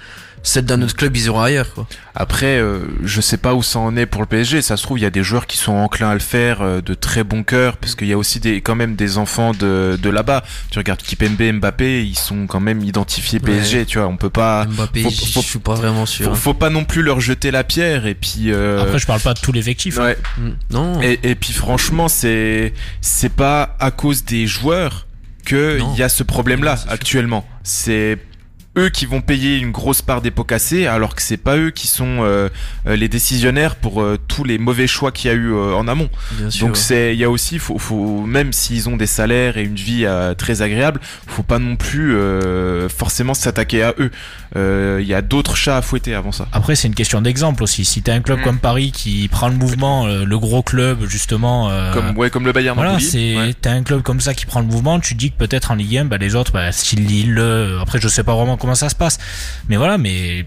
celle 0.47 0.65
d'un 0.65 0.81
autre 0.83 0.95
club, 0.95 1.17
ils 1.17 1.25
iront 1.25 1.41
ailleurs. 1.41 1.75
Quoi. 1.75 1.89
Après, 2.15 2.59
euh, 2.59 2.83
je 3.03 3.21
sais 3.21 3.37
pas 3.37 3.55
où 3.55 3.65
ça 3.65 3.81
en 3.81 3.97
est 3.97 4.07
pour 4.07 4.21
le 4.21 4.29
PSG. 4.29 4.63
Ça 4.63 4.77
se 4.77 4.83
trouve, 4.85 4.97
il 4.97 5.03
y 5.03 5.07
a 5.07 5.11
des 5.11 5.25
joueurs 5.25 5.47
qui 5.49 5.57
sont 5.57 5.73
enclins 5.73 6.11
à 6.11 6.15
le 6.15 6.21
faire, 6.21 6.63
euh, 6.63 6.81
de 6.81 6.95
très 6.95 7.25
bon 7.25 7.43
cœur, 7.43 7.77
parce 7.77 7.97
qu'il 7.97 8.07
y 8.07 8.13
a 8.13 8.19
aussi 8.19 8.39
des, 8.39 8.61
quand 8.61 8.77
même 8.77 8.95
des 8.95 9.19
enfants 9.19 9.51
de, 9.53 9.99
de 10.01 10.09
là-bas. 10.09 10.45
Tu 10.71 10.79
regardes 10.79 11.03
Kipembe, 11.03 11.43
Mbappé, 11.43 12.05
ils 12.05 12.17
sont 12.17 12.47
quand 12.47 12.61
même 12.61 12.81
identifiés 12.83 13.41
PSG. 13.41 13.87
Tu 13.87 13.99
vois, 13.99 14.07
on 14.07 14.17
peut 14.17 14.31
pas. 14.31 14.67
Mbappé, 14.67 15.03
je 15.03 15.41
suis 15.41 15.59
pas 15.59 15.75
vraiment 15.75 16.07
sûr. 16.07 16.27
Faut, 16.27 16.35
faut, 16.37 16.55
pas 16.55 16.71
non 16.71 16.85
plus 16.85 17.03
leur 17.03 17.21
jeter 17.21 17.51
la 17.51 17.65
pierre. 17.65 18.07
Et 18.07 18.15
puis. 18.15 18.53
Euh... 18.53 18.81
Après, 18.81 19.01
je 19.01 19.07
parle 19.07 19.21
pas 19.21 19.35
de 19.35 19.41
tout 19.41 19.51
l'effectif. 19.51 19.99
Hein. 19.99 20.05
Ouais. 20.05 20.19
Mm. 20.39 20.51
Non. 20.71 21.03
Et, 21.03 21.19
et 21.25 21.35
puis, 21.35 21.53
franchement, 21.53 22.07
c'est 22.07 22.73
c'est 23.01 23.33
pas 23.33 23.77
à 23.81 23.91
cause 23.91 24.25
des 24.25 24.47
joueurs 24.47 25.07
que 25.45 25.81
il 25.81 25.99
y 25.99 26.05
a 26.05 26.09
ce 26.09 26.23
problème-là 26.23 26.77
actuellement. 26.89 27.45
C'est 27.65 28.19
eux 28.77 28.91
qui 28.91 29.07
vont 29.07 29.21
payer 29.21 29.57
une 29.57 29.71
grosse 29.71 30.03
part 30.03 30.21
des 30.21 30.31
pots 30.31 30.45
cassés, 30.45 30.87
alors 30.87 31.15
que 31.15 31.23
c'est 31.23 31.37
pas 31.37 31.57
eux 31.57 31.71
qui 31.71 31.89
sont 31.89 32.19
euh, 32.21 32.49
euh, 32.87 32.97
les 32.97 33.09
décisionnaires 33.09 33.77
pour 33.77 34.03
euh, 34.03 34.19
tous 34.29 34.45
les 34.45 34.59
mauvais 34.59 34.87
choix 34.87 35.13
qu'il 35.13 35.31
y 35.31 35.35
a 35.35 35.37
eu 35.37 35.55
en 35.55 35.89
amont. 35.89 36.11
Donc 36.61 36.77
c'est, 36.77 37.15
il 37.15 37.19
y 37.19 37.25
a 37.25 37.31
aussi, 37.31 37.59
faut, 37.59 37.79
faut 37.79 38.23
même 38.27 38.53
s'ils 38.53 38.89
ont 38.89 38.97
des 38.97 39.07
salaires 39.07 39.57
et 39.57 39.63
une 39.63 39.75
vie 39.75 40.07
très 40.37 40.63
agréable, 40.63 41.01
faut 41.27 41.43
pas 41.43 41.59
non 41.59 41.77
plus 41.77 42.17
forcément 42.89 43.35
s'attaquer 43.35 43.83
à 43.83 43.95
eux. 43.99 44.11
Il 45.01 45.07
y 45.07 45.15
a 45.15 45.23
d'autres 45.23 45.57
chats 45.57 45.79
à 45.79 45.83
fouetter 45.83 46.15
avant 46.15 46.33
ça. 46.33 46.49
Après 46.53 46.77
c'est 46.77 46.89
une 46.89 46.95
question 46.95 47.21
d'exemple 47.21 47.63
aussi. 47.63 47.85
Si 47.85 48.03
t'as 48.03 48.15
un 48.15 48.21
club 48.21 48.41
mm. 48.41 48.43
comme 48.43 48.59
Paris 48.59 48.93
qui 48.93 49.29
prend 49.29 49.49
le 49.49 49.55
mouvement, 49.55 50.07
le 50.07 50.39
gros 50.39 50.63
club 50.63 51.07
justement, 51.07 51.71
comme 51.93 52.17
ouais 52.17 52.31
comme 52.31 52.45
le 52.45 52.53
Bayern. 52.53 52.77
Voilà, 52.77 53.01
c'est 53.01 53.55
t'as 53.61 53.73
un 53.73 53.83
club 53.83 54.03
comme 54.03 54.21
ça 54.21 54.35
qui 54.35 54.47
prend 54.47 54.61
le 54.61 54.67
mouvement, 54.67 55.01
tu 55.01 55.15
dis 55.15 55.31
que 55.31 55.37
peut-être 55.37 55.71
en 55.71 55.75
Ligue 55.75 55.99
1, 55.99 56.05
bah, 56.07 56.19
les 56.19 56.35
autres, 56.35 56.53
bah, 56.53 56.73
si 56.73 56.97
Lille, 56.97 57.43
après 57.81 58.01
je 58.01 58.09
sais 58.09 58.23
pas 58.23 58.35
vraiment 58.35 58.57
comment 58.67 58.75
ça 58.75 58.89
se 58.89 58.97
passe. 58.97 59.19
Mais 59.69 59.77
voilà, 59.77 59.97
mais 59.97 60.45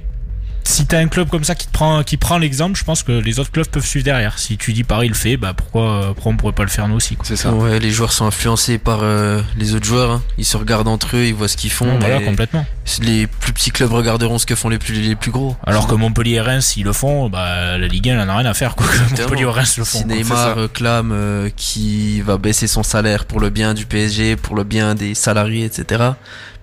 si 0.66 0.86
t'as 0.86 1.00
un 1.00 1.08
club 1.08 1.30
comme 1.30 1.46
ça 1.46 1.56
qui 1.56 1.66
te 1.66 1.72
prend 1.72 2.04
qui 2.04 2.18
prend 2.18 2.38
l'exemple, 2.38 2.78
je 2.78 2.84
pense 2.84 3.02
que 3.02 3.14
les 3.14 3.40
autres 3.40 3.52
clubs 3.52 3.68
peuvent 3.68 3.86
suivre 3.86 4.04
derrière. 4.04 4.38
Si 4.38 4.58
tu 4.58 4.74
dis 4.74 4.84
Paris 4.84 5.08
le 5.08 5.16
fait, 5.16 5.38
bah 5.38 5.54
pourquoi, 5.54 6.12
pourquoi 6.14 6.34
on 6.34 6.36
pourrait 6.36 6.54
pas 6.54 6.64
le 6.64 6.70
faire 6.70 6.88
nous 6.90 6.96
aussi 6.96 7.18
C'est 7.24 7.38
ça. 7.38 7.52
Ouais, 7.54 7.80
les 7.80 7.90
joueurs 7.92 8.12
sont 8.12 8.26
influencés 8.26 8.78
par 8.78 9.00
euh, 9.02 9.42
les 9.58 9.74
autres 9.74 9.86
joueurs. 9.86 10.12
Hein. 10.12 10.22
Ils 10.38 10.46
se 10.46 10.58
regardent 10.58 10.90
entre 10.90 11.16
eux, 11.16 11.26
ils 11.26 11.34
voient 11.34 11.48
ce 11.48 11.56
qu'ils 11.56 11.72
font. 11.72 11.98
voilà, 11.98 12.20
complètement. 12.20 12.66
Les 13.02 13.26
plus 13.26 13.54
petits 13.54 13.72
clubs 13.72 13.92
regarderont 13.92 14.38
ce 14.38 14.46
que 14.46 14.56
font 14.56 14.68
les 14.68 14.80
plus 14.80 14.96
les 14.96 15.16
plus 15.16 15.32
gros. 15.32 15.56
Alors 15.66 15.88
que 15.88 15.96
Montpellier 15.96 16.36
et 16.36 16.42
Reims, 16.42 16.76
ils 16.76 16.84
le 16.84 16.94
font, 16.94 17.30
bah 17.30 17.78
la 17.78 17.88
Ligue 17.88 18.10
1 18.10 18.26
en 18.26 18.30
a 18.30 18.38
rien 18.38 18.50
à 18.50 18.54
faire. 18.54 18.76
Quoi. 18.76 18.86
Montpellier 19.18 19.44
et 19.44 19.46
Reims 19.46 19.78
le 19.78 19.86
font. 19.86 20.00
Si 20.00 20.06
Neymar 20.06 20.58
clame 20.74 21.12
euh, 21.14 21.50
qui 21.56 22.22
va 22.22 22.38
baisser 22.38 22.68
son 22.68 22.84
salaire 22.84 23.24
pour 23.26 23.40
le 23.40 23.50
bien 23.50 23.74
du 23.74 23.86
PSG, 23.86 24.36
pour 24.36 24.56
le 24.56 24.66
bien 24.66 24.94
des 24.96 25.16
salariés, 25.16 25.66
etc 25.66 26.12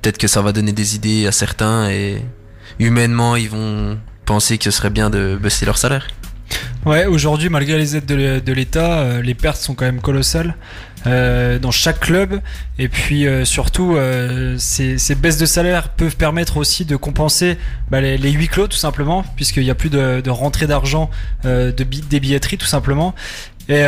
peut-être 0.07 0.18
que 0.18 0.28
ça 0.28 0.40
va 0.40 0.52
donner 0.52 0.70
des 0.70 0.94
idées 0.94 1.26
à 1.26 1.32
certains 1.32 1.90
et 1.90 2.22
humainement 2.78 3.34
ils 3.34 3.50
vont 3.50 3.98
penser 4.24 4.57
que 4.57 4.62
ce 4.62 4.70
serait 4.70 4.90
bien 4.90 5.11
de 5.11 5.36
baisser 5.36 5.66
leur 5.66 5.78
salaire. 5.78 6.07
Ouais, 6.84 7.07
aujourd'hui, 7.07 7.48
malgré 7.48 7.76
les 7.76 7.96
aides 7.96 8.07
de 8.07 8.52
l'État, 8.52 9.20
les 9.20 9.34
pertes 9.34 9.61
sont 9.61 9.74
quand 9.74 9.84
même 9.84 10.00
colossales. 10.00 10.54
Euh, 11.07 11.61
dans 11.61 11.70
chaque 11.70 12.00
club. 12.00 12.40
Et 12.78 12.88
puis 12.88 13.28
euh, 13.28 13.44
surtout, 13.44 13.94
euh, 13.94 14.57
ces, 14.59 14.96
baisses 15.14 15.36
de 15.36 15.46
salaire 15.46 15.90
peuvent 15.90 16.16
permettre 16.16 16.57
aussi 16.57 16.84
de 16.84 16.96
compenser 16.96 17.59
bah, 17.90 18.00
les, 18.00 18.32
huis 18.32 18.48
clos 18.48 18.66
tout 18.66 18.76
simplement, 18.76 19.24
puisqu'il 19.36 19.62
n'y 19.62 19.70
a 19.70 19.76
plus 19.76 19.90
de, 19.90 20.20
de 20.20 20.30
rentrée 20.30 20.66
d'argent 20.66 21.09
de 21.44 21.70
des 21.70 22.20
billetteries 22.20 22.59
tout 22.59 22.66
simplement. 22.66 23.14
Et 23.69 23.85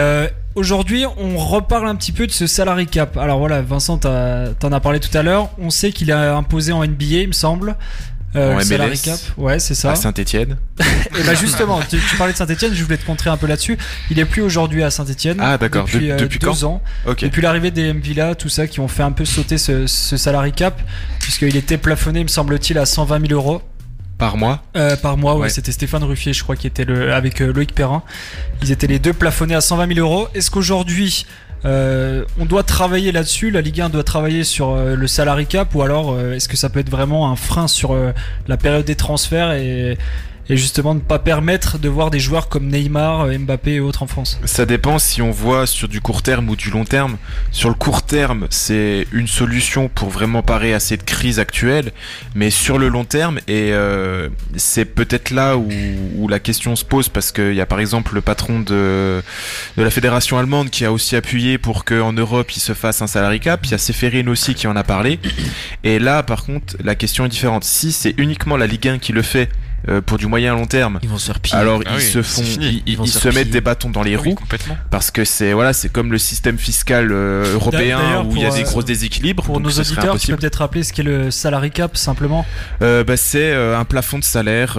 aujourd'hui, 0.54 1.04
on 1.16 1.36
reparle 1.36 1.88
un 1.88 1.94
petit 1.94 2.12
peu 2.12 2.26
de 2.26 2.32
ce 2.32 2.46
salary 2.46 2.86
cap. 2.86 3.16
Alors 3.16 3.38
voilà, 3.38 3.62
Vincent, 3.62 3.98
t'en 3.98 4.72
as 4.72 4.80
parlé 4.80 5.00
tout 5.00 5.16
à 5.16 5.22
l'heure. 5.22 5.50
On 5.58 5.70
sait 5.70 5.92
qu'il 5.92 6.12
a 6.12 6.36
imposé 6.36 6.72
en 6.72 6.84
NBA, 6.84 7.04
il 7.04 7.28
me 7.28 7.32
semble. 7.32 7.76
Euh, 8.36 8.56
MLS, 8.56 9.00
Cap. 9.02 9.18
Ouais, 9.38 9.58
c'est 9.58 9.74
ça. 9.74 9.92
À 9.92 9.96
Saint-Etienne. 9.96 10.58
et 10.80 11.22
bah 11.24 11.34
justement, 11.34 11.80
tu, 11.88 11.98
parlais 12.18 12.32
de 12.34 12.38
Saint-Etienne, 12.38 12.74
je 12.74 12.84
voulais 12.84 12.98
te 12.98 13.06
contrer 13.06 13.30
un 13.30 13.36
peu 13.36 13.46
là-dessus. 13.46 13.78
Il 14.10 14.18
est 14.18 14.26
plus 14.26 14.42
aujourd'hui 14.42 14.82
à 14.82 14.90
Saint-Etienne. 14.90 15.38
Ah 15.40 15.56
d'accord, 15.56 15.84
depuis, 15.84 16.10
euh, 16.10 16.16
depuis 16.16 16.38
deux 16.38 16.64
ans. 16.64 16.82
Depuis 17.06 17.40
l'arrivée 17.40 17.70
des 17.70 17.86
M 17.86 18.00
Villa, 18.00 18.34
tout 18.34 18.50
ça, 18.50 18.66
qui 18.66 18.80
ont 18.80 18.88
fait 18.88 19.02
un 19.02 19.12
peu 19.12 19.24
sauter 19.24 19.56
ce, 19.56 19.86
ce 19.86 20.16
salary 20.16 20.52
cap, 20.52 20.80
puisqu'il 21.20 21.56
était 21.56 21.78
plafonné, 21.78 22.22
me 22.22 22.28
semble-t-il, 22.28 22.78
à 22.78 22.84
120 22.84 23.28
000 23.28 23.32
euros. 23.32 23.62
Par 24.18 24.36
mois 24.36 24.62
euh, 24.76 24.96
Par 24.96 25.16
mois, 25.16 25.36
ouais. 25.36 25.48
C'était 25.48 25.72
Stéphane 25.72 26.02
Ruffier, 26.02 26.32
je 26.32 26.42
crois, 26.42 26.56
qui 26.56 26.66
était 26.66 26.84
le, 26.84 27.12
avec 27.12 27.40
euh, 27.40 27.52
Loïc 27.52 27.74
Perrin. 27.74 28.02
Ils 28.62 28.72
étaient 28.72 28.88
les 28.88 28.98
deux 28.98 29.12
plafonnés 29.12 29.54
à 29.54 29.60
120 29.60 29.94
000 29.94 30.00
euros. 30.00 30.28
Est-ce 30.34 30.50
qu'aujourd'hui, 30.50 31.24
euh, 31.64 32.24
on 32.38 32.44
doit 32.44 32.62
travailler 32.62 33.10
là-dessus, 33.10 33.50
la 33.50 33.60
Ligue 33.60 33.80
1 33.80 33.88
doit 33.88 34.04
travailler 34.04 34.44
sur 34.44 34.70
euh, 34.70 34.94
le 34.94 35.06
salary 35.08 35.46
cap 35.46 35.74
ou 35.74 35.82
alors 35.82 36.12
euh, 36.12 36.34
est-ce 36.34 36.48
que 36.48 36.56
ça 36.56 36.68
peut 36.68 36.78
être 36.78 36.90
vraiment 36.90 37.30
un 37.30 37.36
frein 37.36 37.66
sur 37.66 37.96
la 38.46 38.56
période 38.56 38.84
des 38.84 38.94
transferts 38.94 39.52
et, 39.52 39.98
et 40.50 40.56
justement 40.56 40.94
ne 40.94 41.00
pas 41.00 41.18
permettre 41.18 41.78
de 41.78 41.88
voir 41.88 42.10
des 42.10 42.20
joueurs 42.20 42.48
comme 42.48 42.68
Neymar, 42.68 43.22
euh, 43.22 43.38
Mbappé 43.38 43.74
et 43.74 43.80
autres 43.80 44.02
en 44.02 44.06
France 44.06 44.40
Ça 44.44 44.64
dépend 44.66 44.98
si 44.98 45.20
on 45.20 45.30
voit 45.30 45.66
sur 45.66 45.88
du 45.88 46.00
court 46.00 46.22
terme 46.22 46.48
ou 46.48 46.56
du 46.56 46.70
long 46.70 46.84
terme. 46.84 47.18
Sur 47.52 47.68
le 47.68 47.74
court 47.74 48.02
terme, 48.02 48.46
c'est 48.50 49.06
une 49.12 49.26
solution 49.26 49.88
pour 49.88 50.08
vraiment 50.08 50.42
parer 50.42 50.72
à 50.72 50.80
cette 50.80 51.04
crise 51.04 51.38
actuelle, 51.38 51.92
mais 52.34 52.50
sur 52.50 52.78
le 52.78 52.88
long 52.88 53.04
terme, 53.04 53.38
et 53.46 53.72
euh, 53.72 54.28
c'est 54.56 54.84
peut-être 54.84 55.30
là 55.30 55.56
où, 55.56 56.28
la 56.28 56.38
question 56.38 56.76
se 56.76 56.84
pose, 56.84 57.08
parce 57.08 57.32
qu'il 57.32 57.54
y 57.54 57.60
a 57.60 57.66
par 57.66 57.80
exemple 57.80 58.14
le 58.14 58.20
patron 58.20 58.60
de, 58.60 59.22
de 59.76 59.82
la 59.82 59.90
fédération 59.90 60.36
allemande 60.38 60.68
qui 60.68 60.84
a 60.84 60.92
aussi 60.92 61.16
appuyé 61.16 61.56
pour 61.56 61.86
qu'en 61.86 62.12
Europe 62.12 62.54
il 62.54 62.60
se 62.60 62.74
fasse 62.74 63.00
un 63.00 63.06
salary 63.06 63.40
cap, 63.40 63.64
il 63.64 63.70
y 63.70 63.74
a 63.74 63.78
Seferin 63.78 64.26
aussi 64.28 64.54
qui 64.54 64.66
en 64.66 64.76
a 64.76 64.84
parlé, 64.84 65.18
et 65.84 65.98
là 65.98 66.22
par 66.22 66.44
contre 66.44 66.76
la 66.84 66.94
question 66.94 67.24
est 67.24 67.30
différente. 67.30 67.64
Si 67.64 67.92
c'est 67.92 68.14
uniquement 68.18 68.56
la 68.56 68.66
Ligue 68.66 68.88
1 68.88 68.98
qui 68.98 69.12
le 69.12 69.22
fait, 69.22 69.48
euh, 69.88 70.00
pour 70.00 70.18
du 70.18 70.26
moyen 70.26 70.54
long 70.54 70.66
terme. 70.66 70.98
Ils 71.02 71.08
vont 71.08 71.18
se 71.18 71.30
Alors 71.52 71.80
ah 71.86 71.90
ils 71.94 72.02
se 72.02 72.22
font, 72.22 72.42
ils, 72.42 73.08
se, 73.08 73.28
mettent 73.28 73.50
des 73.50 73.60
bâtons 73.60 73.90
dans 73.90 74.02
les 74.02 74.16
roues 74.16 74.36
parce 74.90 75.10
que 75.10 75.24
c'est 75.24 75.52
voilà, 75.52 75.72
c'est 75.72 75.88
comme 75.88 76.10
le 76.10 76.18
système 76.18 76.58
fiscal 76.58 77.10
euh, 77.12 77.54
européen 77.54 78.24
où 78.24 78.34
il 78.34 78.42
y 78.42 78.44
a 78.44 78.50
des 78.50 78.64
gros 78.64 78.82
déséquilibres. 78.82 79.44
Pour 79.44 79.60
nos 79.60 79.70
auditeurs, 79.70 80.18
tu 80.18 80.28
peux 80.28 80.36
peut-être 80.36 80.56
rappeler 80.56 80.82
ce 80.82 80.92
qu'est 80.92 81.02
le 81.02 81.30
salary 81.30 81.70
cap 81.70 81.96
simplement. 81.96 82.44
Euh, 82.82 83.04
bah, 83.04 83.16
c'est 83.16 83.54
un 83.54 83.84
plafond 83.84 84.18
de 84.18 84.24
salaire 84.24 84.78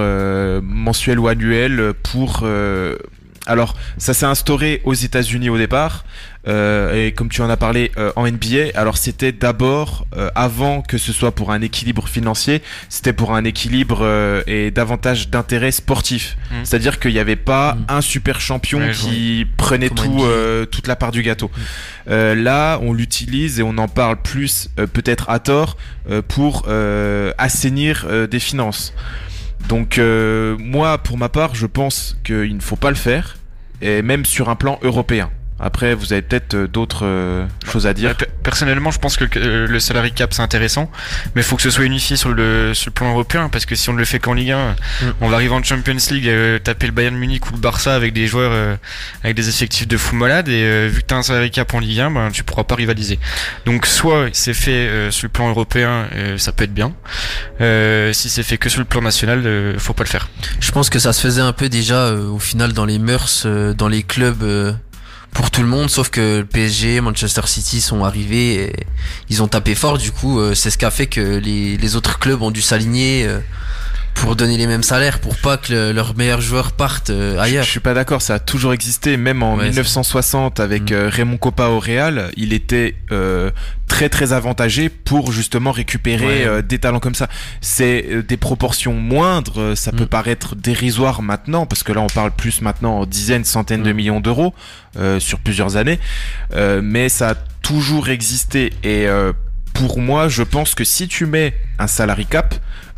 mensuel 0.61 1.19
ou 1.19 1.27
annuel 1.27 1.93
pour 2.03 2.45
alors, 3.49 3.75
ça 3.97 4.13
s'est 4.13 4.27
instauré 4.27 4.79
aux 4.83 4.93
États-Unis 4.93 5.49
au 5.49 5.57
départ, 5.57 6.05
euh, 6.47 7.07
et 7.07 7.11
comme 7.11 7.29
tu 7.29 7.41
en 7.41 7.49
as 7.49 7.57
parlé 7.57 7.91
euh, 7.97 8.11
en 8.15 8.29
NBA. 8.29 8.71
Alors, 8.75 8.97
c'était 8.97 9.31
d'abord, 9.31 10.05
euh, 10.15 10.29
avant 10.35 10.81
que 10.83 10.99
ce 10.99 11.11
soit 11.11 11.31
pour 11.31 11.51
un 11.51 11.61
équilibre 11.61 12.07
financier, 12.07 12.61
c'était 12.89 13.11
pour 13.11 13.35
un 13.35 13.43
équilibre 13.43 14.05
et 14.45 14.69
davantage 14.69 15.29
d'intérêt 15.29 15.71
sportif. 15.71 16.37
Mmh. 16.51 16.55
C'est-à-dire 16.63 16.99
qu'il 16.99 17.11
n'y 17.11 17.19
avait 17.19 17.35
pas 17.35 17.73
mmh. 17.73 17.85
un 17.89 18.01
super 18.01 18.39
champion 18.39 18.81
qui 18.93 19.47
prenait 19.57 19.89
tout, 19.89 20.23
toute 20.71 20.87
la 20.87 20.95
part 20.95 21.11
du 21.11 21.23
gâteau. 21.23 21.49
Mmh. 22.07 22.33
là, 22.33 22.77
on 22.83 22.93
l'utilise 22.93 23.59
et 23.59 23.63
on 23.63 23.77
en 23.79 23.87
parle 23.87 24.21
plus, 24.21 24.69
peut-être 24.93 25.29
à 25.29 25.39
tort, 25.39 25.75
pour 26.27 26.67
assainir 27.37 28.07
des 28.29 28.39
finances. 28.39 28.93
Donc 29.67 29.99
moi, 29.99 30.97
pour 30.99 31.17
ma 31.17 31.29
part, 31.29 31.55
je 31.55 31.65
pense 31.65 32.17
qu'il 32.23 32.55
ne 32.55 32.61
faut 32.61 32.77
pas 32.77 32.89
le 32.89 32.95
faire 32.95 33.38
et 33.81 34.01
même 34.01 34.25
sur 34.25 34.49
un 34.49 34.55
plan 34.55 34.79
européen. 34.81 35.29
Après, 35.59 35.93
vous 35.93 36.13
avez 36.13 36.21
peut-être 36.21 36.53
euh, 36.53 36.67
d'autres 36.67 37.05
euh, 37.05 37.45
choses 37.69 37.85
à 37.85 37.93
dire. 37.93 38.15
Personnellement, 38.43 38.91
je 38.91 38.99
pense 38.99 39.17
que 39.17 39.25
euh, 39.37 39.67
le 39.67 39.79
salary 39.79 40.13
cap 40.13 40.33
c'est 40.33 40.41
intéressant, 40.41 40.89
mais 41.35 41.41
il 41.41 41.43
faut 41.43 41.57
que 41.57 41.61
ce 41.61 41.69
soit 41.69 41.83
unifié 41.83 42.15
sur 42.15 42.29
le, 42.29 42.73
sur 42.73 42.89
le 42.89 42.93
plan 42.93 43.11
européen, 43.11 43.49
parce 43.49 43.65
que 43.65 43.75
si 43.75 43.89
on 43.89 43.93
ne 43.93 43.99
le 43.99 44.05
fait 44.05 44.19
qu'en 44.19 44.33
Ligue 44.33 44.51
1, 44.51 44.71
mm. 44.71 44.75
on 45.21 45.27
va 45.27 45.35
arriver 45.35 45.53
en 45.53 45.61
Champions 45.61 45.97
League, 46.11 46.31
taper 46.63 46.87
le 46.87 46.93
Bayern 46.93 47.15
Munich 47.15 47.45
ou 47.47 47.53
le 47.53 47.59
Barça 47.59 47.93
avec 47.93 48.13
des 48.13 48.27
joueurs 48.27 48.77
avec 49.23 49.35
des 49.35 49.49
effectifs 49.49 49.87
de 49.87 49.97
fou 49.97 50.15
malade, 50.15 50.47
et 50.47 50.87
vu 50.87 51.01
que 51.01 51.07
tu 51.07 51.13
as 51.13 51.17
un 51.17 51.23
salary 51.23 51.51
cap 51.51 51.73
en 51.73 51.79
Ligue 51.79 51.99
1, 51.99 52.11
ben, 52.11 52.31
tu 52.31 52.43
pourras 52.43 52.63
pas 52.63 52.75
rivaliser. 52.75 53.19
Donc 53.65 53.85
soit 53.85 54.27
c'est 54.31 54.53
fait 54.53 55.11
sur 55.11 55.25
le 55.25 55.29
plan 55.29 55.49
européen, 55.49 56.07
ça 56.37 56.51
peut 56.51 56.63
être 56.63 56.73
bien. 56.73 56.93
si 58.13 58.29
c'est 58.29 58.43
fait 58.43 58.57
que 58.57 58.69
sur 58.69 58.79
le 58.79 58.85
plan 58.85 59.01
national, 59.01 59.75
faut 59.77 59.93
pas 59.93 60.03
le 60.03 60.09
faire. 60.09 60.29
Je 60.59 60.71
pense 60.71 60.89
que 60.89 60.99
ça 60.99 61.11
se 61.11 61.21
faisait 61.21 61.41
un 61.41 61.53
peu 61.53 61.67
déjà 61.67 62.13
au 62.13 62.39
final 62.39 62.73
dans 62.73 62.85
les 62.85 62.99
mœurs, 62.99 63.45
dans 63.77 63.89
les 63.89 64.03
clubs 64.03 64.43
pour 65.31 65.51
tout 65.51 65.61
le 65.61 65.67
monde, 65.67 65.89
sauf 65.89 66.09
que 66.09 66.39
le 66.39 66.45
PSG, 66.45 67.01
Manchester 67.01 67.41
City 67.45 67.81
sont 67.81 68.03
arrivés 68.03 68.55
et 68.55 68.73
ils 69.29 69.41
ont 69.43 69.47
tapé 69.47 69.75
fort. 69.75 69.97
Du 69.97 70.11
coup, 70.11 70.39
euh, 70.39 70.53
c'est 70.55 70.69
ce 70.69 70.77
qui 70.77 70.85
a 70.85 70.91
fait 70.91 71.07
que 71.07 71.37
les, 71.37 71.77
les 71.77 71.95
autres 71.95 72.19
clubs 72.19 72.41
ont 72.41 72.51
dû 72.51 72.61
s'aligner 72.61 73.25
euh, 73.27 73.39
pour 74.15 74.35
donner 74.35 74.57
les 74.57 74.67
mêmes 74.67 74.83
salaires, 74.83 75.19
pour 75.19 75.35
pas 75.37 75.57
que 75.57 75.91
leurs 75.91 76.15
meilleurs 76.17 76.41
joueurs 76.41 76.71
partent 76.71 77.09
euh, 77.09 77.39
ailleurs. 77.39 77.63
Je, 77.63 77.69
suis 77.69 77.79
pas 77.79 77.93
d'accord, 77.93 78.21
ça 78.21 78.35
a 78.35 78.39
toujours 78.39 78.73
existé, 78.73 79.17
même 79.17 79.43
en 79.43 79.57
1960 79.57 80.59
avec 80.59 80.91
mm. 80.91 80.93
euh, 80.93 81.09
Raymond 81.09 81.37
Coppa 81.37 81.67
au 81.67 81.79
Real, 81.79 82.31
il 82.35 82.53
était 82.53 82.95
euh, 83.11 83.51
très 83.87 84.09
très 84.09 84.33
avantagé 84.33 84.89
pour 84.89 85.31
justement 85.31 85.71
récupérer 85.71 86.61
des 86.63 86.79
talents 86.79 86.99
comme 86.99 87.15
ça. 87.15 87.27
C'est 87.61 88.23
des 88.27 88.37
proportions 88.37 88.93
moindres, 88.93 89.77
ça 89.77 89.91
peut 89.91 90.03
mm. 90.03 90.07
paraître 90.07 90.55
dérisoire 90.55 91.21
maintenant, 91.21 91.65
parce 91.65 91.83
que 91.83 91.91
là 91.91 92.01
on 92.01 92.07
parle 92.07 92.31
plus 92.31 92.61
maintenant 92.61 92.99
en 92.99 93.05
dizaines, 93.05 93.45
centaines 93.45 93.83
de 93.83 93.91
mm. 93.91 93.95
millions 93.95 94.19
d'euros 94.19 94.53
sur 95.19 95.39
plusieurs 95.39 95.77
années, 95.77 95.99
mais 96.55 97.09
ça 97.09 97.31
a 97.31 97.35
toujours 97.61 98.09
existé 98.09 98.73
et 98.83 99.07
pour 99.73 99.99
moi, 99.99 100.27
je 100.27 100.43
pense 100.43 100.75
que 100.75 100.83
si 100.83 101.07
tu 101.07 101.25
mets 101.25 101.53
un 101.77 101.87
salary 101.87 102.25
cap, 102.25 102.53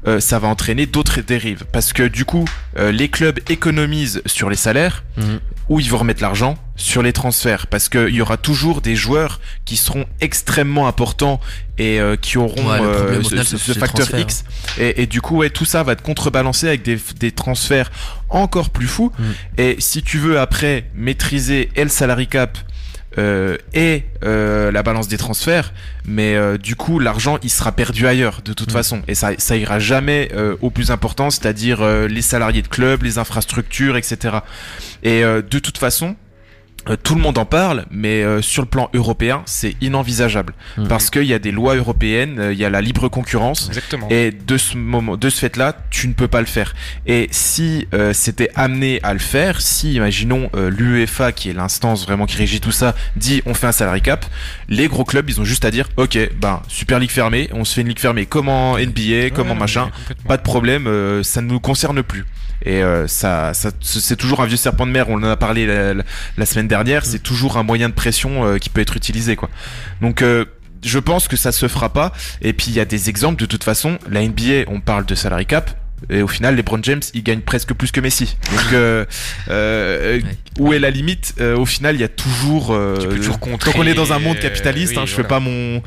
euh, 0.08 0.20
ça 0.20 0.40
va 0.40 0.48
entraîner 0.48 0.88
d'autres 0.88 1.22
dérives. 1.22 1.66
Parce 1.72 1.94
que 1.94 2.04
du 2.04 2.26
coup, 2.26 2.46
euh, 2.78 2.92
les 2.92 3.10
clubs 3.10 3.40
économisent 3.50 4.22
sur 4.26 4.50
les 4.50 4.56
salaires, 4.56 5.04
mhm. 5.18 5.40
ou 5.70 5.80
ils 5.80 5.90
vont 5.90 6.00
remettre 6.00 6.24
l'argent 6.24 6.58
sur 6.76 7.04
les 7.04 7.14
transferts. 7.14 7.68
Parce 7.68 7.88
qu'il 7.88 8.10
y 8.10 8.22
aura 8.22 8.38
toujours 8.38 8.82
des 8.82 8.96
joueurs 8.96 9.40
qui 9.64 9.78
seront 9.78 10.06
extrêmement 10.20 10.88
importants 10.88 11.40
et 11.78 12.00
euh, 12.00 12.16
qui 12.16 12.40
auront 12.40 12.56
ce, 13.24 13.74
facteur 13.74 14.08
X. 14.18 14.44
Et, 14.80 15.06
du 15.06 15.22
coup, 15.22 15.38
ouais, 15.38 15.52
tout 15.52 15.66
ça 15.66 15.84
va 15.84 15.94
être 15.94 16.02
contrebalancé 16.02 16.68
avec 16.68 16.82
des, 16.82 16.98
des 17.20 17.32
transferts 17.32 17.92
encore 18.30 18.72
plus 18.72 18.88
fous. 18.88 19.12
Mhm. 19.20 19.26
Et 19.60 19.76
si 19.80 20.02
tu 20.02 20.18
veux 20.18 20.40
après 20.40 20.90
maîtriser 20.96 21.70
et 21.76 21.84
le 21.84 21.90
salary 21.90 22.28
cap 22.28 22.58
euh, 23.18 23.58
et 23.74 24.04
euh, 24.24 24.72
la 24.72 24.84
balance 24.84 25.08
des 25.10 25.18
transferts, 25.18 25.74
mais 26.06 26.36
euh, 26.36 26.58
du 26.58 26.76
coup 26.76 26.98
l'argent 26.98 27.38
il 27.44 27.50
sera 27.50 27.74
perdu 27.74 28.08
ailleurs 28.08 28.42
de 28.44 28.54
toute 28.54 28.70
mm. 28.70 28.74
façon 28.74 29.02
et 29.10 29.16
ça 29.16 29.32
ça 29.38 29.58
ira 29.58 29.80
jamais 29.80 30.30
euh, 30.34 30.56
au 30.62 30.70
plus 30.70 30.92
important, 30.92 31.30
c'est-à-dire 31.30 31.84
les 32.08 32.22
salariés 32.22 32.62
de 32.62 32.68
club, 32.68 33.04
les 33.04 33.18
infrastructures, 33.18 33.98
etc. 33.98 34.38
Et 35.04 35.22
de 35.24 35.60
toute 35.60 35.78
façon, 35.78 36.16
tout 37.04 37.16
le 37.16 37.22
monde 37.22 37.38
en 37.38 37.46
parle, 37.46 37.86
mais 37.92 38.24
euh, 38.24 38.42
sur 38.42 38.64
le 38.64 38.68
plan 38.68 38.90
européen, 38.94 39.44
c'est 39.46 39.76
inenvisageable 39.82 40.54
mhm. 40.78 40.88
parce 40.88 41.10
qu'il 41.10 41.24
y 41.24 41.34
a 41.34 41.40
des 41.40 41.52
lois 41.52 41.76
européennes, 41.76 42.40
euh, 42.40 42.54
il 42.54 42.60
y 42.60 42.66
a 42.66 42.70
la 42.70 42.82
libre 42.82 43.08
concurrence, 43.08 43.68
Exactement. 43.68 44.08
et 44.10 44.32
de 44.32 44.58
ce 44.58 44.78
moment, 44.78 45.18
de 45.18 45.30
ce 45.30 45.40
fait-là, 45.40 45.76
tu 45.90 46.08
ne 46.08 46.14
peux 46.14 46.28
pas 46.28 46.40
le 46.40 46.48
faire. 46.48 46.74
Et 47.06 47.28
si 47.32 47.88
c'était 48.14 48.50
amené 48.56 49.00
à 49.04 49.14
le 49.14 49.20
faire, 49.20 49.62
si 49.62 49.94
imaginons 49.94 50.50
l'UEFA, 50.54 51.32
qui 51.32 51.50
est 51.50 51.54
l'instance 51.54 52.06
vraiment 52.06 52.26
qui 52.26 52.38
régit 52.38 52.60
tout 52.60 52.72
ça, 52.72 52.96
dit 53.16 53.42
on 53.46 53.54
fait 53.54 53.68
un 53.68 53.72
salary 53.72 54.02
cap, 54.02 54.26
les 54.70 54.88
gros 54.88 55.04
clubs, 55.04 55.30
ils 55.30 55.40
ont 55.40 55.46
juste 55.46 55.66
à 55.66 55.72
dire 55.72 55.90
ok, 55.98 56.18
ben 56.40 56.62
Super 56.68 57.00
League 57.00 57.12
fermée, 57.12 57.50
on 57.54 57.66
se 57.66 57.76
fait 57.76 57.82
une 57.82 57.90
ligue 57.90 58.00
fermée, 58.00 58.26
comment 58.26 58.78
NBA, 58.78 59.32
comment 59.34 59.56
machin, 59.56 59.90
pas 60.28 60.38
de 60.38 60.44
problème, 60.44 60.86
ça 61.24 61.42
ne 61.42 61.48
nous 61.48 61.60
concerne 61.60 62.02
plus. 62.04 62.26
Et 62.66 62.82
ça, 63.08 63.54
ça 63.54 63.72
c'est 63.82 64.16
toujours 64.16 64.42
un 64.42 64.46
vieux 64.46 64.58
serpent 64.58 64.86
de 64.86 64.92
mer. 64.92 65.10
On 65.10 65.16
en 65.16 65.24
a 65.24 65.38
parlé 65.38 65.66
la, 65.66 65.94
la 66.38 66.46
semaine 66.46 66.68
dernière, 66.68 67.06
c'est 67.06 67.20
toujours 67.20 67.58
un 67.58 67.64
moyen 67.64 67.90
de 67.90 67.94
pression 67.94 68.46
euh, 68.46 68.58
qui 68.58 68.70
peut 68.70 68.82
être 68.82 68.98
utilisé, 68.98 69.36
quoi. 69.36 69.50
Donc 70.02 70.22
euh, 70.22 70.46
je 70.84 71.00
pense 71.00 71.28
que 71.28 71.38
ça 71.38 71.52
se 71.52 71.68
fera 71.68 71.90
pas. 71.90 72.12
Et 72.42 72.54
puis 72.54 72.68
il 72.70 72.74
y 72.74 72.80
a 72.80 72.86
des 72.86 73.10
exemples 73.10 73.40
de 73.40 73.46
toute 73.46 73.64
façon. 73.64 73.98
La 74.10 74.22
NBA, 74.22 74.66
on 74.68 74.80
parle 74.80 75.06
de 75.06 75.16
salary 75.16 75.46
cap. 75.46 75.81
Et 76.10 76.22
au 76.22 76.28
final, 76.28 76.56
les 76.56 76.62
LeBron 76.62 76.80
James, 76.84 77.02
il 77.14 77.24
gagne 77.24 77.42
presque 77.42 77.74
plus 77.74 77.92
que 77.92 78.02
Messi. 78.02 78.38
Donc, 78.52 78.74
euh, 78.74 79.06
euh 79.50 80.20
où 80.60 80.74
est 80.74 80.80
la 80.80 80.90
limite 80.90 81.36
Au 81.40 81.66
final, 81.66 81.96
il 81.96 82.02
y 82.02 82.04
a 82.04 82.10
toujours. 82.10 82.72
Euh, 82.72 82.96
toujours 83.16 83.40
tant 83.40 83.72
qu'on 83.72 83.86
est 83.86 83.94
dans 83.94 84.14
un 84.14 84.20
monde 84.20 84.40
capitaliste, 84.40 84.98
hein, 84.98 85.06
je 85.06 85.14
fais 85.14 85.24
pas 85.24 85.40
mon 85.40 85.82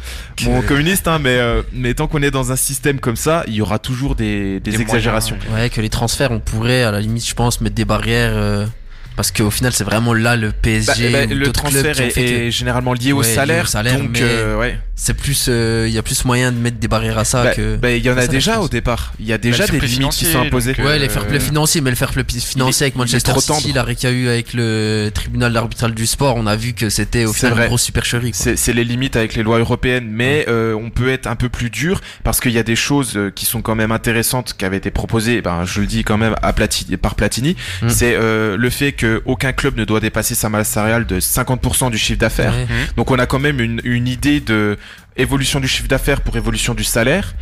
mon 0.44 0.62
communiste, 0.66 1.08
hein, 1.08 1.18
mais 1.18 1.38
mais 1.72 1.94
tant 1.94 2.06
qu'on 2.06 2.22
est 2.22 2.30
dans 2.30 2.52
un 2.52 2.56
système 2.56 3.00
comme 3.00 3.16
ça, 3.16 3.44
il 3.46 3.54
y 3.54 3.60
aura 3.60 3.78
toujours 3.78 4.14
des, 4.14 4.60
des, 4.60 4.80
exagérations. 4.80 5.36
ouais. 5.52 5.70
que 5.70 5.80
les 5.80 5.90
transferts, 5.90 6.30
on 6.30 6.40
pourrait 6.40 6.82
à 6.82 6.90
la 6.90 7.00
limite, 7.00 7.26
je 7.26 7.34
pense, 7.34 7.60
mettre 7.60 7.74
des 7.74 7.84
barrières 7.84 8.68
parce 9.16 9.30
qu'au 9.30 9.50
final 9.50 9.72
c'est 9.72 9.84
vraiment 9.84 10.12
là 10.12 10.36
le 10.36 10.50
PSG 10.50 11.10
bah, 11.10 11.26
bah, 11.26 11.34
le 11.34 11.52
transfert 11.52 12.00
est, 12.00 12.50
généralement 12.50 12.92
lié 12.92 13.12
au 13.12 13.22
salaire, 13.22 13.66
donc 13.96 14.20
euh, 14.20 14.56
ouais. 14.58 14.78
c'est 14.96 15.14
plus 15.14 15.46
euh, 15.48 15.84
il 15.86 15.94
y 15.94 15.98
a 15.98 16.02
plus 16.02 16.24
moyen 16.24 16.52
de 16.52 16.58
mettre 16.58 16.78
des 16.78 16.88
barrières 16.88 17.18
à 17.18 17.24
ça 17.24 17.44
bah, 17.44 17.54
que 17.54 17.78
il 17.96 18.04
y 18.04 18.10
en 18.10 18.16
a 18.16 18.26
déjà 18.26 18.60
au 18.60 18.68
départ. 18.68 19.14
Il 19.20 19.26
y 19.26 19.32
a 19.32 19.38
déjà 19.38 19.66
des 19.66 19.80
limites 19.80 20.12
qui 20.12 20.24
sont 20.24 20.40
imposées. 20.40 20.74
Ouais 20.78 20.98
les 20.98 21.08
fair 21.08 21.26
play 21.26 21.40
financiers 21.40 21.80
mais 21.80 21.90
le 21.90 21.96
fair 21.96 22.12
play 22.12 22.24
financier 22.24 22.84
avec 22.84 22.96
Manchester 22.96 23.32
City 23.38 23.72
l'arrêt 23.72 23.94
qu'il 23.94 24.08
y 24.08 24.12
a 24.12 24.14
eu 24.14 24.28
avec 24.28 24.54
le 24.54 25.10
tribunal 25.14 25.56
arbitral 25.56 25.94
du 25.94 26.06
sport 26.06 26.36
on 26.36 26.46
a 26.46 26.56
vu 26.56 26.72
que 26.72 26.88
c'était 26.88 27.24
au 27.24 27.32
final 27.32 27.58
une 27.58 27.66
grosse 27.66 27.82
supercherie 27.82 28.32
c'est 28.34 28.72
les 28.72 28.84
limites 28.84 29.16
avec 29.16 29.34
les 29.34 29.42
lois 29.42 29.58
européennes 29.58 30.08
mais 30.08 30.46
on 30.48 30.90
peut 30.90 31.10
être 31.10 31.26
un 31.26 31.36
peu 31.36 31.48
plus 31.48 31.70
dur 31.70 32.00
parce 32.22 32.40
qu'il 32.40 32.52
y 32.52 32.58
a 32.58 32.62
des 32.62 32.76
choses 32.76 33.18
qui 33.34 33.46
sont 33.46 33.62
quand 33.62 33.74
même 33.74 33.92
intéressantes 33.92 34.54
qui 34.58 34.64
avaient 34.64 34.76
été 34.76 34.90
proposées 34.90 35.40
ben 35.40 35.64
je 35.64 35.80
le 35.80 35.86
dis 35.86 36.04
quand 36.04 36.18
même 36.18 36.34
à 36.42 36.52
Platini, 36.52 36.96
par 36.96 37.14
Platini. 37.14 37.56
Mm. 37.82 37.88
c'est 37.88 38.16
le 38.16 38.70
fait 38.70 38.92
que 38.92 39.03
aucun 39.24 39.52
club 39.52 39.76
ne 39.76 39.84
doit 39.84 40.00
dépasser 40.00 40.34
sa 40.34 40.48
masse 40.48 40.68
salariale 40.68 41.06
de 41.06 41.20
50% 41.20 41.90
du 41.90 41.98
chiffre 41.98 42.18
d'affaires. 42.18 42.52
Mmh. 42.52 42.96
Donc 42.96 43.10
on 43.10 43.18
a 43.18 43.26
quand 43.26 43.38
même 43.38 43.60
une, 43.60 43.80
une 43.84 44.08
idée 44.08 44.40
de 44.40 44.78
évolution 45.16 45.60
du 45.60 45.68
chiffre 45.68 45.88
d'affaires 45.88 46.20
pour 46.20 46.36
évolution 46.36 46.74
du 46.74 46.84
salaire. 46.84 47.34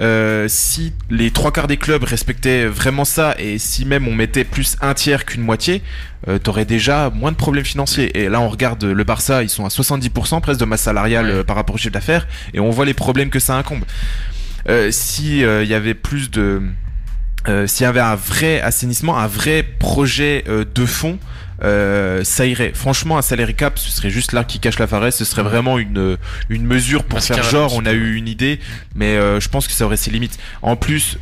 Euh, 0.00 0.46
si 0.48 0.92
les 1.10 1.30
trois 1.30 1.52
quarts 1.52 1.66
des 1.66 1.76
clubs 1.76 2.02
respectaient 2.02 2.64
vraiment 2.64 3.04
ça 3.04 3.34
et 3.38 3.58
si 3.58 3.84
même 3.84 4.08
on 4.08 4.14
mettait 4.14 4.44
plus 4.44 4.76
un 4.80 4.94
tiers 4.94 5.26
qu'une 5.26 5.42
moitié, 5.42 5.82
euh, 6.28 6.38
t'aurais 6.38 6.64
déjà 6.64 7.10
moins 7.10 7.32
de 7.32 7.36
problèmes 7.36 7.64
financiers. 7.64 8.18
Et 8.18 8.28
là, 8.28 8.40
on 8.40 8.48
regarde 8.48 8.82
le 8.84 9.04
Barça, 9.04 9.42
ils 9.42 9.50
sont 9.50 9.64
à 9.64 9.68
70% 9.68 10.40
presque 10.40 10.60
de 10.60 10.64
masse 10.64 10.82
salariale 10.82 11.26
euh, 11.26 11.44
par 11.44 11.56
rapport 11.56 11.74
au 11.74 11.78
chiffre 11.78 11.92
d'affaires 11.92 12.26
et 12.54 12.60
on 12.60 12.70
voit 12.70 12.86
les 12.86 12.94
problèmes 12.94 13.30
que 13.30 13.40
ça 13.40 13.56
incombe. 13.56 13.84
Euh, 14.68 14.90
si 14.90 15.40
il 15.40 15.68
y 15.68 15.74
avait 15.74 15.94
plus 15.94 16.30
de 16.30 16.40
euh, 16.40 16.60
s'il 17.66 17.84
y 17.84 17.86
avait 17.86 18.00
un 18.00 18.16
vrai 18.16 18.60
assainissement, 18.60 19.18
un 19.18 19.26
vrai 19.26 19.62
projet 19.62 20.44
euh, 20.48 20.64
de 20.64 20.86
fond, 20.86 21.18
euh, 21.62 22.24
ça 22.24 22.46
irait. 22.46 22.72
Franchement, 22.74 23.18
un 23.18 23.22
salary 23.22 23.54
cap, 23.54 23.78
ce 23.78 23.90
serait 23.90 24.10
juste 24.10 24.32
là 24.32 24.44
qui 24.44 24.60
cache 24.60 24.78
la 24.78 24.86
faresse. 24.86 25.16
Ce 25.16 25.24
serait 25.24 25.42
vraiment 25.42 25.78
une 25.78 26.16
une 26.48 26.66
mesure 26.66 27.04
pour 27.04 27.20
faire 27.20 27.42
genre 27.42 27.74
on 27.74 27.86
a 27.86 27.92
eu 27.92 28.14
une 28.14 28.28
idée, 28.28 28.60
mais 28.94 29.16
je 29.40 29.48
pense 29.48 29.66
que 29.66 29.72
ça 29.72 29.84
aurait 29.84 29.96
ses 29.96 30.10
limites. 30.10 30.38
En 30.62 30.76
plus, 30.76 31.18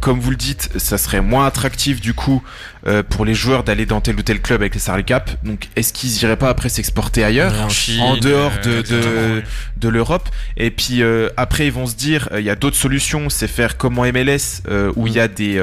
comme 0.00 0.20
vous 0.20 0.30
le 0.30 0.36
dites, 0.36 0.70
ça 0.78 0.98
serait 0.98 1.20
moins 1.20 1.46
attractif 1.46 2.00
du 2.00 2.14
coup 2.14 2.42
euh, 2.86 3.02
pour 3.02 3.24
les 3.24 3.34
joueurs 3.34 3.64
d'aller 3.64 3.84
dans 3.84 4.00
tel 4.00 4.14
ou 4.16 4.22
tel 4.22 4.40
club 4.40 4.60
avec 4.60 4.74
les 4.74 4.80
salary 4.80 5.04
cap. 5.04 5.30
Donc, 5.44 5.68
est-ce 5.74 5.92
qu'ils 5.92 6.22
iraient 6.22 6.36
pas 6.36 6.48
après 6.48 6.68
s'exporter 6.68 7.24
ailleurs, 7.24 7.52
en, 8.00 8.16
dehors 8.16 8.52
de, 8.64 8.82
de, 8.82 9.42
de 9.76 9.88
l'Europe? 9.88 10.28
Et 10.56 10.70
puis 10.70 11.02
euh, 11.02 11.28
après, 11.36 11.66
ils 11.66 11.72
vont 11.72 11.86
se 11.86 11.96
dire, 11.96 12.28
euh, 12.30 12.40
il 12.40 12.46
y 12.46 12.50
a 12.50 12.54
d'autres 12.54 12.76
solutions, 12.76 13.28
c'est 13.28 13.48
faire 13.48 13.76
comme 13.76 13.98
en 13.98 14.04
MLS 14.04 14.62
où 14.94 15.06
il 15.08 15.14
y 15.14 15.20
a 15.20 15.26
des 15.26 15.60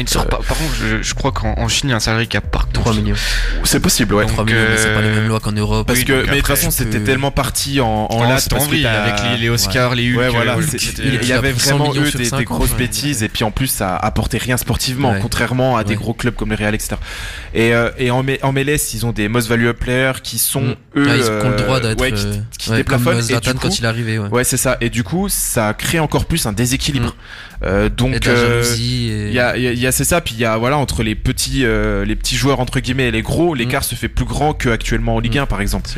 une 0.00 0.08
sorte, 0.08 0.30
par, 0.30 0.40
contre, 0.40 0.72
je, 1.02 1.14
crois 1.14 1.32
qu'en 1.32 1.68
Chine, 1.68 1.88
il 1.88 1.90
y 1.90 1.92
a 1.92 1.96
un 1.96 2.00
salarié 2.00 2.26
qui 2.26 2.36
a 2.36 2.40
par 2.40 2.68
3 2.68 2.94
millions. 2.94 3.16
C'est 3.64 3.80
possible, 3.80 4.14
ouais. 4.14 4.26
3 4.26 4.44
millions, 4.44 4.58
mais 4.70 4.76
c'est 4.76 4.94
pas 4.94 5.02
les 5.02 5.10
mêmes 5.10 5.28
lois 5.28 5.40
qu'en 5.40 5.52
Europe. 5.52 5.86
Parce 5.86 6.04
que, 6.04 6.24
mais 6.26 6.32
de 6.32 6.36
toute 6.36 6.46
façon, 6.46 6.70
c'était 6.70 7.00
tellement 7.00 7.30
parti 7.30 7.80
en, 7.80 8.06
en 8.10 8.22
latte 8.24 8.48
parce 8.48 8.66
que 8.66 8.86
avec 8.86 9.40
les, 9.40 9.48
Oscars, 9.48 9.94
les 9.94 10.10
Hulk. 10.10 10.18
Ouais, 10.18 10.28
voilà, 10.30 10.56
il 10.98 11.24
y 11.24 11.32
avait 11.32 11.52
vraiment 11.52 11.92
eux 11.94 12.10
des, 12.10 12.44
grosses 12.44 12.74
bêtises 12.74 13.22
et 13.22 13.28
puis 13.28 13.44
en 13.44 13.50
plus, 13.50 13.66
ça 13.66 13.96
apportait 13.96 14.38
rien 14.38 14.56
sportivement, 14.56 15.14
contrairement 15.20 15.76
à 15.76 15.84
des 15.84 15.94
gros 15.94 16.14
clubs 16.14 16.34
comme 16.34 16.50
le 16.50 16.56
Real, 16.56 16.74
etc. 16.74 16.96
Et, 17.54 17.74
euh, 17.74 17.90
et 17.98 18.10
en, 18.10 18.24
en 18.42 18.52
MLS, 18.52 18.94
ils 18.94 19.04
ont 19.04 19.12
des 19.12 19.28
most 19.28 19.48
valuable 19.48 19.78
players 19.78 20.20
qui 20.22 20.38
sont 20.38 20.62
mm. 20.62 20.76
eux, 20.96 21.06
ah, 21.08 21.16
ils 21.16 21.30
ont 21.30 21.50
le 21.50 21.56
droit 21.56 21.80
d'être, 21.80 22.04
qui, 22.04 22.26
euh, 22.26 22.34
qui 22.58 22.70
déplafonnent. 22.70 23.18
Et 23.18 23.40
du 23.40 23.52
coup, 23.52 23.58
quand 23.60 23.78
il 23.78 23.86
arrivait, 23.86 24.18
ouais. 24.18 24.44
c'est 24.44 24.56
ça. 24.56 24.76
Et 24.80 24.90
du 24.90 25.04
coup, 25.04 25.28
ça 25.28 25.74
crée 25.74 25.98
encore 25.98 26.24
plus 26.24 26.46
un 26.46 26.52
déséquilibre. 26.52 27.14
Euh, 27.64 27.88
donc 27.88 28.26
euh, 28.26 28.64
il 28.76 29.32
y 29.32 29.38
a, 29.38 29.56
y 29.56 29.86
a 29.86 29.92
c'est 29.92 30.04
ça 30.04 30.20
puis 30.20 30.34
il 30.34 30.40
y 30.40 30.44
a 30.44 30.56
voilà 30.56 30.78
entre 30.78 31.04
les 31.04 31.14
petits 31.14 31.64
euh, 31.64 32.04
les 32.04 32.16
petits 32.16 32.34
joueurs 32.34 32.58
entre 32.58 32.80
guillemets 32.80 33.06
et 33.06 33.10
les 33.12 33.22
gros 33.22 33.54
l'écart 33.54 33.82
mm. 33.82 33.84
se 33.84 33.94
fait 33.94 34.08
plus 34.08 34.24
grand 34.24 34.52
que 34.52 34.68
actuellement 34.68 35.14
en 35.14 35.20
Ligue 35.20 35.38
1 35.38 35.44
mm. 35.44 35.46
par 35.46 35.60
exemple 35.60 35.88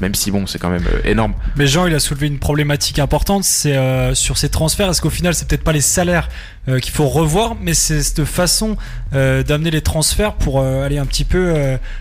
même 0.00 0.16
si 0.16 0.32
bon 0.32 0.48
c'est 0.48 0.58
quand 0.58 0.70
même 0.70 0.84
énorme 1.04 1.34
mais 1.54 1.68
Jean 1.68 1.86
il 1.86 1.94
a 1.94 2.00
soulevé 2.00 2.26
une 2.26 2.40
problématique 2.40 2.98
importante 2.98 3.44
c'est 3.44 3.78
sur 4.14 4.36
ces 4.36 4.48
transferts 4.48 4.90
est-ce 4.90 5.00
qu'au 5.00 5.10
final 5.10 5.32
c'est 5.34 5.46
peut-être 5.46 5.62
pas 5.62 5.72
les 5.72 5.80
salaires 5.80 6.28
euh, 6.68 6.78
qu'il 6.78 6.92
faut 6.92 7.08
revoir, 7.08 7.56
mais 7.60 7.74
c'est 7.74 8.00
cette 8.04 8.24
façon 8.24 8.76
euh, 9.16 9.42
d'amener 9.42 9.72
les 9.72 9.80
transferts 9.80 10.34
pour 10.34 10.60
euh, 10.60 10.86
aller 10.86 10.96
un 10.96 11.06
petit 11.06 11.24
peu 11.24 11.52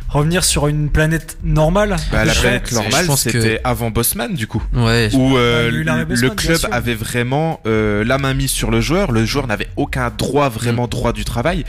revenir 0.08 0.44
sur 0.44 0.68
une 0.68 0.92
planète 0.92 1.38
normale. 1.44 1.96
Bah, 2.12 2.26
la 2.26 2.34
planète 2.36 2.72
normale, 2.72 3.08
c'était 3.18 3.60
avant 3.64 3.90
Bosman 3.90 4.36
du 4.36 4.46
coup, 4.46 4.62
ouais, 4.74 5.10
où 5.14 5.36
le 5.36 6.30
club 6.30 6.60
avait 6.72 6.94
vraiment 6.94 7.60
la 7.66 8.18
main 8.20 8.36
mise 8.36 8.52
sur 8.52 8.70
le 8.70 8.82
joueur. 8.82 9.12
Le 9.12 9.26
joueur 9.26 9.48
n'avait 9.48 9.70
aucun 9.78 10.12
droit, 10.16 10.50
vraiment 10.50 10.86
mm. 10.86 10.90
droit 10.90 11.14
du 11.14 11.26
travail. 11.26 11.66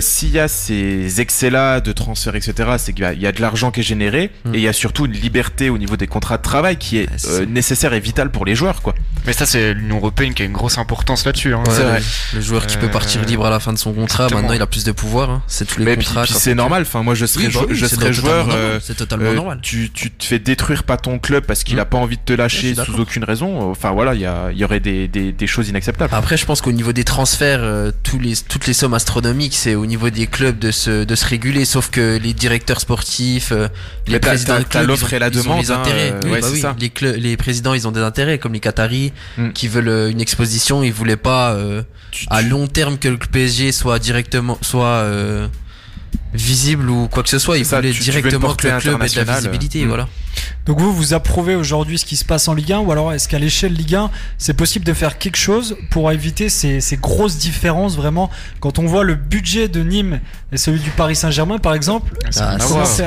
S'il 0.00 0.30
y 0.30 0.38
a 0.38 0.48
ces 0.48 1.22
excès-là 1.22 1.80
de 1.80 1.92
transfert, 1.92 2.36
etc., 2.36 2.72
c'est 2.76 2.92
qu'il 2.92 3.04
y, 3.18 3.26
a 3.26 3.32
de 3.32 3.40
l'argent 3.40 3.70
qui 3.70 3.80
est 3.80 3.84
généré 3.84 4.30
mm. 4.44 4.54
et 4.54 4.58
il 4.58 4.62
y 4.62 4.68
a 4.68 4.74
surtout 4.74 5.06
une 5.06 5.12
liberté 5.12 5.70
au 5.70 5.78
niveau 5.78 5.96
des 5.96 6.06
contrats 6.06 6.36
de 6.36 6.42
travail 6.42 6.76
qui 6.76 6.98
est, 6.98 7.08
nécessaire 7.48 7.94
et 7.94 8.00
vitale 8.00 8.30
pour 8.30 8.44
les 8.44 8.54
joueurs, 8.54 8.82
quoi. 8.82 8.94
Mais 9.26 9.32
ça, 9.32 9.46
c'est 9.46 9.72
l'Union 9.72 9.96
européenne 9.96 10.34
qui 10.34 10.42
a 10.42 10.44
une 10.44 10.52
grosse 10.52 10.76
importance 10.76 11.24
là-dessus. 11.24 11.54
Hein. 11.54 11.62
c'est 11.70 11.84
vrai. 11.84 12.02
Le 12.34 12.40
joueur 12.40 12.66
qui 12.66 12.76
peut 12.76 12.90
partir 12.90 13.24
libre 13.24 13.46
à 13.46 13.50
la 13.50 13.60
fin 13.60 13.72
de 13.72 13.78
son 13.78 13.92
contrat, 13.92 14.28
maintenant 14.30 14.52
il 14.52 14.62
a 14.62 14.66
plus 14.66 14.84
de 14.84 14.92
pouvoir. 14.92 15.30
Hein. 15.30 15.42
C'est 15.46 15.66
tous 15.66 15.80
les 15.80 15.96
contrats. 15.96 16.26
c'est 16.26 16.54
normal. 16.54 16.82
Enfin, 16.82 17.02
moi 17.02 17.14
je 17.14 17.26
serais, 17.26 17.50
je 17.50 17.86
serais 17.86 18.12
joueur. 18.12 18.48
c'est 18.80 18.96
totalement 18.96 19.32
normal. 19.32 19.60
Tu, 19.62 19.90
tu 19.92 20.10
te 20.10 20.24
fais 20.24 20.38
détruire 20.38 20.84
pas 20.84 20.96
ton 20.96 21.18
club 21.18 21.44
parce 21.44 21.64
qu'il 21.64 21.78
a 21.80 21.84
mm. 21.84 21.88
pas 21.88 21.98
envie 21.98 22.16
de 22.16 22.22
te 22.22 22.32
lâcher 22.32 22.74
sous 22.74 23.00
aucune 23.00 23.24
raison. 23.24 23.70
Enfin 23.70 23.92
voilà, 23.92 24.14
il 24.14 24.20
y, 24.20 24.26
a, 24.26 24.50
y 24.52 24.64
aurait 24.64 24.80
des, 24.80 25.08
des, 25.08 25.32
des, 25.32 25.46
choses 25.46 25.68
inacceptables. 25.68 26.14
Après, 26.14 26.36
je 26.36 26.44
pense 26.44 26.60
qu'au 26.60 26.72
niveau 26.72 26.92
des 26.92 27.04
transferts, 27.04 27.60
euh, 27.62 27.90
tous 28.02 28.18
les, 28.18 28.34
toutes 28.36 28.66
les 28.66 28.72
sommes 28.72 28.94
astronomiques, 28.94 29.54
c'est 29.54 29.74
au 29.74 29.86
niveau 29.86 30.10
des 30.10 30.26
clubs 30.26 30.58
de 30.58 30.70
se, 30.70 31.04
de 31.04 31.14
se 31.14 31.26
réguler. 31.26 31.64
Sauf 31.64 31.90
que 31.90 32.18
les 32.18 32.34
directeurs 32.34 32.80
sportifs, 32.80 33.52
euh, 33.52 33.68
les 34.06 34.18
présidents 34.18 34.58
de 34.58 34.64
clubs, 34.64 34.86
l'offre 34.86 35.12
et 35.12 35.18
la 35.18 35.30
demande. 35.30 35.60
Les 35.60 35.70
intérêts. 35.70 36.10
Hein, 36.10 36.20
euh, 36.26 36.40
bah 36.62 36.76
Les, 36.78 37.16
les 37.18 37.36
présidents, 37.36 37.74
ils 37.74 37.86
ont 37.86 37.92
des 37.92 38.00
intérêts, 38.00 38.38
comme 38.38 38.52
les 38.52 38.60
Qataris, 38.60 39.12
mm. 39.36 39.50
qui 39.52 39.68
veulent 39.68 40.10
une 40.10 40.20
exposition. 40.20 40.82
Ils 40.82 40.92
voulaient 40.92 41.16
pas 41.16 41.56
à 42.28 42.42
long 42.42 42.66
terme 42.66 42.98
que 42.98 43.08
le 43.08 43.18
PSG 43.18 43.72
soit 43.72 43.98
directement 43.98 44.58
soit 44.62 44.86
euh, 44.86 45.48
visible 46.38 46.88
ou 46.88 47.08
quoi 47.08 47.22
que 47.22 47.28
ce 47.28 47.38
soit. 47.38 47.58
Il 47.58 47.64
fallait 47.64 47.92
directement 47.92 48.54
que 48.54 48.68
le 48.68 48.78
club 48.78 49.02
ait 49.02 49.08
de 49.08 49.16
la 49.16 49.24
visibilité. 49.24 49.84
Mm. 49.84 49.88
Voilà. 49.88 50.08
Donc 50.66 50.80
vous, 50.80 50.92
vous 50.92 51.14
approuvez 51.14 51.54
aujourd'hui 51.54 51.98
ce 51.98 52.04
qui 52.04 52.16
se 52.16 52.24
passe 52.24 52.48
en 52.48 52.54
Ligue 52.54 52.72
1 52.72 52.80
ou 52.80 52.92
alors 52.92 53.12
est-ce 53.12 53.28
qu'à 53.28 53.38
l'échelle 53.38 53.72
Ligue 53.72 53.94
1, 53.94 54.10
c'est 54.36 54.54
possible 54.54 54.84
de 54.84 54.92
faire 54.92 55.18
quelque 55.18 55.38
chose 55.38 55.76
pour 55.90 56.12
éviter 56.12 56.48
ces, 56.48 56.80
ces, 56.80 56.96
grosses 56.96 57.38
différences 57.38 57.96
vraiment 57.96 58.30
Quand 58.60 58.78
on 58.78 58.86
voit 58.86 59.04
le 59.04 59.14
budget 59.14 59.68
de 59.68 59.82
Nîmes 59.82 60.20
et 60.52 60.58
celui 60.58 60.80
du 60.80 60.90
Paris 60.90 61.16
Saint-Germain 61.16 61.58
par 61.58 61.74
exemple, 61.74 62.12
ah, 62.38 62.58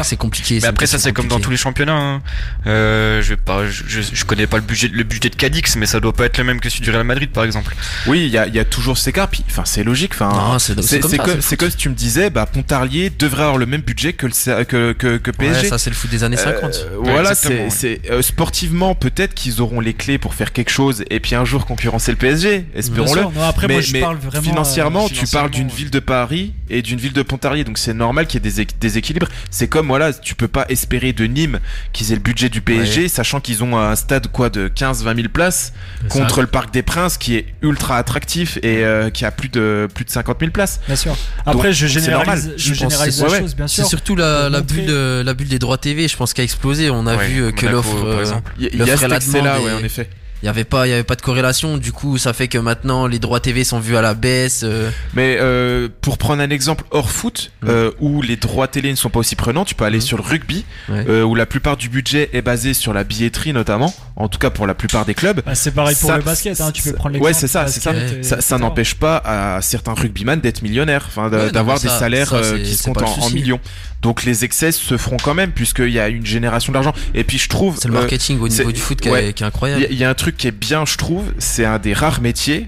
c'est 0.04 0.18
compliqué. 0.18 0.60
Mais 0.62 0.68
après 0.68 0.88
ça 0.88 0.98
c'est 0.98 1.14
comme 1.14 1.28
dans 1.28 1.40
tous 1.40 1.52
les 1.52 1.58
championnats. 1.58 1.98
Hein. 1.98 2.22
Euh, 2.66 3.22
je, 3.22 3.30
vais 3.30 3.38
pas, 3.38 3.68
je, 3.68 4.02
je, 4.02 4.26
connais 4.26 4.48
pas 4.48 4.58
le 4.58 4.64
budget, 4.64 4.88
le 4.88 5.04
budget 5.04 5.30
de 5.30 5.36
Cadix, 5.36 5.76
mais 5.76 5.86
ça 5.86 6.00
doit 6.00 6.14
pas 6.14 6.26
être 6.26 6.38
le 6.38 6.44
même 6.44 6.60
que 6.60 6.70
celui 6.70 6.84
du 6.84 6.90
Real 6.90 7.04
Madrid 7.04 7.30
par 7.30 7.44
exemple. 7.44 7.76
Oui, 8.08 8.26
il 8.26 8.32
y 8.32 8.38
a, 8.40 8.48
y 8.48 8.60
a, 8.60 8.66
toujours 8.66 8.98
ces 8.98 9.12
cas. 9.12 9.30
Enfin 9.48 9.64
c'est 9.66 9.84
logique. 9.84 10.14
Enfin 10.16 10.58
c'est 10.60 11.00
comme, 11.00 11.18
comme, 11.58 11.70
si 11.70 11.78
tu 11.78 11.90
me 11.90 11.96
disais, 11.96 12.32
bah 12.32 12.48
Pontarlier 12.48 13.12
devrait 13.22 13.44
avoir 13.44 13.58
le 13.58 13.66
même 13.66 13.82
budget 13.82 14.14
que 14.14 14.28
le 14.28 14.64
que, 14.64 14.94
que, 14.94 15.18
que 15.18 15.32
PSG. 15.32 15.62
Ouais, 15.62 15.70
ça 15.70 15.78
c'est 15.78 15.90
le 15.90 15.96
foot 15.96 16.10
des 16.10 16.24
années 16.24 16.38
50. 16.38 16.64
Euh, 16.64 16.98
voilà, 17.02 17.36
c'est 17.36 18.02
euh, 18.10 18.22
sportivement 18.22 18.96
peut-être 18.96 19.34
qu'ils 19.34 19.62
auront 19.62 19.80
les 19.80 19.94
clés 19.94 20.18
pour 20.18 20.34
faire 20.34 20.52
quelque 20.52 20.72
chose 20.72 21.04
et 21.10 21.20
puis 21.20 21.36
un 21.36 21.46
jour 21.46 21.66
concurrencer 21.66 22.12
le 22.12 22.18
PSG, 22.18 22.66
espérons-le. 22.76 23.24
Après, 23.42 23.68
mais, 23.68 23.76
moi, 23.76 23.82
je 23.82 23.98
parle 23.98 24.18
vraiment, 24.18 24.44
financièrement, 24.44 25.10
tu 25.10 25.26
parles 25.28 25.52
d'une 25.52 25.70
ville 25.70 25.92
de 25.92 26.00
Paris 26.00 26.54
et 26.72 26.82
d'une 26.82 27.00
ville 27.00 27.14
de 27.14 27.22
Pontarlier, 27.22 27.64
donc 27.64 27.78
c'est 27.78 27.94
normal 27.94 28.26
qu'il 28.28 28.44
y 28.44 28.48
ait 28.48 28.52
des 28.52 28.68
déséquilibres. 28.80 29.28
C'est 29.50 29.68
comme 29.68 29.88
voilà, 29.88 30.14
tu 30.14 30.36
peux 30.36 30.48
pas 30.48 30.66
espérer 30.70 31.14
de 31.14 31.26
Nîmes 31.26 31.60
qu'ils 31.94 32.12
aient 32.12 32.16
le 32.16 32.22
budget 32.22 32.50
du 32.50 32.62
PSG, 32.62 33.08
sachant 33.08 33.40
qu'ils 33.40 33.64
ont 33.64 33.78
un 33.78 33.96
stade 33.96 34.28
quoi 34.28 34.50
de 34.50 34.70
15-20 34.70 35.16
000 35.16 35.28
places 35.30 35.74
contre 36.10 36.42
le 36.42 36.48
Parc 36.48 36.74
des 36.74 36.82
Princes 36.82 37.18
qui 37.18 37.36
est 37.36 37.46
ultra 37.62 37.98
attractif 37.98 38.58
et 38.64 38.84
euh, 38.84 39.10
qui 39.10 39.26
a 39.26 39.32
plus 39.32 39.50
de 39.50 39.88
plus 39.94 40.06
de 40.06 40.10
50 40.10 40.40
000 40.40 40.52
places. 40.52 40.80
Bien 40.88 40.96
sûr. 40.96 41.16
Après, 41.46 41.74
je 41.74 41.88
généralise, 41.88 42.54
je 42.58 42.74
généralise 42.74 43.22
la 43.22 43.40
chose, 43.40 43.56
bien 43.56 43.68
sûr. 43.68 43.84
C'est 43.84 43.90
surtout 43.90 44.16
la, 44.16 44.50
la 44.50 44.62
bulle, 44.62 44.90
la 44.90 45.34
bulle 45.34 45.50
des 45.50 45.60
droits 45.60 45.78
TV, 45.78 46.08
je 46.08 46.16
pense, 46.16 46.34
qui 46.34 46.42
a 46.42 46.44
explosé. 46.44 46.90
On 46.90 47.06
a 47.08 47.18
vu 47.18 47.52
que 47.54 47.66
l'offre, 47.66 48.06
euh, 48.06 48.26
il 48.60 48.76
y, 48.76 48.90
a 48.90 48.98
ce 48.98 49.38
là, 49.44 49.62
ouais, 49.62 49.74
en 49.74 49.84
effet 49.84 50.10
il 50.42 50.46
y 50.48 50.50
avait 50.50 50.64
pas 50.64 50.88
il 50.88 50.90
y 50.90 50.94
avait 50.94 51.04
pas 51.04 51.16
de 51.16 51.22
corrélation. 51.22 51.78
Du 51.78 51.92
coup 51.92 52.18
ça 52.18 52.34
fait 52.34 52.48
que 52.48 52.58
maintenant 52.58 53.08
les 53.08 53.20
droits 53.20 53.40
TV 53.40 53.64
sont 53.64 53.80
vus 53.80 53.96
à 53.96 54.02
la 54.02 54.14
baisse 54.14 54.62
euh. 54.64 54.90
mais 55.14 55.38
euh, 55.40 55.88
pour 56.02 56.18
prendre 56.18 56.42
un 56.42 56.50
exemple 56.50 56.84
hors 56.92 57.12
foot 57.12 57.52
mm. 57.62 57.68
euh, 57.70 57.92
où 58.00 58.22
les 58.22 58.36
droits 58.36 58.68
télé 58.68 58.92
ne 58.92 58.96
sont 58.96 59.10
pas 59.10 59.20
aussi 59.20 59.36
prenants 59.36 59.66
tu 59.66 59.76
peux 59.76 59.86
aller 59.86 60.00
mm. 60.00 60.02
sur 60.02 60.18
le 60.18 60.24
rugby 60.24 60.66
euh, 60.90 61.24
où 61.24 61.36
la 61.36 61.46
plupart 61.46 61.78
du 61.78 61.90
budget 61.90 62.30
est 62.34 62.42
basé 62.42 62.74
sur 62.74 62.94
la 62.94 63.04
billetterie 63.04 63.54
notamment 63.54 63.94
en 64.16 64.28
tout 64.28 64.40
cas 64.40 64.50
pour 64.50 64.68
la 64.68 64.74
plupart 64.74 65.06
des 65.06 65.14
clubs. 65.14 65.42
Bah, 65.46 65.56
c'est 65.56 65.72
pareil 65.72 65.96
pour 66.00 66.12
le 66.12 66.22
basket 66.22 66.60
hein, 66.62 66.72
tu 66.72 66.84
peux 66.84 66.94
prendre 66.94 67.20
ouais 67.20 67.34
c'est 67.34 67.48
ça 67.48 67.68
c'est 67.68 67.82
ça. 67.82 67.94
ça, 68.22 68.42
ça 68.42 68.58
n'empêche 68.58 68.96
pas 68.96 69.18
à 69.24 69.62
certains 69.62 69.94
rugbyman 69.94 70.40
d'être 70.40 70.62
millionnaires 70.62 71.06
enfin 71.08 71.30
d'avoir 71.30 71.80
des 71.80 71.88
salaires 71.88 72.34
qui 72.64 72.76
se 72.76 72.84
comptent 72.84 73.02
en, 73.02 73.30
millions 73.30 73.60
Donc 74.02 74.24
les 74.24 74.44
excès 74.46 74.72
se 74.72 74.98
feront 74.98 75.18
quand 75.18 75.34
même 75.34 75.52
puisqu'il 75.52 75.92
y 75.92 76.00
a 76.00 76.10
une 76.10 76.26
génération 76.26 76.74
d'argent. 76.74 76.94
Et 77.14 77.24
puis 77.24 77.38
je 77.38 77.50
trouve 77.50 77.78
c'est 77.78 77.88
le 77.88 77.94
marketing 77.94 78.40
au 78.40 78.48
niveau 78.48 78.72
du 78.72 78.80
foot 78.80 79.00
qui, 79.00 79.10
est, 79.10 79.42
incroyable. 79.42 79.86
Il 79.90 79.98
y, 79.98 80.04
a 80.04 80.10
un 80.10 80.14
truc 80.14 80.38
qui 80.38 80.48
est 80.48 80.52
bien, 80.52 80.86
je 80.86 80.98
trouve, 80.98 81.32
c'est 81.38 81.66
un 81.66 81.80
des 81.80 81.94
rares 81.94 82.22
métiers 82.22 82.68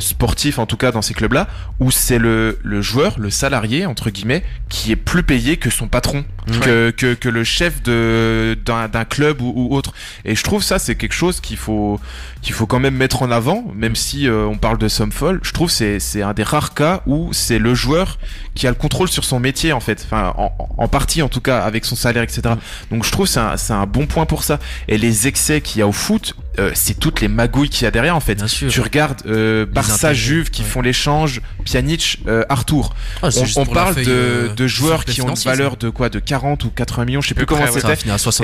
sportifs 0.00 0.58
en 0.58 0.66
tout 0.66 0.76
cas 0.76 0.92
dans 0.92 1.02
ces 1.02 1.14
clubs-là 1.14 1.48
où 1.80 1.90
c'est 1.90 2.18
le, 2.18 2.58
le 2.62 2.80
joueur, 2.80 3.18
le 3.18 3.30
salarié 3.30 3.86
entre 3.86 4.10
guillemets, 4.10 4.44
qui 4.68 4.92
est 4.92 4.96
plus 4.96 5.22
payé 5.22 5.56
que 5.56 5.70
son 5.70 5.88
patron, 5.88 6.24
que, 6.62 6.90
que, 6.90 7.14
que 7.14 7.28
le 7.28 7.44
chef 7.44 7.82
de 7.82 8.56
d'un 8.64 9.04
club 9.04 9.40
ou, 9.40 9.52
ou, 9.54 9.74
autre. 9.74 9.92
Et 10.24 10.34
je 10.34 10.42
trouve 10.42 10.62
ça 10.62 10.78
c'est 10.78 10.94
quelque 10.94 11.12
chose 11.12 11.40
qu'il 11.40 11.56
faut 11.56 12.00
qu'il 12.40 12.54
faut 12.54 12.66
quand 12.66 12.80
même 12.80 12.96
mettre 12.96 13.22
en 13.22 13.30
avant, 13.30 13.64
même 13.74 13.96
si 13.96 14.28
euh, 14.28 14.46
on 14.46 14.56
parle 14.56 14.78
de 14.78 14.88
somme 14.88 15.12
folle. 15.12 15.40
Je 15.42 15.52
trouve 15.52 15.70
c'est 15.70 16.00
c'est 16.00 16.22
un 16.22 16.32
des 16.32 16.42
rares 16.42 16.74
cas 16.74 17.02
où 17.06 17.32
c'est 17.32 17.58
le 17.58 17.74
joueur 17.74 18.18
qui 18.54 18.66
a 18.66 18.70
le 18.70 18.76
contrôle 18.76 19.08
sur 19.08 19.24
son 19.24 19.40
métier 19.40 19.72
en 19.72 19.80
fait, 19.80 20.02
enfin 20.04 20.32
en, 20.36 20.52
en 20.58 20.71
partie 20.90 21.22
en 21.22 21.28
tout 21.28 21.40
cas 21.40 21.60
avec 21.60 21.84
son 21.84 21.96
salaire 21.96 22.22
etc. 22.22 22.42
Donc 22.90 23.04
je 23.04 23.12
trouve 23.12 23.26
c'est 23.26 23.40
un 23.40 23.56
c'est 23.56 23.72
un 23.72 23.86
bon 23.86 24.06
point 24.06 24.26
pour 24.26 24.44
ça. 24.44 24.58
Et 24.88 24.98
les 24.98 25.26
excès 25.26 25.60
qu'il 25.60 25.80
y 25.80 25.82
a 25.82 25.86
au 25.86 25.92
foot, 25.92 26.34
euh, 26.58 26.70
c'est 26.74 26.98
toutes 26.98 27.20
les 27.20 27.28
magouilles 27.28 27.70
qu'il 27.70 27.84
y 27.84 27.86
a 27.86 27.90
derrière 27.90 28.16
en 28.16 28.20
fait. 28.20 28.36
Tu 28.46 28.80
regardes 28.80 29.22
euh, 29.26 29.64
Barça, 29.66 30.12
Juve 30.12 30.50
qui 30.50 30.62
font 30.62 30.82
l'échange, 30.82 31.40
Pjanic, 31.64 32.18
euh, 32.26 32.44
Arthur. 32.48 32.94
Ah, 33.22 33.28
on, 33.56 33.66
parle 33.66 33.94
de, 33.94 34.04
euh, 34.08 34.54
de, 34.54 34.66
joueurs 34.66 35.04
qui 35.04 35.22
ont 35.22 35.34
une 35.34 35.42
valeur 35.42 35.76
de 35.76 35.88
quoi, 35.88 36.08
de 36.08 36.18
40 36.18 36.64
ou 36.64 36.70
80 36.70 37.04
millions, 37.04 37.20
je 37.20 37.28
sais 37.28 37.34
plus 37.34 37.46
comment 37.46 37.66
c'était. 37.66 37.92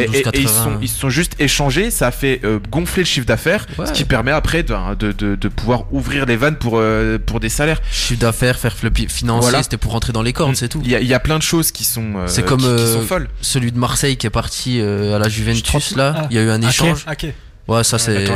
Et, 0.01 0.39
et, 0.39 0.41
ils 0.41 0.49
sont 0.49 0.79
ils 0.81 0.89
sont 0.89 1.11
juste 1.11 1.35
échangés, 1.39 1.91
ça 1.91 2.09
a 2.09 2.11
fait 2.11 2.41
gonfler 2.71 3.03
le 3.03 3.07
chiffre 3.07 3.27
d'affaires, 3.27 3.67
ce 3.85 3.93
qui 3.93 4.05
permet 4.05 4.33
après 4.33 4.63
de, 4.63 4.95
de, 4.95 5.13
de, 5.13 5.35
de, 5.35 5.49
pouvoir 5.49 5.85
ouvrir 5.93 6.27
les 6.27 6.37
vannes 6.37 6.57
pour 6.57 6.81
pour 7.27 7.41
des 7.41 7.49
salaires. 7.49 7.81
Chiffre 7.91 8.21
d'affaires, 8.21 8.59
faire 8.59 8.77
flop 8.77 8.91
financier, 9.09 9.63
c'était 9.63 9.77
pour 9.77 9.93
rentrer 9.93 10.13
dans 10.13 10.23
les 10.23 10.33
cornes, 10.33 10.55
c'est 10.55 10.69
tout. 10.69 10.81
Il 10.85 10.91
y 10.91 10.95
a, 10.95 11.01
y 11.01 11.15
a 11.15 11.21
plein 11.21 11.39
de 11.39 11.43
choses 11.43 11.73
qui 11.73 11.85
sont 11.85 12.15
c'est 12.27 12.45
comme 12.45 12.61
qui, 12.61 12.93
sont 12.93 13.03
folles. 13.03 13.29
Celui 13.43 13.73
de 13.73 13.79
Marseille 13.79 14.17
qui 14.17 14.27
est 14.27 14.31
parti 14.31 14.81
à 14.81 15.19
la 15.19 15.29
Juventus 15.29 15.95
là, 15.97 16.27
il 16.31 16.37
y 16.37 16.41
a 16.41 16.43
eu 16.43 16.51
un 16.51 16.63
échange. 16.63 17.05
Ouais, 17.69 17.85
ça 17.85 17.99
c'est. 17.99 18.27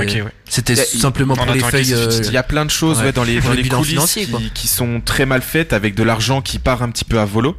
C'était 0.48 0.76
simplement 0.76 1.34
pour 1.34 1.46
les 1.46 1.60
feuilles. 1.60 1.94
Euh, 1.94 2.20
il 2.24 2.32
y 2.32 2.36
a 2.36 2.42
plein 2.42 2.66
de 2.66 2.70
choses 2.70 3.00
ouais, 3.00 3.12
dans 3.12 3.24
les, 3.24 3.40
dans 3.40 3.52
les 3.52 3.66
coulisses 3.66 4.14
qui, 4.14 4.50
qui, 4.52 4.68
sont 4.68 5.00
très 5.00 5.24
mal 5.24 5.40
faites 5.40 5.72
avec 5.72 5.94
de 5.94 6.02
l'argent 6.02 6.42
qui 6.42 6.58
part 6.58 6.82
un 6.82 6.90
petit 6.90 7.06
peu 7.06 7.18
à 7.18 7.24
volo. 7.24 7.56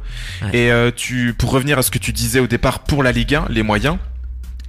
Et 0.52 0.70
euh, 0.70 0.92
tu, 0.94 1.34
pour 1.36 1.50
revenir 1.50 1.78
à 1.78 1.82
ce 1.82 1.90
que 1.90 1.98
tu 1.98 2.12
disais 2.12 2.38
au 2.38 2.46
départ 2.46 2.84
pour 2.84 3.02
la 3.02 3.10
Ligue 3.10 3.34
1, 3.34 3.46
les 3.50 3.64
moyens. 3.64 3.98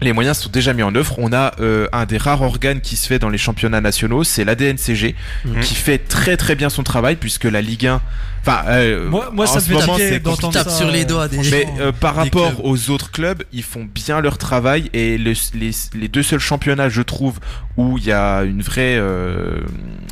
Les 0.01 0.11
moyens 0.13 0.39
sont 0.39 0.49
déjà 0.49 0.73
mis 0.73 0.83
en 0.83 0.93
œuvre. 0.93 1.15
On 1.17 1.31
a 1.31 1.53
euh, 1.59 1.87
un 1.93 2.05
des 2.05 2.17
rares 2.17 2.41
organes 2.41 2.81
qui 2.81 2.95
se 2.97 3.07
fait 3.07 3.19
dans 3.19 3.29
les 3.29 3.37
championnats 3.37 3.81
nationaux, 3.81 4.23
c'est 4.23 4.43
l'ADNCG, 4.43 5.15
mhm. 5.45 5.59
qui 5.61 5.75
fait 5.75 5.99
très 5.99 6.37
très 6.37 6.55
bien 6.55 6.69
son 6.69 6.83
travail 6.83 7.15
puisque 7.15 7.45
la 7.45 7.61
Ligue 7.61 7.87
1 7.87 8.01
Enfin, 8.47 8.63
euh, 8.67 9.09
moi, 9.09 9.31
moi 9.33 9.47
ça 9.47 9.55
me 9.55 9.97
fait 9.97 10.19
tape 10.51 10.69
sur 10.69 10.91
les 10.91 11.03
doigts. 11.03 11.27
Des 11.27 11.37
mais 11.49 11.65
euh, 11.79 11.91
par 11.91 12.13
rapport 12.13 12.63
aux 12.63 12.91
autres 12.91 13.09
clubs, 13.09 13.41
ils 13.51 13.63
font 13.63 13.83
bien 13.83 14.21
leur 14.21 14.37
travail 14.37 14.91
et 14.93 15.17
les, 15.17 15.33
les, 15.55 16.07
deux 16.07 16.21
seuls 16.21 16.39
championnats, 16.39 16.89
je 16.89 17.01
trouve, 17.01 17.39
où 17.75 17.97
il 17.97 18.05
y 18.05 18.11
a 18.11 18.43
une 18.43 18.61
vraie, 18.61 18.97
euh, 18.97 19.61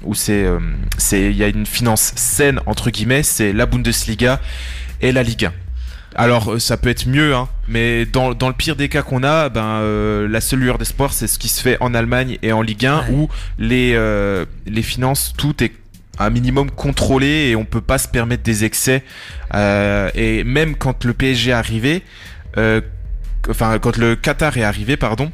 où 0.03 0.15
c'est, 0.15 0.45
euh, 0.45 0.57
c'est, 0.97 1.29
il 1.29 1.37
y 1.37 1.43
a 1.43 1.47
une 1.47 1.67
finance 1.67 2.13
saine 2.15 2.59
entre 2.65 2.89
guillemets, 2.89 3.21
c'est 3.21 3.53
la 3.53 3.67
Bundesliga 3.67 4.41
et 4.99 5.11
la 5.11 5.21
Ligue 5.21 5.45
1. 5.45 5.53
Alors 6.15 6.61
ça 6.61 6.77
peut 6.77 6.89
être 6.89 7.07
mieux, 7.07 7.33
hein, 7.33 7.47
mais 7.67 8.05
dans, 8.05 8.33
dans 8.33 8.47
le 8.47 8.53
pire 8.53 8.75
des 8.75 8.89
cas 8.89 9.01
qu'on 9.01 9.23
a, 9.23 9.49
ben 9.49 9.81
la 10.27 10.41
seule 10.41 10.59
lueur 10.59 10.77
d'espoir, 10.77 11.13
c'est 11.13 11.27
ce 11.27 11.39
qui 11.39 11.47
se 11.49 11.61
fait 11.61 11.77
en 11.79 11.93
Allemagne 11.93 12.37
et 12.43 12.51
en 12.51 12.61
Ligue 12.61 12.85
1, 12.85 13.05
où 13.11 13.29
les 13.57 13.97
les 14.65 14.83
finances, 14.83 15.33
tout 15.37 15.63
est 15.63 15.71
un 16.19 16.29
minimum 16.29 16.69
contrôlé 16.69 17.49
et 17.49 17.55
on 17.55 17.65
peut 17.65 17.81
pas 17.81 17.97
se 17.97 18.07
permettre 18.07 18.43
des 18.43 18.65
excès. 18.65 19.03
Euh, 19.53 20.09
et 20.15 20.43
même 20.43 20.75
quand 20.75 21.05
le 21.05 21.13
PSG 21.13 21.51
est 21.51 21.53
arrivé, 21.53 22.03
euh, 22.57 22.81
enfin 23.49 23.79
quand 23.79 23.97
le 23.97 24.15
Qatar 24.15 24.57
est 24.57 24.63
arrivé, 24.63 24.97
pardon, 24.97 25.31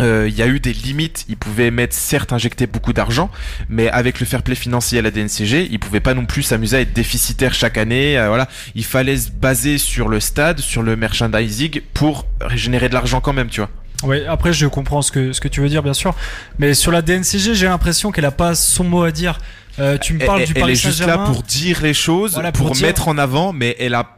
euh, 0.00 0.26
il 0.28 0.36
y 0.36 0.42
a 0.42 0.46
eu 0.46 0.60
des 0.60 0.72
limites. 0.72 1.24
Ils 1.28 1.36
pouvaient 1.36 1.70
mettre, 1.70 1.94
certes, 1.94 2.32
injecter 2.32 2.66
beaucoup 2.66 2.92
d'argent, 2.92 3.30
mais 3.68 3.88
avec 3.88 4.20
le 4.20 4.26
fair 4.26 4.42
play 4.42 4.54
financier 4.54 4.98
à 4.98 5.02
la 5.02 5.10
DNCG, 5.10 5.68
ils 5.70 5.78
pouvaient 5.78 6.00
pas 6.00 6.14
non 6.14 6.26
plus 6.26 6.42
s'amuser 6.42 6.76
à 6.76 6.80
être 6.80 6.92
déficitaires 6.92 7.54
chaque 7.54 7.78
année. 7.78 8.18
Euh, 8.18 8.28
voilà, 8.28 8.48
il 8.74 8.84
fallait 8.84 9.16
se 9.16 9.30
baser 9.30 9.78
sur 9.78 10.08
le 10.08 10.20
stade, 10.20 10.60
sur 10.60 10.82
le 10.82 10.96
merchandising 10.96 11.80
pour 11.94 12.26
générer 12.54 12.88
de 12.88 12.94
l'argent 12.94 13.20
quand 13.20 13.32
même, 13.32 13.48
tu 13.48 13.60
vois. 13.60 13.70
Oui, 14.02 14.24
après 14.26 14.52
je 14.52 14.66
comprends 14.66 15.00
ce 15.00 15.10
que 15.10 15.32
ce 15.32 15.40
que 15.40 15.48
tu 15.48 15.62
veux 15.62 15.70
dire 15.70 15.82
bien 15.82 15.94
sûr, 15.94 16.14
mais 16.58 16.74
sur 16.74 16.92
la 16.92 17.00
DNCG, 17.00 17.54
j'ai 17.54 17.66
l'impression 17.66 18.12
qu'elle 18.12 18.26
a 18.26 18.30
pas 18.30 18.54
son 18.54 18.84
mot 18.84 19.02
à 19.02 19.10
dire. 19.10 19.38
Euh, 19.78 19.98
tu 19.98 20.14
me 20.14 20.24
parles 20.24 20.44
du 20.44 20.54
Paris 20.54 20.64
Elle 20.64 20.70
est 20.70 20.74
juste 20.74 21.06
là 21.06 21.18
pour 21.18 21.42
dire 21.42 21.80
les 21.82 21.92
choses, 21.92 22.40
pour, 22.54 22.74
mettre 22.76 23.08
en 23.08 23.18
avant, 23.18 23.52
mais 23.52 23.76
elle 23.78 23.94
a 23.94 24.15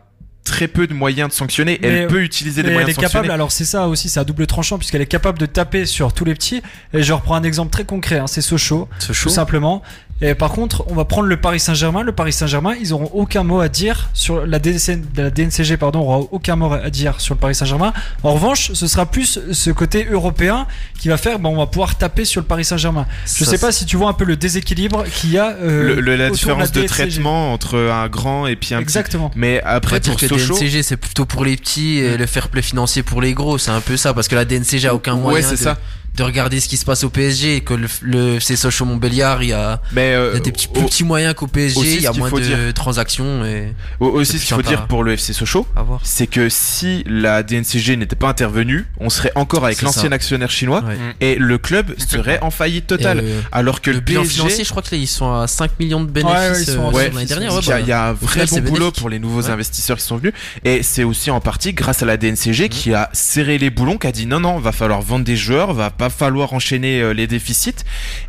très 0.48 0.66
peu 0.66 0.86
de 0.86 0.94
moyens 0.94 1.28
de 1.28 1.34
sanctionner. 1.34 1.78
elle 1.82 2.06
peut 2.08 2.22
utiliser 2.22 2.62
des 2.62 2.70
moyens 2.70 2.88
elle 2.98 3.04
est 3.04 3.06
capable, 3.06 3.30
alors 3.30 3.52
c'est 3.52 3.64
ça 3.64 3.86
aussi, 3.86 4.08
c'est 4.08 4.18
à 4.18 4.24
double 4.24 4.46
tranchant, 4.46 4.78
puisqu'elle 4.78 5.02
est 5.02 5.06
capable 5.06 5.38
de 5.38 5.46
taper 5.46 5.86
sur 5.86 6.12
tous 6.12 6.24
les 6.24 6.34
petits. 6.34 6.62
Et 6.94 7.02
je 7.02 7.12
reprends 7.12 7.34
un 7.34 7.42
exemple 7.42 7.70
très 7.70 7.84
concret, 7.84 8.18
hein, 8.18 8.26
c'est 8.26 8.40
Sochaux, 8.40 8.88
tout 9.06 9.28
simplement. 9.28 9.82
Et 10.20 10.34
par 10.34 10.50
contre, 10.50 10.84
on 10.88 10.94
va 10.94 11.04
prendre 11.04 11.28
le 11.28 11.36
Paris 11.36 11.60
Saint-Germain. 11.60 12.02
Le 12.02 12.12
Paris 12.12 12.32
Saint-Germain, 12.32 12.74
ils 12.80 12.92
auront 12.92 13.10
aucun 13.12 13.44
mot 13.44 13.60
à 13.60 13.68
dire 13.68 14.10
sur 14.14 14.44
la, 14.44 14.58
DNC, 14.58 15.00
la 15.16 15.30
DNCG, 15.30 15.76
pardon, 15.76 16.00
aura 16.00 16.18
aucun 16.32 16.56
mot 16.56 16.72
à 16.72 16.90
dire 16.90 17.20
sur 17.20 17.34
le 17.34 17.40
Paris 17.40 17.54
Saint-Germain. 17.54 17.92
En 18.24 18.34
revanche, 18.34 18.72
ce 18.72 18.86
sera 18.88 19.06
plus 19.06 19.38
ce 19.52 19.70
côté 19.70 20.06
européen 20.10 20.66
qui 20.98 21.08
va 21.08 21.16
faire, 21.16 21.38
bon, 21.38 21.50
on 21.50 21.58
va 21.58 21.66
pouvoir 21.66 21.96
taper 21.96 22.24
sur 22.24 22.40
le 22.40 22.46
Paris 22.46 22.64
Saint-Germain. 22.64 23.06
Je 23.26 23.44
sais 23.44 23.58
pas 23.58 23.70
si 23.70 23.86
tu 23.86 23.96
vois 23.96 24.08
un 24.08 24.12
peu 24.12 24.24
le 24.24 24.36
déséquilibre 24.36 25.04
qu'il 25.04 25.30
y 25.30 25.38
a. 25.38 25.50
Euh, 25.50 26.00
le, 26.00 26.16
la 26.16 26.30
différence 26.30 26.72
de, 26.72 26.82
traitement 26.82 27.52
entre 27.52 27.78
un 27.78 28.08
grand 28.08 28.46
et 28.48 28.56
puis 28.56 28.74
un 28.74 28.80
Exactement. 28.80 29.30
Mais 29.36 29.60
après, 29.64 30.00
pour 30.00 30.16
que 30.16 30.26
DNCG, 30.26 30.82
c'est 30.82 30.96
plutôt 30.96 31.26
pour 31.26 31.44
les 31.44 31.56
petits 31.56 31.98
et 31.98 32.16
le 32.16 32.26
fair 32.26 32.48
play 32.48 32.62
financier 32.62 33.02
pour 33.04 33.20
les 33.20 33.34
gros. 33.34 33.58
C'est 33.58 33.70
un 33.70 33.80
peu 33.80 33.96
ça, 33.96 34.14
parce 34.14 34.26
que 34.26 34.34
la 34.34 34.44
DNCG 34.44 34.88
a 34.88 34.94
aucun 34.94 35.14
moyen. 35.14 35.38
Ouais, 35.38 35.42
c'est 35.42 35.62
ça 35.62 35.78
de 36.18 36.22
regarder 36.22 36.60
ce 36.60 36.68
qui 36.68 36.76
se 36.76 36.84
passe 36.84 37.04
au 37.04 37.10
PSG 37.10 37.60
que 37.60 37.74
le, 37.74 37.88
le 38.02 38.40
c'est 38.40 38.56
Sochaux 38.56 38.84
Montbéliard 38.84 39.42
il 39.42 39.50
y 39.50 39.52
a, 39.52 39.80
mais 39.92 40.14
euh, 40.14 40.38
des 40.40 40.52
petits, 40.52 40.68
plus 40.68 40.84
petits 40.84 41.04
moyens 41.04 41.34
qu'au 41.34 41.46
PSG 41.46 41.80
il 41.80 42.02
y 42.02 42.06
a 42.06 42.12
moins 42.12 42.30
de 42.30 42.70
transactions 42.72 43.44
et 43.44 43.74
aussi 44.00 44.38
ce 44.38 44.46
qu'il 44.46 44.56
faut 44.56 44.62
dire 44.62 44.86
pour 44.86 45.04
le 45.04 45.12
FC 45.12 45.32
Sochaux 45.32 45.66
c'est 46.02 46.26
que 46.26 46.48
si 46.48 47.04
la 47.06 47.42
DNCG 47.42 47.96
n'était 47.96 48.16
pas 48.16 48.28
intervenue 48.28 48.86
on 48.98 49.10
serait 49.10 49.32
encore 49.34 49.64
avec 49.64 49.80
l'ancien 49.82 50.12
actionnaire 50.12 50.50
chinois 50.50 50.84
et 51.20 51.36
le 51.36 51.58
club 51.58 51.94
serait 51.98 52.40
en 52.42 52.50
faillite 52.50 52.86
totale. 52.86 53.24
alors 53.52 53.80
que 53.80 53.90
le, 53.90 54.00
PSG 54.00 54.24
financier 54.28 54.64
je 54.64 54.70
crois 54.70 54.82
que 54.82 54.94
là, 54.94 55.00
ils 55.00 55.06
sont 55.06 55.32
à 55.32 55.46
5 55.46 55.78
millions 55.78 56.02
de 56.02 56.10
bénéfices 56.10 56.76
ouais, 56.92 57.10
l'année 57.10 57.26
dernière. 57.26 57.52
il 57.80 57.86
y, 57.86 57.92
a, 57.92 58.08
un 58.08 58.12
vrai 58.12 58.46
bon 58.46 58.60
boulot 58.60 58.90
pour 58.90 59.08
les 59.08 59.18
nouveaux 59.18 59.50
investisseurs 59.50 59.96
qui 59.96 60.04
sont 60.04 60.16
venus. 60.16 60.32
Et 60.64 60.82
c'est 60.82 61.04
aussi 61.04 61.30
en 61.30 61.40
partie 61.40 61.72
grâce 61.72 62.02
à 62.02 62.06
la 62.06 62.16
DNCG 62.16 62.68
qui 62.68 62.94
a 62.94 63.08
serré 63.12 63.58
les 63.58 63.70
boulons 63.70 63.96
qui 63.96 64.06
a 64.06 64.12
dit 64.12 64.26
non 64.26 64.40
non 64.40 64.58
va 64.58 64.72
falloir 64.72 65.00
vendre 65.00 65.24
des 65.24 65.36
joueurs 65.36 65.72
va 65.72 65.90
pas 65.90 66.07
falloir 66.10 66.52
enchaîner 66.52 67.00
euh, 67.00 67.12
les 67.12 67.26
déficits. 67.26 67.84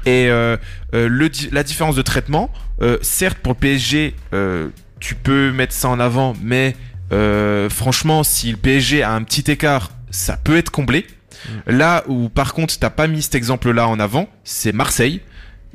Et 0.05 0.27
euh, 0.29 0.57
euh, 0.93 1.07
le, 1.07 1.29
la 1.51 1.63
différence 1.63 1.95
de 1.95 2.01
traitement, 2.01 2.49
certes 3.01 3.39
pour 3.39 3.53
le 3.53 3.59
PSG, 3.59 4.15
tu 4.99 5.15
peux 5.15 5.51
mettre 5.51 5.73
ça 5.73 5.89
en 5.89 5.99
avant, 5.99 6.33
mais 6.41 6.75
franchement, 7.69 8.23
si 8.23 8.51
le 8.51 8.57
PSG 8.57 9.03
a 9.03 9.11
un 9.11 9.23
petit 9.23 9.51
écart, 9.51 9.91
ça 10.11 10.37
peut 10.37 10.57
être 10.57 10.69
comblé. 10.69 11.05
Mm. 11.67 11.71
Là 11.77 12.03
où 12.07 12.29
par 12.29 12.53
contre 12.53 12.77
t'as 12.79 12.89
pas 12.89 13.07
mis 13.07 13.21
cet 13.21 13.35
exemple 13.35 13.71
là 13.71 13.87
en 13.87 13.99
avant, 13.99 14.29
c'est 14.43 14.71
Marseille 14.71 15.21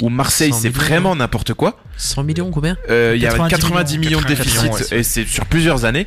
où 0.00 0.08
Marseille 0.08 0.52
c'est 0.52 0.68
vraiment 0.68 1.14
n'importe 1.14 1.54
quoi. 1.54 1.78
100 1.96 2.24
millions 2.24 2.50
combien 2.50 2.76
euh, 2.90 3.12
Il 3.14 3.22
y 3.22 3.26
a 3.26 3.32
90 3.32 3.98
millions, 3.98 4.20
de 4.20 4.26
déficit 4.26 4.92
et 4.92 5.02
c'est 5.02 5.24
sur 5.24 5.46
plusieurs 5.46 5.84
années. 5.84 6.06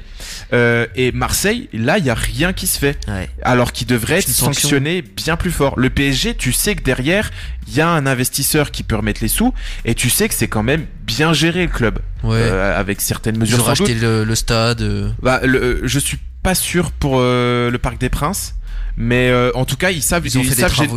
Euh, 0.52 0.86
et 0.96 1.12
Marseille, 1.14 1.70
là, 1.72 1.98
il 1.98 2.06
y 2.06 2.10
a 2.10 2.14
rien 2.14 2.52
qui 2.52 2.68
se 2.68 2.78
fait. 2.78 3.00
Alors 3.42 3.72
qu'il 3.72 3.88
devrait 3.88 4.20
être 4.20 4.28
sanctionné 4.28 5.02
bien 5.02 5.38
plus 5.38 5.52
fort. 5.52 5.80
Le 5.80 5.90
PSG, 5.90 6.36
tu 6.36 6.52
sais 6.52 6.76
que 6.76 6.84
derrière, 6.84 7.32
il 7.68 7.76
y 7.76 7.82
a 7.82 7.90
un 7.90 8.06
investisseur 8.06 8.72
qui 8.72 8.84
peut 8.84 8.96
remettre 8.96 9.22
les 9.22 9.28
sous 9.28 9.54
et 9.86 9.96
tu 9.96 10.10
sais 10.10 10.28
que 10.28 10.34
c'est 10.34 10.48
quand 10.48 10.64
même 10.64 10.86
bien 11.06 11.34
géré 11.34 11.64
le 11.64 11.72
club. 11.72 12.00
Euh, 12.26 12.78
avec 12.78 13.00
certaines 13.00 13.38
mesures. 13.38 13.58
Ils 13.58 13.62
ont 13.62 13.66
racheté 13.66 13.94
le, 13.94 14.26
le, 14.26 14.36
stade. 14.36 14.84
Bah, 15.22 15.40
le, 15.44 15.82
je 15.84 16.00
suis 16.00 16.20
pas 16.44 16.56
sûr 16.56 16.92
pour 16.92 17.20
le 17.20 17.78
Parc 17.78 18.00
des 18.00 18.10
Princes 18.10 18.57
mais 18.98 19.30
euh, 19.30 19.52
en 19.54 19.64
tout 19.64 19.78
cas 19.78 19.92
ils 19.92 20.02
savent 20.02 20.26
ils, 20.26 20.32
savent, 20.32 20.44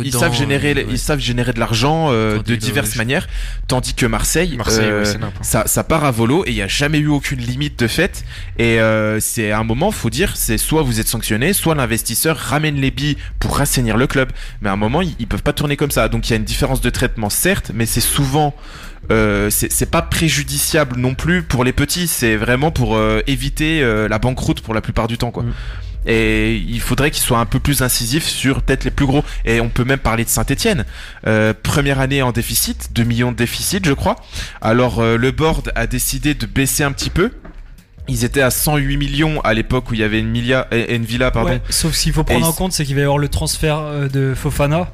ils 0.03 0.11
savent 0.11 0.33
générer 0.33 0.85
ils 0.89 0.97
savent 0.97 1.19
générer 1.19 1.53
de 1.53 1.59
l'argent 1.59 2.07
euh, 2.09 2.41
de 2.41 2.55
diverses 2.55 2.95
manières. 2.95 3.27
Tandis 3.67 3.93
que 3.93 4.07
Marseille, 4.07 4.57
euh, 4.79 5.05
ça, 5.41 5.67
ça 5.67 5.83
part 5.83 6.03
à 6.03 6.09
volo 6.09 6.43
et 6.45 6.49
il 6.49 6.55
n'y 6.55 6.63
a 6.63 6.67
jamais 6.67 6.97
eu 6.97 7.07
aucune 7.07 7.39
limite 7.39 7.77
de 7.77 7.87
fait. 7.87 8.25
Et 8.57 8.79
c'est 9.19 9.51
à 9.51 9.59
un 9.59 9.63
moment 9.63 9.91
faut 9.91 10.09
dire 10.09 10.35
c'est 10.35 10.57
soit 10.57 10.81
vous 10.81 10.99
êtes 10.99 11.07
sanctionné 11.07 11.53
soit 11.53 11.75
l'investisseur 11.75 12.35
ramène 12.37 12.75
les 12.75 12.89
billes 12.89 13.17
pour 13.39 13.57
rassainir 13.57 13.97
le 13.97 14.07
club. 14.07 14.31
Mais 14.61 14.69
à 14.69 14.73
un 14.73 14.77
moment 14.77 15.03
ils, 15.03 15.15
ils 15.19 15.27
peuvent 15.27 15.43
pas 15.43 15.53
tourner 15.53 15.77
comme 15.77 15.91
ça. 15.91 16.09
Donc 16.09 16.27
il 16.27 16.31
y 16.31 16.33
a 16.33 16.37
une 16.37 16.43
différence 16.43 16.81
de 16.81 16.89
traitement 16.89 17.29
certes 17.29 17.71
mais 17.73 17.85
c'est 17.85 18.01
souvent 18.01 18.55
euh, 19.11 19.49
c'est 19.51 19.91
pas 19.91 20.01
préjudiciable 20.01 20.97
non 20.97 21.13
plus 21.13 21.43
pour 21.43 21.63
les 21.63 21.73
petits, 21.73 22.07
c'est 22.07 22.35
vraiment 22.35 22.71
pour 22.71 22.99
éviter 23.27 23.81
la 24.09 24.17
banqueroute 24.17 24.61
pour 24.61 24.73
la 24.73 24.81
plupart 24.81 25.07
du 25.07 25.19
temps 25.19 25.29
quoi. 25.29 25.43
Mm. 25.43 25.53
Et 26.05 26.55
il 26.55 26.81
faudrait 26.81 27.11
qu'il 27.11 27.21
soit 27.21 27.39
un 27.39 27.45
peu 27.45 27.59
plus 27.59 27.81
incisif 27.81 28.25
sur 28.25 28.61
peut-être 28.61 28.83
les 28.83 28.91
plus 28.91 29.05
gros. 29.05 29.23
Et 29.45 29.61
on 29.61 29.69
peut 29.69 29.83
même 29.83 29.99
parler 29.99 30.23
de 30.25 30.29
Saint-Etienne. 30.29 30.85
Euh, 31.27 31.53
première 31.61 31.99
année 31.99 32.21
en 32.21 32.31
déficit, 32.31 32.89
2 32.93 33.03
millions 33.03 33.31
de 33.31 33.37
déficit 33.37 33.85
je 33.85 33.93
crois. 33.93 34.15
Alors 34.61 34.99
euh, 34.99 35.17
le 35.17 35.31
board 35.31 35.71
a 35.75 35.87
décidé 35.87 36.33
de 36.33 36.45
baisser 36.45 36.83
un 36.83 36.91
petit 36.91 37.09
peu. 37.09 37.31
ils 38.07 38.25
étaient 38.25 38.41
à 38.41 38.49
108 38.51 38.97
millions 38.97 39.41
à 39.41 39.53
l'époque 39.53 39.91
où 39.91 39.93
il 39.93 39.99
y 39.99 40.03
avait 40.03 40.19
une, 40.19 40.35
une 40.35 41.05
villa 41.05 41.31
pardon. 41.31 41.59
sauf 41.69 41.93
ce 41.93 42.03
qu'il 42.03 42.13
faut 42.13 42.23
prendre 42.23 42.47
en 42.47 42.53
compte, 42.53 42.73
c'est 42.73 42.85
qu'il 42.85 42.95
va 42.95 43.01
y 43.01 43.03
avoir 43.03 43.19
le 43.19 43.29
transfert 43.29 44.09
de 44.11 44.33
Fofana. 44.35 44.91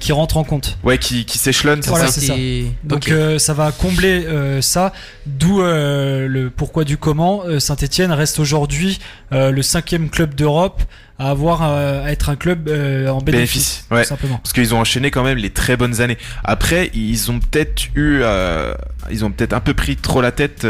Qui 0.00 0.12
rentre 0.12 0.36
en 0.36 0.44
compte. 0.44 0.78
Ouais, 0.82 0.98
qui, 0.98 1.24
qui 1.24 1.38
s'échelonne, 1.38 1.80
voilà, 1.86 2.08
c'est 2.08 2.20
ça. 2.20 2.34
Donc 2.84 3.12
ça 3.38 3.54
va 3.54 3.72
combler 3.72 4.26
ça, 4.60 4.92
d'où 5.26 5.60
le 5.60 6.48
pourquoi 6.48 6.84
du 6.84 6.96
comment. 6.96 7.42
Saint-Etienne 7.58 8.12
reste 8.12 8.38
aujourd'hui 8.38 8.98
le 9.30 9.62
cinquième 9.62 10.10
club 10.10 10.34
d'Europe 10.34 10.82
à 11.18 11.30
avoir 11.30 11.62
euh, 11.62 12.04
à 12.04 12.12
être 12.12 12.28
un 12.30 12.36
club 12.36 12.68
euh, 12.68 13.08
en 13.08 13.18
bénéfice, 13.18 13.84
ouais. 13.90 14.04
simplement. 14.04 14.38
Parce 14.38 14.52
qu'ils 14.52 14.72
ont 14.72 14.78
enchaîné 14.78 15.10
quand 15.10 15.24
même 15.24 15.38
les 15.38 15.50
très 15.50 15.76
bonnes 15.76 16.00
années. 16.00 16.16
Après, 16.44 16.90
ils 16.94 17.30
ont 17.32 17.40
peut-être 17.40 17.86
eu, 17.96 18.20
euh, 18.22 18.72
ils 19.10 19.24
ont 19.24 19.30
peut-être 19.32 19.52
un 19.52 19.58
peu 19.60 19.74
pris 19.74 19.96
trop 19.96 20.20
la 20.20 20.30
tête, 20.30 20.66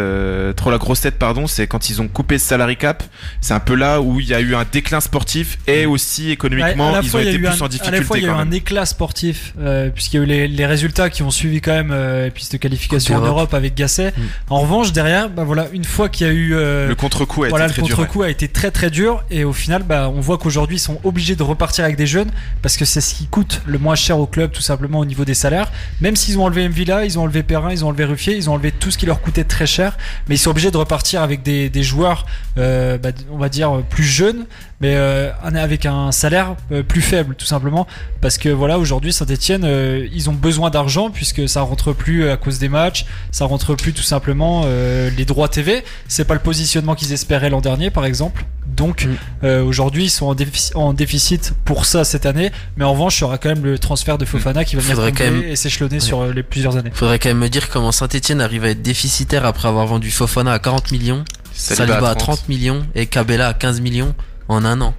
trop 0.56 0.70
la 0.70 0.78
grosse 0.78 1.02
tête, 1.02 1.18
pardon. 1.18 1.46
C'est 1.46 1.66
quand 1.66 1.90
ils 1.90 2.00
ont 2.00 2.08
coupé 2.08 2.38
ce 2.38 2.46
salary 2.46 2.78
cap. 2.78 3.02
C'est 3.42 3.52
un 3.52 3.60
peu 3.60 3.74
là 3.74 4.00
où 4.00 4.20
il 4.20 4.28
y 4.28 4.34
a 4.34 4.40
eu 4.40 4.54
un 4.54 4.64
déclin 4.70 5.00
sportif 5.00 5.58
et 5.66 5.84
aussi 5.84 6.30
économiquement, 6.30 6.98
ils 7.02 7.14
ont 7.14 7.20
été 7.20 7.38
plus 7.38 7.62
en 7.62 7.68
difficulté. 7.68 7.96
À 7.96 8.00
la 8.00 8.06
fois, 8.06 8.18
il 8.18 8.24
y 8.24 8.28
a 8.28 8.30
eu 8.30 8.34
un 8.34 8.50
éclat 8.50 8.86
sportif 8.86 9.52
puisqu'il 9.94 10.16
y 10.16 10.20
a 10.20 10.22
eu 10.22 10.26
les, 10.26 10.48
les, 10.48 10.66
résultats 10.66 11.10
qui 11.10 11.22
ont 11.22 11.30
suivi 11.30 11.60
quand 11.60 11.72
même 11.72 11.90
euh, 11.92 12.30
pistes 12.30 12.52
de 12.52 12.58
qualification 12.58 13.16
en 13.16 13.20
Europe 13.20 13.52
avec 13.52 13.74
Gasset. 13.74 14.12
Mm. 14.16 14.22
En 14.50 14.60
revanche, 14.60 14.92
derrière, 14.92 15.28
bah 15.28 15.44
voilà, 15.44 15.68
une 15.72 15.84
fois 15.84 16.08
qu'il 16.08 16.26
y 16.26 16.30
a 16.30 16.32
eu 16.32 16.50
le 16.50 16.94
contre-coup, 16.94 17.44
a 17.44 17.48
voilà, 17.48 17.66
été 17.66 17.80
contre-coup 17.82 18.22
a 18.22 18.30
été 18.30 18.48
très 18.48 18.70
très 18.70 18.90
dur 18.90 19.22
et 19.30 19.44
au 19.44 19.52
final, 19.52 19.82
bah 19.82 20.10
on 20.14 20.20
voit 20.20 20.37
qu'aujourd'hui 20.38 20.76
ils 20.76 20.80
sont 20.80 20.98
obligés 21.04 21.36
de 21.36 21.42
repartir 21.42 21.84
avec 21.84 21.96
des 21.96 22.06
jeunes 22.06 22.30
parce 22.62 22.76
que 22.76 22.84
c'est 22.84 23.00
ce 23.00 23.14
qui 23.14 23.26
coûte 23.26 23.62
le 23.66 23.78
moins 23.78 23.94
cher 23.94 24.18
au 24.18 24.26
club 24.26 24.50
tout 24.52 24.62
simplement 24.62 24.98
au 24.98 25.04
niveau 25.04 25.24
des 25.24 25.34
salaires. 25.34 25.70
Même 26.00 26.16
s'ils 26.16 26.38
ont 26.38 26.44
enlevé 26.44 26.68
Mvila, 26.68 27.04
ils 27.04 27.18
ont 27.18 27.22
enlevé 27.22 27.42
Perrin, 27.42 27.72
ils 27.72 27.84
ont 27.84 27.88
enlevé 27.88 28.04
Ruffier, 28.04 28.36
ils 28.36 28.48
ont 28.48 28.54
enlevé 28.54 28.72
tout 28.72 28.90
ce 28.90 28.98
qui 28.98 29.06
leur 29.06 29.20
coûtait 29.20 29.44
très 29.44 29.66
cher, 29.66 29.96
mais 30.28 30.34
ils 30.34 30.38
sont 30.38 30.50
obligés 30.50 30.70
de 30.70 30.76
repartir 30.76 31.22
avec 31.22 31.42
des, 31.42 31.82
joueurs, 31.82 32.26
euh, 32.58 32.98
bah, 32.98 33.10
on 33.30 33.38
va 33.38 33.48
dire 33.48 33.82
plus 33.88 34.04
jeunes, 34.04 34.46
mais 34.80 34.94
euh, 34.94 35.30
avec 35.42 35.86
un 35.86 36.12
salaire 36.12 36.56
euh, 36.72 36.82
plus 36.82 37.02
faible 37.02 37.34
tout 37.34 37.46
simplement. 37.46 37.86
Parce 38.20 38.38
que 38.38 38.48
voilà 38.48 38.78
aujourd'hui 38.78 39.12
Saint-Etienne 39.12 39.66
ils 40.12 40.30
ont 40.30 40.34
besoin 40.34 40.70
d'argent 40.70 41.10
puisque 41.10 41.48
ça 41.48 41.62
rentre 41.62 41.92
plus 41.92 42.28
à 42.28 42.36
cause 42.36 42.58
des 42.58 42.68
matchs 42.68 43.06
ça 43.30 43.44
rentre 43.44 43.74
plus 43.74 43.92
tout 43.92 44.02
simplement 44.02 44.64
les 44.66 45.24
droits 45.24 45.48
TV 45.48 45.84
c'est 46.08 46.24
pas 46.24 46.34
le 46.34 46.40
positionnement 46.40 46.94
qu'ils 46.94 47.12
espéraient 47.12 47.50
l'an 47.50 47.60
dernier 47.60 47.90
par 47.90 48.04
exemple 48.04 48.44
donc 48.78 49.06
mm. 49.42 49.46
aujourd'hui 49.46 50.04
ils 50.04 50.10
sont 50.10 50.26
en, 50.26 50.80
en, 50.80 50.92
déficit 50.94 51.52
pour 51.64 51.84
ça 51.84 52.04
cette 52.04 52.24
année. 52.24 52.50
Mais 52.76 52.84
en 52.84 52.92
revanche 52.92 53.18
il 53.18 53.22
y 53.22 53.24
aura 53.24 53.36
quand 53.36 53.50
même 53.50 53.64
le 53.64 53.78
transfert 53.78 54.16
de 54.16 54.24
Fofana 54.24 54.64
qui 54.64 54.76
va 54.76 54.82
venir 54.82 55.12
quand 55.14 55.24
même... 55.24 55.42
et 55.42 55.56
s'échelonner 55.56 56.00
sur 56.00 56.24
les 56.26 56.42
plusieurs 56.42 56.76
années. 56.76 56.90
Faudrait 56.94 57.18
quand 57.18 57.28
même 57.28 57.38
me 57.38 57.48
dire 57.48 57.68
comment 57.68 57.92
Saint-Etienne 57.92 58.40
arrive 58.40 58.64
à 58.64 58.70
être 58.70 58.82
déficitaire 58.82 59.44
après 59.44 59.68
avoir 59.68 59.86
vendu 59.86 60.10
Fofana 60.10 60.52
à 60.52 60.58
40 60.58 60.92
millions 60.92 61.24
Saliba, 61.52 62.10
à 62.10 62.14
30 62.14 62.48
millions 62.48 62.86
et 62.94 63.06
Cabella 63.06 63.48
à 63.48 63.54
15 63.54 63.80
millions 63.80 64.14
en 64.48 64.64
un 64.64 64.80
an. 64.80 64.94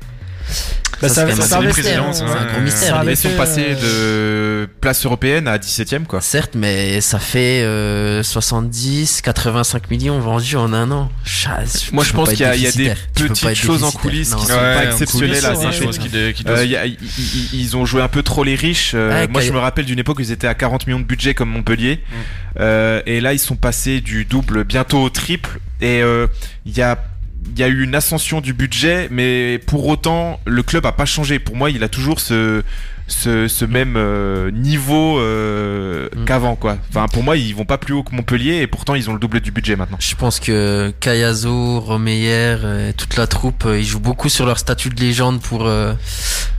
Bah, 1.02 1.08
ça, 1.08 1.30
ça, 1.34 1.42
ça, 1.44 1.60
c'est 1.74 1.94
un 1.96 2.12
gros 2.12 2.62
mystère. 2.62 3.04
Ils 3.08 3.16
sont 3.16 3.30
passés 3.38 3.76
de 3.76 4.68
place 4.82 5.06
européenne 5.06 5.48
à 5.48 5.58
17ème, 5.58 6.06
quoi. 6.06 6.22
Certes, 6.22 6.52
mais 6.56 7.02
ça 7.02 7.20
fait 7.20 7.64
70, 8.24 9.22
85 9.22 9.90
millions 9.92 10.20
vendus 10.20 10.58
en 10.58 10.74
un 10.74 10.92
an. 10.92 11.10
Moi, 11.92 12.04
je 12.04 12.14
pense 12.14 12.30
qu'il 12.30 12.40
y, 12.40 12.44
a 12.44 12.72
des 12.72 12.94
petites 13.14 13.56
choses 13.56 13.84
en 13.84 13.92
coulisses 13.92 14.36
qui 14.36 14.46
sont 14.46 14.54
pas 14.54 14.86
exceptionnelles 14.86 15.46
à 15.46 15.54
Ils 17.54 17.78
ont 17.78 17.86
joué 17.86 18.02
un 18.02 18.08
peu 18.08 18.24
trop 18.24 18.44
les 18.44 18.56
riches. 18.56 18.92
Euh, 18.94 19.28
moi, 19.30 19.42
je 19.42 19.52
me 19.52 19.60
rappelle 19.60 19.86
d'une 19.86 20.00
époque 20.00 20.20
où 20.20 20.22
ils 20.22 20.32
étaient 20.32 20.48
à 20.48 20.54
40 20.54 20.88
millions 20.88 21.00
de 21.00 21.06
budget 21.06 21.34
comme 21.34 21.50
Montpellier. 21.50 22.02
Mm. 22.10 22.16
Euh, 22.60 23.02
et 23.06 23.22
là, 23.22 23.34
ils 23.34 23.40
sont 23.40 23.56
passés 23.56 24.02
du 24.02 24.26
double 24.26 24.64
bientôt 24.64 25.00
au 25.00 25.10
triple. 25.10 25.60
Et 25.82 26.02
euh, 26.02 26.28
il 26.66 26.78
y 26.78 26.82
a 26.82 26.98
il 27.52 27.60
y 27.60 27.64
a 27.64 27.68
eu 27.68 27.84
une 27.84 27.96
ascension 27.96 28.42
du 28.42 28.54
budget, 28.54 29.08
mais 29.12 29.60
pour 29.66 29.88
autant, 29.88 30.40
le 30.46 30.64
club 30.64 30.86
a 30.86 30.92
pas 30.92 31.06
changé. 31.06 31.40
Pour 31.40 31.56
moi, 31.56 31.70
il 31.70 31.84
a 31.84 31.90
toujours 31.90 32.20
ce, 32.20 32.64
ce, 33.08 33.66
même 33.66 33.96
euh, 33.98 34.52
niveau 34.52 35.20
euh, 35.20 36.10
mm. 36.16 36.26
qu'avant, 36.26 36.56
quoi. 36.56 36.78
Enfin, 36.90 37.08
pour 37.12 37.24
moi, 37.24 37.38
ils 37.38 37.54
vont 37.56 37.66
pas 37.66 37.78
plus 37.78 37.94
haut 37.94 38.04
que 38.04 38.16
Montpellier, 38.16 38.58
et 38.58 38.68
pourtant, 38.68 38.96
ils 38.96 39.10
ont 39.10 39.14
le 39.14 39.20
double 39.20 39.40
du 39.40 39.52
budget 39.52 39.76
maintenant. 39.76 39.98
Je 40.00 40.16
pense 40.16 40.40
que 40.40 40.94
Kayazo, 41.00 41.80
Romeyer, 41.80 42.90
et 42.90 42.94
toute 42.94 43.16
la 43.18 43.28
troupe, 43.28 43.66
euh, 43.66 43.80
ils 43.80 43.86
jouent 43.86 44.00
beaucoup 44.00 44.30
sur 44.30 44.46
leur 44.46 44.60
statut 44.60 44.90
de 44.90 45.00
légende 45.00 45.42
pour 45.42 45.70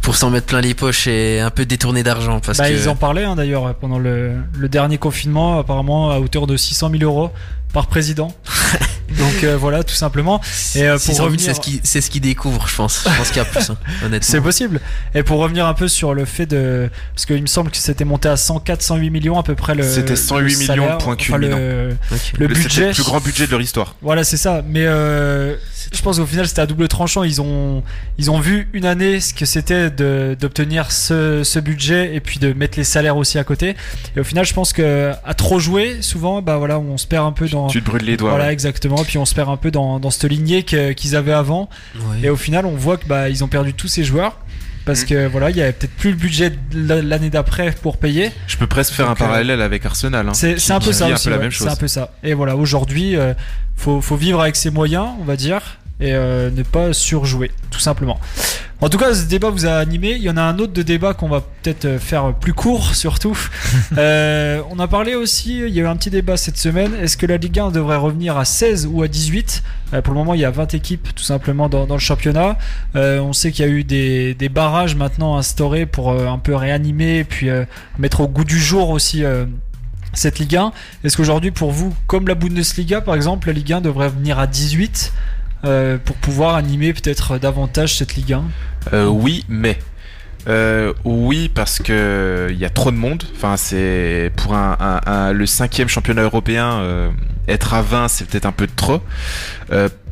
pour 0.03 0.17
s'en 0.17 0.31
mettre 0.31 0.47
plein 0.47 0.61
les 0.61 0.75
poches 0.75 1.07
et 1.07 1.41
un 1.41 1.51
peu 1.51 1.67
détourner 1.67 2.03
d'argent. 2.03 2.41
Parce 2.41 2.59
bah, 2.59 2.71
ils 2.71 2.89
en 2.89 2.97
parlaient 2.97 3.25
hein, 3.25 3.37
d'ailleurs 3.37 3.75
pendant 3.75 3.99
le, 3.99 4.35
le 4.57 4.69
dernier 4.69 4.99
confinement, 4.99 5.59
apparemment 5.59 6.11
à 6.11 6.19
hauteur 6.19 6.47
de 6.47 6.57
600 6.57 6.91
000 6.91 7.03
euros 7.05 7.31
par 7.73 7.87
président. 7.87 8.35
Donc 9.21 9.45
euh, 9.45 9.57
voilà, 9.57 9.85
tout 9.85 9.95
simplement. 9.95 10.41
Et 10.75 10.83
euh, 10.85 10.99
pour 10.99 11.19
revenir, 11.21 11.47
c'est 11.47 11.55
ce 11.55 11.61
qui 11.61 11.81
c'est 11.85 12.01
ce 12.01 12.11
qui 12.11 12.21
découvre, 12.21 12.67
je 12.67 12.75
pense. 12.75 13.05
Je 13.09 13.17
pense 13.17 13.29
qu'il 13.29 13.37
y 13.37 13.41
a 13.41 13.45
plus, 13.45 13.71
hein, 13.71 13.77
honnêtement. 14.05 14.29
C'est 14.29 14.41
possible. 14.41 14.81
Et 15.15 15.23
pour 15.23 15.39
revenir 15.39 15.67
un 15.67 15.75
peu 15.75 15.89
sur 15.89 16.15
le 16.15 16.25
fait 16.25 16.47
de, 16.47 16.91
parce 17.15 17.27
qu'il 17.27 17.41
me 17.41 17.47
semble 17.47 17.71
que 17.71 17.77
c'était 17.77 18.05
monté 18.05 18.29
à 18.29 18.37
104, 18.37 18.83
108 18.83 19.11
millions 19.11 19.39
à 19.39 19.43
peu 19.43 19.55
près 19.55 19.75
le. 19.75 19.83
C'était 19.83 20.17
108 20.17 20.57
millions 20.57 20.99
point 20.99 21.17
le, 21.39 21.97
le, 22.39 22.47
budget. 22.49 22.89
le 22.89 22.95
plus 22.95 23.03
grand 23.03 23.21
budget 23.21 23.47
de 23.47 23.51
leur 23.51 23.61
histoire. 23.61 23.95
Voilà, 24.03 24.25
c'est 24.25 24.37
ça. 24.37 24.63
Mais 24.67 24.85
euh, 24.87 25.57
je 25.93 26.03
pense 26.03 26.19
qu'au 26.19 26.27
final 26.27 26.47
c'était 26.47 26.63
à 26.63 26.67
double 26.67 26.89
tranchant. 26.89 27.23
Ils 27.25 27.41
ont 27.41 27.83
ils 28.19 28.31
ont 28.31 28.41
vu 28.41 28.69
une 28.73 28.87
année 28.87 29.21
ce 29.21 29.35
que 29.35 29.45
c'était 29.45 29.91
d'obtenir 29.91 30.93
ce, 30.93 31.43
ce 31.45 31.59
budget 31.59 32.15
et 32.15 32.21
puis 32.21 32.39
de 32.39 32.53
mettre 32.53 32.79
les 32.79 32.85
salaires 32.85 33.17
aussi 33.17 33.39
à 33.39 33.45
côté. 33.45 33.77
Et 34.17 34.21
au 34.21 34.25
final, 34.25 34.45
je 34.45 34.55
pense 34.55 34.73
que 34.73 35.13
à 35.25 35.35
trop 35.35 35.59
jouer, 35.59 35.99
souvent, 36.01 36.43
bah 36.43 36.57
voilà, 36.59 36.79
on 36.79 36.97
se 36.97 37.07
perd 37.07 37.27
un 37.27 37.33
peu 37.33 37.49
dans. 37.49 37.67
Tu 37.67 37.81
te 37.83 37.87
brûles 37.87 38.05
les 38.05 38.17
doigts. 38.17 38.31
Voilà, 38.31 38.53
exactement 38.53 39.05
puis 39.05 39.19
on 39.19 39.25
se 39.25 39.35
perd 39.35 39.49
un 39.49 39.57
peu 39.57 39.71
dans, 39.71 39.99
dans 39.99 40.11
cette 40.11 40.31
lignée 40.31 40.63
qu'ils 40.63 41.17
avaient 41.17 41.33
avant. 41.33 41.69
Et 42.23 42.29
au 42.29 42.37
final, 42.37 42.67
on 42.67 42.77
voit 42.77 42.97
que 42.97 43.07
bah, 43.07 43.29
ils 43.29 43.43
ont 43.45 43.49
perdu 43.49 43.75
tous 43.75 43.89
ces 43.89 44.05
joueurs 44.05 44.39
parce 44.85 45.03
mm. 45.03 45.07
que 45.07 45.27
voilà, 45.27 45.51
il 45.51 45.57
y 45.57 45.63
avait 45.63 45.73
peut-être 45.73 45.95
plus 45.97 46.11
le 46.11 46.17
budget 46.17 46.53
l'année 46.73 47.31
d'après 47.31 47.73
pour 47.83 47.99
payer. 47.99 48.31
Je 48.47 48.57
peux 48.57 48.67
presque 48.67 48.95
faire 48.95 49.09
un 49.09 49.13
euh, 49.13 49.17
parallèle 49.17 49.61
avec 49.61 49.85
Arsenal. 49.87 50.29
Hein, 50.29 50.35
c'est 50.35 50.55
un 50.71 50.81
peu 50.81 50.93
ça 50.93 51.09
aussi. 51.09 51.29
C'est 51.51 51.69
un 51.69 51.77
peu 51.77 51.89
ça. 51.89 52.13
Et 52.23 52.35
voilà, 52.35 52.57
aujourd'hui, 52.57 53.17
euh, 53.17 53.35
faut, 53.77 54.01
faut 54.01 54.17
vivre 54.17 54.41
avec 54.41 54.57
ses 54.57 54.71
moyens, 54.71 55.09
on 55.21 55.25
va 55.25 55.37
dire 55.37 55.80
et 56.01 56.15
euh, 56.15 56.51
ne 56.51 56.63
pas 56.63 56.93
surjouer, 56.93 57.51
tout 57.71 57.81
simplement. 57.81 58.19
En 58.83 58.89
tout 58.89 58.97
cas, 58.97 59.13
ce 59.13 59.27
débat 59.27 59.51
vous 59.51 59.67
a 59.67 59.75
animé. 59.75 60.13
Il 60.13 60.23
y 60.23 60.31
en 60.31 60.39
a 60.39 60.43
un 60.43 60.59
autre 60.59 60.73
de 60.73 60.83
débat 60.83 61.13
qu'on 61.13 61.29
va 61.29 61.43
peut-être 61.43 61.85
euh, 61.85 61.99
faire 61.99 62.33
plus 62.35 62.55
court, 62.55 62.95
surtout. 62.95 63.39
euh, 63.99 64.63
on 64.71 64.79
a 64.79 64.89
parlé 64.89 65.15
aussi, 65.15 65.59
il 65.59 65.69
y 65.69 65.81
a 65.81 65.83
eu 65.85 65.87
un 65.87 65.97
petit 65.97 66.09
débat 66.09 66.39
cette 66.39 66.57
semaine. 66.57 66.95
Est-ce 66.95 67.19
que 67.19 67.27
la 67.27 67.37
Ligue 67.37 67.59
1 67.59 67.73
devrait 67.73 67.97
revenir 67.97 68.39
à 68.39 68.47
16 68.47 68.89
ou 68.91 69.03
à 69.03 69.09
18 69.09 69.63
euh, 69.93 70.01
Pour 70.01 70.15
le 70.15 70.21
moment, 70.21 70.33
il 70.33 70.41
y 70.41 70.47
a 70.47 70.51
20 70.51 70.73
équipes, 70.73 71.15
tout 71.15 71.25
simplement, 71.25 71.69
dans, 71.69 71.87
dans 71.87 71.95
le 71.95 72.01
championnat. 72.01 72.57
On 72.95 73.33
sait 73.35 73.53
qu'il 73.53 73.67
y 73.67 73.69
a 73.69 73.71
eu 73.71 73.85
des, 73.85 74.35
des, 74.35 74.49
barrages 74.49 74.97
maintenant 74.97 75.37
instaurés 75.37 75.87
pour 75.87 76.13
un 76.13 76.39
peu 76.39 76.55
réanimer 76.55 77.19
et 77.19 77.25
puis 77.25 77.49
mettre 77.99 78.21
au 78.21 78.29
goût 78.29 78.45
du 78.45 78.59
jour 78.59 78.91
aussi 78.91 79.23
cette 80.13 80.39
Ligue 80.39 80.57
1. 80.57 80.73
Est-ce 81.05 81.17
qu'aujourd'hui, 81.17 81.51
pour 81.51 81.71
vous, 81.71 81.95
comme 82.07 82.27
la 82.27 82.35
Bundesliga 82.35 83.01
par 83.01 83.15
exemple, 83.15 83.49
la 83.49 83.53
Ligue 83.53 83.73
1 83.73 83.81
devrait 83.81 84.09
venir 84.09 84.39
à 84.39 84.47
18 84.47 85.13
euh, 85.65 85.99
pour 86.03 86.17
pouvoir 86.17 86.55
animer 86.55 86.93
peut-être 86.93 87.39
davantage 87.39 87.97
cette 87.97 88.15
Ligue 88.15 88.35
1 88.35 88.45
euh, 88.93 89.07
Oui, 89.07 89.45
mais. 89.49 89.79
Euh, 90.49 90.95
oui, 91.05 91.51
parce 91.55 91.79
que 91.81 92.49
il 92.51 92.59
y 92.59 92.65
a 92.65 92.71
trop 92.71 92.91
de 92.91 92.97
monde. 92.97 93.25
Enfin, 93.37 93.59
c'est 93.59 94.33
pour 94.37 94.55
un, 94.55 95.33
le 95.33 95.45
cinquième 95.45 95.89
championnat 95.89 96.23
européen, 96.23 97.11
être 97.47 97.75
à 97.75 97.83
20, 97.83 98.09
c'est 98.09 98.27
peut-être 98.27 98.47
un 98.47 98.53
peu 98.53 98.67
de 98.67 98.73
trop. 98.75 99.03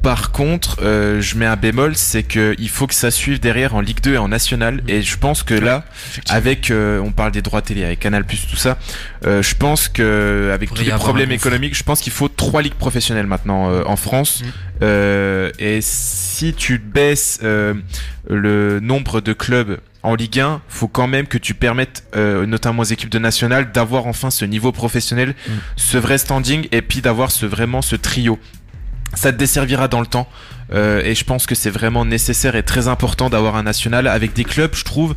Par 0.03 0.30
contre, 0.30 0.78
euh, 0.82 1.20
je 1.20 1.36
mets 1.36 1.46
un 1.46 1.57
bémol, 1.57 1.96
c'est 1.96 2.22
que 2.22 2.55
il 2.59 2.68
faut 2.68 2.86
que 2.86 2.94
ça 2.94 3.11
suive 3.11 3.40
derrière 3.40 3.74
en 3.74 3.80
Ligue 3.80 4.01
2 4.01 4.14
et 4.14 4.18
en 4.18 4.28
National. 4.28 4.76
Mm. 4.76 4.88
Et 4.88 5.03
je 5.03 5.18
pense 5.18 5.42
que 5.42 5.55
là, 5.55 5.84
avec, 6.28 6.70
euh, 6.70 7.01
on 7.01 7.11
parle 7.11 7.32
des 7.32 7.42
droits 7.42 7.62
télé, 7.62 7.84
avec 7.84 8.01
Canal 8.01 8.24
Plus, 8.24 8.46
tout 8.46 8.57
ça, 8.57 8.78
euh, 9.26 9.42
je 9.42 9.55
pense 9.55 9.88
que 9.88 10.51
avec 10.53 10.72
tous 10.72 10.84
les 10.84 10.90
problèmes 10.92 11.32
économiques, 11.32 11.76
je 11.76 11.82
pense 11.82 12.01
qu'il 12.01 12.12
faut 12.12 12.28
trois 12.28 12.62
ligues 12.62 12.74
professionnelles 12.74 13.26
maintenant 13.26 13.82
en 13.84 13.96
France. 13.96 14.42
Mm. 14.81 15.51
et 15.59 15.79
si 15.81 16.55
tu 16.55 16.79
baisses 16.79 17.41
le 17.43 18.81
nombre 18.81 19.20
de 19.20 19.33
clubs 19.33 19.79
en 20.03 20.14
Ligue 20.14 20.41
1, 20.41 20.62
faut 20.68 20.89
quand 20.89 21.09
même 21.09 21.26
que 21.26 21.39
tu 21.39 21.55
permettes, 21.55 22.05
notamment 22.14 22.83
aux 22.83 22.85
équipes 22.85 23.11
de 23.11 23.18
national, 23.18 23.72
d'avoir 23.72 24.07
enfin 24.07 24.31
ce 24.31 24.45
niveau 24.45 24.72
professionnel, 24.72 25.31
mm. 25.31 25.53
ce 25.76 25.99
vrai 25.99 26.18
standing, 26.18 26.68
et 26.70 26.83
puis 26.83 27.01
d'avoir 27.01 27.31
ce 27.31 27.47
vraiment 27.47 27.83
ce 27.83 27.97
trio 27.97 28.39
ça 29.14 29.33
te 29.33 29.39
desservira 29.39 29.89
dans 29.89 30.01
le 30.01 30.07
temps. 30.07 30.29
Euh, 30.72 31.03
et 31.03 31.14
je 31.14 31.24
pense 31.24 31.47
que 31.47 31.55
c'est 31.55 31.70
vraiment 31.70 32.05
nécessaire 32.05 32.55
et 32.57 32.62
très 32.62 32.89
important 32.89 33.31
d'avoir 33.31 33.57
un 33.57 33.62
national 33.62 34.07
avec 34.07 34.35
des 34.35 34.45
clubs, 34.45 34.74
je 34.74 34.85
trouve, 34.85 35.14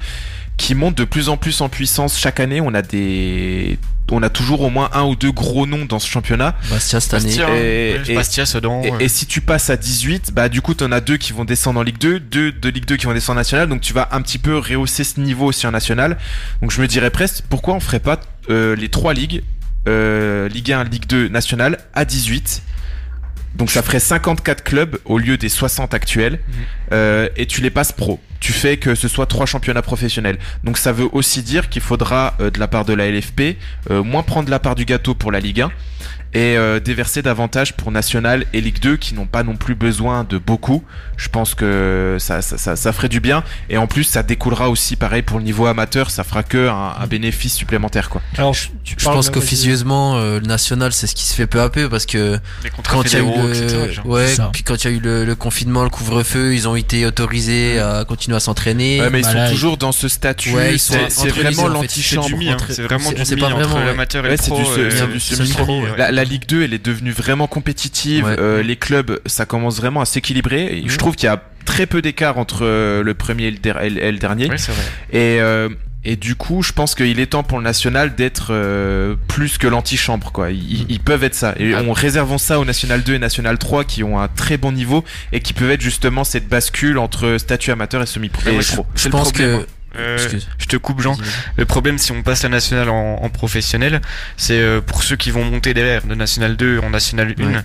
qui 0.57 0.75
montent 0.75 0.97
de 0.97 1.05
plus 1.05 1.29
en 1.29 1.37
plus 1.37 1.61
en 1.61 1.69
puissance 1.69 2.17
chaque 2.19 2.39
année. 2.39 2.61
On 2.61 2.73
a 2.73 2.81
des, 2.81 3.79
on 4.11 4.23
a 4.23 4.29
toujours 4.29 4.61
au 4.61 4.69
moins 4.69 4.89
un 4.93 5.03
ou 5.03 5.15
deux 5.15 5.31
gros 5.31 5.65
noms 5.65 5.85
dans 5.85 5.99
ce 5.99 6.07
championnat. 6.07 6.55
Bastia 6.69 6.99
cette 6.99 7.13
année. 7.13 8.01
Et, 8.07 8.13
Bastia, 8.13 8.45
Sedan, 8.45 8.81
et, 8.83 9.05
et, 9.05 9.07
si 9.07 9.25
tu 9.25 9.41
passes 9.41 9.69
à 9.69 9.77
18, 9.77 10.31
bah 10.33 10.49
du 10.49 10.61
coup 10.61 10.73
t'en 10.73 10.91
as 10.91 11.01
deux 11.01 11.17
qui 11.17 11.33
vont 11.33 11.45
descendre 11.45 11.79
en 11.79 11.83
Ligue 11.83 11.97
2, 11.97 12.19
deux 12.19 12.51
de 12.51 12.69
Ligue 12.69 12.85
2 12.85 12.97
qui 12.97 13.05
vont 13.05 13.13
descendre 13.13 13.37
en 13.37 13.41
National, 13.41 13.69
donc 13.69 13.81
tu 13.81 13.93
vas 13.93 14.09
un 14.11 14.21
petit 14.21 14.37
peu 14.37 14.57
rehausser 14.57 15.03
ce 15.03 15.19
niveau 15.19 15.45
aussi 15.47 15.65
en 15.67 15.71
National. 15.71 16.17
Donc 16.61 16.71
je 16.71 16.81
me 16.81 16.87
dirais 16.87 17.09
presque, 17.09 17.43
pourquoi 17.49 17.73
on 17.73 17.79
ferait 17.79 17.99
pas 17.99 18.19
euh, 18.49 18.75
les 18.75 18.89
trois 18.89 19.13
ligues, 19.13 19.43
euh, 19.87 20.47
Ligue 20.49 20.71
1, 20.71 20.83
Ligue 20.85 21.07
2, 21.07 21.29
National 21.29 21.77
à 21.93 22.05
18 22.05 22.61
Donc 23.55 23.69
ça 23.69 23.81
ferait 23.81 23.99
54 23.99 24.63
clubs 24.63 24.97
au 25.05 25.17
lieu 25.17 25.37
des 25.37 25.49
60 25.49 25.93
actuels. 25.93 26.33
Mhm. 26.33 26.55
Euh, 26.93 27.29
et 27.35 27.45
tu 27.45 27.61
les 27.61 27.69
passes 27.69 27.91
pro. 27.91 28.19
Tu 28.39 28.53
fais 28.53 28.77
que 28.77 28.95
ce 28.95 29.07
soit 29.07 29.27
trois 29.27 29.45
championnats 29.45 29.81
professionnels. 29.81 30.37
Donc 30.63 30.77
ça 30.77 30.91
veut 30.91 31.07
aussi 31.11 31.43
dire 31.43 31.69
qu'il 31.69 31.81
faudra 31.81 32.35
euh, 32.39 32.49
de 32.49 32.59
la 32.59 32.67
part 32.67 32.85
de 32.85 32.93
la 32.93 33.09
LFP 33.09 33.57
euh, 33.89 34.03
moins 34.03 34.23
prendre 34.23 34.49
la 34.49 34.59
part 34.59 34.75
du 34.75 34.85
gâteau 34.85 35.13
pour 35.13 35.31
la 35.31 35.39
Ligue 35.39 35.61
1 35.61 35.71
et 36.33 36.55
euh, 36.57 36.79
déverser 36.79 37.21
davantage 37.21 37.73
pour 37.73 37.91
National 37.91 38.45
et 38.53 38.61
Ligue 38.61 38.79
2 38.79 38.97
qui 38.97 39.13
n'ont 39.13 39.25
pas 39.25 39.43
non 39.43 39.55
plus 39.55 39.75
besoin 39.75 40.23
de 40.23 40.37
beaucoup. 40.37 40.83
Je 41.17 41.29
pense 41.29 41.55
que 41.55 42.17
ça, 42.19 42.41
ça, 42.41 42.57
ça, 42.57 42.75
ça, 42.75 42.93
ferait 42.93 43.09
du 43.09 43.19
bien 43.19 43.43
et 43.69 43.77
en 43.77 43.85
plus 43.85 44.03
ça 44.05 44.23
découlera 44.23 44.69
aussi 44.69 44.95
pareil 44.95 45.21
pour 45.21 45.37
le 45.37 45.43
niveau 45.43 45.65
amateur, 45.65 46.09
ça 46.09 46.23
fera 46.23 46.43
que 46.43 46.69
un, 46.69 46.95
un 46.99 47.07
bénéfice 47.07 47.53
supplémentaire 47.53 48.09
quoi. 48.09 48.21
Alors 48.37 48.53
je, 48.53 48.69
je 48.83 48.95
pense 49.03 49.29
qu'officieusement 49.29 50.17
euh, 50.17 50.39
le 50.39 50.47
National 50.47 50.93
c'est 50.93 51.07
ce 51.07 51.15
qui 51.15 51.25
se 51.25 51.33
fait 51.33 51.47
peu 51.47 51.61
à 51.61 51.69
peu 51.69 51.89
parce 51.89 52.05
que 52.05 52.39
quand 52.89 53.03
il 53.03 53.13
y 53.13 53.15
a 53.17 53.19
eu 53.19 53.23
le, 53.23 54.07
ouais, 54.09 54.33
puis 54.53 54.63
quand 54.63 54.83
il 54.83 54.89
y 54.89 54.93
a 54.93 54.97
eu 54.97 54.99
le, 54.99 55.25
le 55.25 55.35
confinement, 55.35 55.83
le 55.83 55.89
couvre-feu, 55.89 56.53
ils 56.55 56.67
ont 56.67 56.75
été 56.75 57.05
autorisés 57.05 57.79
à 57.79 58.05
continuer 58.05 58.37
à 58.37 58.39
s'entraîner. 58.39 59.01
Ouais, 59.01 59.09
mais 59.09 59.19
ils 59.19 59.25
sont 59.25 59.49
toujours 59.49 59.77
dans 59.77 59.91
ce 59.91 60.07
statut. 60.07 60.53
Ouais, 60.53 60.77
c'est 60.77 61.29
vraiment 61.29 61.67
l'antichambre. 61.67 62.27
C'est 62.69 62.83
vraiment 62.83 63.11
du 63.11 63.35
mi 63.35 63.43
entre 63.43 63.79
l'amateur 63.79 64.25
et 64.25 64.31
le 64.31 64.37
pro. 64.37 64.61
C'est 64.75 65.11
du 65.11 65.19
semi-pro 65.19 65.83
la 66.21 66.29
Ligue 66.29 66.45
2, 66.45 66.63
elle 66.63 66.73
est 66.73 66.85
devenue 66.85 67.11
vraiment 67.11 67.47
compétitive. 67.47 68.27
Euh, 68.27 68.61
les 68.61 68.75
clubs, 68.75 69.19
ça 69.25 69.47
commence 69.47 69.77
vraiment 69.77 70.01
à 70.01 70.05
s'équilibrer. 70.05 70.83
Je 70.85 70.97
trouve 70.97 71.15
qu'il 71.15 71.25
y 71.25 71.29
a 71.29 71.41
très 71.65 71.87
peu 71.87 72.01
d'écart 72.01 72.37
entre 72.37 72.59
euh, 72.63 73.01
le 73.01 73.13
premier 73.15 73.45
et 73.45 73.51
le, 73.51 74.17
dernier. 74.17 74.45
vrai. 74.45 74.83
Et 75.11 75.41
euh, 75.41 75.69
et 76.03 76.15
du 76.15 76.33
coup, 76.33 76.63
je 76.63 76.73
pense 76.73 76.95
qu'il 76.95 77.19
est 77.19 77.27
temps 77.27 77.43
pour 77.43 77.59
le 77.59 77.63
national 77.63 78.15
d'être 78.15 78.53
plus 79.27 79.57
que 79.59 79.67
l'antichambre, 79.67 80.31
quoi. 80.31 80.49
Ils, 80.51 80.85
mm. 80.89 80.99
peuvent 80.99 81.23
être 81.23 81.35
ça. 81.35 81.53
Et 81.57 81.75
on 81.75 81.93
réservons 81.93 82.39
ça 82.39 82.59
au 82.59 82.65
national 82.65 83.03
2 83.03 83.15
et 83.15 83.19
national 83.19 83.57
3 83.57 83.83
qui 83.83 84.03
ont 84.03 84.19
un 84.19 84.27
très 84.27 84.57
bon 84.57 84.71
niveau 84.71 85.03
et 85.31 85.41
qui 85.41 85.53
peuvent 85.53 85.69
être 85.69 85.81
justement 85.81 86.23
cette 86.23 86.47
bascule 86.47 86.97
entre 86.97 87.37
statut 87.37 87.71
amateur 87.71 88.01
et 88.01 88.07
semi-pro. 88.07 88.49
je, 88.95 89.09
pense 89.09 89.31
que 89.31 89.65
euh, 89.97 90.17
je 90.57 90.65
te 90.65 90.77
coupe 90.77 91.01
Jean. 91.01 91.17
Le 91.57 91.65
problème 91.65 91.97
si 91.97 92.11
on 92.11 92.23
passe 92.23 92.43
la 92.43 92.49
nationale 92.49 92.89
en, 92.89 93.29
professionnel, 93.29 94.01
c'est 94.37 94.59
euh, 94.59 94.81
pour 94.81 95.03
ceux 95.03 95.15
qui 95.15 95.31
vont 95.31 95.43
monter 95.43 95.73
derrière 95.73 96.03
de 96.03 96.15
national 96.15 96.55
2 96.57 96.79
en 96.79 96.89
national 96.89 97.35
1, 97.39 97.63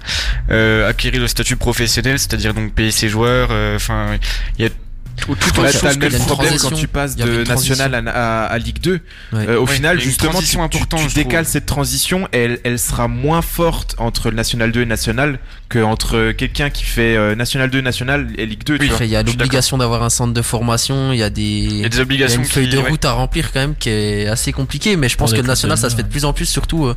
euh, 0.50 0.88
acquérir 0.88 1.20
le 1.20 1.28
statut 1.28 1.56
professionnel, 1.56 2.18
c'est-à-dire 2.18 2.54
donc 2.54 2.72
payer 2.72 2.90
ses 2.90 3.08
joueurs. 3.08 3.48
Euh, 3.50 3.76
enfin, 3.76 4.18
il 4.58 4.64
y 4.64 4.68
a 4.68 4.70
tout, 5.16 5.34
tout 5.34 5.60
ouais, 5.60 5.72
le 5.72 6.10
même 6.10 6.20
problème 6.20 6.54
quand 6.60 6.70
tu 6.70 6.88
passes 6.88 7.16
de 7.16 7.44
national 7.44 8.08
à, 8.08 8.44
à, 8.44 8.58
Ligue 8.58 8.80
2. 8.80 9.00
Euh, 9.34 9.58
au 9.58 9.66
final, 9.66 10.00
justement, 10.00 10.40
tu, 10.40 10.78
tu, 10.78 11.14
décales 11.14 11.46
cette 11.46 11.66
transition 11.66 12.28
elle, 12.32 12.60
elle, 12.64 12.78
sera 12.78 13.08
moins 13.08 13.42
forte 13.42 13.94
entre 13.98 14.30
le 14.30 14.36
National 14.36 14.72
2 14.72 14.82
et 14.82 14.86
National 14.86 15.38
que 15.68 15.78
entre 15.80 16.32
quelqu'un 16.32 16.70
qui 16.70 16.84
fait 16.84 17.16
euh, 17.16 17.34
National 17.34 17.70
2, 17.70 17.80
National 17.80 18.28
et 18.36 18.46
Ligue 18.46 18.64
2. 18.64 18.78
Oui, 18.80 18.90
il 19.00 19.06
y 19.06 19.16
a 19.16 19.22
l'obligation 19.22 19.78
d'avoir 19.78 20.02
un 20.02 20.10
centre 20.10 20.32
de 20.32 20.42
formation, 20.42 21.12
il 21.12 21.18
y 21.18 21.22
a 21.22 21.30
des, 21.30 21.42
il 21.42 21.78
y 21.78 21.84
a 21.84 21.88
des 21.88 22.00
obligations, 22.00 22.40
une 22.40 22.46
feuille 22.46 22.68
de 22.68 22.78
route 22.78 23.04
à 23.04 23.12
remplir 23.12 23.52
quand 23.52 23.60
même 23.60 23.74
qui 23.74 23.88
est 23.88 24.28
assez 24.28 24.52
compliquée. 24.52 24.96
Mais 24.96 25.08
je 25.08 25.16
pense 25.16 25.32
que 25.32 25.40
le 25.40 25.46
National, 25.46 25.78
ça 25.78 25.90
se 25.90 25.96
fait 25.96 26.02
de 26.02 26.08
plus 26.08 26.24
en 26.24 26.32
plus, 26.32 26.46
surtout 26.46 26.86
euh, 26.86 26.96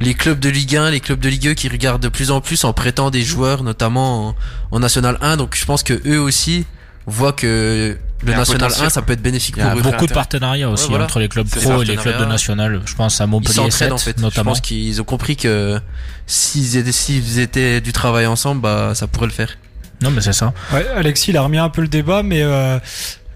les 0.00 0.14
clubs 0.14 0.38
de 0.38 0.48
Ligue 0.48 0.76
1, 0.76 0.90
les 0.90 1.00
clubs 1.00 1.20
de 1.20 1.28
Ligue 1.28 1.44
2 1.44 1.54
qui 1.54 1.68
regardent 1.68 2.02
de 2.02 2.08
plus 2.08 2.30
en 2.30 2.40
plus 2.40 2.64
en 2.64 2.72
prêtant 2.72 3.10
des 3.10 3.22
joueurs, 3.22 3.62
notamment 3.62 4.28
en, 4.28 4.36
en 4.72 4.80
National 4.80 5.18
1. 5.20 5.36
Donc 5.36 5.56
je 5.56 5.64
pense 5.64 5.82
que 5.82 6.00
eux 6.06 6.20
aussi 6.20 6.64
voit 7.10 7.32
que 7.32 7.98
le 8.24 8.32
National 8.32 8.70
1, 8.78 8.90
ça 8.90 9.02
peut 9.02 9.12
être 9.12 9.22
bénéfique 9.22 9.56
pour 9.56 9.64
eux. 9.64 9.72
Il 9.76 9.84
y 9.84 9.88
a 9.88 9.90
beaucoup 9.90 10.06
de 10.06 10.12
partenariats 10.12 10.68
aussi 10.68 10.92
entre 10.94 11.18
les 11.20 11.28
clubs 11.28 11.48
pro 11.48 11.82
et 11.82 11.84
les 11.84 11.96
clubs 11.96 12.18
de 12.18 12.24
National. 12.24 12.80
Je 12.84 12.94
pense 12.94 13.20
à 13.20 13.26
Montpellier 13.26 13.70
7, 13.70 13.92
en 13.92 13.98
fait. 13.98 14.18
notamment. 14.18 14.50
Je 14.54 14.60
pense 14.60 14.60
qu'ils 14.60 15.00
ont 15.00 15.04
compris 15.04 15.36
que 15.36 15.80
s'ils 16.26 16.76
étaient, 16.76 16.92
s'ils 16.92 17.38
étaient 17.38 17.80
du 17.80 17.92
travail 17.92 18.26
ensemble, 18.26 18.60
bah, 18.60 18.92
ça 18.94 19.06
pourrait 19.06 19.26
le 19.26 19.32
faire. 19.32 19.56
Non, 20.02 20.10
mais 20.10 20.22
c'est 20.22 20.32
ça. 20.32 20.54
Ouais, 20.72 20.86
Alexis, 20.96 21.30
il 21.30 21.36
a 21.36 21.42
remis 21.42 21.58
un 21.58 21.68
peu 21.68 21.82
le 21.82 21.88
débat, 21.88 22.22
mais 22.22 22.40
euh, 22.42 22.78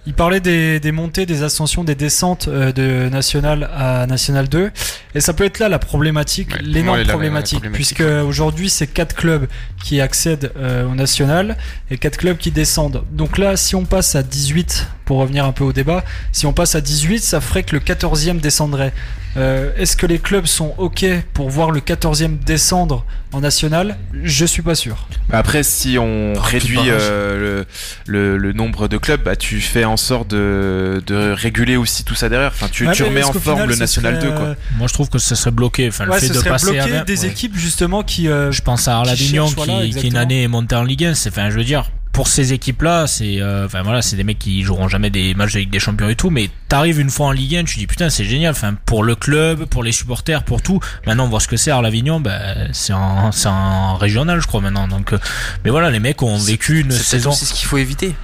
il 0.07 0.15
parlait 0.15 0.41
des, 0.41 0.81
des, 0.81 0.93
montées, 0.93 1.25
des 1.25 1.43
ascensions, 1.43 1.83
des 1.83 1.95
descentes 1.95 2.49
euh, 2.49 2.73
de 2.73 3.09
National 3.09 3.71
à 3.75 4.07
National 4.07 4.49
2. 4.49 4.71
Et 5.15 5.21
ça 5.21 5.33
peut 5.33 5.45
être 5.45 5.59
là 5.59 5.69
la 5.69 5.79
problématique, 5.79 6.61
l'énorme 6.61 7.05
problématique, 7.05 7.63
puisque 7.73 8.03
aujourd'hui 8.03 8.69
c'est 8.69 8.87
quatre 8.87 9.15
clubs 9.15 9.47
qui 9.83 10.01
accèdent 10.01 10.53
euh, 10.57 10.87
au 10.87 10.95
National 10.95 11.57
et 11.91 11.99
quatre 11.99 12.19
clubs 12.19 12.37
qui 12.37 12.51
descendent. 12.51 13.05
Donc 13.13 13.39
là, 13.39 13.57
si 13.57 13.75
on 13.75 13.85
passe 13.85 14.15
à 14.15 14.23
18, 14.23 14.89
pour 15.05 15.19
revenir 15.19 15.45
un 15.45 15.53
peu 15.53 15.65
au 15.65 15.73
débat, 15.73 16.05
si 16.33 16.47
on 16.47 16.53
passe 16.53 16.75
à 16.75 16.81
18, 16.81 17.21
ça 17.21 17.41
ferait 17.41 17.63
que 17.63 17.75
le 17.77 17.81
14e 17.81 18.41
descendrait. 18.41 18.93
Euh, 19.37 19.73
Est-ce 19.77 19.97
que 19.97 20.07
les 20.07 20.19
clubs 20.19 20.47
sont 20.47 20.75
OK 20.79 21.05
pour 21.33 21.51
voir 21.51 21.71
le 21.73 21.81
14e 21.81 22.39
descendre 22.39 23.05
en 23.33 23.41
national? 23.41 23.99
Je 24.23 24.45
suis 24.45 24.63
pas 24.63 24.77
sûr. 24.77 25.09
Après, 25.33 25.65
si 25.65 25.99
on 25.99 26.35
réduit 26.35 26.79
euh, 26.87 27.65
le, 28.07 28.39
le, 28.39 28.53
nombre 28.53 28.87
de 28.87 28.97
clubs, 28.97 29.23
bah, 29.23 29.35
tu 29.35 29.61
fais 29.61 29.85
en 29.85 29.97
sorte 29.97 30.29
de, 30.29 31.03
de 31.07 31.33
réguler 31.33 31.77
aussi 31.77 32.05
tout 32.05 32.15
ça 32.15 32.29
derrière. 32.29 32.53
Enfin, 32.55 32.69
tu, 32.71 32.89
tu 32.93 33.03
remets 33.03 33.25
en 33.25 33.33
forme 33.33 33.65
le 33.65 33.75
national 33.75 34.21
2. 34.21 34.31
Quoi. 34.31 34.41
Euh, 34.41 34.55
Moi, 34.77 34.87
je 34.87 34.93
trouve 34.93 35.09
que 35.09 35.19
ça 35.19 35.35
serait 35.35 35.51
bloqué. 35.51 35.89
Enfin, 35.89 36.05
le 36.05 36.13
fait 36.13 36.29
de 36.29 36.41
passer 36.41 36.73
bloqué 36.73 37.05
des 37.05 37.27
équipes 37.27 37.57
justement 37.57 38.03
qui. 38.05 38.29
Euh, 38.29 38.53
je 38.53 38.63
pense 38.63 38.87
à 38.87 38.99
Arlavignon 38.99 39.49
qui, 39.49 39.91
qui, 39.91 40.09
une 40.09 40.17
année 40.17 40.45
est 40.45 40.49
monté 40.49 40.77
en 40.77 40.85
Ligue 40.85 41.07
1. 41.07 41.15
C'est, 41.15 41.31
enfin, 41.31 41.51
je 41.51 41.57
veux 41.57 41.65
dire, 41.65 41.91
pour 42.15 42.29
ces 42.29 42.53
équipes-là, 42.53 43.09
c'est, 43.09 43.41
euh, 43.41 43.67
enfin 43.67 43.83
voilà, 43.83 44.01
c'est 44.01 44.15
des 44.15 44.23
mecs 44.23 44.39
qui 44.39 44.63
joueront 44.63 44.87
jamais 44.87 45.11
des 45.11 45.35
matchs 45.35 45.55
de 45.55 45.59
Ligue 45.59 45.71
des 45.71 45.81
Champions 45.81 46.09
et 46.09 46.15
tout, 46.15 46.31
mais 46.31 46.49
t'arrives 46.69 47.01
une 47.01 47.11
fois 47.11 47.27
en 47.27 47.33
Ligue 47.33 47.57
1, 47.57 47.65
tu 47.65 47.77
dis 47.77 47.89
putain, 47.89 48.09
c'est 48.09 48.25
génial. 48.25 48.53
Enfin, 48.53 48.77
pour 48.87 49.03
le 49.03 49.17
club, 49.17 49.65
pour 49.65 49.83
les 49.83 49.91
supporters, 49.91 50.45
pour 50.45 50.63
tout. 50.63 50.79
Maintenant, 51.07 51.25
on 51.25 51.29
voit 51.29 51.41
ce 51.41 51.49
que 51.49 51.57
c'est 51.57 51.73
Arlavignon, 51.73 52.21
ben, 52.21 52.69
c'est 52.73 52.93
en, 52.93 53.33
c'est 53.33 53.49
en 53.49 53.97
régional, 53.97 54.41
je 54.41 54.47
crois 54.47 54.61
maintenant. 54.61 54.87
Donc, 54.87 55.13
euh, 55.13 55.19
mais 55.65 55.71
voilà, 55.71 55.91
les 55.91 55.99
mecs 55.99 56.23
ont 56.23 56.39
vécu 56.39 56.81
une 56.81 56.93
saison. 56.93 57.33
C'est 57.33 57.47
ce 57.47 57.53
qu'il 57.53 57.67
faut 57.67 57.79
éviter. 57.79 58.15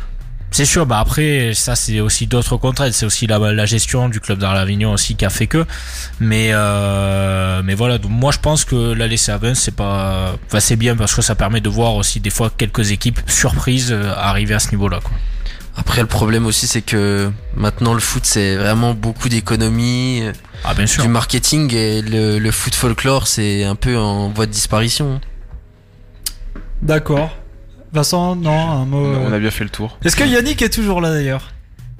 C'est 0.52 0.64
sûr, 0.64 0.84
bah 0.84 0.98
après, 0.98 1.52
ça 1.54 1.76
c'est 1.76 2.00
aussi 2.00 2.26
d'autres 2.26 2.56
contraintes, 2.56 2.92
c'est 2.92 3.06
aussi 3.06 3.28
la, 3.28 3.38
la, 3.38 3.66
gestion 3.66 4.08
du 4.08 4.20
club 4.20 4.38
d'Arlavignon 4.40 4.92
aussi 4.92 5.14
qui 5.14 5.24
a 5.24 5.30
fait 5.30 5.46
que. 5.46 5.64
Mais 6.18 6.48
euh, 6.52 7.62
mais 7.64 7.74
voilà, 7.74 7.98
donc 7.98 8.10
moi 8.10 8.32
je 8.32 8.38
pense 8.38 8.64
que 8.64 8.92
la 8.92 9.06
laisser 9.06 9.30
à 9.30 9.38
c'est 9.54 9.74
pas, 9.74 10.34
enfin, 10.46 10.60
c'est 10.60 10.76
bien 10.76 10.96
parce 10.96 11.14
que 11.14 11.22
ça 11.22 11.36
permet 11.36 11.60
de 11.60 11.68
voir 11.68 11.94
aussi 11.94 12.18
des 12.18 12.30
fois 12.30 12.50
quelques 12.56 12.90
équipes 12.90 13.20
surprises 13.26 13.92
euh, 13.92 14.12
arriver 14.16 14.54
à 14.54 14.58
ce 14.58 14.70
niveau-là, 14.72 14.98
quoi. 15.00 15.12
Après, 15.76 16.00
le 16.00 16.08
problème 16.08 16.46
aussi, 16.46 16.66
c'est 16.66 16.82
que 16.82 17.30
maintenant 17.54 17.94
le 17.94 18.00
foot, 18.00 18.26
c'est 18.26 18.56
vraiment 18.56 18.92
beaucoup 18.92 19.28
d'économie, 19.28 20.22
ah, 20.64 20.74
bien 20.74 20.86
sûr. 20.86 21.04
du 21.04 21.08
marketing 21.08 21.72
et 21.72 22.02
le, 22.02 22.38
le 22.38 22.50
foot 22.50 22.74
folklore, 22.74 23.28
c'est 23.28 23.64
un 23.64 23.76
peu 23.76 23.96
en 23.96 24.28
voie 24.30 24.46
de 24.46 24.50
disparition. 24.50 25.20
D'accord. 26.82 27.30
Vincent, 27.92 28.36
non, 28.36 28.70
un 28.70 28.84
mot. 28.84 29.04
On 29.04 29.32
a 29.32 29.38
bien 29.38 29.50
fait 29.50 29.64
le 29.64 29.70
tour. 29.70 29.98
Est-ce 30.04 30.16
que 30.16 30.24
Yannick 30.24 30.62
est 30.62 30.70
toujours 30.70 31.00
là 31.00 31.10
d'ailleurs? 31.10 31.52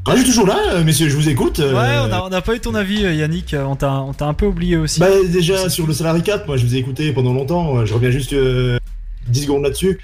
Ah, 0.06 0.12
je 0.12 0.22
suis 0.22 0.30
toujours 0.30 0.46
là, 0.46 0.58
euh, 0.72 0.84
messieurs, 0.84 1.08
je 1.08 1.16
vous 1.16 1.28
écoute. 1.28 1.60
Euh. 1.60 1.74
Ouais, 1.74 2.10
on 2.24 2.28
n'a 2.30 2.40
pas 2.40 2.54
eu 2.54 2.60
ton 2.60 2.74
avis, 2.74 3.04
euh, 3.04 3.12
Yannick. 3.12 3.54
On 3.54 3.76
t'a 3.76 4.06
un 4.20 4.34
peu 4.34 4.46
oublié 4.46 4.76
aussi. 4.76 4.98
Bah, 4.98 5.08
déjà, 5.28 5.68
sur 5.68 5.86
le 5.86 5.92
salary 5.92 6.22
cap, 6.22 6.46
moi, 6.46 6.56
je 6.56 6.64
vous 6.64 6.74
ai 6.74 6.78
écouté 6.78 7.12
pendant 7.12 7.34
longtemps. 7.34 7.84
Je 7.84 7.92
reviens 7.92 8.10
juste 8.10 8.34
10 8.34 9.42
secondes 9.42 9.62
là-dessus. 9.62 10.00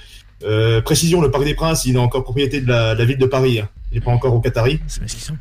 précision, 0.85 1.21
le 1.23 1.31
Parc 1.31 1.45
des 1.45 1.55
Princes, 1.55 1.87
il 1.87 1.97
est 1.97 1.99
encore 1.99 2.25
propriété 2.25 2.61
de 2.61 2.69
la, 2.69 3.05
ville 3.05 3.19
de 3.19 3.27
Paris. 3.27 3.61
Hein. 3.61 3.69
Il 3.91 3.99
n'est 3.99 4.05
pas 4.05 4.11
encore 4.11 4.35
au 4.35 4.41
Qatari. 4.41 4.81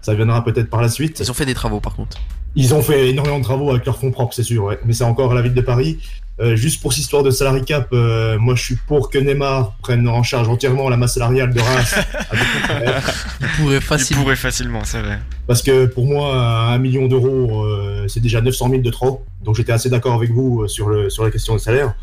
Ça 0.01 0.13
viendra 0.13 0.43
peut-être 0.43 0.69
par 0.69 0.81
la 0.81 0.89
suite. 0.89 1.19
Ils 1.19 1.31
ont 1.31 1.35
fait 1.35 1.45
des 1.45 1.53
travaux, 1.53 1.81
par 1.81 1.95
contre. 1.95 2.17
Ils 2.55 2.73
ont 2.73 2.81
fait 2.81 3.09
énormément 3.09 3.39
de 3.39 3.43
travaux 3.43 3.71
avec 3.71 3.85
leurs 3.85 3.97
fonds 3.97 4.11
propres, 4.11 4.33
c'est 4.33 4.43
sûr, 4.43 4.63
ouais. 4.63 4.79
Mais 4.85 4.93
c'est 4.93 5.03
encore 5.03 5.33
la 5.33 5.41
ville 5.41 5.53
de 5.53 5.61
Paris. 5.61 5.97
Euh, 6.41 6.57
juste 6.57 6.81
pour 6.81 6.91
cette 6.91 7.03
histoire 7.03 7.23
de 7.23 7.31
salary 7.31 7.63
cap, 7.63 7.87
euh, 7.93 8.37
moi 8.37 8.55
je 8.55 8.63
suis 8.63 8.75
pour 8.75 9.09
que 9.09 9.17
Neymar 9.17 9.73
prenne 9.81 10.05
en 10.05 10.21
charge 10.21 10.49
entièrement 10.49 10.89
la 10.89 10.97
masse 10.97 11.13
salariale 11.13 11.53
de 11.53 11.61
Reims. 11.61 11.95
Il 13.41 13.47
pourrait 13.57 13.79
facilement. 13.79 14.21
Il 14.21 14.23
pourrait 14.23 14.35
facilement, 14.35 14.83
c'est 14.83 15.01
vrai. 15.01 15.19
Parce 15.47 15.61
que 15.61 15.85
pour 15.85 16.05
moi, 16.05 16.35
un 16.35 16.77
million 16.77 17.07
d'euros, 17.07 17.63
euh, 17.63 18.05
c'est 18.09 18.19
déjà 18.19 18.41
900 18.41 18.69
000 18.69 18.81
de 18.81 18.89
trop. 18.89 19.23
Donc 19.43 19.55
j'étais 19.55 19.71
assez 19.71 19.89
d'accord 19.89 20.13
avec 20.13 20.31
vous 20.31 20.67
sur, 20.67 20.89
le, 20.89 21.09
sur 21.09 21.23
la 21.23 21.31
question 21.31 21.53
des 21.53 21.59
salaires. 21.59 21.95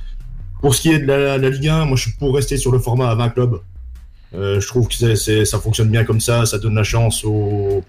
Pour 0.62 0.74
ce 0.74 0.80
qui 0.80 0.92
est 0.92 1.00
de 1.00 1.06
la, 1.06 1.36
Ligue 1.36 1.68
1, 1.68 1.84
moi 1.84 1.96
je 1.96 2.02
suis 2.02 2.12
pour 2.12 2.34
rester 2.34 2.56
sur 2.56 2.72
le 2.72 2.78
format 2.78 3.10
à 3.10 3.14
20 3.14 3.28
clubs. 3.30 3.60
je 4.32 4.66
trouve 4.66 4.88
que 4.88 5.14
ça 5.44 5.58
fonctionne 5.58 5.90
bien 5.90 6.04
comme 6.04 6.20
ça, 6.20 6.46
ça 6.46 6.58
donne 6.58 6.76
la 6.76 6.84
chance 6.84 7.22
aux, 7.24 7.84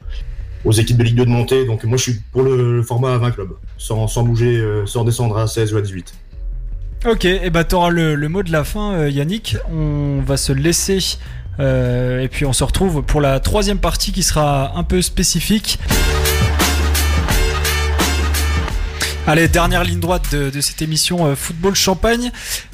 aux 0.66 0.72
équipes 0.72 0.98
de 0.98 1.04
Ligue 1.04 1.16
2 1.16 1.26
de 1.26 1.30
monter. 1.30 1.66
Donc 1.66 1.86
moi 1.86 1.96
je 1.96 2.04
suis 2.04 2.20
pour 2.34 2.42
le, 2.42 2.82
format 2.82 3.14
à 3.14 3.18
20 3.20 3.32
clubs, 3.32 3.54
sans, 3.78 4.08
sans 4.10 4.24
bouger, 4.24 4.62
sans 4.88 5.06
descendre 5.06 5.38
à 5.38 5.48
16 5.48 5.74
ou 5.74 5.78
à 5.78 5.82
18. 5.82 6.14
Ok, 7.06 7.26
et 7.26 7.50
bah 7.50 7.66
t'auras 7.66 7.90
le, 7.90 8.16
mot 8.30 8.44
de 8.44 8.52
la 8.54 8.64
fin, 8.64 8.94
euh, 8.94 9.10
Yannick. 9.10 9.58
On 9.70 10.22
va 10.26 10.38
se 10.38 10.54
laisser 10.54 11.00
euh, 11.60 12.22
et 12.22 12.30
puis 12.30 12.46
on 12.46 12.54
se 12.54 12.64
retrouve 12.64 13.04
pour 13.04 13.20
la 13.20 13.42
troisième 13.42 13.78
partie 13.78 14.14
qui 14.14 14.24
sera 14.24 14.78
un 14.78 14.84
peu 14.84 15.02
spécifique. 15.02 15.80
Allez, 19.28 19.50
dernière 19.50 19.84
ligne 19.84 20.00
droite 20.00 20.34
de, 20.34 20.50
de 20.50 20.62
cette 20.62 20.82
émission 20.82 21.26
euh, 21.26 21.36
Football 21.36 21.76
Champagne. 21.76 22.32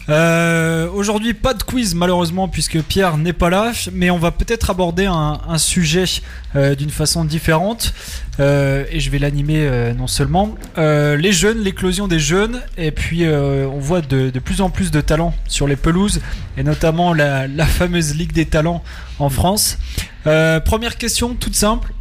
Euh, 0.10 0.90
aujourd'hui, 0.91 1.36
pas 1.36 1.53
de 1.53 1.61
quiz 1.61 1.94
malheureusement 1.94 2.48
puisque 2.48 2.81
Pierre 2.81 3.18
n'est 3.18 3.34
pas 3.34 3.52
là, 3.52 3.73
mais 3.94 4.10
on 4.10 4.18
va 4.18 4.31
peut-être 4.31 4.72
aborder 4.72 5.06
un, 5.06 5.38
sujet 5.57 6.06
euh, 6.56 6.73
d'une 6.73 6.90
façon 6.90 7.26
différente 7.26 7.94
euh, 8.40 8.86
et 8.91 8.99
je 8.99 9.11
vais 9.11 9.19
l'animer 9.19 9.69
non 9.95 10.07
seulement 10.07 10.56
les 10.77 11.31
jeunes, 11.31 11.60
l'éclosion 11.60 12.07
des 12.07 12.19
jeunes 12.19 12.61
et 12.77 12.91
puis 12.91 13.26
on 13.27 13.80
voit 13.80 14.02
de, 14.02 14.31
plus 14.40 14.61
en 14.61 14.69
plus 14.69 14.90
de 14.90 15.02
talents 15.02 15.34
sur 15.48 15.68
les 15.68 15.76
pelouses 15.76 16.22
et 16.57 16.64
notamment 16.64 17.14
la, 17.14 17.48
fameuse 17.65 18.15
Ligue 18.15 18.34
des 18.34 18.45
talents 18.45 18.84
en 19.19 19.30
France. 19.30 19.77
première 20.23 20.98
question 20.98 21.36
toute 21.36 21.56
simple. 21.56 21.94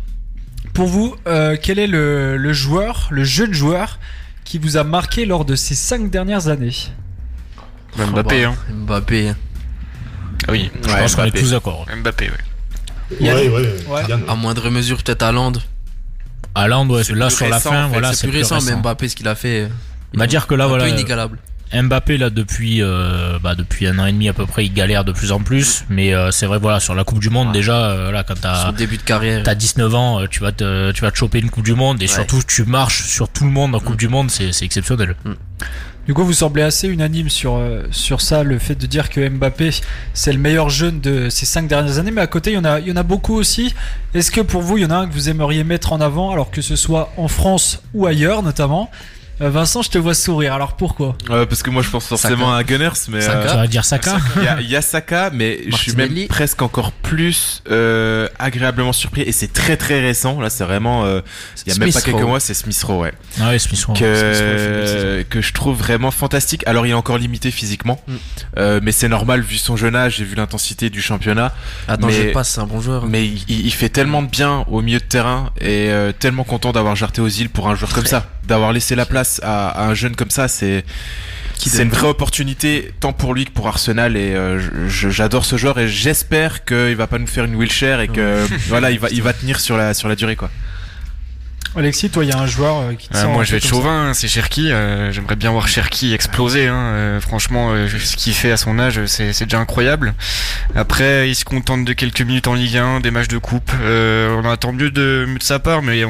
Pour 0.72 0.86
vous, 0.86 1.14
quel 1.62 1.78
est 1.78 1.86
le 1.86 2.52
joueur, 2.52 3.08
le 3.10 3.24
jeune 3.24 3.52
joueur 3.52 3.98
qui 4.44 4.58
vous 4.58 4.78
a 4.78 4.84
marqué 4.84 5.26
lors 5.26 5.44
de 5.44 5.56
ces 5.56 5.74
cinq 5.74 6.10
dernières 6.10 6.48
années? 6.48 6.72
Mbappé, 7.96 8.44
hein. 8.44 8.54
Mbappé. 8.70 9.32
Ah 10.46 10.52
oui, 10.52 10.70
je 10.82 10.88
pense 10.88 11.14
qu'on 11.14 11.24
est 11.24 11.30
tous 11.30 11.50
d'accord. 11.50 11.86
Mbappé, 12.00 12.30
oui. 12.30 13.18
Ouais, 13.20 13.48
ouais, 13.48 14.04
À 14.28 14.34
moindre 14.34 14.70
mesure, 14.70 15.02
peut-être 15.02 15.22
Haaland. 15.22 15.52
Haaland, 16.54 16.88
ouais, 16.90 17.02
là 17.14 17.30
sur 17.30 17.48
la 17.48 17.60
fin, 17.60 17.88
voilà, 17.88 18.12
c'est 18.12 18.28
plus, 18.28 18.38
récent, 18.38 18.60
mais 18.62 18.76
Mbappé, 18.76 19.08
ce 19.08 19.16
qu'il 19.16 19.28
a 19.28 19.34
fait. 19.34 19.68
On 20.14 20.18
va 20.18 20.26
dire 20.26 20.46
que 20.46 20.54
là, 20.54 20.64
un 20.64 20.68
voilà. 20.68 20.84
Peu 20.84 20.90
inégalable. 20.90 21.38
Mbappé 21.72 22.16
là 22.16 22.30
depuis 22.30 22.82
euh, 22.82 23.38
bah, 23.42 23.54
depuis 23.54 23.86
un 23.86 23.98
an 23.98 24.06
et 24.06 24.12
demi 24.12 24.28
à 24.28 24.32
peu 24.32 24.46
près 24.46 24.64
il 24.64 24.72
galère 24.72 25.04
de 25.04 25.12
plus 25.12 25.32
en 25.32 25.40
plus 25.40 25.84
mais 25.90 26.14
euh, 26.14 26.30
c'est 26.30 26.46
vrai 26.46 26.58
voilà 26.58 26.80
sur 26.80 26.94
la 26.94 27.04
Coupe 27.04 27.18
du 27.18 27.28
Monde 27.28 27.52
déjà 27.52 27.90
euh, 27.90 28.10
là 28.10 28.24
quand 28.26 28.40
t'as 28.40 28.72
début 28.72 28.96
de 28.96 29.02
carrière 29.02 29.42
t'as 29.42 29.54
19 29.54 29.94
ans 29.94 30.26
tu 30.30 30.40
vas 30.40 30.52
te 30.52 30.92
tu 30.92 31.02
vas 31.02 31.10
te 31.10 31.16
choper 31.16 31.40
une 31.40 31.50
Coupe 31.50 31.64
du 31.64 31.74
Monde 31.74 32.02
et 32.02 32.06
surtout 32.06 32.42
tu 32.46 32.64
marches 32.64 33.04
sur 33.04 33.28
tout 33.28 33.44
le 33.44 33.50
monde 33.50 33.74
en 33.74 33.80
Coupe 33.80 33.94
mm. 33.94 33.98
du 33.98 34.08
Monde 34.08 34.30
c'est 34.30 34.52
c'est 34.52 34.64
exceptionnel 34.64 35.14
mm. 35.24 35.32
Du 36.08 36.14
coup, 36.14 36.24
vous 36.24 36.32
semblez 36.32 36.62
assez 36.62 36.88
unanime 36.88 37.28
sur, 37.28 37.60
sur 37.90 38.22
ça, 38.22 38.42
le 38.42 38.58
fait 38.58 38.74
de 38.74 38.86
dire 38.86 39.10
que 39.10 39.28
Mbappé, 39.28 39.68
c'est 40.14 40.32
le 40.32 40.38
meilleur 40.38 40.70
jeune 40.70 41.00
de 41.00 41.28
ces 41.28 41.44
cinq 41.44 41.68
dernières 41.68 41.98
années. 41.98 42.10
Mais 42.10 42.22
à 42.22 42.26
côté, 42.26 42.52
il 42.52 42.54
y 42.54 42.56
en 42.58 42.64
a, 42.64 42.80
il 42.80 42.88
y 42.88 42.92
en 42.92 42.96
a 42.96 43.02
beaucoup 43.02 43.34
aussi. 43.34 43.74
Est-ce 44.14 44.30
que 44.30 44.40
pour 44.40 44.62
vous, 44.62 44.78
il 44.78 44.84
y 44.84 44.86
en 44.86 44.90
a 44.90 44.96
un 44.96 45.06
que 45.06 45.12
vous 45.12 45.28
aimeriez 45.28 45.64
mettre 45.64 45.92
en 45.92 46.00
avant, 46.00 46.30
alors 46.30 46.50
que 46.50 46.62
ce 46.62 46.76
soit 46.76 47.12
en 47.18 47.28
France 47.28 47.82
ou 47.92 48.06
ailleurs 48.06 48.42
notamment? 48.42 48.90
euh, 48.90 49.17
Vincent, 49.40 49.82
je 49.82 49.90
te 49.90 49.98
vois 49.98 50.14
sourire. 50.14 50.52
Alors 50.52 50.74
pourquoi? 50.74 51.16
Euh, 51.30 51.46
Parce 51.46 51.62
que 51.62 51.70
moi, 51.70 51.82
je 51.82 51.90
pense 51.90 52.06
forcément 52.06 52.54
à 52.54 52.64
Gunners, 52.64 52.90
mais 53.08 53.20
Saka. 53.20 53.38
Euh, 53.38 53.48
ça 53.48 53.56
va 53.56 53.66
dire 53.66 53.84
Saka. 53.84 54.18
Il 54.60 54.68
y, 54.68 54.76
a 54.76 54.82
Saka, 54.82 55.30
mais 55.32 55.60
je 55.68 55.76
suis 55.76 55.92
même 55.92 56.26
presque 56.28 56.62
encore 56.62 56.92
plus 56.92 57.62
euh, 57.70 58.28
agréablement 58.38 58.92
surpris. 58.92 59.22
Et 59.22 59.32
c'est 59.32 59.52
très 59.52 59.76
très 59.76 60.00
récent. 60.00 60.40
Là, 60.40 60.50
c'est 60.50 60.64
vraiment. 60.64 61.04
Euh, 61.04 61.20
il 61.66 61.72
y 61.72 61.76
a 61.76 61.78
même 61.78 61.92
pas 61.92 62.00
quelques 62.00 62.20
mois, 62.22 62.40
c'est 62.40 62.54
Smith 62.54 62.80
Rowe, 62.82 63.02
ouais. 63.02 63.12
Ah 63.40 63.50
ouais, 63.50 63.58
Smith 63.58 63.84
Rowe. 63.84 63.96
Que, 63.96 65.22
que 65.22 65.40
je 65.40 65.52
trouve 65.52 65.78
vraiment 65.78 66.10
fantastique. 66.10 66.66
Alors, 66.66 66.86
il 66.86 66.90
est 66.90 66.94
encore 66.94 67.18
limité 67.18 67.50
physiquement, 67.50 68.00
mm. 68.06 68.14
euh, 68.58 68.80
mais 68.82 68.92
c'est 68.92 69.08
normal 69.08 69.40
vu 69.40 69.56
son 69.56 69.76
jeune 69.76 69.94
âge 69.94 70.20
et 70.20 70.24
vu 70.24 70.34
l'intensité 70.34 70.90
du 70.90 71.00
championnat. 71.00 71.54
Attends, 71.86 72.08
je 72.08 72.32
passe, 72.32 72.50
c'est 72.50 72.60
un 72.60 72.66
bon 72.66 72.80
joueur. 72.80 73.06
Mais 73.06 73.26
il, 73.26 73.44
il, 73.48 73.72
fait 73.72 73.88
tellement 73.88 74.22
de 74.22 74.28
bien 74.28 74.64
au 74.68 74.82
milieu 74.82 74.98
de 74.98 75.04
terrain 75.04 75.50
et 75.60 75.90
tellement 76.18 76.44
content 76.44 76.72
d'avoir 76.72 76.96
jarté 76.96 77.20
aux 77.20 77.28
îles 77.28 77.50
pour 77.50 77.68
un 77.68 77.74
joueur 77.74 77.92
comme 77.92 78.06
ça, 78.06 78.26
d'avoir 78.48 78.72
laissé 78.72 78.96
la 78.96 79.06
place 79.06 79.40
à, 79.44 79.84
un 79.84 79.94
jeune 79.94 80.16
comme 80.16 80.30
ça, 80.30 80.48
c'est 80.48 80.84
c'est 81.58 81.82
une 81.82 81.90
vraie 81.90 82.08
opportunité 82.08 82.92
tant 83.00 83.12
pour 83.12 83.34
lui 83.34 83.44
que 83.44 83.50
pour 83.50 83.66
Arsenal 83.66 84.16
et 84.16 84.34
euh, 84.34 84.88
j'adore 84.88 85.44
ce 85.44 85.56
joueur 85.56 85.78
et 85.78 85.88
j'espère 85.88 86.64
qu'il 86.64 86.94
va 86.94 87.08
pas 87.08 87.18
nous 87.18 87.26
faire 87.26 87.44
une 87.44 87.56
wheelchair 87.56 88.00
et 88.00 88.08
que 88.08 88.46
voilà 88.68 88.90
il 88.92 89.00
va 89.00 89.08
il 89.10 89.22
va 89.22 89.32
tenir 89.32 89.58
sur 89.58 89.76
la 89.76 89.92
sur 89.92 90.08
la 90.08 90.14
durée 90.14 90.36
quoi. 90.36 90.50
Alexis, 91.76 92.08
toi, 92.08 92.24
il 92.24 92.30
y 92.30 92.32
a 92.32 92.38
un 92.38 92.46
joueur 92.46 92.78
euh, 92.78 92.94
qui 92.94 93.08
te 93.08 93.26
Moi, 93.26 93.44
je 93.44 93.52
vais 93.52 93.58
être 93.58 93.66
chauvin, 93.66 94.08
hein, 94.08 94.14
c'est 94.14 94.26
Cherki. 94.26 94.72
Euh, 94.72 95.12
j'aimerais 95.12 95.36
bien 95.36 95.50
voir 95.50 95.68
Cherki 95.68 96.14
exploser. 96.14 96.66
Hein, 96.66 97.18
franchement, 97.20 97.72
ce 97.86 98.16
qu'il 98.16 98.32
fait 98.32 98.50
à 98.50 98.56
son 98.56 98.78
âge, 98.78 99.04
c'est 99.06 99.44
déjà 99.44 99.60
incroyable. 99.60 100.14
Après, 100.74 101.28
il 101.28 101.34
se 101.34 101.44
contente 101.44 101.84
de 101.84 101.92
quelques 101.92 102.22
minutes 102.22 102.48
en 102.48 102.54
Ligue 102.54 102.78
1, 102.78 103.00
des 103.00 103.10
matchs 103.10 103.28
de 103.28 103.38
coupe. 103.38 103.70
on 103.80 104.50
attend 104.50 104.72
mieux 104.72 104.90
de, 104.90 105.26
mieux 105.28 105.38
de 105.38 105.42
sa 105.42 105.58
part, 105.58 105.82
mais 105.82 106.02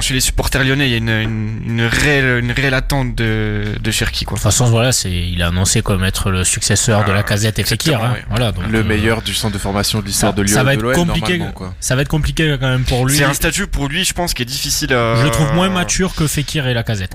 chez 0.00 0.14
les 0.14 0.20
supporters 0.20 0.64
lyonnais, 0.64 0.88
il 0.88 0.92
y 0.92 0.94
a 0.94 0.98
une, 0.98 1.60
une, 1.66 1.82
réelle, 1.82 2.42
une 2.44 2.52
réelle 2.52 2.74
attente 2.74 3.14
de, 3.14 3.64
de 3.80 3.90
Cherki. 3.90 4.24
Quoi. 4.24 4.36
De 4.36 4.42
toute 4.42 4.50
façon, 4.50 4.66
voilà, 4.66 4.92
c'est, 4.92 5.10
il 5.10 5.42
a 5.42 5.48
annoncé 5.48 5.82
comme 5.82 6.04
être 6.04 6.30
le 6.30 6.44
successeur 6.44 7.04
de 7.04 7.12
la 7.12 7.20
ah, 7.20 7.22
casette 7.22 7.58
et 7.58 7.64
Fekir. 7.64 8.02
Hein. 8.02 8.16
Voilà, 8.30 8.52
donc, 8.52 8.66
le 8.68 8.80
euh, 8.80 8.84
meilleur 8.84 9.22
du 9.22 9.34
centre 9.34 9.54
de 9.54 9.58
formation 9.58 10.00
de 10.00 10.06
l'histoire 10.06 10.34
de 10.34 10.42
Lyon. 10.42 10.54
Ça 10.54 10.64
va 10.64 10.74
être 10.74 10.92
compliqué. 10.92 11.42
Ça 11.80 11.96
va 11.96 12.02
être 12.02 12.08
compliqué 12.08 12.56
quand 12.60 12.68
même 12.68 12.84
pour 12.84 13.06
lui. 13.06 13.16
C'est 13.16 13.24
un 13.24 13.34
statut 13.34 13.66
pour 13.66 13.88
lui, 13.88 14.04
je 14.04 14.12
pense, 14.12 14.34
qui 14.34 14.42
est 14.42 14.46
difficile 14.46 14.92
à. 14.92 15.16
Je 15.16 15.24
le 15.24 15.30
trouve 15.30 15.52
moins 15.54 15.68
mature 15.68 16.14
que 16.14 16.26
Fekir 16.26 16.66
et 16.66 16.74
la 16.74 16.82
casette. 16.82 17.14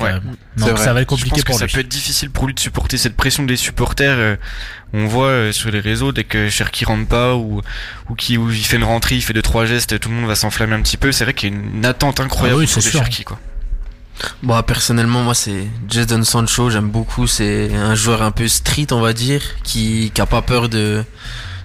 Donc 0.57 0.77
ça 0.77 0.93
va 0.93 1.01
être 1.01 1.07
compliqué 1.07 1.41
pour 1.43 1.57
lui. 1.57 1.67
Ça 1.67 1.73
peut 1.73 1.81
être 1.81 1.87
difficile 1.87 2.29
pour 2.29 2.47
lui 2.47 2.53
de 2.53 2.59
supporter 2.59 2.97
cette 2.97 3.15
pression 3.15 3.43
des 3.43 3.55
supporters. 3.55 4.17
Euh, 4.17 4.35
on 4.93 5.05
voit 5.07 5.27
euh, 5.27 5.51
sur 5.51 5.71
les 5.71 5.79
réseaux 5.79 6.11
dès 6.11 6.23
que 6.23 6.49
Cherki 6.49 6.85
rentre 6.85 7.07
pas 7.07 7.35
ou 7.35 7.61
ou 8.09 8.15
qui 8.15 8.37
où 8.37 8.49
il 8.49 8.65
fait 8.65 8.77
une 8.77 8.83
rentrée, 8.83 9.15
il 9.15 9.21
fait 9.21 9.33
deux 9.33 9.41
trois 9.41 9.65
gestes, 9.65 9.99
tout 9.99 10.09
le 10.09 10.15
monde 10.15 10.27
va 10.27 10.35
s'enflammer 10.35 10.75
un 10.75 10.81
petit 10.81 10.97
peu. 10.97 11.11
C'est 11.11 11.23
vrai 11.23 11.33
qu'il 11.33 11.53
y 11.53 11.55
a 11.55 11.55
une 11.55 11.85
attente 11.85 12.19
incroyable 12.19 12.65
ah 12.67 12.73
oui, 12.75 12.81
Cherki 12.81 13.23
quoi. 13.23 13.39
Bon, 14.43 14.61
personnellement, 14.63 15.23
moi, 15.23 15.33
c'est 15.33 15.67
Jadon 15.87 16.23
Sancho. 16.23 16.69
J'aime 16.69 16.89
beaucoup. 16.89 17.27
C'est 17.27 17.73
un 17.73 17.95
joueur 17.95 18.21
un 18.21 18.31
peu 18.31 18.47
street, 18.47 18.87
on 18.91 18.99
va 18.99 19.13
dire, 19.13 19.41
qui, 19.63 20.11
qui 20.13 20.21
a 20.21 20.25
pas 20.25 20.41
peur 20.41 20.69
de 20.69 21.03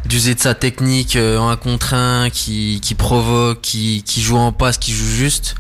d'user 0.06 0.34
de 0.34 0.40
sa 0.40 0.54
technique 0.54 1.16
euh, 1.16 1.38
en 1.38 1.48
un 1.48 1.56
contre 1.56 1.94
un, 1.94 2.28
qui, 2.28 2.78
qui 2.82 2.94
provoque, 2.94 3.62
qui, 3.62 4.02
qui 4.02 4.20
joue 4.20 4.36
en 4.36 4.52
passe, 4.52 4.76
qui 4.76 4.92
joue 4.92 5.08
juste. 5.08 5.54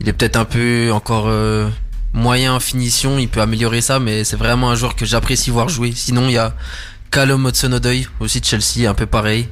Il 0.00 0.08
est 0.10 0.12
peut-être 0.12 0.36
un 0.36 0.44
peu 0.44 0.90
encore 0.92 1.24
euh, 1.28 1.70
moyen 2.12 2.52
en 2.52 2.60
finition. 2.60 3.18
Il 3.18 3.28
peut 3.28 3.40
améliorer 3.40 3.80
ça, 3.80 3.98
mais 3.98 4.24
c'est 4.24 4.36
vraiment 4.36 4.70
un 4.70 4.74
joueur 4.74 4.94
que 4.94 5.06
j'apprécie 5.06 5.50
voir 5.50 5.70
jouer. 5.70 5.92
Sinon, 5.94 6.28
il 6.28 6.32
y 6.32 6.38
a 6.38 6.54
Callum 7.10 7.46
Hudson-Odoi, 7.46 8.06
aussi 8.20 8.40
de 8.40 8.44
Chelsea, 8.44 8.88
un 8.88 8.94
peu 8.94 9.06
pareil. 9.06 9.48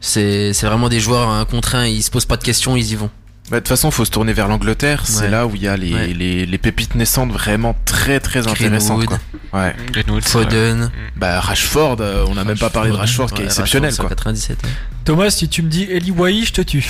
C'est 0.00 0.52
vraiment 0.62 0.88
des 0.88 1.00
joueurs 1.00 1.28
un 1.28 1.44
contre 1.44 1.74
un, 1.74 1.86
ils 1.86 2.02
se 2.02 2.10
posent 2.10 2.26
pas 2.26 2.36
de 2.36 2.44
questions, 2.44 2.76
ils 2.76 2.92
y 2.92 2.94
vont. 2.94 3.10
Bah, 3.50 3.56
de 3.56 3.60
toute 3.60 3.68
façon, 3.68 3.90
faut 3.90 4.04
se 4.04 4.10
tourner 4.10 4.34
vers 4.34 4.46
l'Angleterre. 4.46 5.02
C'est 5.06 5.30
là 5.30 5.46
où 5.46 5.54
il 5.54 5.62
y 5.62 5.68
a 5.68 5.76
les, 5.76 6.12
les, 6.12 6.44
les, 6.44 6.58
pépites 6.58 6.94
naissantes 6.94 7.32
vraiment 7.32 7.74
très 7.86 8.20
très 8.20 8.46
intéressantes. 8.46 9.06
Quoi. 9.06 9.18
Ouais. 9.54 9.74
Foden. 10.20 10.90
Bah 11.16 11.40
Rashford, 11.40 11.96
euh, 12.00 12.26
on 12.28 12.34
n'a 12.34 12.44
même 12.44 12.58
pas 12.58 12.68
parlé 12.68 12.90
de 12.90 12.96
Rashford 12.96 13.32
qui 13.32 13.42
est 13.42 13.46
exceptionnel. 13.46 13.94
quoi. 13.96 14.10
97. 14.10 14.58
Thomas, 15.06 15.30
si 15.30 15.48
tu 15.48 15.62
me 15.62 15.70
dis 15.70 15.84
Eli 15.84 16.10
Wai, 16.10 16.44
je 16.44 16.52
te 16.52 16.60
tue. 16.60 16.86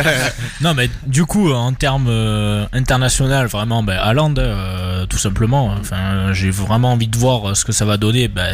non, 0.62 0.72
mais 0.72 0.88
du 1.06 1.26
coup, 1.26 1.52
en 1.52 1.74
termes 1.74 2.08
euh, 2.08 2.64
international, 2.72 3.46
vraiment, 3.48 3.82
bah, 3.82 4.02
Haaland, 4.02 4.34
euh, 4.38 5.04
tout 5.04 5.18
simplement. 5.18 5.74
Enfin, 5.78 6.32
j'ai 6.32 6.50
vraiment 6.50 6.92
envie 6.92 7.08
de 7.08 7.18
voir 7.18 7.54
ce 7.54 7.66
que 7.66 7.72
ça 7.72 7.84
va 7.84 7.98
donner. 7.98 8.28
Bah, 8.28 8.44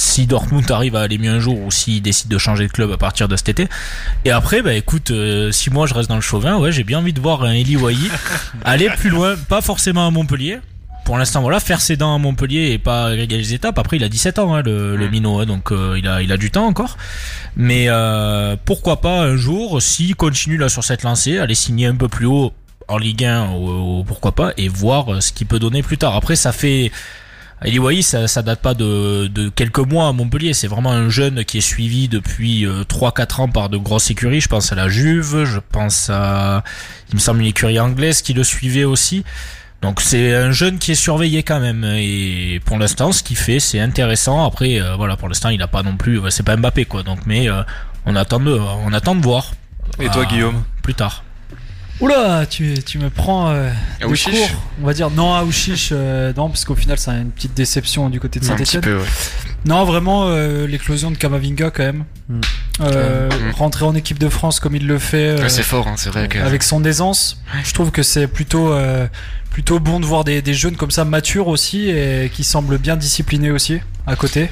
si 0.00 0.26
Dortmund 0.26 0.68
arrive 0.70 0.96
à 0.96 1.02
aller 1.02 1.18
mieux 1.18 1.30
un 1.30 1.40
jour 1.40 1.60
ou 1.60 1.70
s'il 1.70 2.00
décide 2.00 2.28
de 2.28 2.38
changer 2.38 2.66
de 2.66 2.72
club 2.72 2.90
à 2.90 2.96
partir 2.96 3.28
de 3.28 3.36
cet 3.36 3.50
été. 3.50 3.68
Et 4.24 4.30
après, 4.30 4.62
bah 4.62 4.72
écoute, 4.72 5.10
euh, 5.10 5.52
si 5.52 5.70
moi 5.70 5.86
je 5.86 5.94
reste 5.94 6.08
dans 6.08 6.16
le 6.16 6.22
chauvin, 6.22 6.56
ouais, 6.58 6.72
j'ai 6.72 6.84
bien 6.84 6.98
envie 6.98 7.12
de 7.12 7.20
voir 7.20 7.44
un 7.44 7.52
Eli 7.52 7.76
Wahi 7.76 8.10
aller 8.64 8.88
plus 8.96 9.10
loin, 9.10 9.36
pas 9.48 9.60
forcément 9.60 10.06
à 10.06 10.10
Montpellier. 10.10 10.58
Pour 11.04 11.18
l'instant, 11.18 11.42
voilà, 11.42 11.60
faire 11.60 11.80
ses 11.80 11.96
dents 11.96 12.14
à 12.14 12.18
Montpellier 12.18 12.70
et 12.70 12.78
pas 12.78 13.06
régler 13.06 13.38
les 13.38 13.54
étapes. 13.54 13.78
Après, 13.78 13.96
il 13.96 14.04
a 14.04 14.08
17 14.08 14.38
ans, 14.38 14.54
hein, 14.54 14.62
le, 14.62 14.96
le 14.96 15.08
minot, 15.08 15.40
hein, 15.40 15.46
donc 15.46 15.72
euh, 15.72 15.98
il, 15.98 16.06
a, 16.06 16.22
il 16.22 16.32
a 16.32 16.36
du 16.36 16.50
temps 16.50 16.66
encore. 16.66 16.96
Mais 17.56 17.86
euh, 17.88 18.56
pourquoi 18.64 19.00
pas 19.00 19.20
un 19.22 19.36
jour, 19.36 19.82
s'il 19.82 20.14
continue 20.14 20.56
là 20.56 20.68
sur 20.68 20.84
cette 20.84 21.02
lancée, 21.02 21.38
aller 21.38 21.54
signer 21.54 21.86
un 21.86 21.96
peu 21.96 22.08
plus 22.08 22.26
haut 22.26 22.52
en 22.88 22.96
Ligue 22.98 23.24
1, 23.24 23.50
ou 23.50 24.04
pourquoi 24.04 24.32
pas, 24.32 24.52
et 24.56 24.68
voir 24.68 25.22
ce 25.22 25.32
qu'il 25.32 25.46
peut 25.46 25.58
donner 25.58 25.82
plus 25.82 25.98
tard. 25.98 26.16
Après, 26.16 26.36
ça 26.36 26.52
fait 26.52 26.90
Eli 27.62 28.02
ça, 28.02 28.26
ça 28.26 28.42
date 28.42 28.60
pas 28.60 28.72
de, 28.72 29.26
de 29.26 29.50
quelques 29.50 29.80
mois 29.80 30.08
à 30.08 30.12
Montpellier. 30.12 30.54
C'est 30.54 30.66
vraiment 30.66 30.92
un 30.92 31.10
jeune 31.10 31.44
qui 31.44 31.58
est 31.58 31.62
suivi 31.62 32.08
depuis 32.08 32.64
3-4 32.64 32.66
euh, 32.66 33.42
ans 33.42 33.48
par 33.48 33.68
de 33.68 33.76
grosses 33.76 34.10
écuries. 34.10 34.40
Je 34.40 34.48
pense 34.48 34.72
à 34.72 34.74
la 34.74 34.88
Juve, 34.88 35.44
je 35.44 35.58
pense 35.58 36.08
à, 36.10 36.64
il 37.10 37.16
me 37.16 37.20
semble, 37.20 37.40
une 37.40 37.46
écurie 37.46 37.78
anglaise 37.78 38.22
qui 38.22 38.32
le 38.32 38.44
suivait 38.44 38.84
aussi. 38.84 39.24
Donc 39.82 40.00
c'est 40.00 40.34
un 40.34 40.52
jeune 40.52 40.78
qui 40.78 40.92
est 40.92 40.94
surveillé 40.94 41.42
quand 41.42 41.60
même. 41.60 41.84
Et 41.84 42.60
pour 42.64 42.78
l'instant, 42.78 43.12
ce 43.12 43.22
qu'il 43.22 43.36
fait, 43.36 43.60
c'est 43.60 43.80
intéressant. 43.80 44.46
Après, 44.46 44.80
euh, 44.80 44.96
voilà, 44.96 45.16
pour 45.16 45.28
l'instant, 45.28 45.50
il 45.50 45.60
a 45.62 45.68
pas 45.68 45.82
non 45.82 45.96
plus, 45.96 46.18
c'est 46.30 46.42
pas 46.42 46.56
Mbappé 46.56 46.86
quoi. 46.86 47.02
Donc, 47.02 47.20
mais 47.26 47.50
euh, 47.50 47.62
on 48.06 48.16
attend 48.16 48.40
de, 48.40 48.52
on 48.52 48.92
attend 48.94 49.14
de 49.14 49.22
voir. 49.22 49.52
Et 49.98 50.08
toi, 50.08 50.24
Guillaume? 50.24 50.62
Plus 50.82 50.94
tard. 50.94 51.24
Oula, 52.00 52.46
tu, 52.46 52.74
tu 52.84 52.98
me 52.98 53.10
prends 53.10 53.50
euh, 53.50 53.70
des 54.00 54.06
cours. 54.06 54.62
On 54.82 54.86
va 54.86 54.94
dire 54.94 55.10
non 55.10 55.34
à 55.34 55.44
Ouchiche, 55.44 55.90
euh, 55.92 56.32
non, 56.34 56.48
parce 56.48 56.64
qu'au 56.64 56.74
final, 56.74 56.98
c'est 56.98 57.10
une 57.10 57.30
petite 57.30 57.54
déception 57.54 58.08
du 58.08 58.18
côté 58.18 58.40
de 58.40 58.44
Saint-Etienne. 58.44 58.82
Ouais. 58.84 59.04
Non, 59.66 59.84
vraiment, 59.84 60.28
euh, 60.28 60.66
l'éclosion 60.66 61.10
de 61.10 61.16
Kamavinga 61.16 61.70
quand 61.70 61.82
même. 61.82 62.04
Mm. 62.28 62.40
Euh, 62.80 63.28
mm. 63.28 63.50
Rentrer 63.52 63.84
en 63.84 63.94
équipe 63.94 64.18
de 64.18 64.30
France 64.30 64.60
comme 64.60 64.74
il 64.74 64.86
le 64.86 64.98
fait. 64.98 65.36
c'est 65.48 65.62
fort, 65.62 65.88
hein, 65.88 65.94
c'est 65.98 66.08
vrai. 66.08 66.28
Que... 66.28 66.38
Avec 66.38 66.62
son 66.62 66.82
aisance. 66.84 67.42
Je 67.64 67.74
trouve 67.74 67.90
que 67.90 68.02
c'est 68.02 68.26
plutôt, 68.26 68.74
plutôt 69.50 69.78
bon 69.78 70.00
de 70.00 70.06
voir 70.06 70.24
des, 70.24 70.40
des 70.40 70.54
jeunes 70.54 70.76
comme 70.76 70.90
ça 70.90 71.04
matures 71.04 71.48
aussi 71.48 71.90
et 71.90 72.30
qui 72.32 72.44
semblent 72.44 72.78
bien 72.78 72.96
disciplinés 72.96 73.50
aussi 73.50 73.78
à 74.06 74.16
côté. 74.16 74.48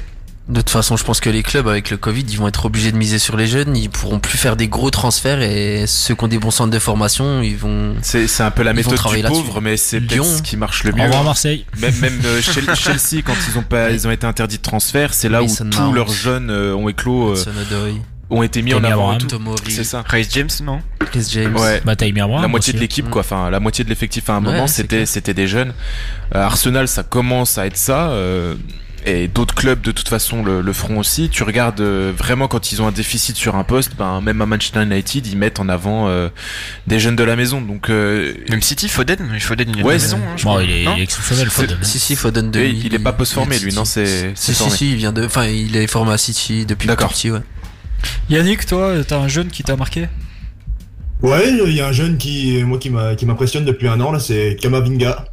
De 0.49 0.61
toute 0.61 0.71
façon, 0.71 0.97
je 0.97 1.03
pense 1.03 1.19
que 1.19 1.29
les 1.29 1.43
clubs 1.43 1.67
avec 1.67 1.91
le 1.91 1.97
Covid, 1.97 2.25
ils 2.27 2.37
vont 2.37 2.47
être 2.47 2.65
obligés 2.65 2.91
de 2.91 2.97
miser 2.97 3.19
sur 3.19 3.37
les 3.37 3.45
jeunes. 3.45 3.77
Ils 3.77 3.89
pourront 3.89 4.19
plus 4.19 4.39
faire 4.39 4.55
des 4.55 4.67
gros 4.67 4.89
transferts 4.89 5.43
et 5.43 5.85
ceux 5.85 6.15
qui 6.15 6.23
ont 6.23 6.27
des 6.27 6.39
bons 6.39 6.49
centres 6.49 6.71
de 6.71 6.79
formation, 6.79 7.43
ils 7.43 7.55
vont. 7.55 7.93
C'est 8.01 8.41
un 8.41 8.49
peu 8.49 8.63
la 8.63 8.73
méthode 8.73 8.99
du 9.13 9.21
pauvre, 9.21 9.61
mais 9.61 9.77
c'est 9.77 9.99
ce 9.99 10.41
qui 10.41 10.57
marche 10.57 10.83
le 10.85 10.91
mieux. 10.91 11.03
Au 11.03 11.05
revoir 11.05 11.23
Marseille. 11.23 11.65
Même 11.79 11.95
même 11.99 12.19
euh, 12.25 12.41
chez 12.41 12.61
Chelsea, 12.75 13.21
quand 13.23 13.35
ils 13.47 13.59
ont 13.59 13.63
pas, 13.63 13.91
ils 13.91 14.07
ont 14.07 14.11
été 14.11 14.25
interdits 14.25 14.57
de 14.57 14.63
transfert, 14.63 15.13
c'est 15.13 15.29
là 15.29 15.43
où 15.43 15.47
tous 15.47 15.91
leurs 15.91 16.09
jeunes 16.09 16.49
euh, 16.49 16.73
ont 16.73 16.89
éclos. 16.89 17.37
Euh, 17.37 17.93
ont 18.31 18.43
été 18.43 18.63
mis 18.63 18.73
en 18.73 18.83
avant. 18.83 19.17
C'est 19.67 19.83
ça. 19.83 20.03
Chris 20.07 20.27
James, 20.31 20.49
non 20.63 20.81
Chris 21.11 21.27
James. 21.31 21.55
Ouais. 21.55 21.81
Bah, 21.85 21.93
la 21.99 22.47
moitié 22.47 22.73
de 22.73 22.79
l'équipe, 22.79 23.09
quoi. 23.09 23.21
Enfin, 23.21 23.51
la 23.51 23.59
moitié 23.59 23.83
de 23.83 23.89
l'effectif 23.89 24.29
à 24.31 24.33
un 24.33 24.39
moment, 24.39 24.65
c'était 24.65 25.05
c'était 25.05 25.35
des 25.35 25.47
jeunes. 25.47 25.73
Arsenal, 26.31 26.87
ça 26.87 27.03
commence 27.03 27.59
à 27.59 27.67
être 27.67 27.77
ça 27.77 28.11
et 29.05 29.27
d'autres 29.27 29.55
clubs 29.55 29.81
de 29.81 29.91
toute 29.91 30.09
façon 30.09 30.43
le, 30.43 30.61
le 30.61 30.73
feront 30.73 30.99
aussi. 30.99 31.29
Tu 31.29 31.43
regardes 31.43 31.81
euh, 31.81 32.11
vraiment 32.15 32.47
quand 32.47 32.71
ils 32.71 32.81
ont 32.81 32.87
un 32.87 32.91
déficit 32.91 33.35
sur 33.35 33.55
un 33.55 33.63
poste, 33.63 33.95
ben 33.97 34.21
même 34.21 34.41
à 34.41 34.45
Manchester 34.45 34.83
United, 34.83 35.27
ils 35.27 35.37
mettent 35.37 35.59
en 35.59 35.69
avant 35.69 36.07
euh, 36.07 36.29
des 36.87 36.99
jeunes 36.99 37.15
de 37.15 37.23
la 37.23 37.35
maison. 37.35 37.61
Donc 37.61 37.89
euh, 37.89 38.33
même 38.49 38.61
City, 38.61 38.89
Foden, 38.89 39.17
Foden 39.39 39.69
il 39.73 39.79
est 39.79 39.83
ouais, 39.83 39.97
de 39.97 40.01
la 40.01 40.07
maison. 40.07 40.19
Hein, 40.49 40.61
il, 40.63 40.71
est, 40.71 41.03
exceptionnel 41.03 41.49
Foden. 41.49 41.77
Si 41.81 41.99
si 41.99 42.15
Foden 42.15 42.51
de 42.51 42.59
il, 42.61 42.93
est 42.93 42.99
pas 42.99 43.13
post 43.13 43.33
formé 43.33 43.57
lui, 43.59 43.73
non 43.73 43.85
c'est 43.85 44.31
si, 44.35 44.53
si 44.53 44.69
si 44.69 44.91
il 44.91 44.97
vient 44.97 45.11
de, 45.11 45.25
enfin 45.25 45.45
il 45.45 45.75
est 45.75 45.87
formé 45.87 46.11
à 46.11 46.17
City 46.17 46.65
depuis 46.65 46.87
le 46.87 46.95
petit 46.95 47.31
ouais. 47.31 47.39
Yannick, 48.29 48.65
toi, 48.65 48.93
t'as 49.05 49.19
un 49.19 49.27
jeune 49.27 49.47
qui 49.47 49.63
t'a 49.63 49.75
marqué? 49.75 50.07
Ouais, 51.21 51.51
il 51.65 51.73
y 51.73 51.81
a 51.81 51.87
un 51.87 51.91
jeune 51.91 52.17
qui, 52.17 52.63
moi, 52.63 52.79
qui 52.79 53.25
m'impressionne 53.25 53.65
depuis 53.65 53.89
un 53.89 53.99
an 53.99 54.11
là, 54.11 54.19
c'est 54.19 54.55
Kamavinga. 54.61 55.25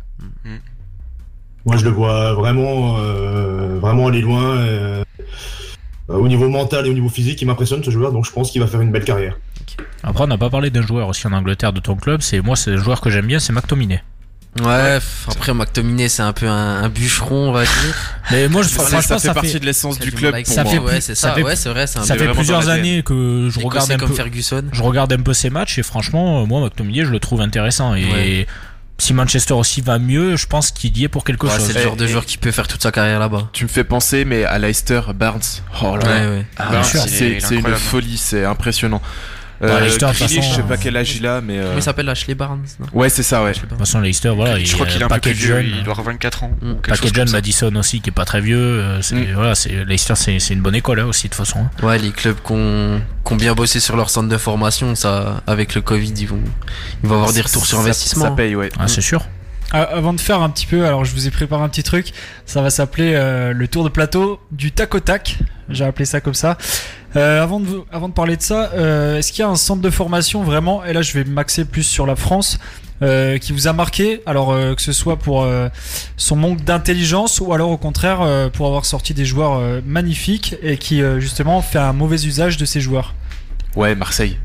Moi, 1.66 1.76
je 1.76 1.84
le 1.84 1.90
vois 1.90 2.32
vraiment, 2.34 2.98
euh, 3.00 3.78
vraiment 3.80 4.06
aller 4.06 4.20
loin. 4.20 4.56
Euh, 4.56 5.02
au 6.08 6.28
niveau 6.28 6.48
mental 6.48 6.86
et 6.86 6.90
au 6.90 6.92
niveau 6.92 7.08
physique, 7.08 7.42
il 7.42 7.46
m'impressionne 7.46 7.82
ce 7.82 7.90
joueur, 7.90 8.12
donc 8.12 8.24
je 8.24 8.30
pense 8.30 8.52
qu'il 8.52 8.60
va 8.60 8.68
faire 8.68 8.80
une 8.80 8.92
belle 8.92 9.04
carrière. 9.04 9.36
Après, 10.04 10.22
on 10.22 10.28
n'a 10.28 10.38
pas 10.38 10.48
parlé 10.48 10.70
d'un 10.70 10.86
joueur 10.86 11.08
aussi 11.08 11.26
en 11.26 11.32
Angleterre 11.32 11.72
de 11.72 11.80
ton 11.80 11.96
club. 11.96 12.22
C'est 12.22 12.40
moi, 12.40 12.54
c'est 12.54 12.70
le 12.70 12.76
joueur 12.76 13.00
que 13.00 13.10
j'aime 13.10 13.26
bien, 13.26 13.40
c'est 13.40 13.52
McTominay. 13.52 14.00
Ouais, 14.62 14.98
après 15.28 15.52
McTominay 15.52 16.08
c'est 16.08 16.22
un 16.22 16.32
peu 16.32 16.46
un, 16.48 16.88
bûcheron 16.88 17.50
on 17.50 17.52
va 17.52 17.64
dire. 17.64 17.70
Mais 18.30 18.48
moi 18.48 18.62
je 18.62 18.68
franchement 18.68 19.02
ça, 19.02 19.18
fait 19.18 19.34
partie 19.34 19.60
de 19.60 19.66
l'essence 19.66 19.98
du 19.98 20.10
club 20.10 20.34
ça 20.44 20.64
Fait, 20.64 20.78
ouais, 20.78 21.02
c'est 21.02 21.14
ça, 21.14 21.38
ouais, 21.38 21.56
c'est 21.56 21.68
vrai, 21.68 21.86
ça 21.86 22.00
fait 22.02 22.32
plusieurs 22.32 22.70
années 22.70 23.02
que 23.02 23.50
je 23.50 23.60
regarde 23.60 23.90
un 23.90 23.98
peu 23.98 24.06
Ferguson. 24.06 24.64
Je 24.72 24.82
regarde 24.82 25.12
un 25.12 25.20
peu 25.20 25.34
ses 25.34 25.50
matchs 25.50 25.78
et 25.78 25.82
franchement 25.82 26.46
moi 26.46 26.62
McTominay 26.62 27.04
je 27.04 27.10
le 27.10 27.20
trouve 27.20 27.42
intéressant 27.42 27.94
et 27.94 28.46
si 28.98 29.12
Manchester 29.12 29.54
aussi 29.54 29.80
va 29.82 29.98
mieux, 29.98 30.36
je 30.36 30.46
pense 30.46 30.70
qu'il 30.70 30.96
y 30.96 31.04
est 31.04 31.08
pour 31.08 31.24
quelque 31.24 31.48
chose. 31.48 31.60
C'est 31.60 31.74
le 31.74 31.82
genre 31.82 31.96
de 31.96 32.06
joueur 32.06 32.24
qui 32.24 32.38
peut 32.38 32.50
faire 32.50 32.66
toute 32.66 32.82
sa 32.82 32.92
carrière 32.92 33.18
là-bas. 33.18 33.48
Tu 33.52 33.64
me 33.64 33.68
fais 33.68 33.84
penser, 33.84 34.24
mais 34.24 34.44
à 34.44 34.58
Leicester, 34.58 35.00
Barnes. 35.14 35.40
Oh 35.82 35.96
là, 35.96 36.06
ouais, 36.06 36.26
ouais. 36.28 36.46
Ah, 36.56 36.82
c'est 36.82 37.38
une 37.50 37.74
folie, 37.74 38.16
c'est 38.16 38.44
impressionnant. 38.44 39.02
Euh, 39.62 39.80
Leicester, 39.80 40.08
je 40.12 40.40
sais 40.40 40.62
pas 40.62 40.76
quel 40.76 40.96
âge 40.96 41.16
il 41.16 41.26
a, 41.26 41.40
mais. 41.40 41.58
Euh... 41.58 41.74
il 41.76 41.82
s'appelle 41.82 42.08
Ashley 42.08 42.34
Barnes 42.34 42.64
non 42.78 42.86
Ouais, 42.92 43.08
c'est 43.08 43.22
ça, 43.22 43.42
ouais. 43.42 43.52
De 43.52 43.58
toute 43.58 43.78
façon, 43.78 44.00
Leicester, 44.00 44.30
voilà. 44.30 44.58
Je 44.58 44.72
crois 44.74 44.86
qu'il 44.86 45.00
est 45.00 45.04
un 45.04 45.08
peu 45.08 45.20
plus 45.20 45.32
vieux, 45.32 45.62
il 45.62 45.82
doit 45.82 45.92
avoir 45.92 46.06
24 46.06 46.44
ans. 46.44 46.50
Mm. 46.60 46.74
Paquet 46.86 47.08
jeune, 47.14 47.30
Madison 47.30 47.74
aussi, 47.76 48.00
qui 48.00 48.10
est 48.10 48.12
pas 48.12 48.24
très 48.24 48.40
vieux. 48.40 48.58
Euh, 48.58 48.98
mm. 48.98 49.34
Voilà, 49.34 49.52
Leicester, 49.86 50.14
c'est 50.14 50.54
une 50.54 50.60
bonne 50.60 50.74
école 50.74 51.00
hein, 51.00 51.06
aussi, 51.06 51.28
de 51.28 51.34
toute 51.34 51.38
façon. 51.46 51.60
Hein. 51.60 51.86
Ouais, 51.86 51.98
les 51.98 52.10
clubs 52.10 52.36
qui 52.44 52.52
ont, 52.52 53.00
bien 53.36 53.54
bossé 53.54 53.80
sur 53.80 53.96
leur 53.96 54.10
centre 54.10 54.28
de 54.28 54.38
formation, 54.38 54.94
ça, 54.94 55.42
avec 55.46 55.74
le 55.74 55.80
Covid, 55.80 56.12
ils 56.16 56.28
vont, 56.28 56.40
ils 57.02 57.08
vont 57.08 57.16
avoir 57.16 57.32
des 57.32 57.40
retours 57.40 57.66
sur 57.66 57.80
investissement. 57.80 58.24
Ça 58.24 58.30
paye, 58.32 58.54
ouais. 58.54 58.70
Ah, 58.78 58.88
c'est 58.88 59.00
sûr. 59.00 59.22
Ah, 59.72 59.82
avant 59.82 60.12
de 60.12 60.20
faire 60.20 60.42
un 60.42 60.50
petit 60.50 60.66
peu, 60.66 60.86
alors 60.86 61.04
je 61.04 61.12
vous 61.12 61.26
ai 61.26 61.30
préparé 61.30 61.62
un 61.62 61.68
petit 61.68 61.82
truc, 61.82 62.12
ça 62.44 62.62
va 62.62 62.70
s'appeler 62.70 63.14
euh, 63.14 63.52
le 63.52 63.66
tour 63.66 63.82
de 63.82 63.88
plateau 63.88 64.40
du 64.52 64.70
tac 64.70 64.94
au 64.94 65.00
tac, 65.00 65.38
j'ai 65.68 65.84
appelé 65.84 66.04
ça 66.04 66.20
comme 66.20 66.34
ça. 66.34 66.56
Euh, 67.16 67.42
avant, 67.42 67.60
de, 67.60 67.82
avant 67.90 68.08
de 68.08 68.14
parler 68.14 68.36
de 68.36 68.42
ça, 68.42 68.70
euh, 68.74 69.18
est-ce 69.18 69.32
qu'il 69.32 69.40
y 69.40 69.44
a 69.44 69.48
un 69.48 69.56
centre 69.56 69.80
de 69.80 69.90
formation 69.90 70.42
vraiment, 70.42 70.84
et 70.84 70.92
là 70.92 71.02
je 71.02 71.12
vais 71.12 71.24
m'axer 71.24 71.64
plus 71.64 71.82
sur 71.82 72.06
la 72.06 72.16
France, 72.16 72.58
qui 73.42 73.52
vous 73.52 73.68
a 73.68 73.74
marqué, 73.74 74.22
alors 74.24 74.56
que 74.74 74.80
ce 74.80 74.92
soit 74.92 75.18
pour 75.18 75.46
son 76.16 76.36
manque 76.36 76.64
d'intelligence 76.64 77.40
ou 77.40 77.52
alors 77.52 77.70
au 77.70 77.76
contraire 77.76 78.50
pour 78.54 78.68
avoir 78.68 78.86
sorti 78.86 79.12
des 79.12 79.26
joueurs 79.26 79.60
magnifiques 79.84 80.56
et 80.62 80.78
qui 80.78 81.02
justement 81.18 81.60
fait 81.60 81.78
un 81.78 81.92
mauvais 81.92 82.24
usage 82.24 82.56
de 82.56 82.64
ces 82.64 82.80
joueurs? 82.80 83.14
Ouais, 83.74 83.94
Marseille. 83.94 84.38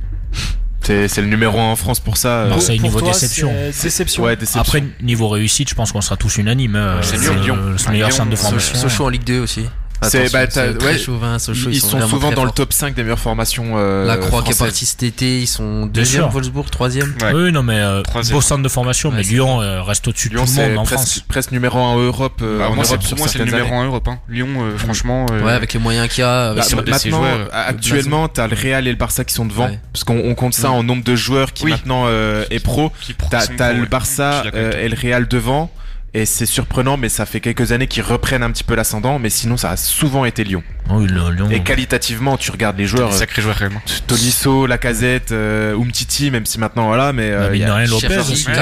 C'est 0.81 1.22
le 1.22 1.27
numéro 1.27 1.60
1 1.60 1.72
en 1.72 1.76
France 1.76 1.99
pour 1.99 2.18
ça. 2.18 2.45
Marseille, 2.49 2.77
pour, 2.80 2.89
niveau 2.89 2.99
toi, 2.99 3.14
déception. 3.14 3.53
déception. 3.84 4.23
Ouais, 4.23 4.35
déception. 4.35 4.61
Après, 4.61 4.84
niveau 5.02 5.30
réussite, 5.30 5.69
je 5.69 5.76
pense 5.76 5.91
qu'on 5.91 6.02
sera 6.02 6.18
tous 6.18 6.38
unanimes. 6.38 6.76
Euh, 6.76 7.02
c'est 7.02 7.18
Lyon. 7.18 7.57
Le 7.57 7.91
meilleur 7.91 8.11
centre 8.11 8.30
de 8.30 8.35
formation. 8.35 8.76
Sochaux 8.76 9.06
en 9.06 9.10
Ligue 9.10 9.23
2 9.23 9.39
aussi. 9.39 9.65
C'est 10.03 10.31
bah, 10.31 10.45
ouais, 10.83 10.97
chauvin, 10.97 11.37
Sochaux, 11.37 11.69
ils, 11.69 11.75
ils, 11.75 11.79
sont, 11.79 12.01
souvent 12.07 12.31
dans 12.31 12.43
le 12.43 12.51
top 12.51 12.73
5 12.73 12.95
des 12.95 13.03
meilleures 13.03 13.19
formations. 13.19 13.73
Euh, 13.75 14.05
la 14.05 14.17
Croix 14.17 14.41
qui 14.41 14.51
est 14.51 14.57
partie 14.57 14.87
cet 14.87 15.03
été, 15.03 15.41
ils 15.41 15.47
sont 15.47 15.85
deuxième, 15.85 16.25
Wolfsburg 16.25 16.71
troisième. 16.71 17.13
Ouais. 17.21 17.31
Oui, 17.33 17.51
non 17.51 17.61
mais 17.61 17.77
euh, 17.77 18.01
beau 18.31 18.41
centre 18.41 18.63
de 18.63 18.69
formation, 18.69 19.11
mais 19.11 19.21
Lyon 19.21 19.61
euh, 19.61 19.83
reste 19.83 20.07
au-dessus 20.07 20.29
de 20.29 20.37
tout 20.37 20.43
le 20.43 20.69
monde 20.69 20.77
en 20.79 20.83
presque, 20.83 21.01
France. 21.01 21.25
Presque 21.27 21.51
numéro 21.51 21.77
1 21.77 21.81
en 21.81 21.99
Europe. 21.99 22.39
Euh, 22.41 22.57
bah, 22.57 22.69
en 22.69 22.75
moi, 22.75 22.85
Europe 22.85 23.03
pour 23.07 23.17
moi, 23.19 23.27
c'est 23.27 23.37
le 23.37 23.45
numéro 23.45 23.73
1 23.73 23.77
en 23.77 23.83
Europe. 23.85 24.07
Hein. 24.07 24.19
Lyon, 24.27 24.47
euh, 24.57 24.77
franchement. 24.77 25.27
Ouais, 25.27 25.51
avec 25.51 25.73
les 25.73 25.79
moyens 25.79 26.07
qu'il 26.07 26.21
y 26.21 26.25
a. 26.25 26.55
Bah, 26.55 26.63
maintenant, 26.87 27.23
actuellement, 27.51 28.27
t'as 28.27 28.47
le 28.47 28.55
Real 28.55 28.87
et 28.87 28.91
le 28.91 28.97
Barça 28.97 29.23
qui 29.23 29.33
sont 29.35 29.45
devant, 29.45 29.69
parce 29.93 30.03
qu'on 30.03 30.33
compte 30.33 30.53
ça 30.55 30.71
en 30.71 30.83
nombre 30.83 31.03
de 31.03 31.15
joueurs 31.15 31.53
qui 31.53 31.67
maintenant 31.67 32.07
est 32.09 32.63
pro. 32.63 32.91
T'as 33.29 33.73
le 33.73 33.85
Barça 33.85 34.43
et 34.53 34.89
le 34.89 34.97
Real 34.99 35.27
devant. 35.27 35.71
Et 36.13 36.25
c'est 36.25 36.45
surprenant, 36.45 36.97
mais 36.97 37.07
ça 37.07 37.25
fait 37.25 37.39
quelques 37.39 37.71
années 37.71 37.88
qu'ils 37.88 38.03
reprennent 38.03 38.43
un 38.43 38.51
petit 38.51 38.65
peu 38.65 38.75
l'ascendant, 38.75 39.17
mais 39.17 39.29
sinon 39.29 39.55
ça 39.55 39.69
a 39.69 39.77
souvent 39.77 40.25
été 40.25 40.43
Lyon. 40.43 40.61
Oui, 40.93 41.07
Lyon. 41.07 41.49
Et 41.51 41.61
qualitativement, 41.61 42.38
tu 42.38 42.51
regardes 42.51 42.77
les 42.77 42.85
joueurs. 42.85 43.13
Sacré 43.13 43.41
joueur, 43.41 43.55
vraiment. 43.55 43.81
Tolisso, 44.07 44.65
Lacazette, 44.65 45.31
euh, 45.31 45.76
Umtiti, 45.76 46.31
même 46.31 46.45
si 46.45 46.59
maintenant, 46.59 46.88
voilà, 46.88 47.13
mais. 47.13 47.31
Euh, 47.31 47.55
y 47.55 47.63
a 47.63 47.76
rien, 47.76 47.88
Lopez. 47.88 48.07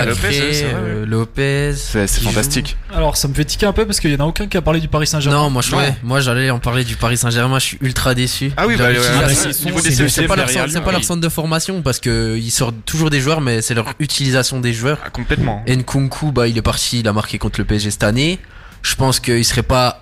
Lopez, 0.05 0.65
Lopez. 1.05 1.73
C'est 1.75 2.07
fantastique. 2.07 2.77
Alors, 2.93 3.17
ça 3.17 3.27
me 3.27 3.33
fait 3.33 3.45
tiquer 3.45 3.65
un 3.65 3.73
peu 3.73 3.85
parce 3.85 3.99
qu'il 3.99 4.11
y 4.11 4.15
en 4.15 4.19
a 4.19 4.27
aucun 4.27 4.47
qui 4.47 4.57
a 4.57 4.61
parlé 4.61 4.79
du 4.79 4.87
Paris 4.87 5.07
Saint-Germain. 5.07 5.43
Non, 5.43 5.49
moi, 5.49 5.61
je, 5.61 5.75
moi, 6.03 6.19
j'allais 6.19 6.49
en 6.49 6.59
parler 6.59 6.83
du 6.83 6.95
Paris 6.95 7.17
Saint-Germain, 7.17 7.59
je 7.59 7.65
suis 7.65 7.77
ultra 7.81 8.13
déçu. 8.13 8.51
Ah 8.57 8.67
oui, 8.67 8.75
bah, 8.77 8.89
c'est 9.29 10.27
pas, 10.27 10.35
leur, 10.35 11.03
centre 11.03 11.21
de 11.21 11.29
formation 11.29 11.81
parce 11.81 11.99
qu'ils 11.99 12.51
sortent 12.51 12.85
toujours 12.85 13.09
des 13.09 13.19
joueurs, 13.19 13.41
mais 13.41 13.61
c'est 13.61 13.73
leur 13.73 13.93
utilisation 13.99 14.59
des 14.59 14.73
joueurs. 14.73 14.99
Ah, 15.03 15.09
complètement. 15.09 15.63
Nkunku, 15.67 16.31
bah, 16.31 16.47
il 16.47 16.57
est 16.57 16.61
parti, 16.61 16.99
il 16.99 17.07
a 17.07 17.13
marqué 17.13 17.37
contre 17.37 17.59
le 17.59 17.65
PSG 17.65 17.91
cette 17.91 18.03
année. 18.03 18.39
Je 18.81 18.95
pense 18.95 19.19
qu'il 19.19 19.43
serait 19.43 19.63
pas 19.63 20.01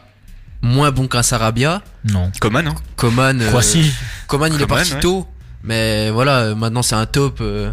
moins 0.61 0.91
bon 0.91 1.07
qu'un 1.07 1.23
Sarabia. 1.23 1.81
Non. 2.05 2.31
Coman, 2.39 2.67
hein. 2.67 2.75
Coman. 2.95 3.41
Euh, 3.41 3.61
Coman, 4.27 4.53
il 4.53 4.61
est 4.61 4.67
parti 4.67 4.95
tôt. 4.99 5.27
Mais 5.63 6.09
voilà, 6.11 6.55
maintenant 6.55 6.81
c'est 6.81 6.95
un 6.95 7.05
top. 7.05 7.39
Euh, 7.41 7.71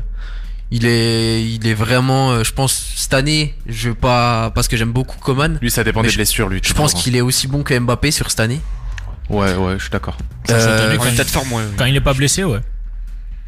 il 0.71 0.87
est, 0.87 1.45
il 1.45 1.67
est 1.67 1.75
vraiment, 1.75 2.33
euh, 2.33 2.45
je 2.45 2.53
pense, 2.53 2.95
cette 2.97 3.15
année, 3.15 3.55
je 3.67 3.91
pas, 3.91 4.51
parce 4.55 4.67
que 4.67 4.77
j'aime 4.77 4.93
beaucoup 4.93 5.19
Coman. 5.19 5.59
Lui, 5.61 5.71
ça 5.71 5.85
dépend 5.85 6.03
des 6.03 6.11
blessures, 6.11 6.49
lui. 6.49 6.61
Je 6.63 6.73
pense 6.73 6.95
qu'il 6.95 7.15
est 7.15 7.21
aussi 7.21 7.47
bon 7.47 7.63
que 7.63 7.79
Mbappé 7.79 8.11
sur 8.11 8.31
cette 8.31 8.41
année. 8.41 8.61
Ouais, 9.31 9.55
ouais, 9.55 9.75
je 9.79 9.83
suis 9.83 9.91
d'accord. 9.91 10.17
Euh, 10.51 10.97
quand, 11.77 11.85
il 11.85 11.97
est 11.97 12.01
pas 12.01 12.13
blessé, 12.13 12.45
ouais. 12.45 12.61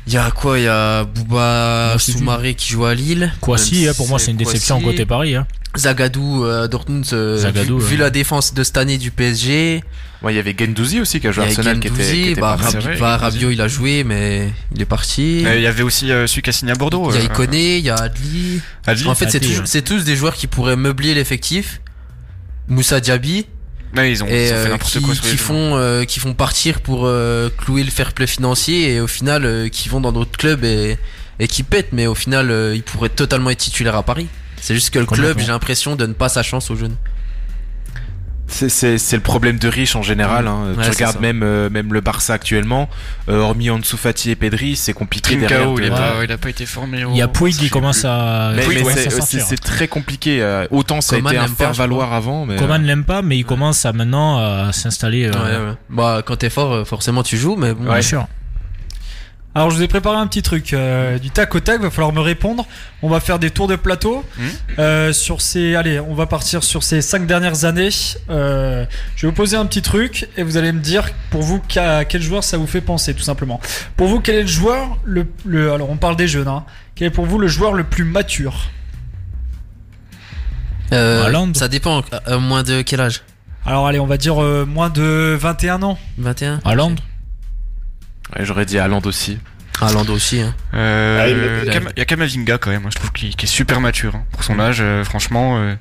Il 0.06 0.12
y 0.12 0.16
a 0.16 0.30
quoi 0.30 0.58
Il 0.58 0.64
y 0.64 0.68
a 0.68 1.04
Bouba 1.04 1.96
Soumaré 1.98 2.54
qui 2.54 2.70
joue 2.70 2.84
à 2.84 2.94
Lille. 2.94 3.32
Kwasi, 3.40 3.88
hein, 3.88 3.92
pour 3.96 4.08
moi, 4.08 4.18
c'est 4.18 4.30
une 4.30 4.36
déception 4.36 4.80
côté 4.80 5.04
Paris. 5.04 5.34
Hein. 5.34 5.46
Zagadou, 5.76 6.44
euh, 6.44 6.68
Dortmund, 6.68 7.04
euh, 7.12 7.52
vu, 7.78 7.96
la 7.96 8.10
défense 8.10 8.54
de 8.54 8.64
cette 8.64 8.76
année 8.76 8.98
du 8.98 9.10
PSG. 9.10 9.82
Ouais, 10.22 10.32
il 10.32 10.36
y 10.36 10.38
avait 10.38 10.56
Gendouzi 10.58 11.00
aussi 11.00 11.20
qui 11.20 11.28
a 11.28 11.32
joué 11.32 11.44
à 11.44 11.46
Arsenal 11.46 11.78
qui 11.78 11.88
était, 11.88 12.10
qui 12.10 12.22
était 12.30 12.40
bah, 12.40 12.56
bah 12.98 13.18
Rabiot 13.18 13.50
il 13.50 13.60
a 13.60 13.68
joué 13.68 14.02
mais 14.02 14.50
il 14.74 14.80
est 14.80 14.86
parti. 14.86 15.42
Il 15.42 15.60
y 15.60 15.66
avait 15.66 15.82
aussi 15.82 16.10
euh, 16.10 16.26
celui 16.26 16.40
qui 16.40 16.50
a 16.50 16.52
signé 16.54 16.72
à 16.72 16.74
Bordeaux. 16.74 17.10
Il 17.10 17.16
y 17.16 17.20
a 17.20 17.24
Ikoné, 17.24 17.78
il 17.78 17.84
y 17.84 17.90
a 17.90 17.96
Adli. 17.96 18.60
En 19.06 19.14
fait, 19.14 19.28
c'est 19.64 19.82
tous 19.82 20.04
des 20.04 20.16
joueurs 20.16 20.34
qui 20.34 20.46
pourraient 20.46 20.76
meubler 20.76 21.14
l'effectif. 21.14 21.80
Moussa 22.68 23.00
Diaby. 23.00 23.46
Ouais, 23.96 24.10
ils 24.10 24.22
ont, 24.22 24.26
et, 24.28 24.48
ils 24.48 24.52
ont 24.52 24.56
fait 24.56 24.68
n'importe 24.68 24.92
qui, 24.92 25.02
quoi 25.02 25.14
qui 25.14 25.36
font 25.36 26.04
qui 26.06 26.20
font 26.20 26.34
partir 26.34 26.80
pour 26.80 27.08
clouer 27.58 27.82
le 27.82 27.90
fair 27.90 28.12
play 28.12 28.26
financier 28.26 28.92
et 28.92 29.00
au 29.00 29.06
final 29.06 29.70
qui 29.70 29.88
vont 29.88 30.00
dans 30.00 30.12
d'autres 30.12 30.36
clubs 30.36 30.64
et, 30.64 30.98
et 31.38 31.48
qui 31.48 31.62
pètent 31.62 31.92
mais 31.92 32.06
au 32.06 32.14
final 32.14 32.52
ils 32.74 32.82
pourraient 32.82 33.08
totalement 33.08 33.50
être 33.50 33.58
titulaires 33.58 33.96
à 33.96 34.02
Paris. 34.02 34.28
C'est 34.60 34.74
juste 34.74 34.90
que 34.90 34.98
le 34.98 35.06
club, 35.06 35.38
j'ai 35.38 35.46
l'impression, 35.46 35.96
donne 35.96 36.14
pas 36.14 36.28
sa 36.28 36.42
chance 36.42 36.70
aux 36.70 36.76
jeunes. 36.76 36.96
C'est 38.48 39.12
le 39.12 39.20
problème 39.20 39.58
de 39.58 39.68
riches 39.68 39.96
en 39.96 40.02
général. 40.02 40.46
Hein. 40.46 40.74
tu 40.82 40.90
regardes 40.90 41.20
même, 41.20 41.42
euh, 41.42 41.68
même 41.68 41.92
le 41.92 42.00
Barça 42.00 42.34
actuellement, 42.34 42.88
euh, 43.28 43.40
hormis 43.40 43.70
Ansu 43.70 43.96
Fati 43.96 44.30
et 44.30 44.36
Pedri, 44.36 44.76
c'est 44.76 44.92
compliqué 44.92 45.36
derrière. 45.36 45.72
il, 45.76 45.92
a 45.92 46.24
il 46.24 46.32
a 46.32 46.38
pas 46.38 46.48
été 46.48 46.66
formé. 46.66 47.04
Il 47.10 47.16
y 47.16 47.22
a 47.22 47.28
Puig 47.28 47.56
qui 47.56 47.70
commence 47.70 48.04
à. 48.04 48.52
Mais, 48.54 48.64
c'est 49.20 49.60
très 49.60 49.88
compliqué. 49.88 50.42
Euh, 50.42 50.66
autant 50.70 51.00
ça 51.00 51.16
a 51.16 51.18
été 51.18 51.36
un 51.36 51.48
faire 51.48 51.72
valoir 51.72 52.12
avant. 52.12 52.46
Mais... 52.46 52.56
Coman 52.56 52.80
ne 52.80 52.86
l'aime 52.86 53.04
pas, 53.04 53.22
mais 53.22 53.38
il 53.38 53.44
commence 53.44 53.84
à 53.84 53.92
maintenant 53.92 54.38
à 54.38 54.72
s'installer. 54.72 55.30
Bah, 55.90 56.22
quand 56.24 56.36
t'es 56.36 56.50
fort, 56.50 56.86
forcément 56.86 57.22
tu 57.22 57.36
joues, 57.36 57.56
mais 57.56 57.72
bon. 57.72 57.84
Bien 57.84 58.02
sûr. 58.02 58.26
Alors 59.56 59.70
je 59.70 59.76
vous 59.76 59.82
ai 59.82 59.88
préparé 59.88 60.18
un 60.18 60.26
petit 60.26 60.42
truc 60.42 60.74
euh, 60.74 61.18
du 61.18 61.30
tac 61.30 61.54
au 61.54 61.60
tac, 61.60 61.80
va 61.80 61.88
falloir 61.90 62.12
me 62.12 62.20
répondre. 62.20 62.66
On 63.00 63.08
va 63.08 63.20
faire 63.20 63.38
des 63.38 63.48
tours 63.50 63.68
de 63.68 63.76
plateau 63.76 64.22
Hmm. 64.36 64.42
euh, 64.78 65.12
sur 65.14 65.40
ces. 65.40 65.74
Allez, 65.76 65.98
on 65.98 66.12
va 66.12 66.26
partir 66.26 66.62
sur 66.62 66.82
ces 66.82 67.00
cinq 67.00 67.26
dernières 67.26 67.64
années. 67.64 67.88
Euh, 68.28 68.84
je 69.16 69.22
vais 69.22 69.30
vous 69.30 69.34
poser 69.34 69.56
un 69.56 69.64
petit 69.64 69.80
truc 69.80 70.28
et 70.36 70.42
vous 70.42 70.58
allez 70.58 70.72
me 70.72 70.80
dire 70.80 71.08
pour 71.30 71.40
vous 71.40 71.58
qu'à 71.58 72.04
quel 72.04 72.20
joueur 72.20 72.44
ça 72.44 72.58
vous 72.58 72.66
fait 72.66 72.82
penser 72.82 73.14
tout 73.14 73.22
simplement. 73.22 73.58
Pour 73.96 74.08
vous, 74.08 74.20
quel 74.20 74.34
est 74.34 74.40
le 74.42 74.46
joueur 74.46 74.98
le, 75.04 75.26
le 75.46 75.72
alors 75.72 75.88
on 75.88 75.96
parle 75.96 76.16
des 76.16 76.28
jeunes. 76.28 76.48
Hein, 76.48 76.64
quel 76.94 77.06
est 77.08 77.10
pour 77.10 77.24
vous 77.24 77.38
le 77.38 77.48
joueur 77.48 77.72
le 77.72 77.84
plus 77.84 78.04
mature? 78.04 78.68
Euh, 80.92 81.52
ça 81.54 81.68
dépend, 81.68 82.02
euh, 82.28 82.38
moins 82.38 82.62
de 82.62 82.82
quel 82.82 83.00
âge? 83.00 83.22
Alors 83.64 83.86
allez, 83.86 84.00
on 84.00 84.06
va 84.06 84.18
dire 84.18 84.42
euh, 84.42 84.66
moins 84.66 84.90
de 84.90 85.34
21 85.40 85.82
ans. 85.82 85.98
21 86.18 86.60
Haaland 86.66 86.94
Ouais, 88.34 88.44
J'aurais 88.44 88.66
dit 88.66 88.78
Haaland 88.78 89.02
aussi. 89.04 89.38
Haaland 89.80 90.06
aussi. 90.08 90.40
Hein. 90.40 90.54
Euh, 90.74 91.20
Ah, 91.20 91.28
il 91.28 91.98
y, 91.98 92.00
a 92.00 92.04
Kamavinga 92.06 92.56
quand 92.58 92.70
même, 92.70 92.86
hein, 92.86 92.90
je 92.90 92.96
trouve 92.96 93.12
qu'il 93.12 93.28
est 93.28 93.46
super 93.46 93.80
mature 93.80 94.16
hein, 94.16 94.24
pour 94.32 94.42
son 94.42 94.58
âge, 94.58 94.78
euh, 94.80 95.04
franchement. 95.04 95.58
euh, 95.58 95.74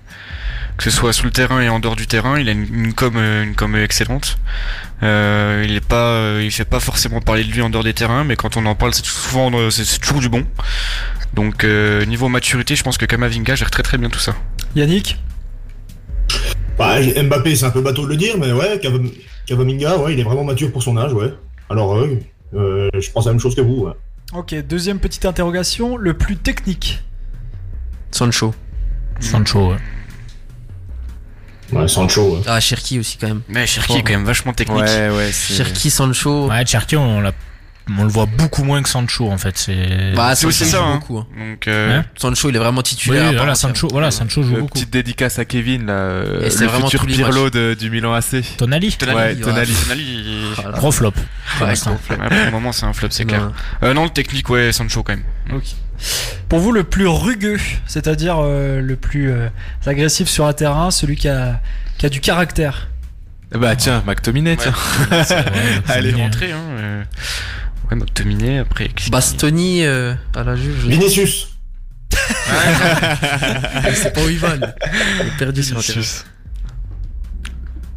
que 0.78 0.84
ce 0.84 0.90
soit 0.92 1.14
sous 1.14 1.24
le 1.24 1.32
terrain 1.32 1.62
et 1.62 1.70
en 1.70 1.80
dehors 1.80 1.96
du 1.96 2.06
terrain, 2.06 2.38
il 2.38 2.50
a 2.50 2.52
une, 2.52 2.68
une 2.74 2.94
com, 2.94 3.16
une 3.16 3.56
com 3.56 3.78
excellente. 3.78 4.38
Euh, 5.04 5.64
il 5.66 5.74
est 5.74 5.86
pas, 5.86 6.10
euh, 6.10 6.42
il 6.44 6.52
fait 6.52 6.66
pas 6.66 6.82
forcément 6.82 7.22
parler 7.22 7.46
de 7.46 7.52
lui 7.52 7.62
en 7.62 7.70
dehors 7.70 7.84
des 7.86 7.94
terrains, 7.94 8.26
mais 8.26 8.36
quand 8.36 8.58
on 8.58 8.66
en 8.66 8.76
parle, 8.76 8.94
c'est 8.94 9.06
souvent, 9.06 9.52
c'est 9.72 10.00
toujours 10.02 10.20
du 10.20 10.28
bon. 10.28 10.46
Donc 11.34 11.64
euh, 11.64 12.04
niveau 12.06 12.28
maturité, 12.28 12.76
je 12.76 12.84
pense 12.84 12.98
que 12.98 13.06
Kamavinga 13.06 13.56
gère 13.56 13.72
très 13.72 13.84
très 13.84 13.98
bien 13.98 14.10
tout 14.10 14.20
ça. 14.20 14.36
Yannick? 14.76 15.18
Bah, 16.78 16.98
Mbappé, 17.24 17.56
c'est 17.56 17.66
un 17.66 17.70
peu 17.72 17.82
bateau 17.82 18.04
de 18.04 18.10
le 18.10 18.18
dire, 18.18 18.36
mais 18.38 18.52
ouais, 18.52 18.82
Kavaminga, 19.48 19.98
ouais, 19.98 20.14
il 20.14 20.20
est 20.20 20.24
vraiment 20.24 20.44
mature 20.44 20.72
pour 20.74 20.84
son 20.84 20.98
âge, 20.98 21.14
ouais. 21.14 21.34
Alors, 21.70 21.92
ouais, 21.98 22.20
euh, 22.56 22.90
je 23.00 23.10
pense 23.12 23.26
la 23.26 23.32
même 23.32 23.40
chose 23.40 23.56
que 23.56 23.62
vous, 23.62 23.86
ouais. 23.86 23.94
Ok, 24.34 24.56
deuxième 24.68 25.00
petite 25.00 25.26
interrogation, 25.26 25.98
le 25.98 26.14
plus 26.16 26.36
technique. 26.38 27.04
Sancho. 28.12 28.54
Sancho, 29.20 29.72
ouais. 29.72 29.78
Ouais, 31.74 31.88
Sancho, 31.88 32.36
ouais. 32.36 32.42
Ah, 32.48 32.60
Cherki 32.60 33.00
aussi 33.00 33.18
quand 33.18 33.28
même. 33.28 33.42
Mais 33.50 33.66
Cherki 33.66 33.94
est 33.98 34.04
quand 34.04 34.14
même 34.14 34.26
vachement 34.26 34.54
technique. 34.54 34.80
Ouais, 34.82 35.10
ouais. 35.10 35.32
Cherki, 35.32 35.90
Sancho. 35.90 36.48
Ouais, 36.48 36.66
Cherki, 36.66 36.96
on, 36.96 37.22
l'a- 37.22 37.32
on 38.00 38.04
le 38.04 38.10
voit 38.10 38.26
beaucoup 38.26 38.64
moins 38.64 38.82
que 38.82 38.90
Sancho 38.90 39.30
en 39.30 39.38
fait. 39.38 39.58
C'est. 39.58 40.14
Bah, 40.16 40.36
C'est 40.36 40.48
aussi 40.48 40.66
Sancho 40.66 40.78
ça, 40.78 40.84
hein. 40.84 40.94
beaucoup. 40.96 41.20
hein. 41.20 41.28
Donc 41.38 41.68
euh, 41.68 42.00
Hein 42.00 42.06
Sancho, 42.18 42.50
il 42.50 42.56
est 42.56 42.60
vraiment 42.60 42.82
titulaire. 42.82 43.34
voilà. 43.36 43.54
Sancho, 43.56 43.88
voilà, 43.92 44.10
Sancho 44.12 44.42
joue 44.44 44.56
Euh, 44.56 44.60
beaucoup. 44.62 44.74
petite 44.74 44.90
dédicace 44.92 45.38
à 45.40 45.46
Kevin, 45.46 45.86
là, 45.86 45.94
euh, 45.94 46.42
Et 46.42 46.50
le 46.50 46.66
vraiment 46.68 46.88
futur 46.90 47.06
Pirlo 47.06 47.50
de- 47.50 47.76
du 47.80 47.90
Milan 47.92 48.14
AC. 48.14 48.42
Tonali 48.58 48.92
Tonali, 48.94 49.18
Ouais, 49.18 49.36
Tonali. 49.36 49.74
Voilà. 50.56 50.78
Gros 50.78 50.92
flop. 50.92 51.12
pour 51.12 51.62
Ouais, 51.62 51.68
l'instant. 51.68 51.92
gros 51.92 52.00
flop. 52.00 52.16
Ouais, 52.24 52.28
pour 52.28 52.46
le 52.46 52.52
moment, 52.52 52.72
c'est 52.72 52.86
un 52.86 52.94
flop, 52.94 53.10
c'est 53.12 53.26
clair. 53.26 53.42
Non. 53.42 53.54
Euh, 53.84 53.94
non, 53.94 54.04
le 54.06 54.10
technique, 54.10 54.50
ouais, 54.50 54.72
Sancho 54.72 55.04
quand 55.04 55.14
même. 55.16 55.62
Pour 56.50 56.60
vous, 56.60 56.72
le 56.72 56.84
plus 56.84 57.08
rugueux, 57.08 57.60
c'est-à-dire 57.88 58.38
euh, 58.42 58.82
le 58.82 58.96
plus 58.96 59.32
euh, 59.32 59.48
agressif 59.86 60.28
sur 60.28 60.46
un 60.46 60.54
terrain, 60.54 60.92
celui 60.92 61.16
qui 61.16 61.28
a, 61.30 61.62
qui 61.98 62.06
a 62.06 62.10
du 62.10 62.20
caractère? 62.20 62.88
Bah 63.52 63.76
tiens, 63.76 64.04
McTominay, 64.06 64.58
tiens. 64.58 64.74
Allez, 65.88 66.12
rentrer, 66.14 66.52
hein. 66.52 67.04
Euh, 67.92 67.96
Ouais, 67.96 68.02
McTominay, 68.02 68.58
après. 68.60 68.90
Bastoni 69.10 69.84
euh, 69.86 70.14
à 70.36 70.44
la 70.44 70.56
Juve. 70.56 70.76
je- 70.82 70.88
Vinicius. 70.88 71.50
Il 73.88 73.96
sait 73.96 74.12
pas 74.14 74.24
où 74.24 74.30
il 74.30 74.38
va. 74.40 74.56
lui. 74.56 74.64
Il 75.22 75.28
est 75.28 75.38
perdu 75.38 75.64
sur 75.64 75.84
terrain. 75.84 76.02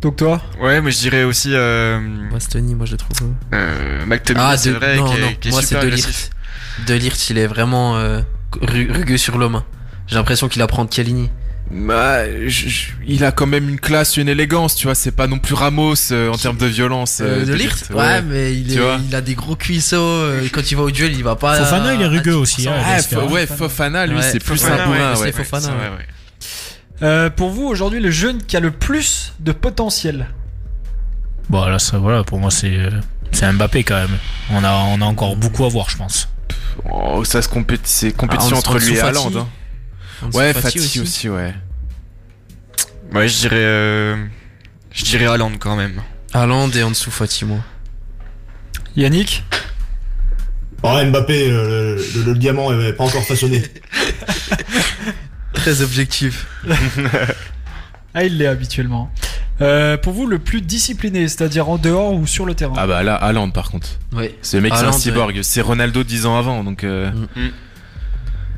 Donc 0.01 0.17
toi 0.17 0.41
Ouais, 0.61 0.81
mais 0.81 0.91
je 0.93 0.99
dirais 0.99 1.25
aussi 1.25 1.51
euh, 1.53 1.99
Bastoni, 2.31 2.75
moi 2.75 2.87
je 2.87 2.93
le 2.93 2.99
trouve. 2.99 3.17
euh, 3.53 3.57
euh, 3.57 4.07
McTominay, 4.07 4.47
Ah, 4.49 4.57
c'est 4.57 4.71
de... 4.71 4.75
vrai, 4.77 4.97
non, 4.97 5.07
qui 5.13 5.19
est, 5.19 5.21
non, 5.21 5.33
qui 5.41 5.49
est 5.49 5.51
moi 5.51 5.61
c'est 5.61 5.67
super 5.69 5.83
De 5.83 5.87
agressif. 5.89 6.31
Ligt. 6.79 6.89
De 6.89 6.95
Ligt, 6.95 7.31
il 7.31 7.39
est 7.39 7.47
vraiment 7.49 7.97
euh, 7.99 8.21
ru- 8.61 8.91
rugueux 8.93 9.17
sur 9.17 9.39
l'homme. 9.39 9.57
hein. 9.57 9.65
J'ai 10.07 10.15
l'impression 10.17 10.49
qu'il 10.49 10.63
apprend 10.63 10.87
de. 10.87 11.31
Bah, 11.71 12.25
je- 12.49 12.93
il 13.07 13.25
a 13.25 13.31
quand 13.33 13.47
même 13.47 13.69
une 13.69 13.79
classe, 13.79 14.17
une 14.17 14.29
élégance, 14.31 14.75
tu 14.75 14.87
vois. 14.87 14.95
C'est 14.95 15.11
pas 15.13 15.27
non 15.27 15.39
plus 15.39 15.55
Ramos 15.55 15.95
euh, 16.13 16.31
en 16.33 16.37
termes 16.39 16.57
de 16.57 16.65
violence. 16.67 17.21
Euh, 17.21 17.43
euh, 17.43 17.45
de 17.45 17.53
Ligt 17.53 17.91
Ouais, 17.95 18.23
mais 18.23 18.55
il, 18.55 18.73
est- 18.79 19.15
a 19.15 19.21
des 19.21 19.35
gros 19.35 19.55
cuisseaux. 19.55 19.97
euh, 19.99 20.49
quand 20.51 20.71
il 20.71 20.77
va 20.77 20.83
au 20.85 20.91
duel, 20.91 21.15
il 21.15 21.23
va 21.23 21.37
pas. 21.37 21.59
Fofana, 21.59 21.93
il 21.95 22.01
est 22.01 22.07
rugueux 22.07 22.33
à 22.33 22.37
10%. 22.37 22.41
aussi, 22.41 22.69
hein, 22.69 22.73
Ah, 22.83 23.25
ouais, 23.27 23.47
Fofana, 23.47 24.07
lui, 24.07 24.17
Ouais, 24.17 24.23
c'est 24.23 24.39
plus 24.43 24.57
Fofana, 24.59 24.83
un 24.83 24.87
bourrin, 24.87 24.99
ouais, 25.15 25.19
ouais. 25.21 25.27
c'est 25.27 25.33
Fofana. 25.45 25.69
Euh, 27.03 27.31
Pour 27.31 27.51
vous, 27.51 27.67
aujourd'hui, 27.67 28.01
le 28.01 28.11
jeune 28.11 28.43
qui 28.43 28.57
a 28.57 28.61
le 28.61 28.71
plus 28.71 29.35
de 29.41 29.53
potentiel? 29.53 30.29
Bon, 31.51 31.65
là, 31.67 31.79
ça, 31.79 31.99
voilà, 31.99 32.25
pour 32.25 32.39
moi, 32.41 32.51
c'est 32.51 32.79
c'est 33.31 33.51
Mbappé 33.53 33.85
quand 33.85 33.95
même. 33.97 34.19
On 34.51 34.65
a, 34.65 34.73
on 34.73 35.01
a 35.03 35.05
encore 35.05 35.37
beaucoup 35.37 35.65
à 35.65 35.69
voir, 35.69 35.91
je 35.91 35.99
pense. 35.99 36.29
Oh, 36.91 37.25
ça 37.25 37.43
se 37.43 37.49
c'est 37.85 38.13
compétition 38.13 38.53
Ah, 38.53 38.57
en- 38.57 38.59
entre 38.59 38.71
en 38.77 38.79
lui 38.79 38.93
et. 38.93 38.97
Fati. 38.97 39.19
hein. 39.39 39.47
Ansu 40.23 40.37
Ouais, 40.37 40.53
Fati 40.53 41.01
aussi, 41.01 41.29
ouais. 41.29 41.55
Ouais, 43.15 43.29
je 43.29 43.39
dirais. 43.39 43.57
euh, 43.57 44.17
Je 44.93 45.05
dirais 45.05 45.27
Haaland 45.27 45.53
quand 45.59 45.77
même. 45.77 46.03
Haaland 46.35 46.71
et 46.73 46.83
en 46.83 46.91
dessous 46.91 47.11
Fati, 47.11 47.45
moi. 47.45 47.59
Yannick? 48.97 49.45
Oh, 50.83 50.97
Mbappé, 51.05 51.51
euh, 51.51 51.97
le, 51.97 52.21
le- 52.21 52.33
le 52.33 52.39
diamant 52.39 52.73
est 52.73 52.93
pas 52.93 53.05
encore 53.05 53.25
façonné. 53.25 53.63
Très 55.55 55.83
objectif. 55.83 56.47
Ah, 58.15 58.25
il 58.25 58.39
l'est 58.39 58.47
habituellement. 58.47 59.13
Euh, 59.61 59.97
pour 59.99 60.13
vous, 60.15 60.27
le 60.27 60.39
plus 60.39 60.61
discipliné, 60.63 61.29
c'est-à-dire 61.29 61.69
en 61.69 61.77
dehors 61.77 62.15
ou 62.15 62.27
sur 62.27 62.47
le 62.47 62.55
terrain? 62.55 62.73
Ah 62.77 62.87
bah 62.87 63.03
là, 63.03 63.15
Haaland 63.15 63.51
par 63.51 63.71
contre. 63.71 63.91
Ouais. 64.13 64.35
Ce 64.43 64.57
mec, 64.57 64.73
c'est 64.75 64.85
un 64.87 64.93
cyborg. 64.93 65.39
C'est 65.43 65.61
Ronaldo 65.61 66.03
10 66.03 66.27
ans 66.27 66.37
avant, 66.39 66.65
donc. 66.65 66.83
euh, 66.85 67.11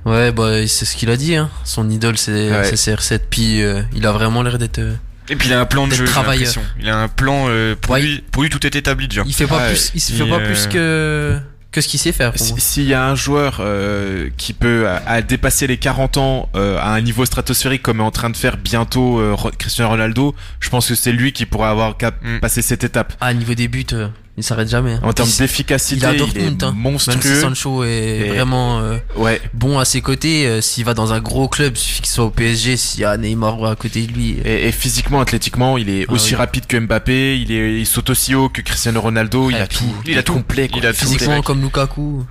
Ouais, 0.07 0.33
bah 0.33 0.67
c'est 0.67 0.85
ce 0.85 0.97
qu'il 0.97 1.11
a 1.11 1.17
dit. 1.17 1.37
Hein. 1.37 1.51
Son 1.65 1.89
idole, 1.91 2.17
c'est 2.17 2.51
Ouais. 2.51 2.65
c'est 2.75 2.77
CR7. 2.95 3.21
Puis 3.31 3.63
euh, 3.63 3.83
il 3.95 4.07
a 4.07 4.13
vraiment 4.13 4.43
l'air 4.43 4.59
d'être. 4.59 4.79
euh, 4.79 4.95
Et 5.29 5.37
puis 5.37 5.49
il 5.49 5.55
a 5.55 5.61
un 5.61 5.67
plan 5.67 5.87
de 5.87 5.91
D'être 5.91 5.99
jeu. 5.99 6.61
Il 6.81 6.89
a 6.89 6.97
un 6.97 7.09
plan. 7.09 7.47
euh, 7.49 7.75
pour, 7.81 7.93
Ouais. 7.95 8.03
lui, 8.03 8.25
pour 8.33 8.43
lui, 8.43 8.51
tout 8.51 8.65
est 8.67 8.75
établi 8.75 9.09
déjà. 9.09 9.23
Il 9.27 9.35
fait 9.35 9.47
pas 9.47 9.69
plus. 9.69 9.91
Il 9.95 10.01
se 10.01 10.13
il, 10.13 10.19
fait 10.19 10.29
pas 10.29 10.37
euh, 10.41 10.47
plus 10.47 10.67
que 10.69 11.39
que 11.73 11.81
ce 11.81 11.87
qu'il 11.87 12.01
sait 12.01 12.11
faire. 12.11 12.33
Pour 12.33 12.41
Si- 12.45 12.51
moi. 12.53 12.59
S'il 12.61 12.85
y 12.87 12.95
a 12.95 13.05
un 13.07 13.15
joueur 13.15 13.59
euh, 13.61 14.29
qui 14.37 14.55
peut 14.55 14.89
à, 14.89 15.03
à 15.07 15.23
dépasser 15.23 15.69
les 15.69 15.77
40 15.77 16.17
ans 16.17 16.49
euh, 16.57 16.77
à 16.79 16.89
un 16.95 17.01
niveau 17.01 17.25
stratosphérique 17.25 17.83
comme 17.83 18.01
est 18.01 18.03
en 18.03 18.11
train 18.11 18.29
de 18.31 18.37
faire 18.37 18.57
bientôt 18.57 19.21
euh, 19.21 19.37
Cristiano 19.57 19.89
Ronaldo, 19.91 20.35
je 20.59 20.69
pense 20.69 20.89
que 20.89 20.97
c'est 20.97 21.13
lui 21.13 21.33
qui 21.33 21.47
pourra 21.47 21.71
avoir 21.71 21.97
cap 21.97 22.17
Mm. 22.25 22.41
passé 22.41 22.61
cette 22.63 22.83
étape. 22.83 23.13
Ah, 23.21 23.33
niveau 23.35 23.55
des 23.55 23.69
buts, 23.69 23.87
euh, 23.93 24.09
il 24.37 24.45
s'arrête 24.45 24.69
jamais. 24.69 24.93
hein. 24.95 25.01
En 25.03 25.13
termes 25.13 25.29
Il- 25.29 25.39
d'efficacité, 25.39 25.97
il 25.97 26.05
a 26.07 26.15
il, 26.15 26.21
est 26.23 26.63
hein. 26.65 26.73
Même 26.73 26.99
si 26.99 27.11
monstrueux. 27.11 27.41
Sancho 27.41 27.85
est 27.85 27.89
Et- 27.89 28.29
vraiment 28.29 28.81
euh, 28.81 28.97
Ouais, 29.17 29.41
bon 29.55 29.79
à 29.79 29.85
ses 29.85 30.01
côtés, 30.01 30.47
euh, 30.47 30.61
s'il 30.61 30.85
va 30.85 30.95
dans 30.95 31.13
un 31.13 31.21
gros 31.21 31.49
club, 31.49 31.75
il 31.77 31.79
suffit 31.79 32.01
qu'il 32.03 32.11
soit 32.11 32.25
au 32.25 32.31
PSG, 32.31 32.77
s'il 32.77 33.01
y 33.01 33.05
a 33.05 33.17
Neymar 33.17 33.63
à 33.65 33.77
côté 33.77 34.07
de 34.07 34.13
lui. 34.13 34.37
euh, 34.39 34.43
et, 34.65 34.69
et 34.69 34.73
physiquement, 34.73 35.21
athlétiquement, 35.21 35.77
il 35.77 35.91
est 35.91 36.07
Ah 36.09 36.13
aussi 36.13 36.31
oui. 36.31 36.37
rapide 36.37 36.67
que 36.67 36.77
Mbappé, 36.79 37.39
il, 37.39 37.53
est, 37.53 37.81
il 37.81 37.87
saute 37.87 38.09
aussi 38.11 38.35
haut 38.35 38.49
que 38.49 38.63
Cristiano 38.63 39.01
Ronaldo, 39.01 39.51
il 39.51 39.55
Ouais, 39.57 39.61
a 39.61 39.67
puis 39.67 39.79
tout, 39.79 39.95
il 40.07 40.17
a 40.19 40.23
tout. 40.23 40.33
complet. 40.35 40.67
Il 40.73 40.81
quoi. 40.81 40.89
a 40.89 40.93
tout. 40.93 41.01
Physiquement 41.01 41.35
mec. 41.37 41.45
comme 41.45 41.61
Lukaku. 41.61 42.25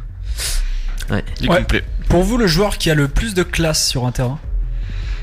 Il 1.39 1.45
est 1.45 1.49
Ouais. 1.49 1.57
complet. 1.59 1.83
Pour 2.07 2.23
vous, 2.23 2.37
le 2.37 2.47
joueur 2.47 2.77
qui 2.77 2.89
a 2.89 2.95
le 2.95 3.07
plus 3.07 3.33
de 3.33 3.43
classe 3.43 3.87
sur 3.87 4.05
un 4.05 4.11
terrain? 4.11 4.39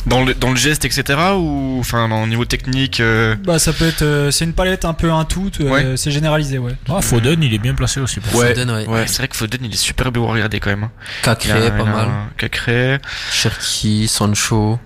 Dans 0.06 0.24
le, 0.24 0.34
dans 0.34 0.50
le 0.50 0.56
geste, 0.56 0.84
etc. 0.84 1.18
Ou 1.36 1.78
enfin, 1.80 2.06
le 2.08 2.26
niveau 2.28 2.44
technique. 2.44 3.00
euh, 3.00 3.34
Bah, 3.44 3.58
ça 3.58 3.72
peut 3.72 3.86
être. 3.88 4.02
euh, 4.02 4.30
c'est 4.30 4.44
une 4.44 4.52
palette 4.52 4.84
un 4.84 4.94
peu 4.94 5.10
un 5.12 5.24
tout, 5.24 5.50
euh, 5.60 5.68
Ouais. 5.68 5.96
c'est 5.96 6.12
généralisé, 6.12 6.58
ouais. 6.58 6.76
Ah, 6.88 7.00
Foden, 7.02 7.42
il 7.42 7.52
est 7.52 7.58
bien 7.58 7.74
placé 7.74 7.98
aussi 8.00 8.20
pour 8.20 8.34
Ouais. 8.38 8.48
Foden, 8.54 8.70
ouais. 8.70 8.86
Ouais. 8.86 9.06
C'est 9.08 9.16
vrai 9.18 9.28
que 9.28 9.36
Foden, 9.36 9.60
il 9.64 9.72
est 9.72 9.76
super 9.76 10.12
beau 10.12 10.24
à 10.28 10.32
regarder 10.32 10.60
quand 10.60 10.70
même. 10.70 10.84
hein. 10.84 10.92
Il 11.20 11.24
Cacré, 11.24 11.66
a- 11.66 11.70
pas 11.72 11.76
il 11.82 11.88
a 11.88 11.92
mal. 11.92 12.08
un 12.08 12.28
Cacré. 12.38 12.98
Cherki, 13.32 14.06
Sancho, 14.06 14.78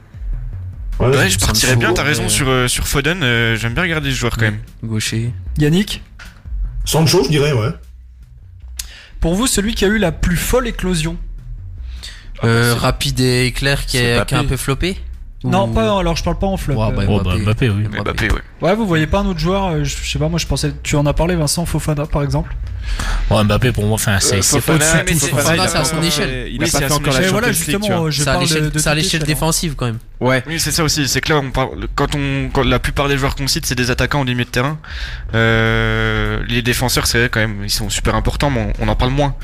Ouais, 0.98 1.28
je 1.30 1.38
partirais 1.38 1.72
Sancho, 1.72 1.78
bien, 1.80 1.92
t'as 1.94 2.02
raison 2.02 2.22
ouais. 2.24 2.28
sur, 2.30 2.48
euh, 2.48 2.66
sur 2.68 2.86
Foden. 2.88 3.22
euh, 3.22 3.56
J'aime 3.56 3.74
bien 3.74 3.82
regarder 3.82 4.10
ce 4.10 4.16
joueur 4.16 4.36
quand 4.36 4.42
Ouais. 4.46 4.50
même. 4.52 4.60
gaucher. 4.82 5.32
Yannick? 5.58 6.02
Sancho, 6.86 7.24
je 7.24 7.28
dirais, 7.28 7.52
ouais. 7.52 7.70
Pour 9.20 9.34
vous, 9.34 9.46
celui 9.46 9.74
qui 9.74 9.84
a 9.84 9.88
eu 9.88 9.98
la 9.98 10.12
plus 10.12 10.36
folle 10.38 10.66
éclosion? 10.66 11.18
Euh, 12.42 12.74
rapide 12.74 13.20
et 13.20 13.44
éclair 13.46 13.84
qui, 13.84 13.98
c'est 13.98 14.04
est, 14.16 14.24
qui 14.26 14.34
est 14.34 14.38
un 14.38 14.44
peu 14.44 14.56
floppé? 14.56 14.96
Non, 15.44 15.68
Ou- 15.68 15.72
pas. 15.72 15.98
Alors, 15.98 16.16
je 16.16 16.24
parle 16.24 16.38
pas 16.38 16.46
en 16.46 16.56
flop. 16.56 16.74
Ouais, 16.74 16.92
bah, 16.92 17.02
Oh, 17.08 17.20
bah, 17.22 17.34
Mbappé, 17.36 17.70
oui. 17.70 17.86
Mbappé, 17.88 18.30
ouais. 18.30 18.40
Ouais, 18.62 18.74
vous 18.74 18.86
voyez 18.86 19.06
pas 19.06 19.20
un 19.20 19.26
autre 19.26 19.38
joueur 19.40 19.68
euh, 19.68 19.84
Je 19.84 19.96
je 20.02 20.10
sais 20.10 20.18
pas, 20.18 20.28
moi 20.28 20.38
je 20.38 20.46
pensais. 20.46 20.72
Tu 20.82 20.96
en 20.96 21.06
as 21.06 21.14
parlé, 21.14 21.34
Vincent 21.36 21.64
Fofana 21.66 22.06
par 22.06 22.22
exemple 22.22 22.54
Ouais, 23.30 23.44
Mbappé, 23.44 23.72
pour 23.72 23.84
moi, 23.84 23.94
enfin, 23.94 24.18
c'est 24.20 24.38
Euh, 24.38 24.42
c'est 24.42 24.60
Fofana, 24.60 25.02
mais 25.06 25.14
c'est- 25.14 25.28
Fofana, 25.28 25.66
c'est 25.68 25.72
pas 25.74 25.80
à 25.80 25.84
son 25.84 26.02
échelle. 26.02 26.48
Il 26.50 26.58
Oui, 26.58 26.64
a 26.64 26.66
c'est 26.66 26.72
pas 26.72 26.78
à 26.78 26.80
fait 26.80 26.88
son 26.88 27.00
encore 27.00 27.14
la 27.20 27.28
voilà, 27.28 27.52
justement, 27.52 28.10
je 28.10 28.22
C'est 28.22 28.28
à 28.28 28.32
parle 28.32 28.48
de, 28.48 28.54
à 28.54 28.60
l'échelle 28.94 28.98
échelle, 28.98 29.22
défensive 29.22 29.74
quand 29.76 29.86
même. 29.86 29.98
Ouais. 30.18 30.42
Oui, 30.46 30.58
c'est 30.58 30.72
ça 30.72 30.82
aussi. 30.82 31.06
C'est 31.08 31.20
que 31.20 31.32
là, 31.32 31.38
on 31.38 31.50
parle, 31.50 31.86
quand 31.94 32.14
on, 32.14 32.50
quand 32.52 32.62
la 32.64 32.78
plupart 32.78 33.08
des 33.08 33.16
joueurs 33.16 33.36
qu'on 33.36 33.46
cite, 33.46 33.64
c'est 33.64 33.74
des 33.76 33.90
attaquants 33.90 34.20
au 34.20 34.24
milieu 34.24 34.44
de 34.44 34.50
terrain. 34.50 34.78
Euh, 35.34 36.40
les 36.48 36.62
défenseurs, 36.62 37.06
c'est 37.06 37.18
vrai 37.18 37.28
quand 37.28 37.40
même, 37.40 37.62
ils 37.64 37.70
sont 37.70 37.88
super 37.88 38.14
importants, 38.14 38.50
mais 38.50 38.72
on, 38.78 38.84
on 38.86 38.88
en 38.88 38.96
parle 38.96 39.12
moins. 39.12 39.34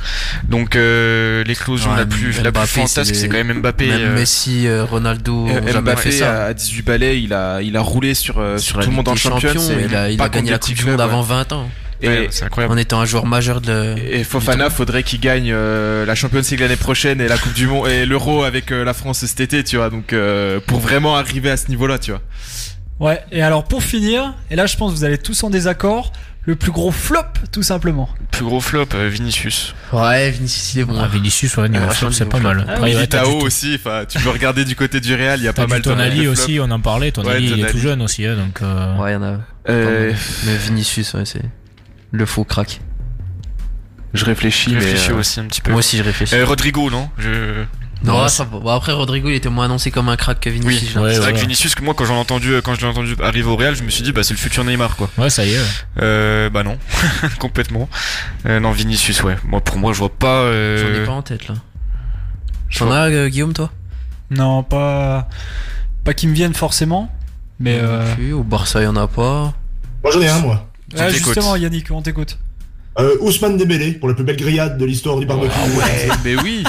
Donc, 0.49 0.77
euh, 0.77 1.45
l'éclosion 1.45 1.93
Ouais, 1.93 1.99
la 1.99 2.07
plus, 2.07 2.33
la 2.43 2.51
plus 2.51 2.51
Mbappé, 2.51 2.67
fantasque, 2.67 3.15
c'est 3.15 3.29
quand 3.29 3.43
même 3.43 3.61
Mbappé. 3.61 3.87
Même 3.89 4.01
euh, 4.03 4.15
Messi, 4.15 4.67
Ronaldo, 4.91 5.47
Mbappé 5.47 6.11
ça. 6.11 6.47
à 6.47 6.55
18 6.55 6.83
balais, 6.83 7.23
il 7.23 7.33
a, 7.33 7.63
il 7.63 7.77
a 7.77 7.81
roulé 7.81 8.15
sur, 8.15 8.35
tout 8.35 8.81
le 8.91 8.95
monde 8.97 9.06
en 9.09 9.15
des 9.15 9.19
Champions. 9.19 9.53
Champions, 9.53 9.79
et 9.79 9.85
il 9.85 9.95
a, 9.95 10.11
il 10.11 10.21
a 10.21 10.29
gagné 10.29 10.51
la 10.51 10.59
Coupe 10.59 10.75
du 10.75 10.85
Monde 10.85 11.01
avant 11.01 11.21
ouais. 11.23 11.29
20 11.29 11.53
ans. 11.53 11.69
Et 12.03 12.27
c'est 12.31 12.45
incroyable. 12.45 12.75
En 12.75 12.77
étant 12.77 13.01
un 13.01 13.07
joueur 13.07 13.27
majeur 13.27 13.61
de. 13.61 13.95
Et 13.99 14.23
Fofana, 14.23 14.69
faudrait 14.69 15.03
qu'il 15.03 15.21
gagne 15.21 15.53
la 15.53 16.15
Champions 16.15 16.43
League 16.51 16.61
l'année 16.61 16.77
prochaine 16.77 17.21
et 17.21 17.29
la 17.29 17.39
Coupe 17.39 17.55
du 17.55 17.67
Monde 17.67 17.89
et 17.89 18.05
l'Euro 18.07 18.43
avec 18.43 18.71
la 18.71 18.93
France 18.93 19.25
cet 19.25 19.41
été, 19.41 19.65
tu 19.65 19.77
vois. 19.77 19.91
Donc 19.91 20.15
pour 20.67 20.79
vraiment 20.79 21.17
arriver 21.17 21.51
à 21.51 21.57
ce 21.57 21.69
niveau-là, 21.69 21.99
tu 21.99 22.11
vois. 22.11 22.21
Ouais. 22.99 23.21
Et 23.31 23.43
alors 23.43 23.65
pour 23.65 23.83
finir, 23.83 24.35
et 24.51 24.57
là 24.57 24.67
je 24.67 24.77
pense 24.77 24.93
que 24.93 24.99
vous 24.99 25.05
allez 25.05 25.19
tous 25.19 25.43
en 25.45 25.51
désaccord 25.51 26.13
le 26.47 26.57
plus 26.57 26.71
gros 26.71 26.93
flop, 26.93 27.21
tout 27.53 27.63
simplement. 27.63 28.09
Le 28.21 28.27
plus 28.39 28.45
gros 28.45 28.61
flop, 28.61 28.87
euh, 28.95 29.09
Vinicius. 29.09 29.75
Ouais, 29.93 30.31
Vinicius, 30.31 30.75
il 30.75 30.81
est 30.81 30.85
bon. 30.85 30.99
Ah, 30.99 31.09
Vinicius, 31.09 31.57
ouais, 31.57 31.69
niveau 31.69 31.89
flop, 31.91 32.13
c'est 32.13 32.29
pas 32.29 32.39
mal. 32.39 32.65
Ah, 32.69 32.73
Après, 32.73 32.95
ouais, 32.95 33.07
Tao 33.07 33.41
aussi, 33.41 33.81
tu 34.09 34.19
peux 34.19 34.31
regarder 34.31 34.65
du 34.65 34.77
côté 34.77 35.01
du 35.01 35.15
Real, 35.15 35.41
il 35.41 35.45
y 35.45 35.49
a 35.49 35.53
pas 35.53 35.67
mal 35.67 35.81
de 35.81 35.85
Tonali 35.85 36.29
aussi, 36.29 36.59
on 36.61 36.71
en 36.71 36.81
parlait. 36.81 37.13
Tonali, 37.13 37.51
il 37.51 37.65
est 37.65 37.71
tout 37.71 37.79
jeune 37.79 38.01
aussi, 38.01 38.25
hein, 38.25 38.37
donc. 38.37 38.63
Euh... 38.63 38.97
Ouais, 38.97 39.11
il 39.11 39.15
y 39.15 39.17
en 39.17 39.23
a. 39.23 39.39
Euh... 39.69 40.13
Mais 40.47 40.57
Vinicius, 40.57 41.15
ouais, 41.15 41.25
c'est 41.25 41.43
le 42.13 42.27
faux 42.27 42.45
crack. 42.45 42.81
Je 44.15 44.25
réfléchis, 44.25 44.71
je 44.71 44.77
réfléchis 44.77 45.11
euh, 45.11 45.19
aussi 45.19 45.41
un 45.41 45.45
petit 45.45 45.61
peu. 45.61 45.73
Moi 45.73 45.81
aussi, 45.81 45.99
je 45.99 46.03
réfléchis. 46.03 46.35
Euh, 46.35 46.47
Rodrigo, 46.47 46.91
non? 46.91 47.11
Je... 47.19 47.65
Non, 48.05 48.29
ça, 48.29 48.45
bon, 48.45 48.67
après 48.69 48.93
Rodrigo 48.93 49.29
il 49.29 49.35
était 49.35 49.49
moins 49.49 49.65
annoncé 49.65 49.91
comme 49.91 50.09
un 50.09 50.17
crack 50.17 50.41
que 50.41 50.51
Vinicius. 50.51 50.97
Oui, 50.97 51.11
c'est 51.13 51.19
vrai 51.19 51.33
que 51.33 51.39
Vinicius, 51.39 51.75
que 51.75 51.83
moi 51.83 51.95
quand 51.95 52.05
j'en 52.05 52.19
entendu, 52.19 52.55
quand 52.63 52.75
je 52.75 52.83
l'ai 52.83 52.87
entendu 52.87 53.17
arriver 53.23 53.49
au 53.49 53.57
Real, 53.57 53.75
je 53.75 53.83
me 53.83 53.91
suis 53.91 54.03
dit 54.03 54.13
bah 54.13 54.23
c'est 54.23 54.35
le 54.35 54.39
futur 54.39 54.65
Neymar 54.65 54.97
quoi. 54.97 55.11
Ouais, 55.19 55.31
ça 55.31 55.45
y 55.45 55.55
est. 55.55 55.61
Euh, 56.01 56.51
bah 56.51 56.63
non, 56.63 56.79
complètement. 57.39 57.89
Euh, 58.47 58.61
non 58.61 58.73
Vinicius, 58.73 59.23
ouais. 59.23 59.37
Moi 59.45 59.61
pour 59.61 59.79
moi 59.79 59.93
je 59.93 59.99
vois 59.99 60.11
pas. 60.11 60.41
Euh... 60.41 60.79
J'en 60.79 61.03
ai 61.03 61.07
pas 61.07 61.13
en 61.13 61.23
tête 61.23 61.49
là. 61.49 61.55
J'en 62.69 62.91
as 62.91 63.11
euh, 63.11 63.29
Guillaume 63.29 63.55
toi? 63.55 63.71
Non, 64.31 64.63
pas 64.63 65.29
pas 66.05 66.15
qui 66.15 66.27
me 66.29 66.35
viennent 66.35 66.55
forcément, 66.55 67.11
mais. 67.59 67.79
Euh... 67.83 68.33
Au 68.33 68.45
Barça 68.45 68.83
y 68.83 68.87
en 68.87 68.97
a 68.97 69.09
pas. 69.09 69.55
Moi 70.05 70.13
j'en 70.13 70.21
ai 70.21 70.29
un 70.29 70.39
moi. 70.39 70.69
Ah, 70.97 71.11
justement 71.11 71.57
Yannick, 71.57 71.91
on 71.91 72.03
t'écoute. 72.03 72.39
Euh, 72.99 73.17
Ousmane 73.21 73.59
Dembélé 73.59 73.93
pour 73.93 74.09
la 74.09 74.15
plus 74.15 74.25
belle 74.25 74.37
grillade 74.37 74.79
de 74.79 74.85
l'histoire 74.85 75.19
du 75.19 75.27
barbecue. 75.27 75.53
Ah 75.55 75.79
ouais, 75.79 76.09
mais 76.25 76.37
oui. 76.43 76.65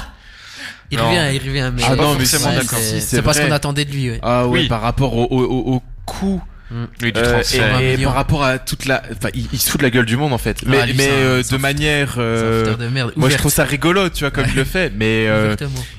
Il 0.91 0.99
revient, 0.99 1.35
il 1.35 1.47
revient. 1.47 1.72
Mais 1.76 1.81
ah 1.85 1.95
non, 1.95 2.15
mais 2.18 2.26
c'est 2.26 2.99
c'est 3.01 3.22
pas 3.22 3.34
ce 3.34 3.41
qu'on 3.41 3.51
attendait 3.51 3.85
de 3.85 3.91
lui. 3.91 4.11
Ouais. 4.11 4.19
Ah 4.22 4.47
oui, 4.47 4.68
par 4.68 4.81
rapport 4.81 5.15
au, 5.15 5.26
au, 5.26 5.76
au 5.76 5.81
coût 6.05 6.41
Mm. 6.69 6.85
Euh, 7.03 7.41
et, 7.80 8.03
par 8.03 8.14
rapport 8.14 8.44
à 8.44 8.60
toute 8.60 8.85
la, 8.85 9.02
enfin, 9.11 9.30
il, 9.34 9.57
se 9.57 9.69
fout 9.69 9.80
de 9.80 9.85
la 9.85 9.89
gueule 9.89 10.06
du 10.06 10.18
monde 10.18 10.34
en 10.34 10.38
fait. 10.38 10.64
Mais, 10.65 10.85
mais 10.95 11.07
euh, 11.10 11.41
de 11.49 11.57
manière, 11.57 12.15
euh, 12.18 12.76
moi 13.15 13.30
je 13.30 13.38
trouve 13.38 13.52
ça 13.52 13.64
rigolo, 13.64 14.10
tu 14.10 14.22
vois, 14.22 14.31
comme 14.31 14.45
il 14.49 14.56
le 14.56 14.65
fait. 14.65 14.91
Mais 14.94 15.27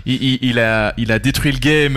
il, 0.04 0.38
il, 0.42 0.58
a, 0.58 0.92
il 0.98 1.10
a 1.10 1.18
détruit 1.18 1.52
le 1.52 1.58
game 1.58 1.96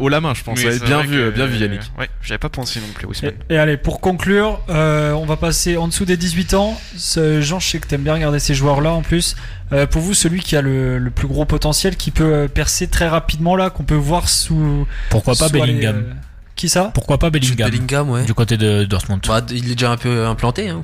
haut 0.00 0.08
la 0.08 0.20
main, 0.20 0.34
je 0.34 0.42
pense. 0.42 0.60
bien 0.60 1.02
vu, 1.02 1.30
bien 1.30 1.46
vu 1.46 1.58
Yannick. 1.58 1.82
Ouais, 1.98 2.10
j'avais 2.22 2.38
pas 2.38 2.48
pensé 2.48 2.80
non 2.80 2.86
plus. 2.92 3.06
Et, 3.24 3.54
et, 3.54 3.58
allez, 3.58 3.76
pour 3.76 4.00
conclure, 4.00 4.60
on 4.68 5.26
va 5.26 5.36
passer 5.36 5.76
en 5.76 5.86
dessous 5.86 6.04
des 6.04 6.16
18 6.16 6.54
ans. 6.54 6.80
Ce, 6.96 7.40
Jean, 7.40 7.60
je 7.60 7.68
sais 7.68 7.78
que 7.78 7.86
t'aimes 7.86 8.02
bien 8.02 8.14
regarder 8.14 8.38
ces 8.38 8.54
joueurs-là 8.54 8.92
en 8.92 9.02
plus. 9.02 9.36
pour 9.90 10.02
vous, 10.02 10.14
celui 10.14 10.40
qui 10.40 10.56
a 10.56 10.62
le, 10.62 10.98
le, 10.98 11.10
plus 11.10 11.28
gros 11.28 11.44
potentiel, 11.44 11.96
qui 11.96 12.10
peut 12.10 12.48
percer 12.52 12.88
très 12.88 13.08
rapidement 13.08 13.54
là, 13.54 13.70
qu'on 13.70 13.84
peut 13.84 13.94
voir 13.94 14.28
sous. 14.28 14.86
Pourquoi 15.10 15.34
pas 15.36 15.48
Bellingham 15.48 16.16
qui 16.56 16.68
ça? 16.68 16.90
Pourquoi 16.94 17.18
pas 17.18 17.30
Bellingham 17.30 17.70
Bellingham, 17.70 18.10
ouais. 18.10 18.24
Du 18.24 18.34
côté 18.34 18.56
de 18.56 18.84
Dortmund. 18.84 19.22
Bah, 19.26 19.40
il 19.50 19.70
est 19.70 19.74
déjà 19.74 19.92
un 19.92 19.96
peu 19.96 20.26
implanté, 20.26 20.68
hein, 20.68 20.82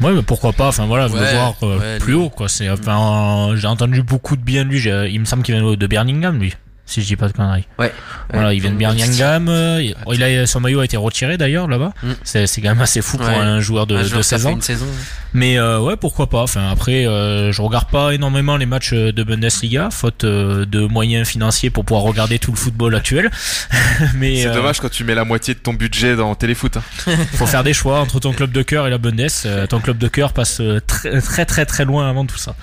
Ouais, 0.00 0.12
mais 0.12 0.22
pourquoi 0.22 0.52
pas 0.52 0.68
Enfin 0.68 0.84
voilà, 0.86 1.06
ouais, 1.08 1.34
voir 1.34 1.54
euh, 1.62 1.98
plus 1.98 2.14
haut, 2.14 2.28
quoi. 2.28 2.48
C'est 2.48 2.68
enfin, 2.68 3.52
j'ai 3.56 3.66
entendu 3.66 4.02
beaucoup 4.02 4.36
de 4.36 4.42
bien 4.42 4.64
de 4.64 4.70
lui. 4.70 4.82
Il 5.12 5.20
me 5.20 5.24
semble 5.24 5.42
qu'il 5.42 5.54
vient 5.54 5.74
de 5.74 5.86
Birmingham, 5.86 6.38
lui 6.38 6.54
si 6.86 7.02
je 7.02 7.06
dis 7.06 7.16
pas 7.16 7.26
de 7.26 7.32
conneries. 7.32 7.66
Ouais. 7.78 7.92
Voilà, 8.32 8.54
il 8.54 8.60
vient 8.60 8.70
de 8.70 8.76
Birmingham. 8.76 9.48
Euh, 9.48 9.82
il 10.12 10.22
a, 10.22 10.46
son 10.46 10.60
maillot 10.60 10.80
a 10.80 10.84
été 10.84 10.96
retiré 10.96 11.36
d'ailleurs 11.36 11.66
là-bas. 11.66 11.92
Mm. 12.02 12.12
C'est, 12.22 12.46
c'est 12.46 12.60
quand 12.60 12.68
même 12.68 12.80
assez 12.80 13.02
fou 13.02 13.18
pour 13.18 13.28
un 13.28 13.60
joueur 13.60 13.86
de, 13.86 13.96
de 13.96 14.22
16 14.22 14.46
ans. 14.46 14.60
Saison, 14.60 14.86
Mais 15.34 15.58
euh, 15.58 15.80
ouais, 15.80 15.96
pourquoi 15.96 16.28
pas. 16.28 16.42
Enfin 16.42 16.70
après, 16.70 17.06
euh, 17.06 17.50
je 17.50 17.60
regarde 17.60 17.90
pas 17.90 18.14
énormément 18.14 18.56
les 18.56 18.66
matchs 18.66 18.92
de 18.92 19.22
Bundesliga, 19.24 19.90
faute 19.90 20.22
euh, 20.22 20.64
de 20.64 20.86
moyens 20.86 21.26
financiers 21.26 21.70
pour 21.70 21.84
pouvoir 21.84 22.04
regarder 22.04 22.38
tout 22.38 22.52
le 22.52 22.56
football 22.56 22.94
actuel. 22.94 23.30
Mais 24.14 24.42
c'est 24.42 24.52
dommage 24.52 24.78
quand 24.80 24.90
tu 24.90 25.02
mets 25.02 25.16
la 25.16 25.24
moitié 25.24 25.54
de 25.54 25.58
ton 25.58 25.74
budget 25.74 26.14
dans 26.14 26.34
téléfoot. 26.36 26.76
Hein. 26.76 26.82
Faut 27.34 27.46
faire 27.46 27.64
des 27.64 27.74
choix 27.74 27.98
entre 27.98 28.20
ton 28.20 28.32
club 28.32 28.52
de 28.52 28.62
cœur 28.62 28.86
et 28.86 28.90
la 28.90 28.98
Bundes. 28.98 29.26
ton 29.68 29.80
club 29.80 29.98
de 29.98 30.08
cœur 30.08 30.32
passe 30.32 30.62
très 30.86 31.20
très 31.20 31.44
très 31.44 31.66
très 31.66 31.84
loin 31.84 32.08
avant 32.08 32.24
tout 32.24 32.38
ça. 32.38 32.54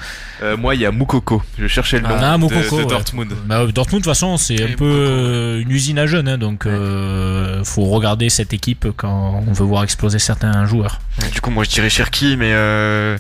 Moi, 0.58 0.76
il 0.76 0.82
y 0.82 0.86
a 0.86 0.92
Moukoko. 0.92 1.42
Je 1.58 1.68
cherchais 1.68 1.98
le 1.98 2.04
nom 2.04 2.16
ah, 2.20 2.38
de, 2.38 2.88
Dortmund. 2.88 3.34
Bah, 3.46 3.66
Dortmund 3.68 4.04
façon, 4.04 4.38
c'est 4.38 4.62
un 4.62 4.76
peu 4.76 4.86
euh, 4.86 5.62
une 5.62 5.72
usine 5.72 6.00
à 6.00 6.06
jeunes, 6.06 6.28
hein, 6.28 6.38
donc 6.38 6.66
euh, 6.66 7.64
faut 7.64 7.86
regarder 7.86 8.30
cette 8.30 8.54
équipe 8.54 8.88
quand 8.96 9.44
on 9.48 9.52
veut 9.52 9.66
voir 9.66 9.84
exploser 9.84 10.20
certains 10.20 10.66
joueurs. 10.66 11.00
Du 11.34 11.42
coup, 11.42 11.52
moi 11.52 11.64
je 11.64 11.70
dirais 11.70 11.90
Cherki, 11.90 12.38
mais 12.38 12.52
euh, 12.54 13.18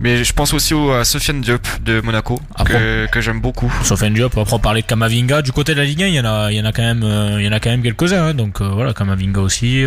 mais 0.00 0.24
je 0.24 0.32
pense 0.32 0.52
aussi 0.54 0.74
à 0.74 1.04
Sofiane 1.04 1.40
Diop 1.40 1.66
de 1.84 2.00
Monaco 2.00 2.40
que, 2.64 3.06
que 3.06 3.20
j'aime 3.20 3.40
beaucoup. 3.40 3.72
Sofiane 3.84 4.14
Diop, 4.14 4.36
après 4.36 4.54
on 4.54 4.58
parler 4.58 4.82
de 4.82 4.86
Kamavinga. 4.86 5.42
Du 5.42 5.52
côté 5.52 5.74
de 5.74 5.78
la 5.78 5.84
Ligue 5.84 6.02
1, 6.02 6.06
il 6.06 6.14
y 6.14 6.20
en 6.20 6.24
a, 6.24 6.50
il 6.52 6.56
y 6.56 6.60
en 6.60 6.64
a 6.64 6.72
quand 6.72 6.82
même, 6.82 7.04
il 7.38 7.44
y 7.44 7.48
en 7.48 7.52
a 7.52 7.60
quand 7.60 7.70
même 7.70 7.82
quelques-uns, 7.82 8.28
hein, 8.28 8.34
donc 8.34 8.60
voilà, 8.60 8.92
Kamavinga 8.92 9.40
aussi. 9.40 9.84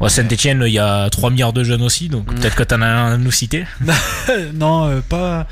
Ouais, 0.00 0.08
Saint-Etienne, 0.08 0.64
il 0.66 0.72
y 0.72 0.78
a 0.78 1.08
3 1.10 1.30
milliards 1.30 1.52
de 1.52 1.62
jeunes 1.62 1.82
aussi, 1.82 2.08
donc 2.08 2.30
mm. 2.30 2.34
peut-être 2.34 2.56
que 2.56 2.62
t'en 2.64 2.80
as 2.82 2.86
un 2.86 3.12
à 3.12 3.16
nous 3.18 3.30
citer. 3.30 3.66
non, 4.54 5.00
pas. 5.08 5.46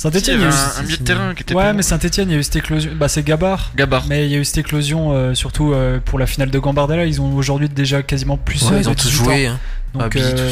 Saint-Etienne, 0.00 0.38
il 0.38 0.44
y 0.44 0.46
a 0.46 0.48
eu 0.48 0.50
un, 0.50 0.82
milieu 0.82 0.96
de 0.96 1.02
terrain 1.02 1.34
qui 1.34 1.42
était. 1.42 1.54
Ouais, 1.54 1.74
mais 1.74 1.82
Saint-Etienne, 1.82 2.30
il 2.30 2.32
y 2.32 2.36
a 2.36 2.38
eu 2.38 2.42
cette 2.42 2.56
éclosion. 2.56 2.92
Bah, 2.96 3.08
c'est 3.08 3.22
Gabar. 3.22 3.70
Gabar. 3.76 4.06
Mais 4.08 4.24
il 4.24 4.32
y 4.32 4.34
a 4.34 4.38
eu 4.38 4.46
cette 4.46 4.56
éclosion, 4.56 5.12
euh, 5.12 5.34
surtout 5.34 5.74
euh, 5.74 6.00
pour 6.02 6.18
la 6.18 6.26
finale 6.26 6.50
de 6.50 6.58
Gambardella. 6.58 7.04
Ils 7.04 7.20
ont 7.20 7.34
aujourd'hui 7.34 7.68
déjà 7.68 8.02
quasiment 8.02 8.38
plus. 8.38 8.62
Ouais, 8.70 8.80
ils 8.80 8.88
ont 8.88 8.94
tous 8.94 9.10
joué. 9.10 9.48
Hein. 9.48 9.58
Donc, 9.92 10.16
euh, 10.16 10.32
tout 10.32 10.48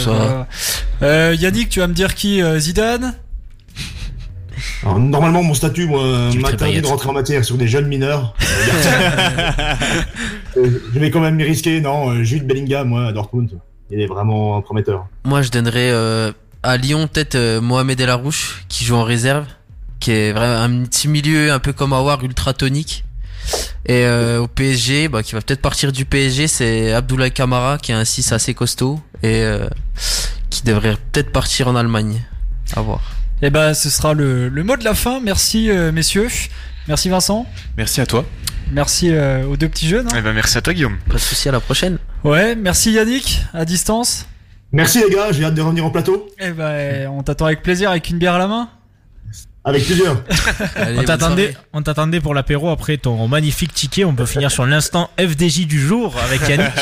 ça. 1.01 1.33
Yannick, 1.33 1.71
tu 1.71 1.81
vas 1.81 1.87
me 1.87 1.95
dire 1.95 2.15
qui 2.15 2.43
Zidane? 2.59 3.15
Alors, 4.83 4.99
normalement, 4.99 5.43
mon 5.43 5.55
statut, 5.55 5.87
moi, 5.87 6.29
m'interdit 6.35 6.83
de 6.83 6.87
rentrer 6.87 7.09
en 7.09 7.15
matière 7.15 7.43
sur 7.43 7.57
des 7.57 7.69
jeunes 7.69 7.87
mineurs. 7.87 8.35
je 10.57 10.99
vais 10.99 11.11
quand 11.11 11.21
même 11.21 11.37
m'y 11.37 11.45
risquer. 11.45 11.81
Non, 11.81 12.23
Jude 12.23 12.47
Bellingham, 12.47 12.89
moi, 12.89 13.07
à 13.07 13.13
Dortmund. 13.13 13.59
Il 13.91 13.99
est 13.99 14.09
vraiment 14.09 14.61
prometteur. 14.61 15.07
Moi, 15.25 15.41
je 15.41 15.49
donnerais 15.49 16.35
à 16.63 16.77
Lyon, 16.77 17.09
peut-être 17.09 17.35
euh, 17.35 17.61
Mohamed 17.61 18.01
El 18.01 18.11
Arouche, 18.11 18.65
qui 18.69 18.85
joue 18.85 18.97
en 18.97 19.05
réserve, 19.05 19.47
qui 20.01 20.11
est 20.11 20.33
vraiment 20.33 20.63
un 20.63 20.85
petit 20.85 21.09
milieu 21.09 21.53
un 21.53 21.59
peu 21.59 21.73
comme 21.73 21.93
Awar, 21.93 22.23
ultra 22.25 22.53
tonique. 22.53 23.05
Et 23.87 24.05
euh, 24.05 24.41
au 24.41 24.49
PSG, 24.49 25.09
bah, 25.09 25.23
qui 25.23 25.33
va 25.33 25.41
peut-être 25.41 25.63
partir 25.63 25.93
du 25.93 26.05
PSG, 26.05 26.49
c'est 26.49 26.93
Abdoulaye 26.93 27.31
Kamara, 27.31 27.79
qui 27.79 27.93
est 27.93 27.95
un 27.95 28.05
6 28.05 28.33
assez 28.33 28.55
costaud, 28.55 29.01
et 29.23 29.43
euh, 29.43 29.69
qui 30.51 30.63
devrait 30.63 30.97
peut-être 31.13 31.33
partir 31.33 31.69
en 31.69 31.77
Allemagne. 31.77 32.23
À 32.77 32.81
voir. 32.81 33.01
Et 33.41 33.47
eh 33.47 33.51
ben, 33.51 33.73
ce 33.73 33.89
sera 33.89 34.15
le, 34.15 34.51
mot 34.51 34.77
de 34.77 34.85
la 34.85 34.95
fin. 34.95 35.21
Merci, 35.21 35.71
messieurs. 35.93 36.29
Merci, 36.89 37.09
Vincent. 37.09 37.47
Merci 37.77 38.01
à 38.01 38.07
toi. 38.07 38.27
Merci 38.73 39.13
aux 39.49 39.57
deux 39.57 39.69
petits 39.69 39.89
jeunes. 39.89 40.09
Hein. 40.09 40.17
Eh 40.19 40.23
ben, 40.23 40.33
merci 40.33 40.59
à 40.59 40.61
toi, 40.61 40.75
Guillaume. 40.75 40.99
Pas 41.07 41.15
de 41.15 41.19
souci, 41.19 41.49
à 41.49 41.53
la 41.53 41.61
prochaine. 41.61 41.99
Ouais, 42.25 42.57
merci 42.57 42.91
Yannick, 42.91 43.41
à 43.55 43.65
distance. 43.65 44.27
Merci 44.73 45.03
les 45.03 45.15
gars, 45.15 45.33
j'ai 45.33 45.45
hâte 45.45 45.55
de 45.55 45.63
revenir 45.63 45.85
en 45.85 45.91
plateau. 45.91 46.29
Eh 46.39 46.51
ben, 46.51 47.09
on 47.09 47.23
t'attend 47.23 47.47
avec 47.47 47.63
plaisir, 47.63 47.91
avec 47.91 48.11
une 48.11 48.19
bière 48.19 48.35
à 48.35 48.39
la 48.39 48.47
main. 48.47 48.69
Avec 49.65 49.85
plaisir. 49.85 50.23
on 50.97 51.03
t'attendait, 51.05 51.55
on 51.73 51.83
t'attendait 51.83 52.21
pour 52.21 52.35
l'apéro 52.35 52.69
après 52.71 52.97
ton 52.97 53.29
magnifique 53.29 53.73
ticket. 53.73 54.05
On 54.05 54.15
peut 54.15 54.27
finir 54.27 54.51
sur 54.51 54.67
l'instant 54.67 55.11
FDJ 55.19 55.67
du 55.67 55.81
jour 55.81 56.17
avec 56.19 56.47
Yannick. 56.49 56.73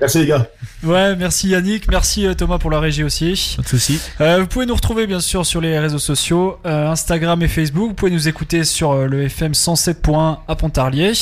Merci 0.00 0.18
les 0.18 0.26
gars. 0.26 0.46
Ouais, 0.82 1.14
merci 1.14 1.48
Yannick, 1.48 1.88
merci 1.88 2.26
euh, 2.26 2.34
Thomas 2.34 2.58
pour 2.58 2.70
la 2.70 2.80
régie 2.80 3.04
aussi. 3.04 3.54
Pas 3.56 3.62
de 3.62 3.68
soucis. 3.68 4.00
Euh, 4.20 4.40
vous 4.40 4.46
pouvez 4.46 4.66
nous 4.66 4.74
retrouver 4.74 5.06
bien 5.06 5.20
sûr 5.20 5.46
sur 5.46 5.60
les 5.60 5.78
réseaux 5.78 5.98
sociaux, 6.00 6.58
euh, 6.66 6.90
Instagram 6.90 7.40
et 7.42 7.48
Facebook. 7.48 7.88
Vous 7.90 7.94
pouvez 7.94 8.10
nous 8.10 8.26
écouter 8.26 8.64
sur 8.64 8.94
le 8.94 9.22
FM 9.24 9.52
107.1 9.52 10.38
à 10.48 10.56
Pontarlier 10.56 11.12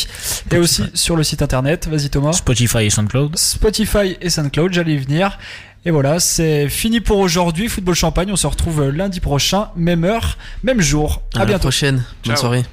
et 0.50 0.56
aussi 0.58 0.84
sur 0.94 1.14
le 1.16 1.22
site 1.22 1.42
internet. 1.42 1.88
Vas-y 1.88 2.08
Thomas. 2.08 2.32
Spotify 2.32 2.84
et 2.84 2.90
SoundCloud. 2.90 3.36
Spotify 3.36 4.16
et 4.20 4.30
SoundCloud, 4.30 4.72
j'allais 4.72 4.94
y 4.94 4.98
venir. 4.98 5.38
Et 5.84 5.90
voilà, 5.90 6.20
c'est 6.20 6.68
fini 6.68 7.00
pour 7.00 7.18
aujourd'hui. 7.18 7.68
Football 7.68 7.94
Champagne, 7.94 8.30
on 8.32 8.36
se 8.36 8.46
retrouve 8.46 8.88
lundi 8.88 9.20
prochain, 9.20 9.68
même 9.76 10.04
heure, 10.04 10.38
même 10.62 10.80
jour. 10.80 11.22
À, 11.34 11.40
à 11.42 11.44
bientôt. 11.44 11.52
la 11.52 11.58
prochaine. 11.58 12.04
Bonne 12.24 12.36
soirée. 12.36 12.64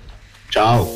Ciao. 0.51 0.85